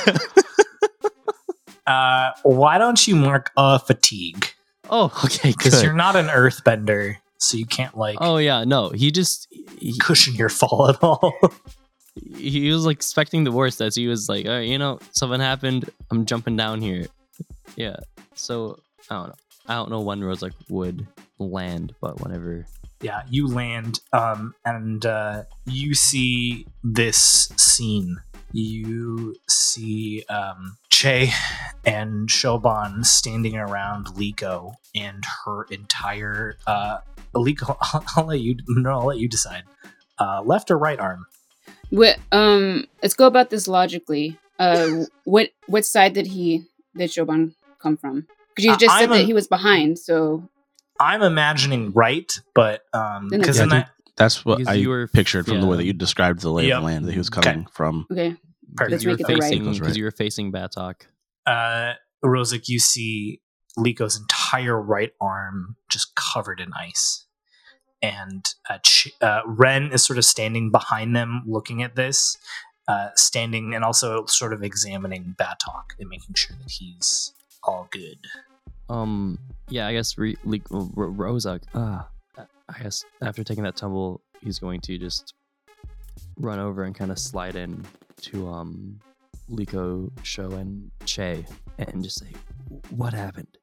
Uh, 1.87 2.31
why 2.45 2.79
don't 2.79 3.07
you 3.07 3.15
mark 3.15 3.51
a 3.59 3.79
fatigue? 3.79 4.49
oh, 4.89 5.13
okay, 5.27 5.51
Because 5.51 5.83
you're 5.83 5.93
not 5.93 6.17
an 6.17 6.29
earthbender, 6.29 7.17
so 7.37 7.59
you 7.59 7.67
can't 7.67 7.95
like 7.95 8.17
Oh 8.23 8.39
yeah, 8.39 8.65
no. 8.65 8.89
He 8.89 9.11
just 9.11 9.49
he, 9.79 9.95
cushion 9.99 10.35
your 10.35 10.49
fall 10.49 10.89
at 10.89 10.97
all. 11.05 11.35
he 12.39 12.71
was 12.71 12.87
like 12.87 12.97
expecting 12.97 13.45
the 13.45 13.53
worst 13.53 13.83
as 13.83 13.95
he 13.95 14.07
was 14.07 14.31
like, 14.31 14.47
all 14.47 14.53
right, 14.53 14.67
you 14.67 14.79
know, 14.79 14.99
something 15.13 15.41
happened. 15.41 15.91
I'm 16.11 16.25
jumping 16.25 16.57
down 16.57 16.81
here. 16.81 17.05
Yeah. 17.77 17.97
So 18.35 18.79
I 19.11 19.17
don't 19.17 19.29
know. 19.29 19.35
I 19.67 19.75
don't 19.75 19.91
know 19.91 20.01
when 20.01 20.21
Rozak 20.21 20.55
would 20.71 21.07
land, 21.39 21.95
but 22.01 22.19
whenever. 22.23 22.65
Yeah, 23.05 23.23
you 23.29 23.47
land, 23.49 24.01
um, 24.15 24.55
and 24.65 25.05
uh, 25.05 25.43
you 25.67 25.95
see 25.95 26.67
this 26.83 27.53
scene. 27.57 28.17
You 28.53 29.35
see 29.47 30.25
um, 30.31 30.79
Che 30.89 31.31
and 31.85 32.29
Shoban 32.31 33.05
standing 33.05 33.57
around 33.57 34.07
Leeko 34.07 34.75
and 34.95 35.23
her 35.45 35.65
entire 35.71 36.57
uh, 36.67 36.99
Leeko. 37.35 37.77
I'll, 37.83 38.05
I'll 38.17 38.25
let 38.25 38.41
you. 38.41 38.57
No, 38.69 39.01
I'll 39.01 39.07
let 39.07 39.19
you 39.19 39.29
decide. 39.29 39.65
Uh, 40.19 40.41
left 40.43 40.71
or 40.71 40.79
right 40.79 40.99
arm? 40.99 41.27
What? 41.91 42.17
Um, 42.33 42.87
let's 43.03 43.15
go 43.15 43.27
about 43.27 43.51
this 43.51 43.69
logically. 43.69 44.39
Uh, 44.59 45.05
what 45.25 45.51
what 45.67 45.85
side 45.85 46.15
did 46.15 46.29
he 46.29 46.65
did 46.97 47.11
Shoban 47.11 47.53
come 47.79 47.99
from? 47.99 48.27
Because 48.49 48.65
you 48.65 48.73
Uh, 48.73 48.79
just 48.79 48.97
said 48.97 49.11
a- 49.11 49.15
that 49.15 49.25
he 49.27 49.35
was 49.35 49.47
behind. 49.49 49.99
So 49.99 50.49
I'm 51.01 51.23
imagining 51.23 51.93
right, 51.93 52.31
but 52.55 52.83
um, 52.93 53.29
because 53.29 53.57
it's- 53.57 53.65
in 53.65 53.71
Yeah, 53.71 53.77
that 53.85 53.91
That's 54.17 54.45
what 54.45 54.67
I 54.69 54.75
you 54.75 54.91
were- 54.91 55.09
pictured 55.09 55.47
from 55.47 55.61
the 55.61 55.67
way 55.67 55.77
that 55.77 55.85
you 55.85 55.93
described 55.93 56.41
the 56.41 56.51
lay 56.51 56.69
Yep. 56.69 56.77
of 56.77 56.83
the 56.83 56.87
land 56.87 57.05
that 57.07 57.13
he 57.13 57.19
was 57.19 57.29
Okay. 57.31 57.41
coming 57.43 57.67
from. 57.67 58.07
okay, 58.13 58.37
Perfect. 58.77 58.91
Let's 58.93 59.05
you 59.05 59.11
were 59.11 59.17
make 59.17 59.21
it 59.23 59.27
the 59.27 59.33
right. 59.35 59.43
facing 59.43 59.63
because 59.65 59.81
right. 59.81 59.97
you 59.97 60.05
were 60.05 60.11
facing 60.13 60.53
Batok. 60.53 60.95
uh, 61.47 61.95
Rozak, 62.25 62.69
you 62.69 62.79
see 62.79 63.41
Leeko's 63.79 64.17
entire 64.19 64.81
right 64.81 65.13
arm 65.21 65.77
just 65.91 66.15
covered 66.15 66.61
in 66.61 66.73
ice. 66.75 67.27
And 68.01 68.47
uh, 68.71 68.79
Ch- 68.83 69.13
uh, 69.21 69.41
Ren 69.47 69.91
is 69.93 70.05
sort 70.05 70.19
of 70.19 70.25
standing 70.25 70.71
behind 70.71 71.17
them 71.17 71.43
looking 71.47 71.83
at 71.83 71.97
this, 71.97 72.37
uh, 72.87 73.09
standing 73.17 73.75
and 73.75 73.83
also 73.85 74.27
sort 74.27 74.53
of 74.53 74.63
examining 74.63 75.35
Batok 75.39 75.99
and 75.99 76.09
making 76.09 76.35
sure 76.35 76.57
that 76.63 76.71
he's 76.71 77.33
all 77.63 77.89
good. 77.91 78.19
Um. 78.89 79.39
Yeah. 79.69 79.87
I 79.87 79.93
guess 79.93 80.19
re- 80.19 80.37
Le- 80.45 80.59
R- 80.71 81.09
Rozak. 81.09 81.63
Ah. 81.75 82.09
I 82.37 82.83
guess 82.83 83.05
after 83.23 83.45
taking 83.45 83.65
that 83.65 83.77
tumble, 83.77 84.23
he's 84.41 84.59
going 84.59 84.81
to 84.83 84.99
just 84.99 85.35
run 86.39 86.59
over 86.59 86.85
and 86.85 86.95
kind 86.95 87.11
of 87.11 87.19
slide 87.19 87.57
in 87.57 87.85
to 88.23 88.49
um 88.49 89.01
Leeko, 89.51 90.11
Show, 90.23 90.51
and 90.53 90.91
Che, 91.05 91.45
and 91.79 92.03
just 92.03 92.19
say, 92.19 92.33
"What 92.91 93.13
happened?" 93.13 93.59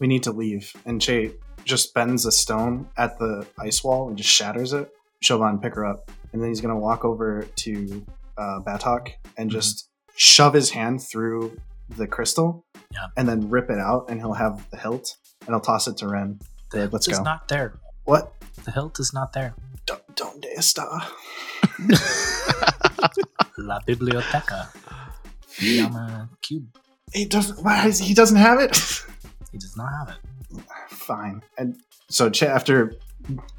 we 0.00 0.06
need 0.06 0.22
to 0.24 0.32
leave. 0.32 0.72
And 0.86 1.00
Che 1.00 1.32
just 1.64 1.94
bends 1.94 2.24
a 2.26 2.32
stone 2.32 2.88
at 2.96 3.18
the 3.18 3.46
ice 3.58 3.82
wall 3.82 4.08
and 4.08 4.16
just 4.16 4.30
shatters 4.30 4.72
it. 4.72 4.90
Shoban, 5.24 5.60
pick 5.60 5.74
her 5.74 5.84
up. 5.84 6.10
And 6.32 6.40
then 6.40 6.48
he's 6.48 6.60
going 6.60 6.74
to 6.74 6.80
walk 6.80 7.04
over 7.04 7.42
to 7.56 8.06
uh, 8.36 8.60
Batok 8.60 9.10
and 9.36 9.50
just 9.50 9.88
shove 10.14 10.54
his 10.54 10.70
hand 10.70 11.02
through 11.02 11.58
the 11.96 12.06
crystal 12.06 12.64
Yeah. 12.92 13.06
and 13.16 13.28
then 13.28 13.48
rip 13.50 13.70
it 13.70 13.78
out. 13.78 14.06
And 14.10 14.20
he'll 14.20 14.34
have 14.34 14.68
the 14.70 14.76
hilt 14.76 15.16
and 15.46 15.48
he'll 15.54 15.60
toss 15.60 15.86
it 15.88 15.96
to 15.98 16.08
Ren. 16.08 16.38
The 16.70 16.78
hilt 16.80 16.92
Let's 16.92 17.08
is 17.08 17.18
go. 17.18 17.24
not 17.24 17.48
there. 17.48 17.74
What? 18.04 18.32
The 18.64 18.70
hilt 18.72 18.98
is 19.00 19.12
not 19.14 19.32
there. 19.32 19.54
Don't, 19.86 20.02
don't 20.16 20.44
está. 20.56 20.86
La 23.58 23.80
biblioteca. 23.86 24.68
Yama 25.60 26.28
cube. 26.42 26.66
He 27.12 27.24
doesn't, 27.24 27.62
why 27.64 27.86
is, 27.86 27.98
he 27.98 28.14
doesn't 28.14 28.36
have 28.36 28.60
it? 28.60 28.76
He 29.50 29.56
does 29.56 29.78
not 29.78 29.88
have 29.98 30.08
it. 30.14 30.62
Fine. 30.90 31.40
And 31.56 31.76
so 32.10 32.28
Che, 32.28 32.46
after 32.46 32.92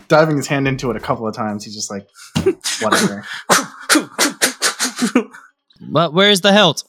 diving 0.08 0.38
his 0.38 0.46
hand 0.46 0.68
into 0.68 0.92
it 0.92 0.96
a 0.96 1.00
couple 1.00 1.28
of 1.28 1.34
times, 1.36 1.66
he's 1.66 1.74
just 1.74 1.90
like, 1.90 2.08
whatever. 2.80 3.26
But 5.82 6.14
where's 6.14 6.42
the 6.42 6.54
hilt? 6.54 6.84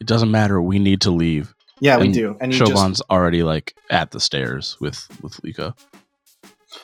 It 0.00 0.06
doesn't 0.06 0.30
matter. 0.30 0.60
We 0.60 0.78
need 0.78 1.02
to 1.02 1.10
leave. 1.10 1.54
Yeah, 1.80 1.98
we 1.98 2.10
do. 2.12 2.36
And 2.40 2.52
you 2.52 2.66
just 2.66 3.02
already 3.10 3.42
like 3.42 3.74
at 3.90 4.10
the 4.10 4.20
stairs 4.20 4.76
with 4.80 5.06
with 5.22 5.34
Leeko. 5.42 5.74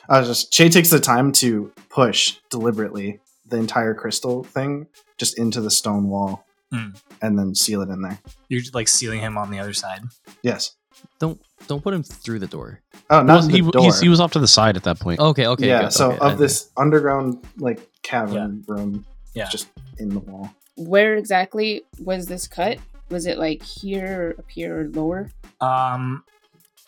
I 0.09 0.19
was 0.19 0.27
just 0.27 0.51
Che 0.51 0.69
takes 0.69 0.89
the 0.89 0.99
time 0.99 1.31
to 1.33 1.71
push 1.89 2.37
deliberately 2.49 3.19
the 3.45 3.57
entire 3.57 3.93
crystal 3.93 4.43
thing 4.43 4.87
just 5.17 5.37
into 5.37 5.61
the 5.61 5.71
stone 5.71 6.09
wall 6.09 6.43
Hmm. 6.71 6.89
and 7.21 7.39
then 7.39 7.55
seal 7.55 7.81
it 7.81 7.89
in 7.89 8.01
there. 8.01 8.19
You're 8.49 8.63
like 8.73 8.89
sealing 8.89 9.21
him 9.21 9.37
on 9.37 9.51
the 9.51 9.59
other 9.59 9.71
side. 9.73 10.01
Yes. 10.41 10.75
Don't 11.19 11.39
don't 11.67 11.81
put 11.81 11.93
him 11.93 12.03
through 12.03 12.39
the 12.39 12.47
door. 12.47 12.81
Oh, 13.09 13.21
not 13.23 13.27
Well, 13.27 13.41
the 13.47 13.51
he, 13.53 13.61
door. 13.61 13.81
he's- 13.83 14.01
he 14.01 14.09
was 14.09 14.19
off 14.19 14.31
to 14.33 14.39
the 14.39 14.47
side 14.47 14.75
at 14.75 14.83
that 14.83 14.99
point. 14.99 15.19
Okay, 15.21 15.47
okay. 15.47 15.67
yeah. 15.67 15.83
good, 15.83 15.93
so 15.93 16.11
okay, 16.11 16.19
I- 16.19 16.31
of 16.33 16.37
this 16.39 16.69
underground 16.75 17.45
like 17.57 17.79
cavern 18.03 18.63
room, 18.67 19.05
Yeah. 19.33 19.47
just 19.49 19.67
in 19.97 20.09
the 20.09 20.19
wall. 20.19 20.49
where 20.75 21.15
exactly 21.15 21.83
was 22.03 22.25
this 22.27 22.47
cut? 22.47 22.77
Was 23.09 23.25
it 23.25 23.37
like 23.37 23.63
here, 23.63 24.35
up 24.37 24.49
here, 24.49 24.81
or 24.81 24.89
lower? 24.89 25.31
Um, 25.61 26.23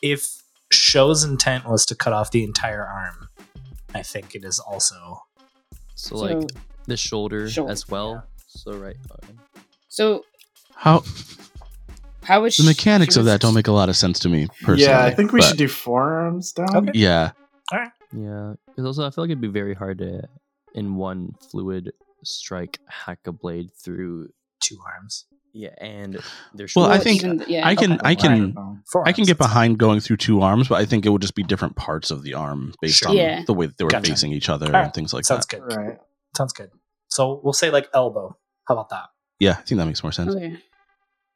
if 0.02 0.44
Show's 0.72 1.24
intent 1.24 1.66
was 1.68 1.86
to 1.88 1.96
cut 1.96 2.14
off 2.14 2.32
the 2.32 2.44
entire 2.44 2.86
arm, 2.86 3.30
I 3.96 4.04
think 4.04 4.36
it 4.36 4.44
is 4.44 4.60
also 4.60 5.22
So, 5.96 6.16
So- 6.16 6.22
like 6.24 6.52
the 6.86 6.98
shoulder, 6.98 7.50
Shoulder, 7.50 7.72
as 7.72 7.88
well. 7.90 8.24
So 8.48 8.74
right. 8.78 8.96
okay. 9.24 9.34
So 9.90 10.26
How 10.76 11.04
how 12.24 12.42
was 12.42 12.58
the 12.58 12.64
mechanics 12.64 13.14
she 13.16 13.20
of 13.20 13.26
that 13.26 13.42
don't 13.42 13.54
make 13.54 13.68
a 13.68 13.72
lot 13.72 13.90
of 13.90 13.96
sense 13.98 14.20
to 14.20 14.30
me 14.30 14.48
personally. 14.62 14.84
yeah, 14.84 15.04
I 15.04 15.12
think 15.12 15.32
we 15.32 15.40
but 15.40 15.48
should 15.48 15.58
do 15.58 15.68
forearms 15.68 16.52
down. 16.52 16.76
Okay. 16.76 16.92
Yeah, 16.94 17.32
Yeah, 18.14 18.54
because 18.68 18.86
also 18.86 19.06
I 19.06 19.10
feel 19.12 19.24
like 19.24 19.30
it'd 19.30 19.42
be 19.42 19.48
very 19.48 19.74
hard 19.74 19.98
to, 20.00 20.24
in 20.74 20.96
one 20.96 21.34
fluid 21.52 21.92
strike, 22.24 22.80
hack 22.88 23.20
a 23.26 23.32
blade 23.32 23.72
through. 23.74 24.30
two 24.60 24.78
arms. 24.86 25.26
Yeah, 25.54 25.70
and 25.80 26.20
their 26.54 26.68
Well, 26.76 26.86
I 26.86 27.00
think 27.00 27.24
even- 27.24 27.44
yeah, 27.48 27.68
I 27.68 27.76
can 27.76 27.94
okay. 27.94 28.02
I 28.04 28.16
can 28.16 28.42
Microphone. 28.54 28.84
Four 28.92 29.08
I 29.08 29.12
can 29.14 29.24
get 29.26 29.38
behind 29.38 29.78
going 29.80 30.00
through 30.00 30.18
two 30.18 30.42
arms, 30.42 30.68
but 30.68 30.76
I 30.76 30.86
think 30.86 31.06
it 31.06 31.10
would 31.10 31.22
just 31.22 31.36
be 31.36 31.44
different 31.44 31.76
parts 31.76 32.12
of 32.12 32.22
the 32.24 32.36
arm 32.36 32.74
based 32.82 32.98
Sure. 33.00 33.10
on 33.10 33.16
Yeah. 33.18 33.44
the 33.46 33.54
way 33.54 33.66
that 33.66 33.78
they 33.78 33.84
were 33.84 33.90
Gotcha. 33.90 34.12
facing 34.12 34.32
each 34.32 34.48
other 34.50 34.68
Alright, 34.68 34.86
and 34.86 34.94
things 34.94 35.14
like 35.14 35.26
Sounds 35.26 35.46
that. 35.48 35.62
good. 35.68 35.76
Right. 35.76 35.98
Sounds 36.38 36.54
good. 36.54 36.70
So 37.08 37.40
we'll 37.44 37.54
say 37.54 37.72
like 37.72 37.88
elbow. 37.94 38.38
How 38.68 38.76
about 38.76 38.90
that? 38.90 39.06
Yeah, 39.40 39.52
I 39.52 39.62
think 39.64 39.80
that 39.80 39.86
makes 39.88 40.04
more 40.04 40.12
sense. 40.12 40.36
Okay. 40.36 40.58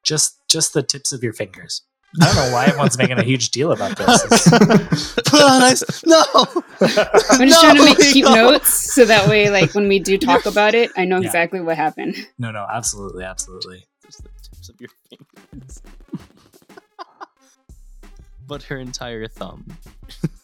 Just 0.03 0.37
just 0.47 0.73
the 0.73 0.83
tips 0.83 1.11
of 1.13 1.23
your 1.23 1.33
fingers. 1.33 1.81
I 2.21 2.25
don't 2.27 2.35
know 2.35 2.51
why 2.53 2.65
everyone's 2.65 2.95
making 2.95 3.17
a 3.17 3.23
huge 3.23 3.49
deal 3.49 3.71
about 3.71 3.97
this. 3.97 4.23
It's- 4.51 5.13
Put 5.25 5.41
on 5.41 5.63
ice. 5.63 6.05
No. 6.05 6.23
I'm 6.81 7.47
just 7.47 7.59
trying 7.61 7.77
to 7.77 7.85
make 7.85 7.97
keep 7.97 8.25
notes 8.25 8.93
so 8.93 9.05
that 9.05 9.27
way, 9.27 9.49
like 9.49 9.73
when 9.73 9.87
we 9.87 9.97
do 9.97 10.19
talk 10.19 10.45
about 10.45 10.75
it, 10.75 10.91
I 10.95 11.05
know 11.05 11.19
Yeah. 11.19 11.25
exactly 11.25 11.59
what 11.61 11.75
happened. 11.75 12.15
no, 12.37 12.51
no, 12.51 12.67
absolutely, 12.71 13.23
absolutely. 13.23 13.85
Just 14.79 14.95
the 15.09 15.15
tips 15.17 15.27
of 15.39 15.39
your 15.39 15.39
fingers. 15.51 15.81
but 18.47 18.63
her 18.63 18.77
entire 18.77 19.27
thumb. 19.27 19.65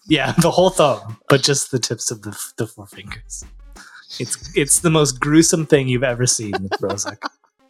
Yeah, 0.08 0.34
the 0.42 0.52
whole 0.52 0.70
thumb, 0.70 1.18
but 1.30 1.44
just 1.44 1.72
the 1.72 1.80
tips 1.80 2.10
of 2.12 2.22
the, 2.24 2.38
the 2.58 2.66
four 2.68 2.88
fingers. 2.88 3.46
It's 4.20 4.56
it's 4.58 4.80
the 4.80 4.90
most 4.90 5.20
gruesome 5.20 5.66
thing 5.68 5.88
you've 5.88 6.04
ever 6.04 6.26
seen, 6.26 6.54
Rozak. 6.82 7.18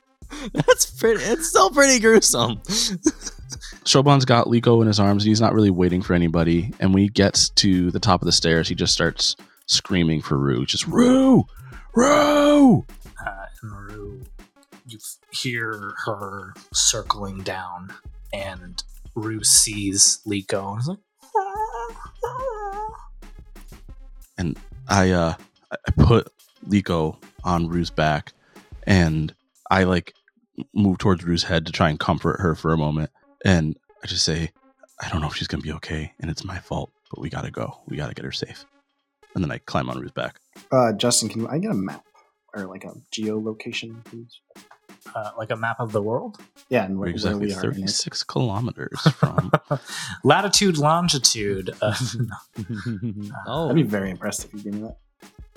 That's 0.54 0.86
pretty. 0.86 1.24
It's 1.24 1.50
still 1.50 1.70
pretty 1.70 2.00
gruesome. 2.00 2.58
Shoban's 3.84 4.26
got 4.26 4.48
Leeko 4.48 4.80
in 4.82 4.88
his 4.88 5.00
arms. 5.00 5.24
and 5.24 5.30
He's 5.30 5.42
not 5.42 5.54
really 5.54 5.72
waiting 5.72 6.02
for 6.02 6.14
anybody. 6.14 6.72
And 6.80 6.94
when 6.94 7.02
he 7.04 7.10
gets 7.10 7.50
to 7.50 7.92
the 7.92 8.00
top 8.00 8.22
of 8.22 8.26
the 8.26 8.32
stairs, 8.32 8.70
he 8.70 8.76
just 8.76 8.94
starts 8.94 9.36
screaming 9.66 10.22
for 10.22 10.38
Rue. 10.38 10.66
Just 10.66 10.88
Rue, 10.88 11.46
Rue. 11.96 12.86
uh, 13.26 13.46
and 13.64 13.72
Rue, 13.72 14.22
you 14.92 15.00
hear 15.32 15.94
her 16.06 16.54
circling 16.74 17.44
down, 17.44 17.94
and 18.34 18.84
Rue 19.16 19.44
sees 19.44 20.20
Leeko 20.26 20.72
and 20.74 20.82
is 20.82 20.88
like, 20.88 20.98
I 24.88 25.12
uh 25.12 25.34
I 25.72 25.76
I 25.88 25.92
put 25.92 26.32
Leeko 26.68 27.18
on 27.44 27.68
Rue's 27.68 27.90
back 27.90 28.34
and 28.84 29.34
I 29.70 29.84
like 29.84 30.14
move 30.74 30.98
towards 30.98 31.24
Rue's 31.24 31.44
head 31.44 31.66
to 31.66 31.72
try 31.72 31.90
and 31.90 32.00
comfort 32.00 32.40
her 32.40 32.56
for 32.56 32.74
a 32.74 32.78
moment. 32.78 33.12
And 33.46 33.78
I 34.04 34.08
just 34.08 34.26
say 34.26 34.52
I 35.00 35.10
don't 35.10 35.22
know 35.22 35.28
if 35.28 35.36
she's 35.36 35.48
gonna 35.48 35.64
be 35.64 35.74
okay 35.74 36.14
and 36.20 36.32
it's 36.32 36.44
my 36.44 36.58
fault 36.58 36.92
but 37.12 37.22
we 37.22 37.30
gotta 37.30 37.52
go. 37.52 37.80
We 37.88 37.98
gotta 37.98 38.14
get 38.14 38.26
her 38.26 38.32
safe. 38.32 38.66
And 39.36 39.44
then 39.44 39.52
I 39.52 39.60
climb 39.60 39.90
on 39.90 40.00
Rue's 40.00 40.12
back. 40.12 40.40
Uh, 40.72 40.92
Justin, 40.94 41.30
can 41.30 41.48
I 41.48 41.60
get 41.60 41.72
a 41.72 41.76
map 41.76 42.04
or 42.56 42.66
like 42.66 42.84
a 42.84 42.94
geolocation, 43.12 44.04
please? 44.06 44.42
Uh, 45.16 45.32
like 45.38 45.52
a 45.52 45.56
map 45.56 45.80
of 45.80 45.92
the 45.92 46.02
world. 46.02 46.38
Yeah, 46.70 46.86
and 46.86 46.96
we're 46.96 47.00
where, 47.00 47.06
where 47.06 47.12
exactly 47.14 47.46
we 47.48 47.54
are 47.54 47.62
36 47.62 48.24
kilometers 48.24 49.00
from 49.16 49.52
Latitude, 50.24 50.78
longitude. 50.78 51.72
Uh, 51.82 51.96
no, 52.20 53.34
oh, 53.48 53.70
I'd 53.70 53.76
be 53.76 53.84
very 53.84 54.10
impressed 54.12 54.46
if 54.46 54.54
you 54.54 54.60
gave 54.62 54.74
me 54.74 54.82
that. 54.82 54.98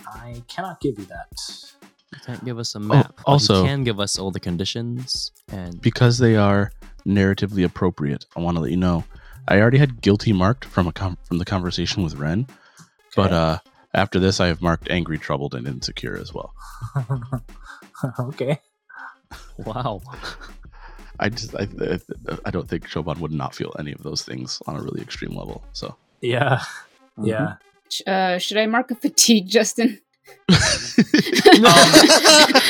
I 0.06 0.42
cannot 0.48 0.80
give 0.80 0.98
you 0.98 1.04
that. 1.06 1.30
you 2.12 2.18
can't 2.26 2.44
give 2.44 2.58
us 2.58 2.74
a 2.74 2.80
map. 2.80 3.14
but 3.16 3.22
also- 3.26 3.62
you 3.62 3.68
can 3.68 3.84
give 3.84 4.00
us 4.00 4.18
all 4.18 4.30
the 4.30 4.40
conditions 4.40 5.30
and 5.48 5.80
because 5.80 6.18
they 6.18 6.36
are 6.36 6.72
narratively 7.06 7.64
appropriate 7.64 8.26
I 8.36 8.40
want 8.40 8.56
to 8.56 8.60
let 8.62 8.70
you 8.70 8.76
know 8.76 9.04
I 9.48 9.60
already 9.60 9.78
had 9.78 10.00
guilty 10.02 10.32
marked 10.32 10.64
from 10.64 10.86
a 10.86 10.92
com- 10.92 11.18
from 11.24 11.38
the 11.38 11.44
conversation 11.44 12.02
with 12.04 12.14
Ren 12.16 12.46
but 13.16 13.32
uh 13.32 13.58
after 13.94 14.18
this 14.20 14.40
I 14.40 14.46
have 14.48 14.60
marked 14.62 14.88
angry 14.90 15.18
troubled 15.18 15.54
and 15.54 15.66
insecure 15.66 16.16
as 16.16 16.32
well 16.34 16.52
okay. 18.20 18.60
wow. 19.58 20.00
I 21.20 21.28
just 21.28 21.54
I, 21.54 21.68
I, 21.80 21.98
I 22.46 22.50
don't 22.50 22.68
think 22.68 22.88
Shoban 22.88 23.18
would 23.18 23.32
not 23.32 23.54
feel 23.54 23.72
any 23.78 23.92
of 23.92 24.02
those 24.02 24.22
things 24.22 24.60
on 24.66 24.76
a 24.76 24.82
really 24.82 25.02
extreme 25.02 25.36
level. 25.36 25.62
So 25.72 25.94
Yeah. 26.20 26.62
Mhm. 27.18 27.26
Yeah. 27.28 27.54
Uh, 28.06 28.38
should 28.38 28.56
I 28.56 28.66
mark 28.66 28.90
a 28.90 28.94
fatigue, 28.94 29.48
Justin? 29.48 30.00
No. 30.48 30.56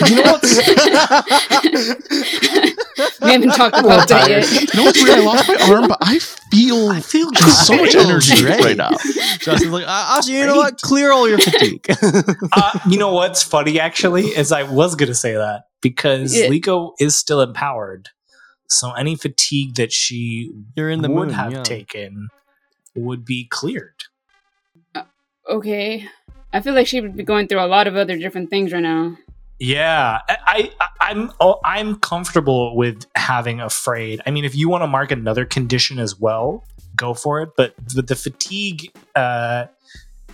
You 0.09 0.17
know 0.17 0.33
what? 0.33 0.43
we 3.23 3.31
haven't 3.31 3.51
talked 3.51 3.77
I'm 3.77 3.85
about 3.85 4.09
that 4.09 4.29
yet. 4.29 4.45
tired. 4.45 4.61
you 4.61 4.67
know 4.75 4.85
what's 4.85 5.03
weird? 5.03 5.19
I 5.19 5.23
lost 5.23 5.49
my 5.49 5.57
arm, 5.71 5.89
but 5.89 5.99
I 6.01 6.19
feel 6.19 6.89
I 6.89 7.01
feel 7.01 7.33
so 7.35 7.77
much 7.77 7.95
energy 7.95 8.45
right 8.45 8.77
now. 8.77 8.91
Justin's 9.39 9.73
like, 9.73 9.85
"Uh, 9.87 10.17
actually, 10.19 10.39
you 10.39 10.47
know 10.47 10.57
what? 10.57 10.81
Clear 10.81 11.13
all 11.13 11.29
your 11.29 11.39
fatigue. 11.39 11.87
uh, 12.53 12.79
you 12.89 12.99
know 12.99 13.13
what's 13.13 13.43
funny 13.43 13.79
actually 13.79 14.27
is 14.27 14.51
I 14.53 14.63
was 14.65 14.95
gonna 14.97 15.15
say 15.15 15.35
that 15.35 15.65
because 15.83 16.35
Yeah. 16.35 16.47
Leeko 16.47 16.93
is 16.99 17.15
still 17.17 17.41
empowered, 17.43 18.09
so 18.69 18.93
any 18.93 19.17
fatigue 19.17 19.75
that 19.75 19.93
she 19.93 20.53
You're 20.77 20.89
in 20.91 21.03
the 21.03 21.11
would 21.11 21.29
moon. 21.29 21.35
have 21.35 21.53
yeah. 21.53 21.63
taken 21.63 22.29
would 22.95 23.25
be 23.25 23.45
cleared. 23.45 24.05
Okay. 25.49 26.09
I 26.53 26.61
feel 26.61 26.75
like 26.75 26.87
she 26.87 27.01
would 27.01 27.17
be 27.17 27.23
going 27.25 27.49
through 27.49 27.61
a 27.61 27.67
lot 27.67 27.87
of 27.87 27.97
other 27.97 28.17
different 28.17 28.51
things 28.51 28.73
right 28.73 28.81
now. 28.83 29.17
Yeah, 29.59 30.19
I, 30.29 30.73
I 30.81 30.87
I'm 31.01 31.33
oh, 31.41 31.61
I'm 31.65 31.97
comfortable 32.01 32.77
with 32.77 33.07
having 33.15 33.61
afraid. 33.61 34.21
I 34.27 34.31
mean, 34.31 34.45
if 34.45 34.57
you 34.57 34.69
want 34.69 34.83
to 34.83 34.89
mark 34.89 35.13
another 35.13 35.45
condition 35.45 35.99
as 36.01 36.19
well, 36.19 36.65
go 36.97 37.15
for 37.15 37.41
it. 37.43 37.51
But 37.57 37.75
with 37.95 38.09
the 38.09 38.17
fatigue, 38.17 38.91
uh, 39.15 39.67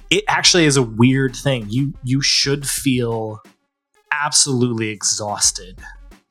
it 0.09 0.25
actually 0.29 0.65
is 0.65 0.77
a 0.79 0.83
weird 0.83 1.37
thing. 1.37 1.67
You 1.69 1.93
you 2.05 2.23
should 2.23 2.67
feel 2.67 3.43
absolutely 4.13 4.89
exhausted, 4.89 5.81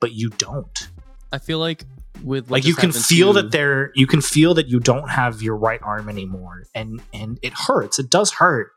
but 0.00 0.12
you 0.12 0.30
don't. 0.30 0.88
I 1.32 1.38
feel 1.38 1.58
like 1.58 1.84
with 2.24 2.44
what 2.44 2.50
like 2.50 2.64
you 2.64 2.74
can 2.74 2.90
feel 2.90 3.32
to- 3.32 3.42
that 3.42 3.52
there 3.52 3.92
you 3.94 4.06
can 4.06 4.20
feel 4.20 4.52
that 4.54 4.66
you 4.68 4.80
don't 4.80 5.08
have 5.08 5.40
your 5.40 5.56
right 5.56 5.80
arm 5.84 6.08
anymore 6.08 6.64
and 6.74 7.00
and 7.14 7.38
it 7.42 7.52
hurts 7.52 8.00
it 8.00 8.10
does 8.10 8.32
hurt 8.32 8.72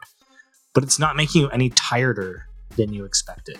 but 0.75 0.83
it's 0.83 0.99
not 0.99 1.15
making 1.15 1.41
you 1.41 1.49
any 1.49 1.71
tireder 1.71 2.45
than 2.77 2.93
you 2.93 3.03
expected 3.03 3.57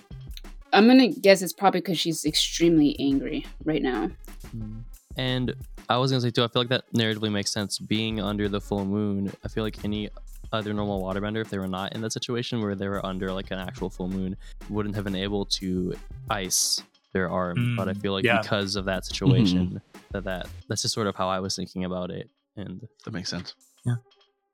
I'm 0.74 0.88
gonna 0.88 1.10
guess 1.10 1.42
it's 1.42 1.54
probably 1.54 1.82
because 1.82 2.00
she's 2.00 2.26
extremely 2.26 2.96
angry 3.00 3.46
right 3.64 3.82
now. 3.82 4.10
Mm. 4.56 4.84
And 5.18 5.54
I 5.90 5.98
was 5.98 6.12
gonna 6.12 6.22
say 6.22 6.32
too, 6.32 6.44
I 6.44 6.48
feel 6.48 6.62
like 6.62 6.70
that 6.70 6.92
narratively 6.94 7.32
makes 7.32 7.52
sense. 7.52 7.78
Being 7.80 8.22
under 8.22 8.48
the 8.48 8.62
full 8.62 8.86
moon, 8.86 9.32
I 9.44 9.48
feel 9.50 9.64
like 9.64 9.84
any 9.84 10.10
other 10.52 10.74
normal 10.74 11.02
waterbender, 11.02 11.42
if 11.42 11.50
they 11.50 11.58
were 11.58 11.68
not 11.68 11.94
in 11.94 12.02
that 12.02 12.12
situation 12.14 12.62
where 12.62 12.76
they 12.76 12.88
were 12.88 13.06
under 13.06 13.32
like 13.32 13.52
an 13.52 13.60
actual 13.60 13.90
full 13.90 14.08
moon, 14.10 14.36
wouldn't 14.70 14.96
have 14.96 15.04
been 15.06 15.16
able 15.16 15.46
to 15.46 15.94
ice 16.30 16.82
their 17.14 17.30
arm. 17.30 17.76
but 17.78 17.88
I 17.90 17.94
Mm, 17.94 18.02
feel 18.02 18.14
like 18.14 18.24
yeah. 18.26 18.42
because 18.42 18.76
of 18.76 18.86
that 18.86 19.06
situation, 19.06 19.82
that 20.12 20.24
that 20.26 20.48
that's 20.68 20.82
just 20.84 20.94
sort 20.94 21.08
of 21.08 21.16
how 21.16 21.28
I 21.30 21.40
was 21.40 21.56
thinking 21.56 21.84
about 21.86 22.10
it. 22.12 22.30
And 22.58 22.88
That 23.06 23.12
makes 23.14 23.30
sense. 23.30 23.54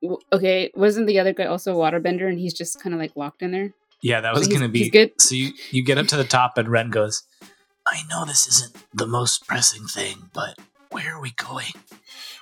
W- 0.00 0.20
Okay, 0.32 0.70
wasn't 0.76 1.08
the 1.08 1.18
other 1.18 1.32
guy 1.32 1.46
also 1.46 1.74
a 1.74 1.76
waterbender 1.76 2.28
and 2.28 2.38
he's 2.38 2.54
just 2.54 2.80
kind 2.80 2.94
of 2.94 3.00
like 3.00 3.16
locked 3.16 3.42
in 3.42 3.50
there? 3.50 3.72
yeah 4.00 4.20
that 4.20 4.32
was 4.32 4.46
He's- 4.46 4.56
gonna 4.56 4.68
be 4.70 4.88
good? 4.90 5.10
so 5.20 5.34
you, 5.34 5.50
you 5.72 5.82
get 5.84 5.98
up 5.98 6.06
to 6.06 6.16
the 6.16 6.22
top 6.22 6.56
and 6.56 6.68
ren 6.68 6.88
goes 6.88 7.24
i 7.84 8.02
know 8.08 8.24
this 8.24 8.46
isn't 8.46 8.72
the 8.94 9.08
most 9.08 9.44
pressing 9.48 9.88
thing 9.88 10.30
but 10.32 10.56
where 10.92 11.16
are 11.16 11.20
we 11.20 11.32
going 11.32 11.72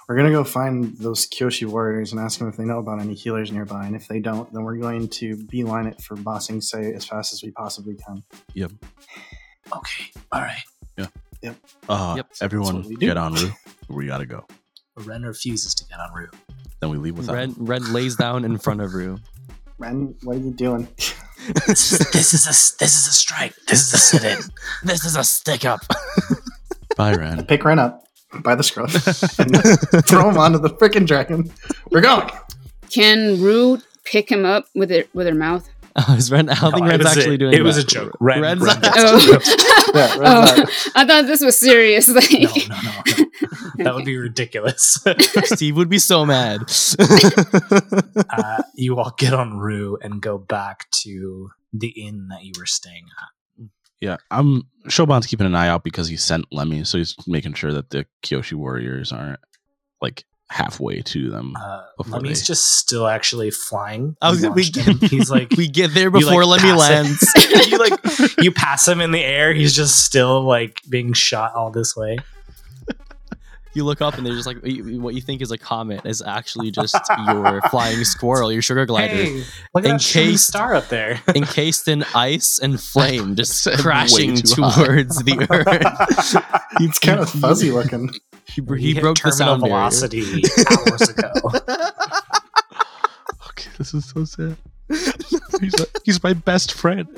We're 0.09 0.17
gonna 0.17 0.31
go 0.31 0.45
find 0.45 0.97
those 0.99 1.27
Kyoshi 1.27 1.67
warriors 1.67 2.13
and 2.13 2.21
ask 2.21 2.39
them 2.39 2.49
if 2.49 2.57
they 2.57 2.65
know 2.65 2.79
about 2.79 3.01
any 3.01 3.15
healers 3.15 3.51
nearby. 3.51 3.87
And 3.87 3.97
if 3.97 4.07
they 4.07 4.21
don't, 4.21 4.53
then 4.53 4.63
we're 4.63 4.77
going 4.77 5.09
to 5.09 5.37
beeline 5.47 5.87
it 5.87 6.01
for 6.01 6.15
Ba 6.17 6.41
Sing 6.41 6.61
Se 6.61 6.93
as 6.95 7.05
fast 7.05 7.33
as 7.33 7.43
we 7.43 7.51
possibly 7.51 7.97
can. 7.97 8.23
Yep. 8.55 8.73
Okay 9.75 10.05
all 10.33 10.43
right 10.43 10.63
Uh, 11.89 12.15
Yep. 12.17 12.27
everyone, 12.41 12.77
what 12.77 12.87
we 12.87 12.95
do. 12.97 13.07
get 13.07 13.17
on 13.17 13.35
Rue. 13.35 13.51
We 13.89 14.07
gotta 14.07 14.27
go. 14.27 14.47
ren 15.05 15.23
refuses 15.23 15.75
to 15.75 15.85
get 15.87 15.99
on 16.01 16.13
route 16.13 16.35
Then 16.81 16.91
we 16.91 16.99
leave 16.99 17.17
without. 17.19 17.35
Red 17.35 17.55
Red 17.57 17.89
lays 17.89 18.17
down 18.17 18.45
in 18.45 18.59
front 18.59 18.81
of 18.81 18.95
Rue. 18.95 19.19
Ren, 19.79 20.15
what 20.23 20.37
are 20.37 20.41
you 20.41 20.53
doing? 20.53 20.87
this 21.67 21.93
is 21.93 21.99
this 22.13 22.33
is 22.33 22.45
a 22.47 22.55
this 22.79 22.95
is 22.99 23.07
a 23.09 23.13
strike 23.13 23.55
this 23.69 23.87
is 23.89 23.93
a 23.95 23.99
sit-in 23.99 24.39
This 24.85 25.05
is 25.05 25.17
a 25.17 25.23
stick 25.25 25.65
up. 25.65 25.81
Bye, 26.97 27.15
Ren. 27.15 27.45
Pick 27.45 27.65
Ren 27.65 27.79
up 27.79 28.06
by 28.43 28.55
the 28.55 28.63
scruff 28.63 28.95
and 29.39 29.57
throw 30.07 30.29
him 30.31 30.39
onto 30.39 30.59
the 30.59 30.71
freaking 30.71 31.07
dragon. 31.07 31.53
We're 31.91 32.01
going. 32.03 32.31
Can 32.91 33.41
Rue 33.41 33.81
pick 34.05 34.31
him 34.31 34.45
up 34.45 34.67
with 34.75 34.91
her 34.91 35.05
with 35.15 35.27
her 35.27 35.35
mouth? 35.35 35.69
Oh, 35.99 36.15
is 36.15 36.31
Ren? 36.31 36.51
I 36.51 36.55
don't 36.57 36.73
think 36.73 36.85
No, 36.85 36.89
it 36.89 36.91
Ren's 36.91 37.05
was 37.05 37.17
a- 37.17 37.21
actually 37.21 37.37
doing. 37.39 37.53
it 37.55 37.61
It 37.61 37.63
was 37.63 37.79
a 37.79 37.85
joke. 37.85 38.15
Ren- 38.21 38.43
Ren's 38.43 38.63
Ren 38.63 38.81
does. 38.83 38.93
Oh, 38.99 39.41
Yeah, 39.95 40.17
Ren's 40.19 40.21
oh 40.21 40.57
not- 40.57 40.69
I 40.95 41.07
thought 41.07 41.27
this 41.27 41.41
was 41.41 41.59
serious. 41.59 42.07
Like, 42.09 42.31
no 42.33 42.39
no 42.39 42.53
no, 42.69 42.93
no. 43.19 43.25
that 43.85 43.95
would 43.95 44.05
be 44.05 44.17
ridiculous 44.19 45.03
Steve 45.45 45.77
would 45.77 45.89
be 45.89 45.99
so 45.99 46.25
mad. 46.27 46.61
uh, 48.31 48.63
you 48.75 48.99
all 48.99 49.15
get 49.17 49.33
on 49.33 49.57
Rue 49.59 49.99
and 50.03 50.21
go 50.21 50.39
back 50.39 50.91
to 51.03 51.51
the 51.73 51.89
inn 51.89 52.29
that 52.29 52.45
you 52.45 52.53
were 52.59 52.67
staying 52.67 53.07
at. 53.23 53.29
Yeah, 54.01 54.17
I'm. 54.31 54.63
Shoban's 54.89 55.27
keeping 55.27 55.47
an 55.47 55.55
eye 55.55 55.69
out 55.69 55.83
because 55.83 56.09
he 56.09 56.17
sent 56.17 56.47
Lemmy, 56.53 56.85
so 56.85 56.99
he's 56.99 57.17
making 57.27 57.55
sure 57.55 57.73
that 57.73 57.91
the 57.91 58.07
Kyoshi 58.23 58.53
warriors 58.53 59.11
aren't 59.11 59.41
like 60.01 60.25
halfway 60.49 61.03
to 61.03 61.29
them. 61.29 61.57
Uh, 61.57 61.83
Lemmy's 62.07 62.41
they- 62.41 62.47
just 62.47 62.79
still 62.79 63.07
actually 63.09 63.51
flying. 63.51 64.17
I 64.23 64.31
was 64.31 64.43
we 64.43 64.49
watched 64.49 64.77
him. 64.77 64.99
get, 64.99 65.11
He's 65.11 65.31
like 65.31 65.51
we 65.57 65.67
get 65.67 65.93
there 65.93 66.05
you, 66.05 66.11
before 66.13 66.45
like, 66.45 66.63
Lemmy 66.63 66.79
lands. 66.79 67.29
you 67.67 67.79
like 67.79 67.99
you 68.39 68.53
pass 68.53 68.87
him 68.87 69.01
in 69.01 69.11
the 69.11 69.25
air. 69.25 69.53
He's 69.55 69.75
just 69.75 70.05
still 70.05 70.43
like 70.43 70.81
being 70.89 71.13
shot 71.13 71.55
all 71.55 71.71
this 71.71 71.97
way. 71.97 72.19
You 73.77 73.85
look 73.85 74.01
up 74.01 74.17
and 74.17 74.27
they're 74.27 74.35
just 74.35 74.47
like 74.47 74.59
what 74.63 75.15
you 75.15 75.21
think 75.21 75.41
is 75.43 75.51
a 75.53 75.59
comet 75.59 76.05
is 76.05 76.23
actually 76.23 76.71
just 76.71 76.97
your 77.29 77.61
flying 77.71 78.03
squirrel, 78.05 78.51
your 78.53 78.63
sugar 78.63 78.87
glider, 78.87 79.15
Hey, 79.15 79.45
look 79.75 79.85
at 79.85 79.91
In 79.91 79.97
that 79.99 80.01
case- 80.01 80.43
star 80.47 80.75
up 80.75 80.89
there. 80.89 81.21
encased 81.35 81.87
in 81.89 82.05
ice 82.15 82.59
and 82.59 82.81
flame, 82.81 83.37
just 83.37 83.69
crashing 83.79 84.37
too 84.37 84.63
high. 84.63 84.85
towards 84.87 85.23
the 85.23 85.47
earth. 85.51 86.43
it's 86.81 86.99
kind 86.99 87.21
of 87.21 87.29
fuzzy 87.31 87.71
looking. 87.71 88.11
He, 88.47 88.63
He 88.79 88.95
he 88.95 89.01
broke 89.01 89.17
the 89.19 89.31
terminal 89.31 89.37
sound 89.37 89.61
barrier. 89.63 89.75
velocity 89.77 90.43
hours 90.71 91.09
ago. 91.09 91.33
okay, 93.51 93.71
this 93.79 93.93
is 93.95 94.05
so 94.09 94.25
sad. 94.25 94.57
he's, 95.61 95.75
he's 96.05 96.23
my 96.23 96.33
best 96.33 96.73
friend. 96.73 97.09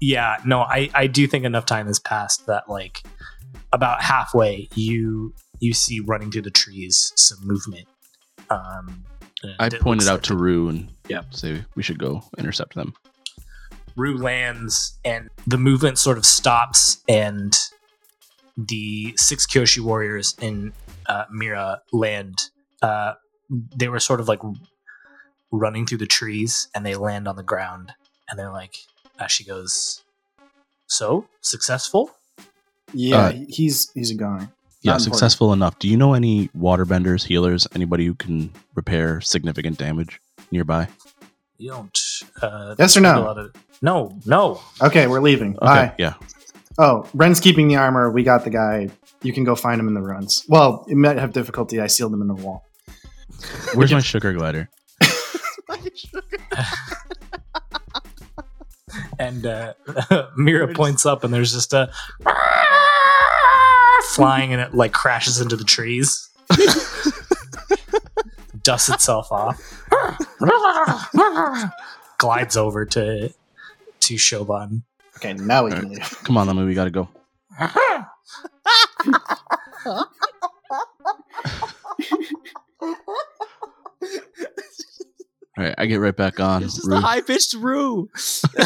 Yeah, 0.00 0.36
no, 0.44 0.60
I 0.60 0.90
I 0.94 1.06
do 1.06 1.26
think 1.26 1.44
enough 1.44 1.66
time 1.66 1.86
has 1.86 1.98
passed 1.98 2.46
that 2.46 2.68
like 2.68 3.02
about 3.72 4.02
halfway 4.02 4.68
you 4.74 5.34
you 5.60 5.74
see 5.74 6.00
running 6.00 6.30
through 6.30 6.42
the 6.42 6.50
trees 6.50 7.12
some 7.16 7.38
movement. 7.42 7.86
Um, 8.50 9.04
I 9.58 9.68
pointed 9.68 10.08
out 10.08 10.22
to 10.24 10.36
Rue 10.36 10.68
and 10.68 10.90
Yeah. 11.08 11.22
say 11.30 11.64
we 11.74 11.82
should 11.82 11.98
go 11.98 12.22
intercept 12.38 12.74
them. 12.74 12.94
Rue 13.96 14.16
lands 14.16 14.98
and 15.04 15.28
the 15.46 15.58
movement 15.58 15.98
sort 15.98 16.18
of 16.18 16.24
stops 16.26 17.02
and 17.08 17.56
the 18.56 19.14
six 19.16 19.46
Kyoshi 19.46 19.80
warriors 19.80 20.34
in 20.40 20.72
uh, 21.06 21.24
Mira 21.30 21.82
land, 21.92 22.38
uh, 22.82 23.14
they 23.50 23.88
were 23.88 24.00
sort 24.00 24.20
of 24.20 24.28
like 24.28 24.40
running 25.50 25.86
through 25.86 25.98
the 25.98 26.06
trees 26.06 26.68
and 26.74 26.84
they 26.84 26.94
land 26.94 27.26
on 27.28 27.36
the 27.36 27.42
ground 27.42 27.92
and 28.28 28.38
they're 28.38 28.52
like, 28.52 28.76
as 29.18 29.32
she 29.32 29.44
goes, 29.44 30.02
So, 30.86 31.26
successful? 31.40 32.10
Yeah, 32.94 33.16
Uh, 33.18 33.32
he's 33.48 33.90
he's 33.92 34.10
a 34.10 34.14
goner. 34.14 34.50
Yeah, 34.80 34.92
Not 34.92 35.00
important. 35.00 35.02
successful 35.02 35.52
enough. 35.52 35.78
Do 35.78 35.88
you 35.88 35.96
know 35.96 36.14
any 36.14 36.48
waterbenders, 36.56 37.24
healers, 37.24 37.66
anybody 37.74 38.06
who 38.06 38.14
can 38.14 38.50
repair 38.74 39.20
significant 39.20 39.76
damage 39.76 40.20
nearby? 40.50 40.88
You 41.58 41.70
don't. 41.70 41.98
Uh, 42.40 42.76
Yes 42.78 42.96
or 42.96 43.00
no? 43.00 43.18
a 43.18 43.24
lot 43.24 43.38
of- 43.38 43.52
no, 43.82 44.18
no. 44.24 44.60
Okay, 44.80 45.06
we're 45.06 45.20
leaving. 45.20 45.56
Okay, 45.56 45.66
Bye. 45.66 45.94
yeah. 45.98 46.14
Oh, 46.78 47.06
Ren's 47.12 47.40
keeping 47.40 47.68
the 47.68 47.76
armor. 47.76 48.10
We 48.10 48.22
got 48.22 48.44
the 48.44 48.50
guy. 48.50 48.88
You 49.22 49.32
can 49.32 49.42
go 49.44 49.54
find 49.56 49.80
him 49.80 49.88
in 49.88 49.94
the 49.94 50.00
ruins. 50.00 50.44
Well, 50.48 50.86
it 50.88 50.96
might 50.96 51.18
have 51.18 51.32
difficulty. 51.32 51.80
I 51.80 51.88
sealed 51.88 52.14
him 52.14 52.22
in 52.22 52.28
the 52.28 52.34
wall. 52.34 52.64
Where's 53.74 53.92
my 53.92 54.00
sugar 54.00 54.32
glider? 54.32 54.70
And 59.18 59.46
uh, 59.46 59.74
Mira 60.36 60.72
points 60.72 61.04
up 61.06 61.24
and 61.24 61.32
there's 61.34 61.52
just 61.52 61.72
a 61.72 61.90
flying 64.10 64.52
and 64.52 64.62
it 64.62 64.74
like 64.74 64.92
crashes 64.92 65.40
into 65.40 65.56
the 65.56 65.64
trees. 65.64 66.28
Dusts 68.62 68.88
itself 68.88 69.32
off. 69.32 69.60
Glides 72.18 72.56
over 72.56 72.84
to 72.86 73.32
to 74.00 74.14
Shoban. 74.14 74.82
Okay, 75.16 75.32
now 75.34 75.64
we 75.64 75.70
can 75.72 75.80
right. 75.80 75.90
leave. 75.90 76.18
Come 76.24 76.36
on, 76.36 76.46
Lemmy, 76.46 76.64
we 76.64 76.74
gotta 76.74 76.90
go. 76.90 77.08
All 85.58 85.64
right, 85.64 85.74
I 85.76 85.86
get 85.86 85.96
right 85.96 86.14
back 86.16 86.38
on. 86.38 86.62
It's 86.62 86.76
just 86.76 86.86
Rue. 86.86 86.96
a 86.96 87.00
high 87.00 87.20
pitched 87.20 87.54
Rue. 87.54 88.08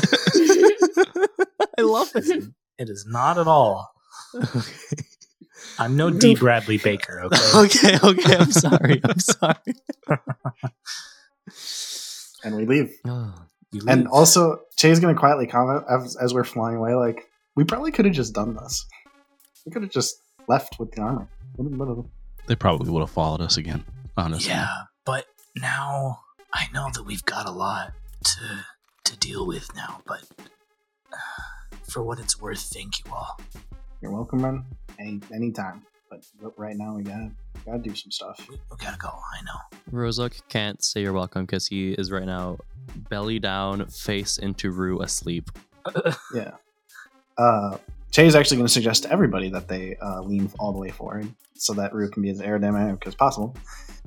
I 1.78 1.81
love 1.81 2.10
it. 2.14 2.44
It 2.78 2.90
is 2.90 3.06
not 3.09 3.39
at 3.39 3.47
all. 3.47 3.90
I'm 5.78 5.97
no 5.97 6.10
D. 6.10 6.35
Bradley 6.35 6.77
Baker, 6.77 7.23
okay? 7.24 7.39
okay, 7.56 7.98
okay. 8.05 8.36
I'm 8.36 8.52
sorry. 8.52 9.01
I'm 9.05 9.19
sorry. 9.19 9.56
And 12.44 12.56
we 12.56 12.66
leave. 12.66 12.93
Oh, 13.06 13.32
You 13.70 13.82
And 13.86 14.01
leave. 14.02 14.10
also, 14.10 14.59
Che's 14.77 14.98
gonna 14.98 15.14
quietly 15.14 15.47
comment 15.47 15.85
as, 15.89 16.16
as 16.16 16.35
we're 16.35 16.43
flying 16.44 16.77
away, 16.77 16.94
like, 16.94 17.28
we 17.55 17.62
probably 17.62 17.93
could 17.93 18.05
have 18.05 18.14
just 18.14 18.35
done 18.35 18.55
this. 18.56 18.85
We 19.64 19.70
could 19.70 19.82
have 19.82 19.93
just 19.93 20.16
left 20.48 20.81
with 20.81 20.90
the 20.93 21.02
armor. 21.02 21.28
They 22.48 22.56
probably 22.56 22.90
would 22.90 22.98
have 23.01 23.10
followed 23.10 23.40
us 23.43 23.56
again, 23.59 23.85
honestly. 24.16 24.51
Yeah, 24.51 24.66
but 25.06 25.27
now 25.56 26.19
I 26.54 26.66
know 26.72 26.90
that 26.94 27.04
we've 27.04 27.24
got 27.24 27.46
a 27.46 27.50
lot 27.50 27.92
to 28.24 28.64
to 29.04 29.16
deal 29.18 29.46
with 29.46 29.74
now. 29.74 30.00
But 30.06 30.24
uh, 31.12 31.76
for 31.88 32.02
what 32.02 32.18
it's 32.18 32.40
worth, 32.40 32.60
thank 32.60 33.04
you 33.04 33.12
all. 33.12 33.40
You're 34.00 34.12
welcome, 34.12 34.42
man. 34.42 34.64
Any 34.98 35.20
anytime. 35.32 35.82
But 36.10 36.24
right 36.58 36.76
now, 36.76 36.94
we 36.94 37.04
gotta 37.04 37.30
gotta 37.64 37.78
do 37.78 37.94
some 37.94 38.10
stuff. 38.10 38.46
We, 38.48 38.56
we 38.70 38.76
gotta 38.76 38.98
go. 38.98 39.08
I 39.08 39.42
know. 39.44 39.78
Rozak 39.98 40.42
can't 40.48 40.82
say 40.84 41.00
you're 41.02 41.12
welcome 41.12 41.46
because 41.46 41.66
he 41.66 41.92
is 41.92 42.10
right 42.10 42.26
now 42.26 42.58
belly 43.08 43.38
down, 43.38 43.86
face 43.86 44.38
into 44.38 44.70
Rue 44.70 45.00
asleep. 45.00 45.50
Yeah. 46.34 46.52
Uh, 47.36 47.76
Che 48.12 48.26
is 48.26 48.34
actually 48.36 48.58
going 48.58 48.66
to 48.66 48.72
suggest 48.72 49.04
to 49.04 49.10
everybody 49.10 49.48
that 49.48 49.68
they 49.68 49.96
uh, 49.96 50.20
lean 50.20 50.50
all 50.58 50.72
the 50.72 50.78
way 50.78 50.90
forward 50.90 51.32
so 51.54 51.72
that 51.72 51.94
Rue 51.94 52.10
can 52.10 52.22
be 52.22 52.28
as 52.28 52.40
aerodynamic 52.40 53.06
as 53.06 53.14
possible. 53.14 53.56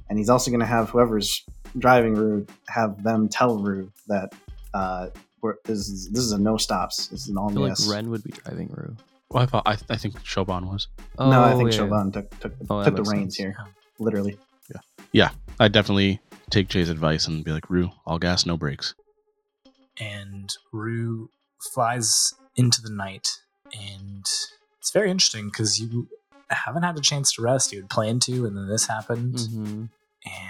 And 0.10 0.18
he's 0.19 0.30
also 0.30 0.52
going 0.52 0.61
to 0.61 0.65
have 0.65 0.90
whoever's 0.90 1.44
driving 1.77 2.14
Rue 2.15 2.45
have 2.68 3.03
them 3.03 3.27
tell 3.27 3.57
Rue 3.57 3.91
that 4.07 4.34
uh, 4.73 5.07
we're, 5.41 5.56
this, 5.65 5.90
is, 5.90 6.10
this 6.10 6.23
is 6.23 6.32
a 6.32 6.38
no 6.38 6.57
stops. 6.57 7.07
This 7.07 7.23
is 7.23 7.30
an 7.30 7.38
all 7.38 7.49
I 7.49 7.53
feel 7.53 7.68
yes. 7.68 7.88
like 7.88 7.95
Ren 7.95 8.10
would 8.11 8.23
be 8.23 8.32
driving 8.32 8.69
Rue. 8.72 8.95
Well, 9.30 9.44
I 9.44 9.45
thought 9.48 9.64
I, 9.65 9.77
I 9.90 9.98
think 9.98 10.22
Shoban 10.22 10.72
was. 10.72 10.88
Oh, 11.18 11.30
no, 11.30 11.44
I 11.44 11.56
think 11.56 11.72
yeah. 11.72 11.80
Shoban 11.80 12.14
took, 12.14 12.40
took, 12.40 12.57
the- 12.60 12.65
Oh, 12.69 12.84
took 12.84 12.95
the 12.95 13.03
reins 13.03 13.36
sense. 13.36 13.38
here, 13.38 13.57
literally. 13.99 14.38
Yeah, 14.72 14.82
yeah. 15.11 15.30
I 15.60 15.68
definitely 15.68 16.19
take 16.49 16.68
Jay's 16.68 16.90
advice 16.90 17.27
and 17.27 17.44
be 17.44 17.52
like, 17.52 17.69
Rue, 17.69 17.90
all 18.06 18.19
gas, 18.19 18.45
no 18.45 18.57
brakes. 18.57 18.94
And 19.99 20.53
Rue 20.72 21.30
flies 21.73 22.34
into 22.56 22.82
the 22.82 22.91
night, 22.91 23.27
and 23.73 24.26
it's 24.80 24.91
very 24.91 25.10
interesting 25.10 25.45
because 25.45 25.80
you 25.80 26.07
haven't 26.53 26.84
had 26.84 26.97
a 26.97 27.01
chance 27.01 27.34
to 27.34 27.41
rest. 27.41 27.72
You 27.72 27.80
had 27.81 27.89
planned 27.89 28.22
to, 28.23 28.45
and 28.45 28.55
then 28.55 28.67
this 28.67 28.85
happened, 28.88 29.35
Mhm. 29.35 29.89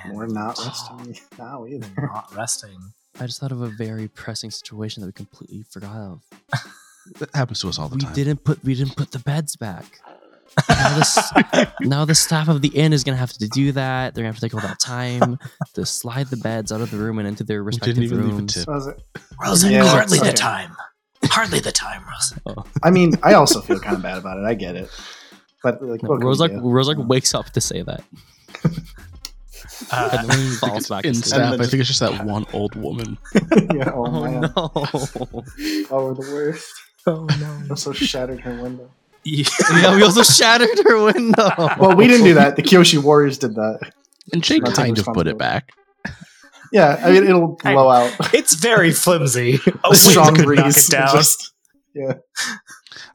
and 0.05 0.13
We're 0.13 0.27
not 0.27 0.57
resting 0.65 1.17
now 1.39 1.65
either. 1.65 1.87
You're 1.97 2.07
not 2.11 2.35
resting. 2.35 2.93
I 3.19 3.25
just 3.27 3.39
thought 3.39 3.51
of 3.53 3.61
a 3.61 3.69
very 3.69 4.07
pressing 4.09 4.51
situation 4.51 5.01
that 5.01 5.07
we 5.07 5.13
completely 5.13 5.63
forgot 5.69 5.95
of. 5.95 6.21
That 7.19 7.29
happens 7.33 7.59
to 7.61 7.69
us 7.69 7.79
all 7.79 7.87
the 7.87 7.95
we 7.95 8.01
time. 8.01 8.13
didn't 8.13 8.43
put 8.43 8.63
we 8.63 8.75
didn't 8.75 8.95
put 8.97 9.11
the 9.11 9.19
beds 9.19 9.55
back. 9.55 9.99
Now 10.69 10.97
the, 10.97 11.71
now 11.81 12.05
the 12.05 12.15
staff 12.15 12.47
of 12.47 12.61
the 12.61 12.69
inn 12.69 12.93
is 12.93 13.03
gonna 13.03 13.17
have 13.17 13.31
to 13.33 13.47
do 13.47 13.71
that. 13.73 14.13
They're 14.15 14.23
gonna 14.23 14.33
have 14.33 14.35
to 14.35 14.41
take 14.41 14.53
all 14.53 14.61
that 14.61 14.79
time 14.79 15.37
to 15.75 15.85
slide 15.85 16.27
the 16.27 16.37
beds 16.37 16.71
out 16.71 16.81
of 16.81 16.91
the 16.91 16.97
room 16.97 17.19
and 17.19 17.27
into 17.27 17.43
their 17.43 17.61
We 17.63 17.67
respective 17.67 17.95
didn't 17.95 18.03
even 18.05 18.21
leave 18.25 18.33
a 18.33 18.37
rooms. 18.37 18.53
tip. 18.53 18.67
Was 18.67 18.87
it? 18.87 19.01
Rosa, 19.41 19.71
Yeah, 19.71 19.85
hardly 19.85 20.19
okay. 20.19 20.31
the 20.31 20.33
time. 20.37 20.75
Hardly 21.25 21.59
the 21.59 21.71
time, 21.71 22.03
Rosa. 22.07 22.63
I 22.83 22.91
mean, 22.91 23.13
I 23.23 23.33
also 23.33 23.59
feel 23.61 23.79
kind 23.79 23.95
of 23.97 24.01
bad 24.01 24.17
about 24.17 24.37
it. 24.37 24.45
I 24.45 24.53
get 24.53 24.75
it. 24.75 24.89
But 25.65 25.81
like, 25.81 26.03
No, 26.03 26.09
what 26.09 26.19
can 26.21 26.27
we 26.27 26.33
Rozak 26.35 26.49
do? 26.49 26.61
Rozak 26.61 26.97
Yeah. 26.99 27.05
wakes 27.05 27.33
up 27.33 27.49
to 27.49 27.59
say 27.61 27.81
that. 27.81 28.03
Uh, 29.91 30.09
And 30.19 30.29
then 30.29 30.39
he 30.39 30.55
falls 30.55 30.87
back 30.87 31.05
In 31.05 31.15
staff, 31.15 31.51
then 31.51 31.59
I 31.61 31.65
think 31.65 31.79
it's 31.81 31.87
just 31.89 31.99
that 32.01 32.23
one 32.25 32.45
old 32.53 32.75
woman. 32.75 33.17
yeah, 33.73 33.91
oh, 33.93 34.05
Oh 34.05 34.23
man. 34.23 34.41
no! 34.41 34.51
Oh, 34.55 36.05
we're 36.05 36.13
the 36.13 36.29
worst. 36.33 36.67
oh 37.07 37.25
no. 37.39 37.59
We 37.63 37.69
also 37.71 37.91
shattered 37.93 38.39
her 38.41 38.61
window. 38.61 38.89
yeah, 39.23 39.95
we 39.95 40.03
also 40.03 40.21
shattered 40.23 40.77
her 40.85 41.03
window. 41.03 41.49
Well, 41.79 41.95
we 41.95 42.07
didn't 42.07 42.25
do 42.25 42.35
that. 42.35 42.55
The 42.57 42.61
Kyoshi 42.63 43.01
Warriors 43.01 43.37
did 43.39 43.55
that. 43.55 43.91
And 44.33 44.43
Jay 44.43 44.59
Not 44.59 44.75
kind 44.75 44.97
of 44.99 45.05
put 45.07 45.25
it 45.27 45.37
back. 45.37 45.71
Yeah, 46.71 47.01
I 47.03 47.11
mean, 47.11 47.23
it'll 47.23 47.57
I- 47.63 47.73
blow 47.73 47.89
out. 47.89 48.13
It's 48.33 48.53
very 48.55 48.91
flimsy. 48.91 49.59
A 49.83 49.89
A 49.91 49.95
strong 49.95 50.33
wind 50.33 50.37
could 50.37 50.55
knock 50.57 50.65
breeze. 50.65 50.87
it 50.89 50.91
down. 50.91 51.15
Just, 51.15 51.53
I 51.97 52.15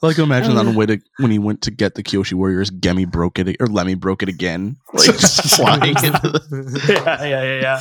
like 0.02 0.16
to 0.16 0.22
imagine 0.22 0.56
on 0.56 0.66
the 0.66 0.72
way 0.72 0.86
to 0.86 1.00
when 1.18 1.30
he 1.30 1.38
went 1.38 1.62
to 1.62 1.70
get 1.70 1.94
the 1.94 2.02
Kyoshi 2.02 2.34
Warriors, 2.34 2.70
Gemi 2.70 3.10
broke 3.10 3.38
it 3.38 3.56
or 3.60 3.66
Lemmy 3.66 3.94
broke 3.94 4.22
it 4.22 4.28
again, 4.28 4.76
like 4.92 5.06
just 5.06 5.56
flying 5.56 5.96
into 5.96 6.10
the. 6.10 7.02
yeah, 7.04 7.24
yeah, 7.24 7.42
yeah, 7.42 7.60
yeah. 7.60 7.80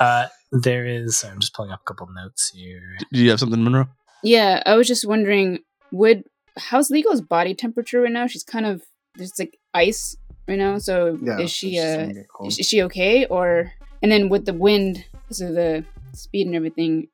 Uh, 0.00 0.26
there 0.52 0.86
is. 0.86 1.24
I'm 1.24 1.40
just 1.40 1.54
pulling 1.54 1.70
up 1.70 1.80
a 1.82 1.84
couple 1.84 2.08
notes 2.12 2.50
here. 2.50 2.96
Do 3.12 3.20
you 3.20 3.30
have 3.30 3.40
something, 3.40 3.62
Monroe? 3.62 3.88
Yeah, 4.22 4.62
I 4.66 4.74
was 4.74 4.88
just 4.88 5.06
wondering, 5.06 5.60
would 5.92 6.24
how's 6.56 6.90
Leeko's 6.90 7.20
body 7.20 7.54
temperature 7.54 8.00
right 8.00 8.12
now? 8.12 8.26
She's 8.26 8.44
kind 8.44 8.66
of 8.66 8.82
there's 9.16 9.38
like 9.38 9.58
ice 9.72 10.16
right 10.48 10.58
now. 10.58 10.78
So 10.78 11.18
yeah, 11.22 11.38
is 11.38 11.50
she 11.50 11.78
uh 11.78 11.96
gonna 12.02 12.14
get 12.14 12.28
cold. 12.28 12.48
is 12.48 12.58
is 12.58 12.68
she 12.68 12.82
okay 12.84 13.26
or 13.26 13.72
and 14.02 14.10
then 14.10 14.28
with 14.28 14.46
the 14.46 14.52
wind 14.52 15.04
so 15.30 15.52
the 15.52 15.84
speed 16.12 16.46
and 16.46 16.56
everything, 16.56 17.08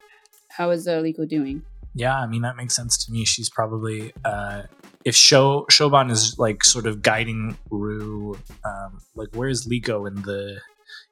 how 0.49 0.71
is 0.71 0.87
uh, 0.87 1.01
Leeko 1.01 1.29
doing? 1.29 1.63
Yeah, 1.95 2.17
I 2.19 2.27
mean 2.27 2.43
that 2.43 2.57
makes 2.57 2.75
sense 2.77 3.05
to 3.05 3.13
me. 3.13 3.25
She's 3.25 3.51
probably 3.51 4.13
uh, 4.25 4.63
if 5.05 5.15
Sho 5.17 5.67
Shoban 5.71 6.11
is 6.11 6.37
like 6.39 6.63
sort 6.65 6.87
of 6.87 7.03
guiding 7.03 7.59
Rue. 7.71 8.39
Um, 8.65 8.99
like 9.15 9.29
where's 9.35 9.67
Leeko 9.67 10.07
in 10.09 10.23
the 10.23 10.61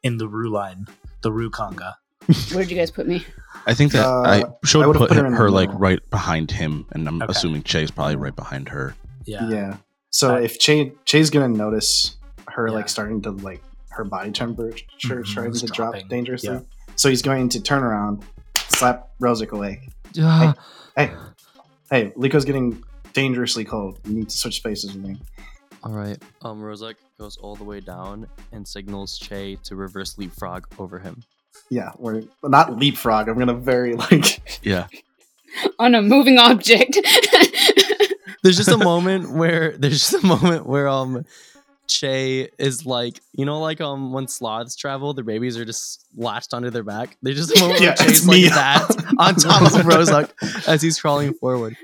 in 0.02 0.18
the 0.18 0.28
Rue 0.28 0.50
line, 0.52 0.86
the 1.22 1.32
Rue 1.32 1.50
conga? 1.50 1.94
Where'd 2.52 2.70
you 2.70 2.76
guys 2.76 2.90
put 2.90 3.08
me? 3.08 3.24
I 3.66 3.72
think 3.72 3.92
that 3.92 4.04
Uh, 4.06 4.20
I 4.22 4.44
should 4.66 4.86
would've 4.86 5.00
put, 5.00 5.08
put 5.08 5.16
her 5.16 5.30
her, 5.34 5.46
in 5.48 5.52
like 5.54 5.70
right 5.72 5.98
behind 6.10 6.50
him, 6.50 6.84
and 6.92 7.08
I'm 7.08 7.22
Okay. 7.22 7.30
assuming 7.30 7.62
Che's 7.62 7.90
probably 7.90 8.16
right 8.16 8.36
behind 8.36 8.68
her. 8.68 8.94
Yeah, 9.24 9.48
Yeah. 9.48 9.76
So 10.10 10.34
Uh, 10.34 10.40
if 10.40 10.58
Che 10.58 10.92
Che's 11.06 11.30
gonna 11.30 11.48
notice 11.48 12.16
her 12.48 12.68
Yeah. 12.68 12.74
like 12.74 12.88
starting 12.90 13.22
to 13.22 13.30
like 13.30 13.62
her 13.90 14.04
body 14.04 14.30
temperature 14.30 14.84
Mhm, 15.04 15.26
starting 15.26 15.52
it's 15.52 15.60
to 15.62 15.66
drop 15.68 15.92
dropping. 15.92 16.08
dangerously, 16.08 16.50
Yeah. 16.54 16.60
so 16.96 17.08
he's 17.08 17.22
going 17.22 17.48
to 17.48 17.60
turn 17.62 17.82
around, 17.82 18.24
slap 18.68 19.08
Rozak 19.22 19.50
awake. 19.52 19.80
Ah, 20.20 20.54
Hey, 20.96 21.12
hey, 21.90 22.10
Leeko's 22.16 22.44
getting 22.44 22.82
dangerously 23.12 23.64
cold. 23.64 23.98
You 24.04 24.14
need 24.14 24.28
to 24.28 24.36
switch 24.36 24.56
spaces 24.56 24.94
with 24.94 25.04
me. 25.04 25.18
all 25.84 25.92
right. 25.92 26.20
Um, 26.42 26.60
Rozak 26.60 26.94
goes 27.18 27.36
all 27.36 27.56
the 27.56 27.64
way 27.64 27.80
down 27.80 28.26
and 28.52 28.66
signals 28.66 29.18
Che 29.18 29.56
to 29.64 29.76
reverse 29.76 30.18
leapfrog 30.18 30.66
over 30.78 30.98
him. 30.98 31.22
Yeah, 31.70 31.90
we're 31.98 32.22
not 32.42 32.78
leapfrog. 32.78 33.28
I'm 33.28 33.38
gonna 33.38 33.54
very 33.54 33.94
like 33.94 34.40
Yeah, 34.62 34.86
On 35.78 35.94
a 35.94 36.02
moving 36.02 36.38
object. 36.38 36.96
There's 38.42 38.56
just 38.56 38.70
a 38.70 38.78
moment 38.78 39.32
where 39.32 39.76
there's 39.76 40.08
just 40.10 40.22
a 40.22 40.26
moment 40.26 40.66
where 40.66 40.86
um 40.88 41.24
Che 41.88 42.50
is 42.58 42.84
like 42.86 43.20
you 43.32 43.44
know 43.46 43.60
like 43.60 43.80
um 43.80 44.12
when 44.12 44.28
sloths 44.28 44.76
travel 44.76 45.14
their 45.14 45.24
babies 45.24 45.56
are 45.56 45.64
just 45.64 46.04
latched 46.16 46.52
onto 46.54 46.70
their 46.70 46.82
back. 46.84 47.16
There's 47.22 47.36
just 47.46 47.56
Yeah, 47.80 47.94
Che's 47.94 48.26
like 48.26 48.34
me. 48.42 48.48
that 48.48 49.14
on 49.18 49.34
top 49.36 49.62
of 49.62 49.72
Rozak 49.86 50.30
as 50.68 50.82
he's 50.82 51.00
crawling 51.00 51.32
forward. 51.34 51.76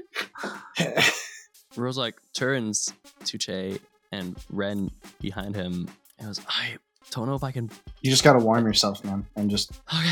Rozak 1.77 2.13
turns 2.35 2.93
to 3.25 3.39
Che 3.39 3.79
and 4.13 4.37
Ren 4.51 4.91
behind 5.21 5.57
him 5.57 5.89
and 6.19 6.29
goes, 6.29 6.41
I 6.49 6.77
don't 7.11 7.27
know 7.27 7.35
if 7.35 7.43
I 7.43 7.51
can. 7.51 7.71
You 8.01 8.11
just 8.11 8.23
gotta 8.25 8.39
warm 8.39 8.65
yourself, 8.67 9.05
man, 9.05 9.27
and 9.37 9.51
just, 9.51 9.73
Okay. 9.93 10.07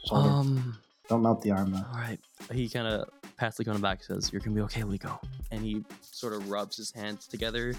just 0.00 0.12
hold 0.12 0.26
it. 0.26 0.28
Um. 0.30 0.78
Don't 1.10 1.22
melt 1.22 1.42
the 1.42 1.50
arm 1.50 1.72
though. 1.72 1.78
All 1.92 1.98
right. 1.98 2.18
He 2.52 2.68
kind 2.68 2.86
of 2.86 3.08
pats 3.36 3.58
Leeko 3.58 3.68
on 3.68 3.74
the 3.74 3.80
back, 3.80 3.98
and 4.08 4.22
says, 4.22 4.32
"You're 4.32 4.40
gonna 4.40 4.54
be 4.54 4.62
okay, 4.62 4.82
Leeko." 4.82 5.18
And 5.50 5.62
he 5.62 5.84
sort 6.02 6.32
of 6.34 6.48
rubs 6.48 6.76
his 6.76 6.92
hands 6.92 7.26
together, 7.26 7.74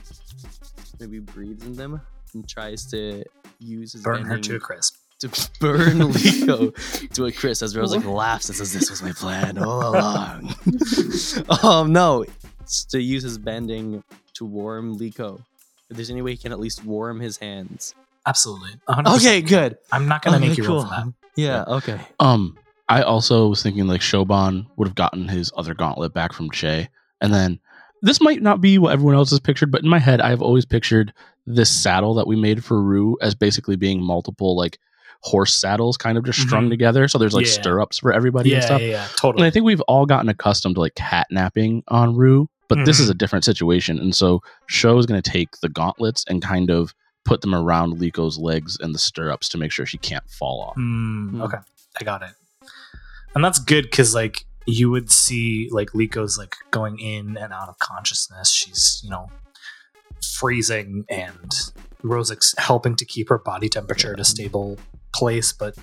maybe 0.99 1.19
breathes 1.19 1.65
in 1.65 1.73
them, 1.73 2.01
and 2.33 2.47
tries 2.47 2.85
to 2.87 3.23
use 3.59 3.93
his 3.93 4.03
Burn 4.03 4.25
her 4.25 4.37
to 4.37 4.55
a 4.57 4.59
crisp. 4.59 4.97
to 5.19 5.29
burn 5.61 5.99
Leeko 5.99 7.09
to 7.13 7.25
a 7.25 7.31
crisp. 7.31 7.63
As 7.63 7.73
Rozak 7.73 8.03
laughs 8.03 8.49
and 8.49 8.57
says, 8.57 8.73
"This 8.73 8.89
was 8.89 9.01
my 9.01 9.13
plan 9.13 9.57
all 9.57 9.95
along." 9.95 10.53
um, 11.63 11.93
no, 11.93 12.25
it's 12.59 12.83
to 12.85 13.01
use 13.01 13.23
his 13.23 13.37
bending 13.37 14.03
to 14.33 14.45
warm 14.45 14.97
Leeko. 14.99 15.39
If 15.89 15.95
there's 15.95 16.09
any 16.09 16.21
way 16.21 16.31
he 16.31 16.37
can 16.37 16.51
at 16.51 16.59
least 16.59 16.83
warm 16.83 17.19
his 17.21 17.37
hands. 17.37 17.95
Absolutely. 18.25 18.71
100%. 18.89 19.15
Okay, 19.17 19.41
good. 19.41 19.77
I'm 19.91 20.07
not 20.07 20.21
gonna 20.21 20.37
Okay, 20.37 20.49
make 20.49 20.57
you 20.57 20.67
roll 20.67 20.81
for 20.83 20.87
cool. 20.89 20.97
that. 21.05 21.13
Yeah. 21.35 21.63
Okay. 21.67 21.99
Um, 22.19 22.57
I 22.91 23.01
also 23.03 23.47
was 23.47 23.63
thinking 23.63 23.87
like 23.87 24.01
Shoban 24.01 24.65
would 24.75 24.87
have 24.87 24.95
gotten 24.95 25.27
his 25.27 25.51
other 25.55 25.73
gauntlet 25.73 26.13
back 26.13 26.33
from 26.33 26.51
Che, 26.51 26.89
and 27.21 27.33
then 27.33 27.59
this 28.01 28.19
might 28.21 28.41
not 28.41 28.59
be 28.61 28.77
what 28.77 28.91
everyone 28.93 29.15
else 29.15 29.29
has 29.29 29.39
pictured, 29.39 29.71
but 29.71 29.81
in 29.83 29.89
my 29.89 29.99
head, 29.99 30.19
I've 30.21 30.41
always 30.41 30.65
pictured 30.65 31.13
this 31.45 31.71
saddle 31.71 32.13
that 32.15 32.27
we 32.27 32.35
made 32.35 32.63
for 32.65 32.81
Rue 32.81 33.17
as 33.21 33.33
basically 33.35 33.75
being 33.75 34.01
multiple 34.03 34.55
like 34.57 34.77
horse 35.21 35.53
saddles, 35.53 35.97
kind 35.97 36.17
of 36.17 36.25
just 36.25 36.39
strung 36.41 36.65
Mhm. 36.67 36.71
together. 36.71 37.07
So 37.07 37.17
there's 37.19 37.33
like 37.35 37.45
Yeah. 37.45 37.51
stirrups 37.51 37.99
for 37.99 38.11
everybody 38.11 38.53
and 38.55 38.63
stuff. 38.63 38.81
yeah, 38.81 38.87
yeah, 38.87 39.03
And 39.03 39.11
totally. 39.17 39.47
I 39.47 39.51
think 39.51 39.65
we've 39.65 39.81
all 39.81 40.05
gotten 40.07 40.29
accustomed 40.29 40.75
to 40.75 40.81
like 40.81 40.95
catnapping 40.95 41.83
on 41.89 42.15
Rue, 42.15 42.49
but 42.67 42.83
this 42.85 42.97
Mhm. 42.97 43.03
is 43.03 43.09
a 43.09 43.13
different 43.13 43.45
situation. 43.45 43.99
And 43.99 44.15
so 44.15 44.41
Sho 44.67 44.97
is 44.97 45.05
going 45.05 45.21
to 45.21 45.31
take 45.31 45.59
the 45.61 45.69
gauntlets 45.69 46.25
and 46.27 46.41
kind 46.41 46.71
of 46.71 46.93
put 47.23 47.41
them 47.41 47.53
around 47.53 47.99
Leeko's 47.99 48.39
legs 48.39 48.77
and 48.81 48.95
the 48.95 48.99
stirrups 48.99 49.47
to 49.49 49.59
make 49.59 49.71
sure 49.71 49.85
she 49.85 49.99
can't 49.99 50.27
fall 50.27 50.61
off. 50.61 50.75
Mm. 50.75 51.39
Okay, 51.43 51.57
I 51.99 52.03
got 52.03 52.23
it. 52.23 52.31
And 53.35 53.43
that's 53.43 53.59
good 53.59 53.83
because 53.83 54.13
like 54.13 54.45
you 54.65 54.91
would 54.91 55.11
see 55.11 55.69
like 55.71 55.89
Leeko's 55.89 56.37
like 56.37 56.55
going 56.71 56.99
in 56.99 57.37
and 57.37 57.53
out 57.53 57.69
of 57.69 57.79
consciousness. 57.79 58.51
She's 58.51 59.01
you 59.03 59.09
know 59.09 59.29
freezing 60.21 61.05
and 61.09 61.51
Rozak's 62.03 62.55
helping 62.57 62.95
to 62.95 63.05
keep 63.05 63.29
her 63.29 63.37
body 63.37 63.69
temperature 63.69 64.13
at 64.13 64.19
a 64.19 64.25
stable 64.25 64.77
place, 65.13 65.53
but 65.53 65.75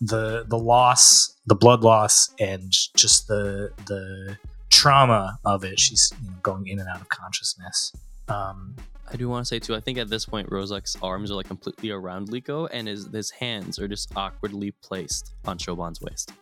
the 0.00 0.44
the 0.46 0.58
loss, 0.58 1.36
the 1.46 1.54
blood 1.54 1.82
loss, 1.82 2.30
and 2.38 2.72
just 2.96 3.28
the 3.28 3.72
the 3.86 4.36
trauma 4.70 5.38
of 5.44 5.64
it, 5.64 5.80
she's 5.80 6.12
you 6.22 6.30
know, 6.30 6.36
going 6.42 6.66
in 6.66 6.78
and 6.78 6.88
out 6.88 7.00
of 7.00 7.08
consciousness. 7.08 7.92
Um, 8.28 8.76
I 9.10 9.16
do 9.16 9.28
want 9.28 9.44
to 9.44 9.48
say 9.48 9.58
too. 9.58 9.74
I 9.74 9.80
think 9.80 9.98
at 9.98 10.08
this 10.08 10.26
point, 10.26 10.50
Rozak's 10.50 10.96
arms 11.02 11.30
are 11.30 11.34
like 11.34 11.46
completely 11.46 11.90
around 11.90 12.28
Leeko, 12.28 12.68
and 12.72 12.86
his 12.86 13.06
his 13.06 13.30
hands 13.30 13.78
are 13.78 13.88
just 13.88 14.12
awkwardly 14.16 14.70
placed 14.82 15.34
on 15.46 15.58
Shoban's 15.58 16.00
waist. 16.00 16.32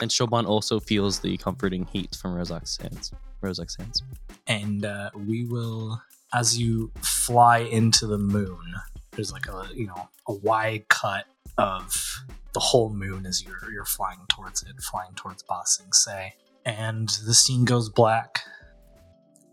And 0.00 0.10
Shoban 0.10 0.46
also 0.46 0.78
feels 0.80 1.20
the 1.20 1.36
comforting 1.38 1.84
heat 1.86 2.14
from 2.20 2.34
Rozak's 2.34 2.76
hands. 2.76 3.12
Rozak's 3.42 3.76
hands. 3.76 4.02
and 4.46 4.84
uh, 4.84 5.10
we 5.14 5.44
will 5.44 6.00
as 6.34 6.58
you 6.58 6.90
fly 7.00 7.58
into 7.58 8.06
the 8.06 8.18
moon 8.18 8.74
there's 9.12 9.32
like 9.32 9.46
a 9.46 9.68
you 9.74 9.86
know 9.86 10.08
a 10.28 10.32
wide 10.32 10.88
cut 10.88 11.24
of 11.58 12.24
the 12.54 12.60
whole 12.60 12.90
moon 12.92 13.26
as 13.26 13.42
you're 13.44 13.70
you're 13.72 13.84
flying 13.84 14.20
towards 14.28 14.62
it 14.62 14.74
flying 14.82 15.12
towards 15.14 15.42
Ba 15.42 15.60
Sing 15.64 15.92
Se 15.92 16.34
and 16.64 17.08
the 17.26 17.34
scene 17.34 17.64
goes 17.64 17.88
black 17.88 18.40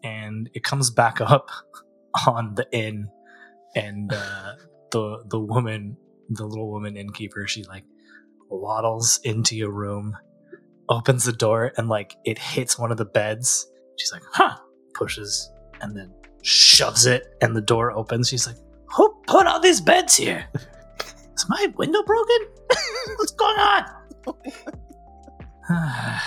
and 0.03 0.49
it 0.53 0.63
comes 0.63 0.89
back 0.89 1.21
up 1.21 1.49
on 2.27 2.55
the 2.55 2.67
inn 2.71 3.09
and 3.75 4.11
uh, 4.13 4.53
the 4.91 5.23
the 5.27 5.39
woman 5.39 5.97
the 6.29 6.45
little 6.45 6.69
woman 6.71 6.97
innkeeper 6.97 7.47
she 7.47 7.63
like 7.65 7.83
waddles 8.49 9.19
into 9.23 9.55
your 9.55 9.71
room 9.71 10.17
opens 10.89 11.25
the 11.25 11.33
door 11.33 11.71
and 11.77 11.89
like 11.89 12.15
it 12.25 12.37
hits 12.37 12.77
one 12.77 12.91
of 12.91 12.97
the 12.97 13.05
beds 13.05 13.67
She's 13.97 14.11
like, 14.11 14.23
huh, 14.31 14.57
pushes 14.93 15.51
and 15.81 15.95
then 15.95 16.13
shoves 16.41 17.05
it, 17.05 17.35
and 17.41 17.55
the 17.55 17.61
door 17.61 17.91
opens. 17.91 18.29
She's 18.29 18.47
like, 18.47 18.57
who 18.95 19.13
put 19.27 19.47
all 19.47 19.59
these 19.59 19.81
beds 19.81 20.15
here? 20.15 20.45
Is 20.55 21.45
my 21.49 21.67
window 21.77 22.03
broken? 22.03 22.37
What's 23.17 23.31
going 23.31 23.57
on? 23.57 23.85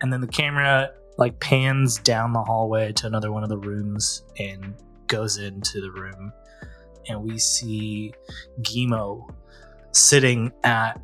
and 0.00 0.12
then 0.12 0.20
the 0.20 0.28
camera 0.28 0.90
like 1.18 1.38
pans 1.40 1.98
down 1.98 2.32
the 2.32 2.42
hallway 2.42 2.92
to 2.92 3.06
another 3.06 3.32
one 3.32 3.42
of 3.42 3.48
the 3.48 3.58
rooms 3.58 4.24
and 4.38 4.74
goes 5.06 5.36
into 5.38 5.80
the 5.80 5.90
room, 5.90 6.32
and 7.08 7.22
we 7.22 7.38
see 7.38 8.12
Gimo 8.62 9.28
sitting 9.92 10.52
at 10.64 11.00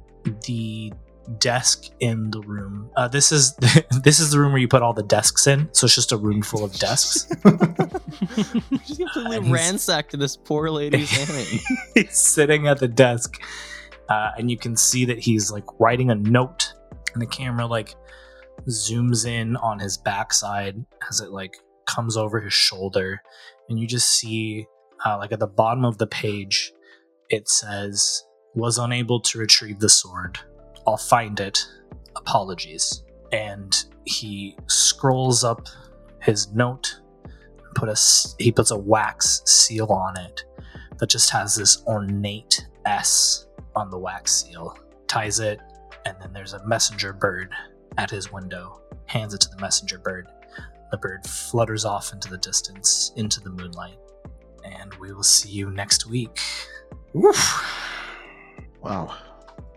the 0.47 0.93
desk 1.39 1.91
in 2.01 2.31
the 2.31 2.41
room. 2.41 2.91
Uh, 2.97 3.09
this 3.09 3.33
is 3.33 3.55
this 4.03 4.21
is 4.21 4.31
the 4.31 4.39
room 4.39 4.53
where 4.53 4.61
you 4.61 4.69
put 4.69 4.83
all 4.83 4.95
the 4.95 5.03
desks 5.03 5.47
in. 5.47 5.69
So 5.73 5.85
it's 5.85 5.95
just 5.95 6.13
a 6.13 6.17
room 6.17 6.43
full 6.43 6.65
of 6.65 6.73
desks. 6.75 7.27
Just 8.87 8.99
completely 9.13 9.51
ransacked 9.51 10.19
this 10.19 10.37
poor 10.37 10.71
lady's 10.71 11.11
hand. 11.11 11.61
he's 11.95 12.19
sitting 12.19 12.67
at 12.67 12.79
the 12.79 12.89
desk, 12.89 13.41
uh, 14.09 14.31
and 14.37 14.51
you 14.51 14.57
can 14.57 14.77
see 14.77 15.05
that 15.05 15.19
he's 15.19 15.53
like 15.53 15.65
writing 15.79 16.11
a 16.11 16.15
note, 16.15 16.73
and 17.13 17.23
the 17.23 17.27
camera 17.27 17.67
like 17.67 17.95
zooms 18.69 19.27
in 19.27 19.57
on 19.57 19.79
his 19.79 19.97
backside 19.99 20.85
as 21.09 21.21
it 21.21 21.31
like 21.31 21.55
comes 21.87 22.17
over 22.17 22.41
his 22.41 22.55
shoulder, 22.55 23.23
and 23.69 23.79
you 23.79 23.87
just 23.87 24.09
see 24.09 24.67
uh, 25.05 25.17
like 25.19 25.33
at 25.33 25.39
the 25.39 25.47
bottom 25.47 25.85
of 25.85 25.99
the 25.99 26.07
page, 26.07 26.73
it 27.29 27.49
says 27.49 28.25
was 28.55 28.79
unable 28.79 29.21
to 29.21 29.39
retrieve 29.39 29.79
the 29.79 29.89
sword. 29.89 30.39
I'll 30.89 30.97
find 30.97 31.39
it. 31.39 31.69
Apologies. 32.17 33.03
And 33.31 33.77
he 34.07 34.57
scrolls 34.69 35.45
up 35.45 35.69
his 36.23 36.51
note. 36.55 37.01
Put 37.75 37.91
a 37.91 37.97
he 38.39 38.51
puts 38.51 38.71
a 38.71 38.79
wax 38.79 39.43
seal 39.45 39.93
on 39.93 40.19
it 40.19 40.45
that 40.97 41.11
just 41.11 41.29
has 41.29 41.55
this 41.55 41.85
ornate 41.87 42.67
S 42.87 43.47
on 43.77 43.91
the 43.91 43.99
wax 43.99 44.33
seal. 44.33 44.79
Ties 45.09 45.41
it, 45.41 45.61
and 46.07 46.17
then 46.23 46.33
there's 46.33 46.55
a 46.55 46.67
messenger 46.67 47.13
bird 47.13 47.53
at 47.99 48.11
his 48.11 48.33
window. 48.33 48.81
Hands 49.05 49.33
it 49.35 49.43
to 49.43 49.51
the 49.51 49.61
messenger 49.61 49.99
bird. 49.99 50.27
The 50.91 50.97
bird 50.97 51.27
flutters 51.27 51.85
off 51.85 52.15
into 52.15 52.31
the 52.31 52.39
distance, 52.39 53.13
into 53.17 53.41
the 53.41 53.51
moonlight. 53.51 53.99
And 54.65 54.95
we 54.95 55.13
will 55.13 55.23
see 55.23 55.51
you 55.51 55.71
next 55.71 56.07
week. 56.07 56.41
Wow. 58.83 59.15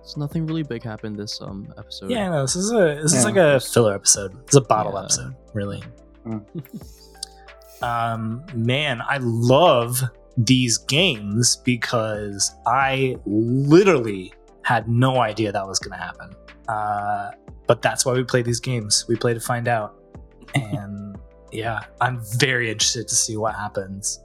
So 0.04 0.20
nothing 0.20 0.46
really 0.46 0.64
big 0.64 0.84
happened 0.84 1.18
this 1.18 1.42
um 1.42 1.74
episode. 1.78 2.10
Yeah, 2.12 2.30
no, 2.30 2.42
this 2.42 2.56
is 2.56 2.72
a 2.72 3.00
this 3.02 3.14
is 3.14 3.24
Yeah. 3.24 3.30
like 3.30 3.36
a 3.38 3.60
filler 3.60 3.94
episode. 3.96 4.38
It's 4.44 4.56
a 4.56 4.62
bottle 4.62 4.94
Yeah. 4.94 5.00
episode, 5.04 5.36
really. 5.54 5.84
Mm. 6.26 6.44
um, 7.82 8.44
man, 8.54 9.02
I 9.08 9.18
love 9.22 10.02
these 10.38 10.78
games 10.78 11.58
because 11.66 12.52
I 12.66 13.16
literally 13.26 14.34
had 14.64 14.88
no 14.88 15.20
idea 15.20 15.52
that 15.52 15.68
was 15.68 15.80
going 15.80 15.98
to 15.98 16.04
happen. 16.04 16.36
Uh, 16.68 17.32
but 17.68 17.82
that's 17.82 18.06
why 18.06 18.14
we 18.14 18.24
play 18.24 18.42
these 18.42 18.60
games. 18.60 19.06
We 19.08 19.16
play 19.16 19.34
to 19.34 19.40
find 19.40 19.68
out, 19.68 19.96
and 20.56 21.18
yeah, 21.52 21.82
I'm 22.00 22.22
very 22.38 22.70
interested 22.72 23.08
to 23.08 23.16
see 23.16 23.36
what 23.38 23.56
happens. 23.56 24.24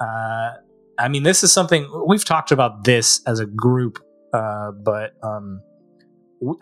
Uh, 0.00 0.50
I 0.98 1.08
mean, 1.08 1.22
this 1.22 1.42
is 1.44 1.52
something 1.52 1.88
we've 2.06 2.24
talked 2.24 2.50
about 2.50 2.84
this 2.84 3.20
as 3.26 3.38
a 3.40 3.46
group, 3.46 3.98
uh, 4.32 4.70
but 4.72 5.12
um, 5.22 5.60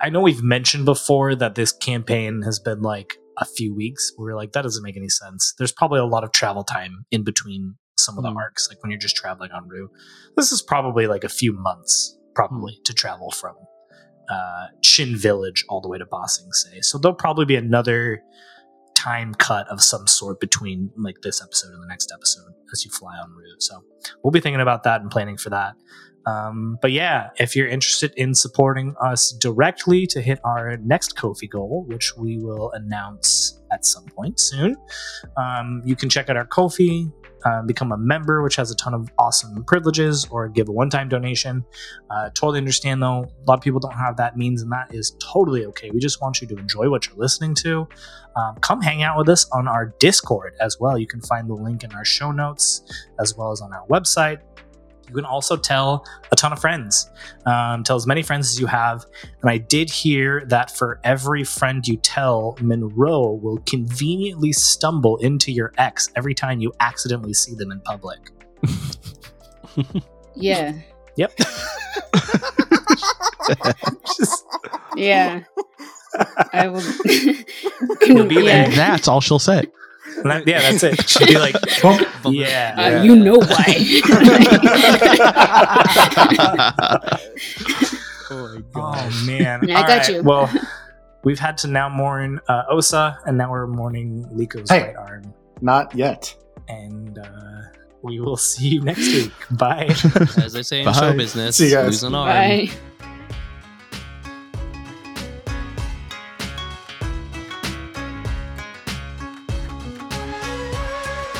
I 0.01 0.11
know 0.11 0.21
we've 0.21 0.43
mentioned 0.43 0.85
before 0.85 1.35
that 1.35 1.55
this 1.55 1.73
campaign 1.73 2.43
has 2.43 2.59
been 2.59 2.83
like 2.83 3.15
a 3.39 3.45
few 3.45 3.75
weeks. 3.75 4.13
We 4.19 4.31
are 4.31 4.37
like, 4.37 4.53
that 4.53 4.63
doesn't 4.63 4.83
make 4.83 4.97
any 4.97 5.09
sense. 5.09 5.55
There's 5.59 5.73
probably 5.73 6.01
a 6.01 6.07
lot 6.07 6.25
of 6.25 6.33
travel 6.33 6.65
time 6.65 7.05
in 7.11 7.23
between 7.25 7.77
some 7.99 8.17
of 8.19 8.25
the 8.25 8.31
Hmm. 8.31 8.37
arcs, 8.39 8.69
like 8.71 8.83
when 8.83 8.91
you're 8.91 9.01
just 9.01 9.17
traveling 9.17 9.51
on 9.53 9.69
Rue. 9.69 9.91
This 10.37 10.53
is 10.53 10.63
probably 10.63 11.07
like 11.07 11.25
a 11.25 11.29
few 11.29 11.53
months, 11.53 12.17
probably, 12.35 12.79
to 12.85 12.95
travel 12.95 13.31
from 13.31 13.57
uh, 14.31 14.67
Chin 14.83 15.17
Village 15.17 15.65
all 15.69 15.81
the 15.81 15.89
way 15.89 15.99
to 15.99 16.07
Ba 16.07 16.27
Sing 16.27 16.53
Se. 16.53 16.81
So 16.83 16.99
there'll 16.99 17.15
probably 17.15 17.45
be 17.45 17.57
another 17.57 18.23
time 18.95 19.35
cut 19.35 19.69
of 19.69 19.83
some 19.83 20.07
sort 20.07 20.41
between 20.41 20.91
like 20.97 21.17
this 21.23 21.43
episode 21.43 21.73
and 21.73 21.83
the 21.83 21.87
next 21.87 22.11
episode 22.13 22.51
as 22.73 22.85
you 22.85 22.91
fly 22.91 23.17
on 23.19 23.31
route. 23.31 23.63
So 23.63 23.83
we'll 24.25 24.31
be 24.33 24.41
thinking 24.41 24.61
about 24.61 24.83
that 24.85 25.01
and 25.03 25.11
planning 25.11 25.37
for 25.37 25.51
that. 25.51 25.75
Um, 26.27 26.79
but 26.83 26.93
yeah, 26.93 27.31
if 27.39 27.55
you're 27.55 27.69
interested 27.69 28.13
in 28.17 28.35
supporting 28.35 28.95
us 29.01 29.33
directly 29.33 30.07
to 30.09 30.21
hit 30.21 30.41
our 30.45 30.77
next 30.79 31.17
Ko-fi 31.17 31.47
goal, 31.47 31.85
which 31.87 32.17
we 32.17 32.39
will 32.39 32.73
announce 32.73 33.61
at 33.73 33.85
some 33.85 34.05
point 34.07 34.41
soon, 34.41 34.77
um, 35.37 35.83
you 35.85 35.95
can 35.95 36.09
check 36.09 36.29
out 36.29 36.37
our 36.37 36.47
Ko-fi, 36.47 37.07
uh, 37.45 37.63
become 37.63 37.93
a 37.93 37.97
member, 37.97 38.43
which 38.43 38.57
has 38.57 38.73
a 38.73 38.77
ton 38.77 38.93
of 38.93 39.09
awesome 39.19 39.63
privileges, 39.65 40.27
or 40.31 40.49
give 40.49 40.69
a 40.69 40.73
one 40.73 40.91
time 40.91 41.09
donation. 41.09 41.65
Uh, 42.11 42.29
totally 42.31 42.59
understand 42.59 43.01
though, 43.01 43.25
a 43.25 43.45
lot 43.47 43.59
of 43.59 43.61
people 43.61 43.79
don't 43.79 43.95
have 43.95 44.17
that 44.17 44.37
means, 44.37 44.63
and 44.63 44.73
that 44.73 44.93
is 44.93 45.17
totally 45.23 45.65
okay. 45.67 45.91
We 45.91 46.01
just 46.01 46.21
want 46.21 46.41
you 46.41 46.49
to 46.49 46.57
enjoy 46.57 46.91
what 46.91 47.07
you're 47.07 47.17
listening 47.17 47.55
to. 47.57 47.87
Um, 48.35 48.57
come 48.63 48.81
hang 48.81 49.05
out 49.05 49.17
with 49.17 49.29
us 49.29 49.49
on 49.53 49.69
our 49.69 49.95
Discord 50.01 50.55
as 50.61 50.79
well. 50.81 50.99
You 50.99 51.07
can 51.07 51.21
find 51.21 51.49
the 51.49 51.55
link 51.55 51.85
in 51.85 51.93
our 51.93 52.05
show 52.05 52.33
notes 52.33 52.83
as 53.21 53.37
well 53.37 53.53
as 53.53 53.61
on 53.61 53.73
our 53.73 53.87
website. 53.87 54.41
You 55.09 55.15
can 55.15 55.25
also 55.25 55.57
tell 55.57 56.05
a 56.33 56.37
ton 56.37 56.53
of 56.53 56.59
friends. 56.61 57.11
Um, 57.47 57.83
tell 57.85 57.97
as 57.97 58.07
many 58.07 58.23
friends 58.23 58.49
as 58.51 58.61
you 58.61 58.67
have. 58.67 59.07
And 59.43 59.51
I 59.51 59.59
did 59.59 59.89
hear 59.91 60.45
that 60.47 60.71
for 60.77 61.01
every 61.05 61.45
friend 61.45 61.87
you 61.87 61.97
tell, 61.97 62.57
Monroe 62.61 63.33
will 63.35 63.59
conveniently 63.67 64.53
stumble 64.53 65.17
into 65.19 65.53
your 65.53 65.73
ex 65.79 66.11
every 66.17 66.35
time 66.35 66.61
you 66.61 66.73
accidentally 66.81 67.35
see 67.35 67.55
them 67.55 67.71
in 67.73 67.81
public. 67.81 68.19
Yeah. 70.39 70.73
Yep. 71.17 71.33
Just- 74.17 74.45
Yeah. 74.97 75.43
I 76.53 76.69
will. 76.69 76.83
You'll 78.07 78.27
be 78.27 78.41
there. 78.43 78.65
And 78.65 78.73
that's 78.73 79.09
all 79.09 79.21
she'll 79.21 79.39
say. 79.39 79.65
And 80.17 80.31
that- 80.31 80.47
yeah, 80.47 80.61
that's 80.71 80.83
it. 80.83 81.09
She'd 81.09 81.29
be 81.29 81.39
like, 81.39 81.55
Uh, 81.85 81.99
yeah. 82.31 83.03
You 83.03 83.17
know 83.17 83.37
why. 83.39 84.01
Oh 88.29 88.61
my 88.75 88.83
Oh 88.83 89.25
man! 89.25 89.61
Yeah, 89.63 89.79
I 89.79 89.83
All 89.83 89.87
got 89.89 90.09
you. 90.09 90.23
Well, 90.23 90.51
we've 91.23 91.39
had 91.39 91.57
to 91.59 91.69
now 91.69 91.89
mourn 91.89 92.41
uh, 92.49 92.65
Osa, 92.69 93.19
and 93.25 93.39
now 93.39 93.51
we're 93.53 93.69
mourning 93.69 94.27
Leeko's 94.35 94.69
Hey. 94.69 94.83
right 94.89 94.97
arm, 94.97 95.33
Not 95.61 95.95
yet. 95.95 96.35
and 96.69 97.19
uh, 97.19 97.63
we 98.03 98.19
will 98.19 98.37
see 98.37 98.67
you 98.69 98.81
next 98.83 99.07
week. 99.15 99.33
Bye. 99.53 99.87
As 100.39 100.53
they 100.53 100.63
say 100.65 100.81
in 100.81 100.87
Bye. 100.87 100.93
show 100.93 101.17
business, 101.17 101.57
See 101.57 101.67
you 101.69 101.75
guys. 101.77 101.87
lose 101.87 102.03
an 102.03 102.15
arm. 102.17 102.29
Bye. 102.29 102.69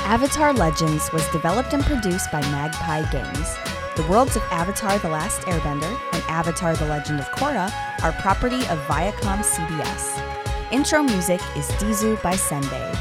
Avatar 0.07 0.53
Legends 0.53 1.13
was 1.13 1.27
developed 1.31 1.73
and 1.73 1.83
produced 1.83 2.31
by 2.31 2.41
Magpie 2.43 3.03
Games. 3.11 3.57
The 3.97 4.07
worlds 4.09 4.37
of 4.37 4.43
Avatar 4.53 5.01
The 5.01 5.09
Last 5.09 5.41
Airbender 5.43 5.99
and 6.13 6.23
Avatar 6.29 6.77
The 6.77 6.87
Legend 6.87 7.19
of 7.19 7.27
Korra 7.31 7.73
are 8.05 8.13
property 8.13 8.61
of 8.69 8.79
Viacom 8.87 9.43
CBS. 9.43 10.23
Intro 10.71 11.03
music 11.03 11.41
is 11.57 11.67
Dizu 11.83 12.23
by 12.23 12.35
Senbei. 12.35 12.93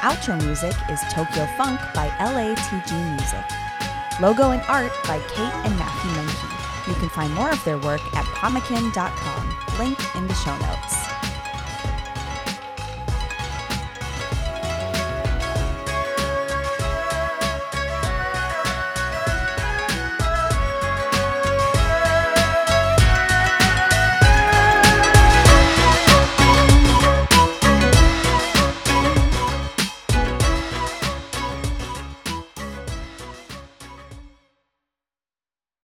Outro 0.00 0.36
music 0.44 0.74
is 0.90 1.00
Tokyo 1.10 1.46
Funk 1.56 1.80
by 1.94 2.08
LATG 2.18 2.92
Music. 3.16 4.20
Logo 4.20 4.50
and 4.50 4.62
art 4.68 4.92
by 5.04 5.18
Cate 5.28 5.54
and 5.64 5.74
Matthew 5.78 6.10
Mahnke. 6.10 6.88
You 6.88 6.94
can 6.96 7.08
find 7.08 7.34
more 7.34 7.50
of 7.50 7.64
their 7.64 7.78
work 7.78 8.02
at 8.14 8.26
pomekin.com, 8.36 9.78
link 9.78 9.98
in 10.14 10.26
the 10.28 10.34
show 10.34 10.58
notes. 10.58 10.99